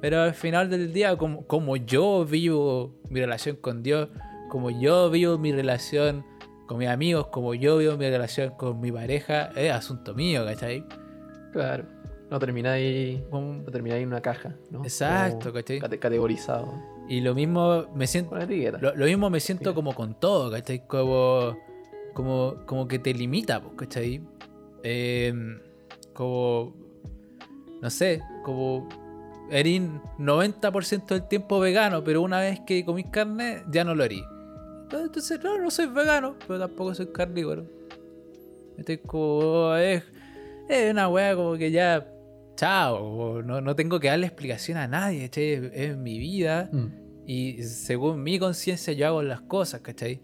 Pero 0.00 0.20
al 0.20 0.34
final 0.34 0.70
del 0.70 0.92
día, 0.92 1.16
como, 1.16 1.46
como 1.46 1.76
yo 1.76 2.24
vivo 2.24 2.94
mi 3.10 3.20
relación 3.20 3.56
con 3.56 3.82
Dios, 3.82 4.08
como 4.50 4.70
yo 4.70 5.10
vivo 5.10 5.38
mi 5.38 5.50
relación 5.50 6.24
con 6.68 6.78
mis 6.78 6.86
amigos, 6.88 7.26
como 7.28 7.54
yo 7.54 7.78
vivo 7.78 7.96
mi 7.96 8.08
relación 8.08 8.50
con 8.56 8.78
mi 8.80 8.92
pareja, 8.92 9.46
es 9.56 9.72
asunto 9.72 10.14
mío, 10.14 10.44
¿cachai? 10.44 10.84
Claro. 11.52 11.84
No 12.30 12.38
termináis. 12.38 13.20
No 13.32 13.64
termináis 13.72 14.02
en 14.02 14.08
una 14.08 14.20
caja, 14.20 14.54
¿no? 14.70 14.82
Exacto, 14.84 15.38
Como 15.50 15.54
¿cachai? 15.54 15.80
cate- 15.80 15.98
categorizado. 15.98 16.72
Y 17.08 17.22
lo 17.22 17.34
mismo 17.34 17.86
me 17.94 18.06
siento. 18.06 18.36
Lo, 18.80 18.94
lo 18.94 19.06
mismo 19.06 19.30
me 19.30 19.40
siento 19.40 19.74
como 19.74 19.94
con 19.94 20.14
todo, 20.20 20.50
¿cachai? 20.50 20.86
Como, 20.86 21.56
como, 22.14 22.56
como 22.66 22.86
que 22.86 22.98
te 22.98 23.14
limita, 23.14 23.62
pues, 23.62 23.74
¿cachai? 23.76 24.20
Eh, 24.82 25.32
como, 26.12 26.74
no 27.80 27.88
sé, 27.88 28.20
como 28.44 28.86
eres 29.50 29.80
90% 30.18 31.06
del 31.06 31.28
tiempo 31.28 31.58
vegano, 31.60 32.04
pero 32.04 32.20
una 32.20 32.40
vez 32.40 32.60
que 32.66 32.84
comís 32.84 33.06
carne, 33.10 33.62
ya 33.70 33.84
no 33.84 33.94
lo 33.94 34.04
eres. 34.04 34.20
Entonces, 34.90 35.42
no, 35.42 35.58
no 35.58 35.70
soy 35.70 35.86
vegano, 35.86 36.36
pero 36.46 36.58
tampoco 36.58 36.94
soy 36.94 37.06
carnívoro. 37.12 37.66
Estoy 38.76 38.98
como, 38.98 39.74
es, 39.74 40.04
es 40.68 40.90
una 40.92 41.08
wea 41.08 41.34
como 41.34 41.56
que 41.56 41.70
ya, 41.70 42.06
chao, 42.56 43.42
no, 43.42 43.60
no 43.60 43.74
tengo 43.74 43.98
que 44.00 44.08
darle 44.08 44.26
explicación 44.26 44.78
a 44.78 44.86
nadie, 44.86 45.22
¿cachai? 45.22 45.52
Es, 45.52 45.70
es 45.72 45.96
mi 45.96 46.18
vida. 46.18 46.70
Mm. 46.72 46.86
Y 47.26 47.62
según 47.64 48.22
mi 48.22 48.38
conciencia 48.38 48.92
yo 48.92 49.06
hago 49.06 49.22
las 49.22 49.42
cosas, 49.42 49.80
¿cachai? 49.80 50.22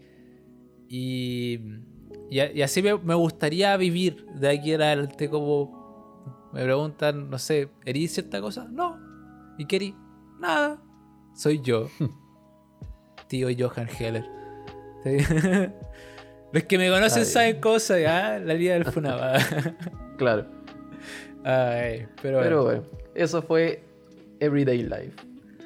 Y, 0.87 1.59
y, 2.29 2.41
y 2.41 2.61
así 2.61 2.81
me, 2.81 2.97
me 2.97 3.13
gustaría 3.15 3.75
vivir 3.77 4.25
de 4.39 4.49
aquí 4.49 4.73
en 4.73 4.81
adelante 4.81 5.29
como 5.29 5.85
me 6.55 6.63
preguntan, 6.63 7.29
no 7.29 7.37
sé, 7.37 7.69
¿erí 7.83 8.07
cierta 8.07 8.39
cosa? 8.39 8.65
No. 8.71 8.97
¿Y 9.57 9.65
qué 9.65 9.75
erí? 9.75 9.95
Nada. 10.39 10.81
Soy 11.35 11.59
yo. 11.61 11.89
Tío 13.27 13.49
Johan 13.57 13.89
Heller. 13.89 14.25
Sí. 15.05 15.17
Los 16.51 16.63
que 16.63 16.77
me 16.77 16.89
conocen 16.89 17.25
saben 17.25 17.59
cosas, 17.61 18.01
ya, 18.01 18.39
la 18.39 18.53
vida 18.55 18.73
del 18.73 18.85
Funaba. 18.85 19.37
Claro. 20.17 20.45
Ay, 21.43 22.07
pero, 22.21 22.39
Pero 22.41 22.63
bueno. 22.63 22.81
bueno, 22.81 22.99
eso 23.13 23.41
fue 23.41 23.83
Everyday 24.39 24.81
Life. 24.83 25.13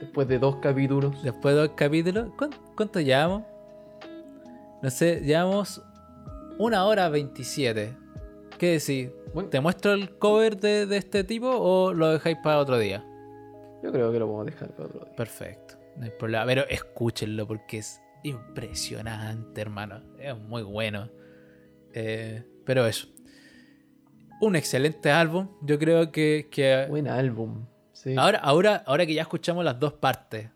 Después 0.02 0.28
de 0.28 0.40
dos 0.40 0.56
capítulos. 0.58 1.22
Después 1.24 1.54
de 1.56 1.62
dos 1.62 1.72
capítulos, 1.76 2.30
¿cuán- 2.38 2.56
¿cuánto 2.76 3.00
llevamos? 3.00 3.44
No 4.82 4.90
sé, 4.90 5.22
llevamos 5.22 5.82
una 6.58 6.86
hora 6.86 7.10
27. 7.10 7.94
¿Qué 8.58 8.72
decís? 8.80 9.10
Bueno, 9.34 9.50
¿Te 9.50 9.60
muestro 9.60 9.94
el 9.94 10.18
cover 10.18 10.58
de, 10.58 10.86
de 10.86 10.98
este 10.98 11.24
tipo 11.24 11.50
o 11.50 11.94
lo 11.94 12.10
dejáis 12.12 12.38
para 12.44 12.60
otro 12.60 12.78
día? 12.80 13.06
yo 13.84 13.92
creo 13.94 14.12
que 14.12 14.20
lo 14.20 14.26
podemos 14.26 14.46
dejar 14.48 14.70
para 14.72 14.88
otro 14.90 15.00
día. 15.06 15.16
Perfecto, 15.16 15.76
no 15.96 16.04
hay 16.06 16.12
problema. 16.12 16.46
Pero 16.46 16.64
escúchenlo 16.68 17.48
porque 17.48 17.78
es 17.78 18.02
impresionante, 18.24 19.62
hermano. 19.62 20.02
Es 20.20 20.38
muy 20.38 20.64
bueno. 20.64 21.10
Eh, 21.94 22.44
pero 22.66 22.86
eso. 22.86 23.08
Un 24.42 24.56
excelente 24.56 25.12
álbum. 25.12 25.50
Yo 25.62 25.80
creo 25.80 26.12
que, 26.12 26.48
que 26.52 26.86
Buen 26.90 27.08
álbum. 27.08 27.66
Sí. 27.94 28.16
ahora, 28.18 28.40
ahora, 28.40 28.84
ahora 28.86 29.06
que 29.06 29.14
ya 29.14 29.24
escuchamos 29.24 29.66
las 29.66 29.80
dos 29.80 29.94
partes, 29.94 30.50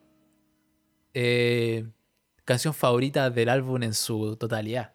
eh, 1.14 1.86
canción 2.46 2.74
favorita 2.74 3.30
del 3.30 3.50
álbum 3.50 3.84
en 3.84 3.94
su 3.94 4.36
totalidad. 4.38 4.94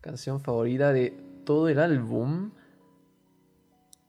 Canción 0.00 0.40
favorita 0.40 0.92
de 0.92 1.16
todo 1.44 1.68
el 1.68 1.78
álbum. 1.78 2.50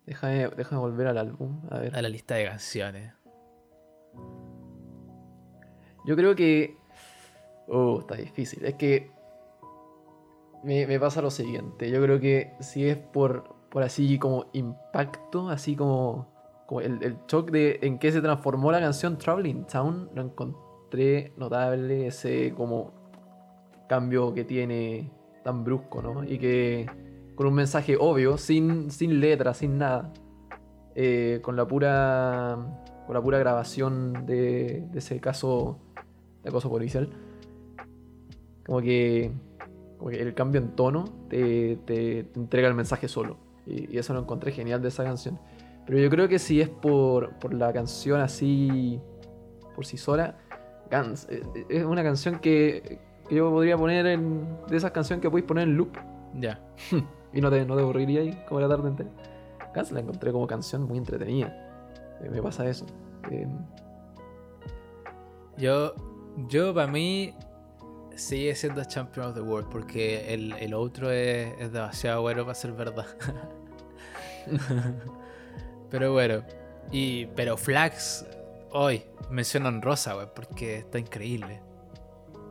Déjame, 0.06 0.50
déjame 0.50 0.82
volver 0.82 1.08
al 1.08 1.18
álbum. 1.18 1.62
A 1.70 1.80
ver. 1.80 1.96
A 1.96 2.02
la 2.02 2.10
lista 2.10 2.36
de 2.36 2.46
canciones. 2.46 3.14
Yo 6.06 6.16
creo 6.16 6.36
que. 6.36 6.79
Oh, 7.70 8.00
está 8.00 8.16
difícil. 8.16 8.66
Es 8.66 8.76
que. 8.76 9.12
Me, 10.64 11.00
pasa 11.00 11.22
lo 11.22 11.32
siguiente. 11.32 11.90
Yo 11.90 12.02
creo 12.02 12.20
que 12.20 12.52
si 12.60 12.86
es 12.88 12.98
por, 12.98 13.56
por 13.70 13.84
así 13.84 14.20
como 14.20 14.48
impacto, 14.54 15.50
así 15.50 15.76
como, 15.76 16.28
como 16.68 16.82
el, 16.82 17.02
el 17.02 17.18
shock 17.28 17.52
de 17.52 17.80
en 17.82 17.98
qué 17.98 18.12
se 18.12 18.22
transformó 18.22 18.72
la 18.72 18.82
canción 18.82 19.18
Traveling 19.18 19.66
Town, 19.66 20.10
lo 20.14 20.22
encontré 20.22 21.32
notable 21.38 22.08
ese 22.08 22.54
como 22.56 22.92
cambio 23.88 24.34
que 24.34 24.44
tiene 24.44 25.10
tan 25.44 25.64
brusco, 25.64 26.02
¿no? 26.02 26.24
Y 26.26 26.38
que 26.40 26.88
con 27.36 27.48
un 27.48 27.54
mensaje 27.54 27.96
obvio, 27.98 28.38
sin, 28.38 28.92
sin 28.92 29.22
letra, 29.22 29.54
sin 29.54 29.78
nada. 29.78 30.12
eh, 30.96 31.40
con 31.42 31.56
la 31.56 31.66
pura 31.68 32.58
con 33.06 33.14
la 33.16 33.22
pura 33.22 33.40
grabación 33.40 34.26
de, 34.26 34.86
de 34.92 35.00
ese 35.00 35.20
caso 35.22 35.80
de 36.44 36.50
acoso 36.50 36.70
policial 36.70 37.10
como 38.70 38.82
que, 38.82 39.32
como 39.98 40.12
que 40.12 40.22
el 40.22 40.36
cambio 40.36 40.62
en 40.62 40.76
tono 40.76 41.06
te, 41.28 41.78
te- 41.88 42.26
te 42.26 42.40
entrega 42.40 42.68
el 42.68 42.76
mensaje 42.76 43.08
solo 43.08 43.38
y, 43.66 43.96
y 43.96 43.98
eso 43.98 44.14
lo 44.14 44.20
encontré 44.20 44.52
genial 44.52 44.80
de 44.80 44.90
esa 44.90 45.04
canción 45.04 45.40
pero 45.88 45.98
yo 45.98 46.08
creo 46.12 46.28
que 46.28 46.38
si 46.38 46.62
es 46.62 46.70
por, 46.70 47.32
por 47.40 47.52
la 47.56 47.74
canción 47.74 48.22
así 48.22 49.00
por 49.76 49.88
sí 49.88 49.98
sola 49.98 50.38
Guns 50.92 51.26
eh, 51.32 51.42
eh, 51.56 51.66
es 51.70 51.84
una 51.84 52.04
canción 52.04 52.38
que, 52.38 53.00
que 53.28 53.36
yo 53.36 53.50
podría 53.50 53.76
poner 53.76 54.06
en 54.06 54.46
de 54.70 54.78
esas 54.78 54.92
canciones 54.92 55.22
que 55.24 55.32
podéis 55.32 55.48
poner 55.48 55.68
en 55.68 55.76
loop 55.76 55.98
Ya. 56.36 56.60
y 57.34 57.42
no 57.42 57.50
te, 57.50 57.66
no 57.66 57.76
te 57.76 57.82
aburriría 57.82 58.22
ahí 58.22 58.38
como 58.48 58.60
la 58.60 58.68
tarde 58.70 58.90
entera. 58.90 59.10
Guns 59.74 59.92
la 59.92 60.00
encontré 60.02 60.32
como 60.32 60.46
canción 60.48 60.84
muy 60.84 60.98
entretenida. 61.00 61.48
Eh, 62.22 62.30
me 62.30 62.40
pasa 62.42 62.68
eso. 62.68 62.86
Eh, 63.32 63.48
Yo, 65.58 65.94
yo 66.48 66.74
para 66.74 66.88
mí 66.92 67.34
sigue 68.20 68.54
siendo 68.56 68.84
Champion 68.84 69.28
of 69.28 69.34
the 69.36 69.42
World 69.42 69.70
porque 69.70 70.34
el, 70.34 70.54
el 70.54 70.74
otro 70.74 71.10
es, 71.12 71.54
es 71.60 71.72
demasiado 71.72 72.22
bueno 72.22 72.44
para 72.44 72.54
ser 72.56 72.74
verdad. 72.74 73.06
pero 75.90 76.14
bueno, 76.14 76.44
y 76.92 77.26
pero 77.28 77.58
Flax 77.58 78.26
hoy 78.72 79.04
mencionan 79.30 79.82
Rosa, 79.82 80.14
güey, 80.14 80.28
porque 80.34 80.80
está 80.80 81.00
increíble. 81.00 81.62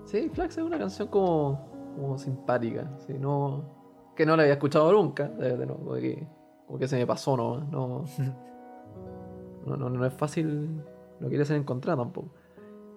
sí, 0.06 0.28
Flax 0.32 0.58
es 0.58 0.64
una 0.64 0.78
canción 0.78 1.08
como, 1.08 1.92
como 1.96 2.18
simpática. 2.18 2.90
sí, 3.06 3.14
no, 3.18 4.12
que 4.16 4.26
no 4.26 4.36
la 4.36 4.42
había 4.42 4.54
escuchado 4.54 4.92
nunca. 4.92 5.28
de- 5.28 5.56
de- 5.56 5.66
no, 5.66 5.76
como, 5.76 5.94
que, 5.94 6.26
como 6.66 6.78
que 6.78 6.88
se 6.88 6.96
me 6.96 7.06
pasó, 7.06 7.36
¿no? 7.36 7.58
No, 7.60 8.04
no, 9.66 9.76
no, 9.76 9.90
no 9.90 10.04
es 10.06 10.12
fácil. 10.14 10.82
No 11.20 11.28
quiere 11.28 11.44
ser 11.44 11.56
encontrada 11.56 11.98
tampoco. 12.02 12.30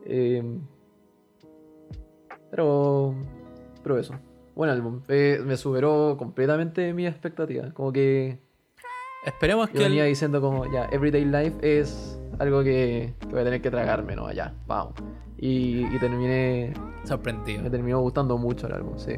Eh, 0.06 0.44
pero, 2.52 3.16
pero 3.82 3.98
eso. 3.98 4.14
Buen 4.54 4.70
álbum. 4.70 5.02
Eh, 5.08 5.42
me 5.44 5.58
superó 5.58 6.16
completamente 6.18 6.94
mis 6.94 7.08
expectativas. 7.10 7.74
Como 7.74 7.92
que 7.92 8.38
Esperemos 9.26 9.68
Yo 9.68 9.74
que 9.74 9.80
el- 9.86 9.90
venía 9.90 10.04
diciendo 10.06 10.42
como, 10.42 10.72
ya, 10.72 10.86
Everyday 10.92 11.26
Life 11.26 11.58
es 11.62 12.20
algo 12.40 12.64
que, 12.64 13.14
que 13.20 13.28
voy 13.28 13.42
a 13.42 13.44
tener 13.44 13.62
que 13.62 13.70
tragarme, 13.72 14.16
¿no? 14.16 14.26
Allá, 14.26 14.54
vamos. 14.68 14.94
Y, 15.38 15.86
y 15.96 16.00
terminé, 16.00 16.74
sorprendido. 17.04 17.62
me 17.64 17.70
terminó 17.70 18.00
gustando 18.02 18.38
mucho 18.38 18.68
el 18.68 18.74
álbum, 18.74 18.98
sí. 18.98 19.14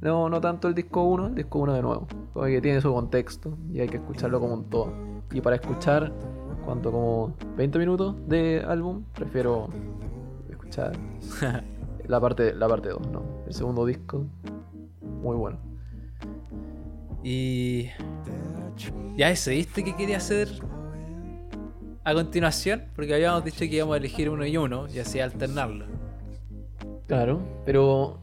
No, 0.00 0.28
no 0.30 0.40
tanto 0.40 0.68
el 0.68 0.74
disco 0.74 1.02
1, 1.04 1.26
el 1.28 1.34
disco 1.34 1.58
1 1.58 1.74
de 1.74 1.82
nuevo. 1.82 2.06
Como 2.32 2.46
que 2.46 2.60
tiene 2.62 2.80
su 2.80 2.92
contexto 2.92 3.56
y 3.72 3.80
hay 3.80 3.88
que 3.88 3.98
escucharlo 3.98 4.40
como 4.40 4.54
un 4.54 4.64
todo. 4.70 4.92
Y 5.32 5.40
para 5.42 5.56
escuchar, 5.56 6.10
cuanto 6.64 6.90
como 6.90 7.34
20 7.56 7.78
minutos 7.78 8.14
de 8.28 8.64
álbum, 8.66 9.04
prefiero 9.14 9.68
escuchar 10.48 10.92
la 12.08 12.20
parte, 12.20 12.54
la 12.54 12.66
parte 12.68 12.88
2, 12.88 13.10
¿no? 13.10 13.22
El 13.46 13.52
segundo 13.54 13.84
disco, 13.86 14.24
muy 15.22 15.36
bueno. 15.36 15.58
Y 17.22 17.88
ya 19.16 19.28
decidiste 19.28 19.84
qué 19.84 19.94
quería 19.96 20.16
hacer 20.18 20.48
a 22.04 22.14
continuación, 22.14 22.84
porque 22.96 23.14
habíamos 23.14 23.44
dicho 23.44 23.58
que 23.60 23.66
íbamos 23.76 23.94
a 23.94 23.98
elegir 23.98 24.30
uno 24.30 24.46
y 24.46 24.56
uno 24.56 24.86
y 24.88 24.98
así 24.98 25.20
alternarlo. 25.20 25.84
Claro, 27.06 27.40
pero 27.66 28.18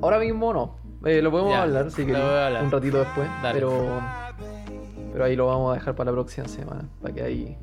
ahora 0.00 0.18
mismo 0.18 0.52
no. 0.52 0.76
Eh, 1.04 1.22
lo 1.22 1.30
podemos 1.30 1.52
Ya, 1.52 1.62
hablar, 1.62 1.90
si 1.90 2.04
querés, 2.06 2.20
hablar. 2.22 2.64
un 2.64 2.70
ratito 2.70 2.98
después. 2.98 3.28
Dale. 3.42 3.54
Pero, 3.60 4.00
pero 5.12 5.24
ahí 5.24 5.36
lo 5.36 5.46
vamos 5.46 5.70
a 5.72 5.74
dejar 5.74 5.94
para 5.94 6.10
la 6.10 6.14
próxima 6.16 6.48
semana, 6.48 6.88
para 7.02 7.14
que 7.14 7.22
ahí 7.22 7.58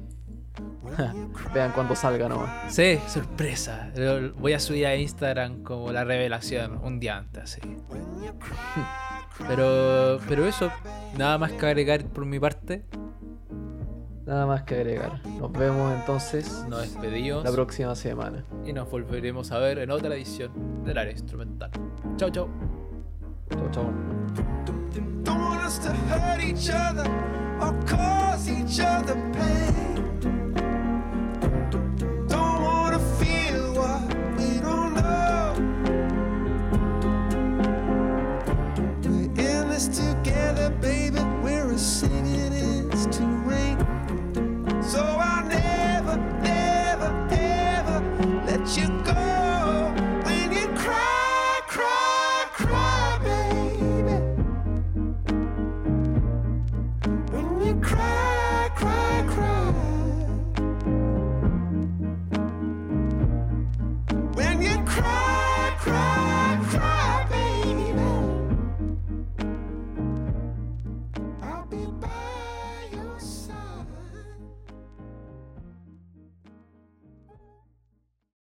vean 1.54 1.72
cuando 1.72 1.96
salga 1.96 2.28
nomás. 2.30 2.74
Sí, 2.74 3.00
sorpresa. 3.08 3.90
Lo- 3.96 4.34
Voy 4.34 4.54
a 4.54 4.60
subir 4.60 4.86
a 4.88 4.96
Instagram 4.96 5.64
como 5.64 5.92
la 5.92 6.04
revelación 6.04 6.80
un 6.84 7.00
día 7.00 7.18
antes, 7.18 7.44
así. 7.44 7.62
Pero, 9.50 10.18
pero 10.30 10.46
eso, 10.48 10.72
nada 11.18 11.38
más 11.38 11.52
que 11.52 11.66
agregar 11.66 12.06
por 12.06 12.26
mi 12.26 12.40
parte. 12.40 12.86
Nada 14.26 14.46
más 14.46 14.64
que 14.64 14.76
agregar. 14.76 15.20
Nos 15.28 15.52
vemos 15.52 15.94
entonces 15.94 16.66
Nos 16.70 16.82
despedimos 16.84 17.44
la 17.44 17.52
próxima 17.52 17.94
semana. 17.96 18.46
y 18.66 18.72
nos 18.72 18.90
volveremos 18.90 19.52
a 19.52 19.58
ver 19.60 19.80
en 19.80 19.92
otra 19.92 20.16
edición 20.16 20.84
del 20.86 20.98
área 20.98 21.12
instrumental. 21.12 21.70
Chau, 22.16 22.30
chau. 22.30 22.48
Chau, 23.50 23.70
chau. 23.72 23.92
us 39.76 39.88
together, 39.90 40.70
baby. 40.70 41.20
We're 41.44 41.72
a 41.72 41.78
singing 41.78 42.54
instrument. 42.54 43.82
So 44.86 45.02
I 45.04 45.46
never. 45.50 45.75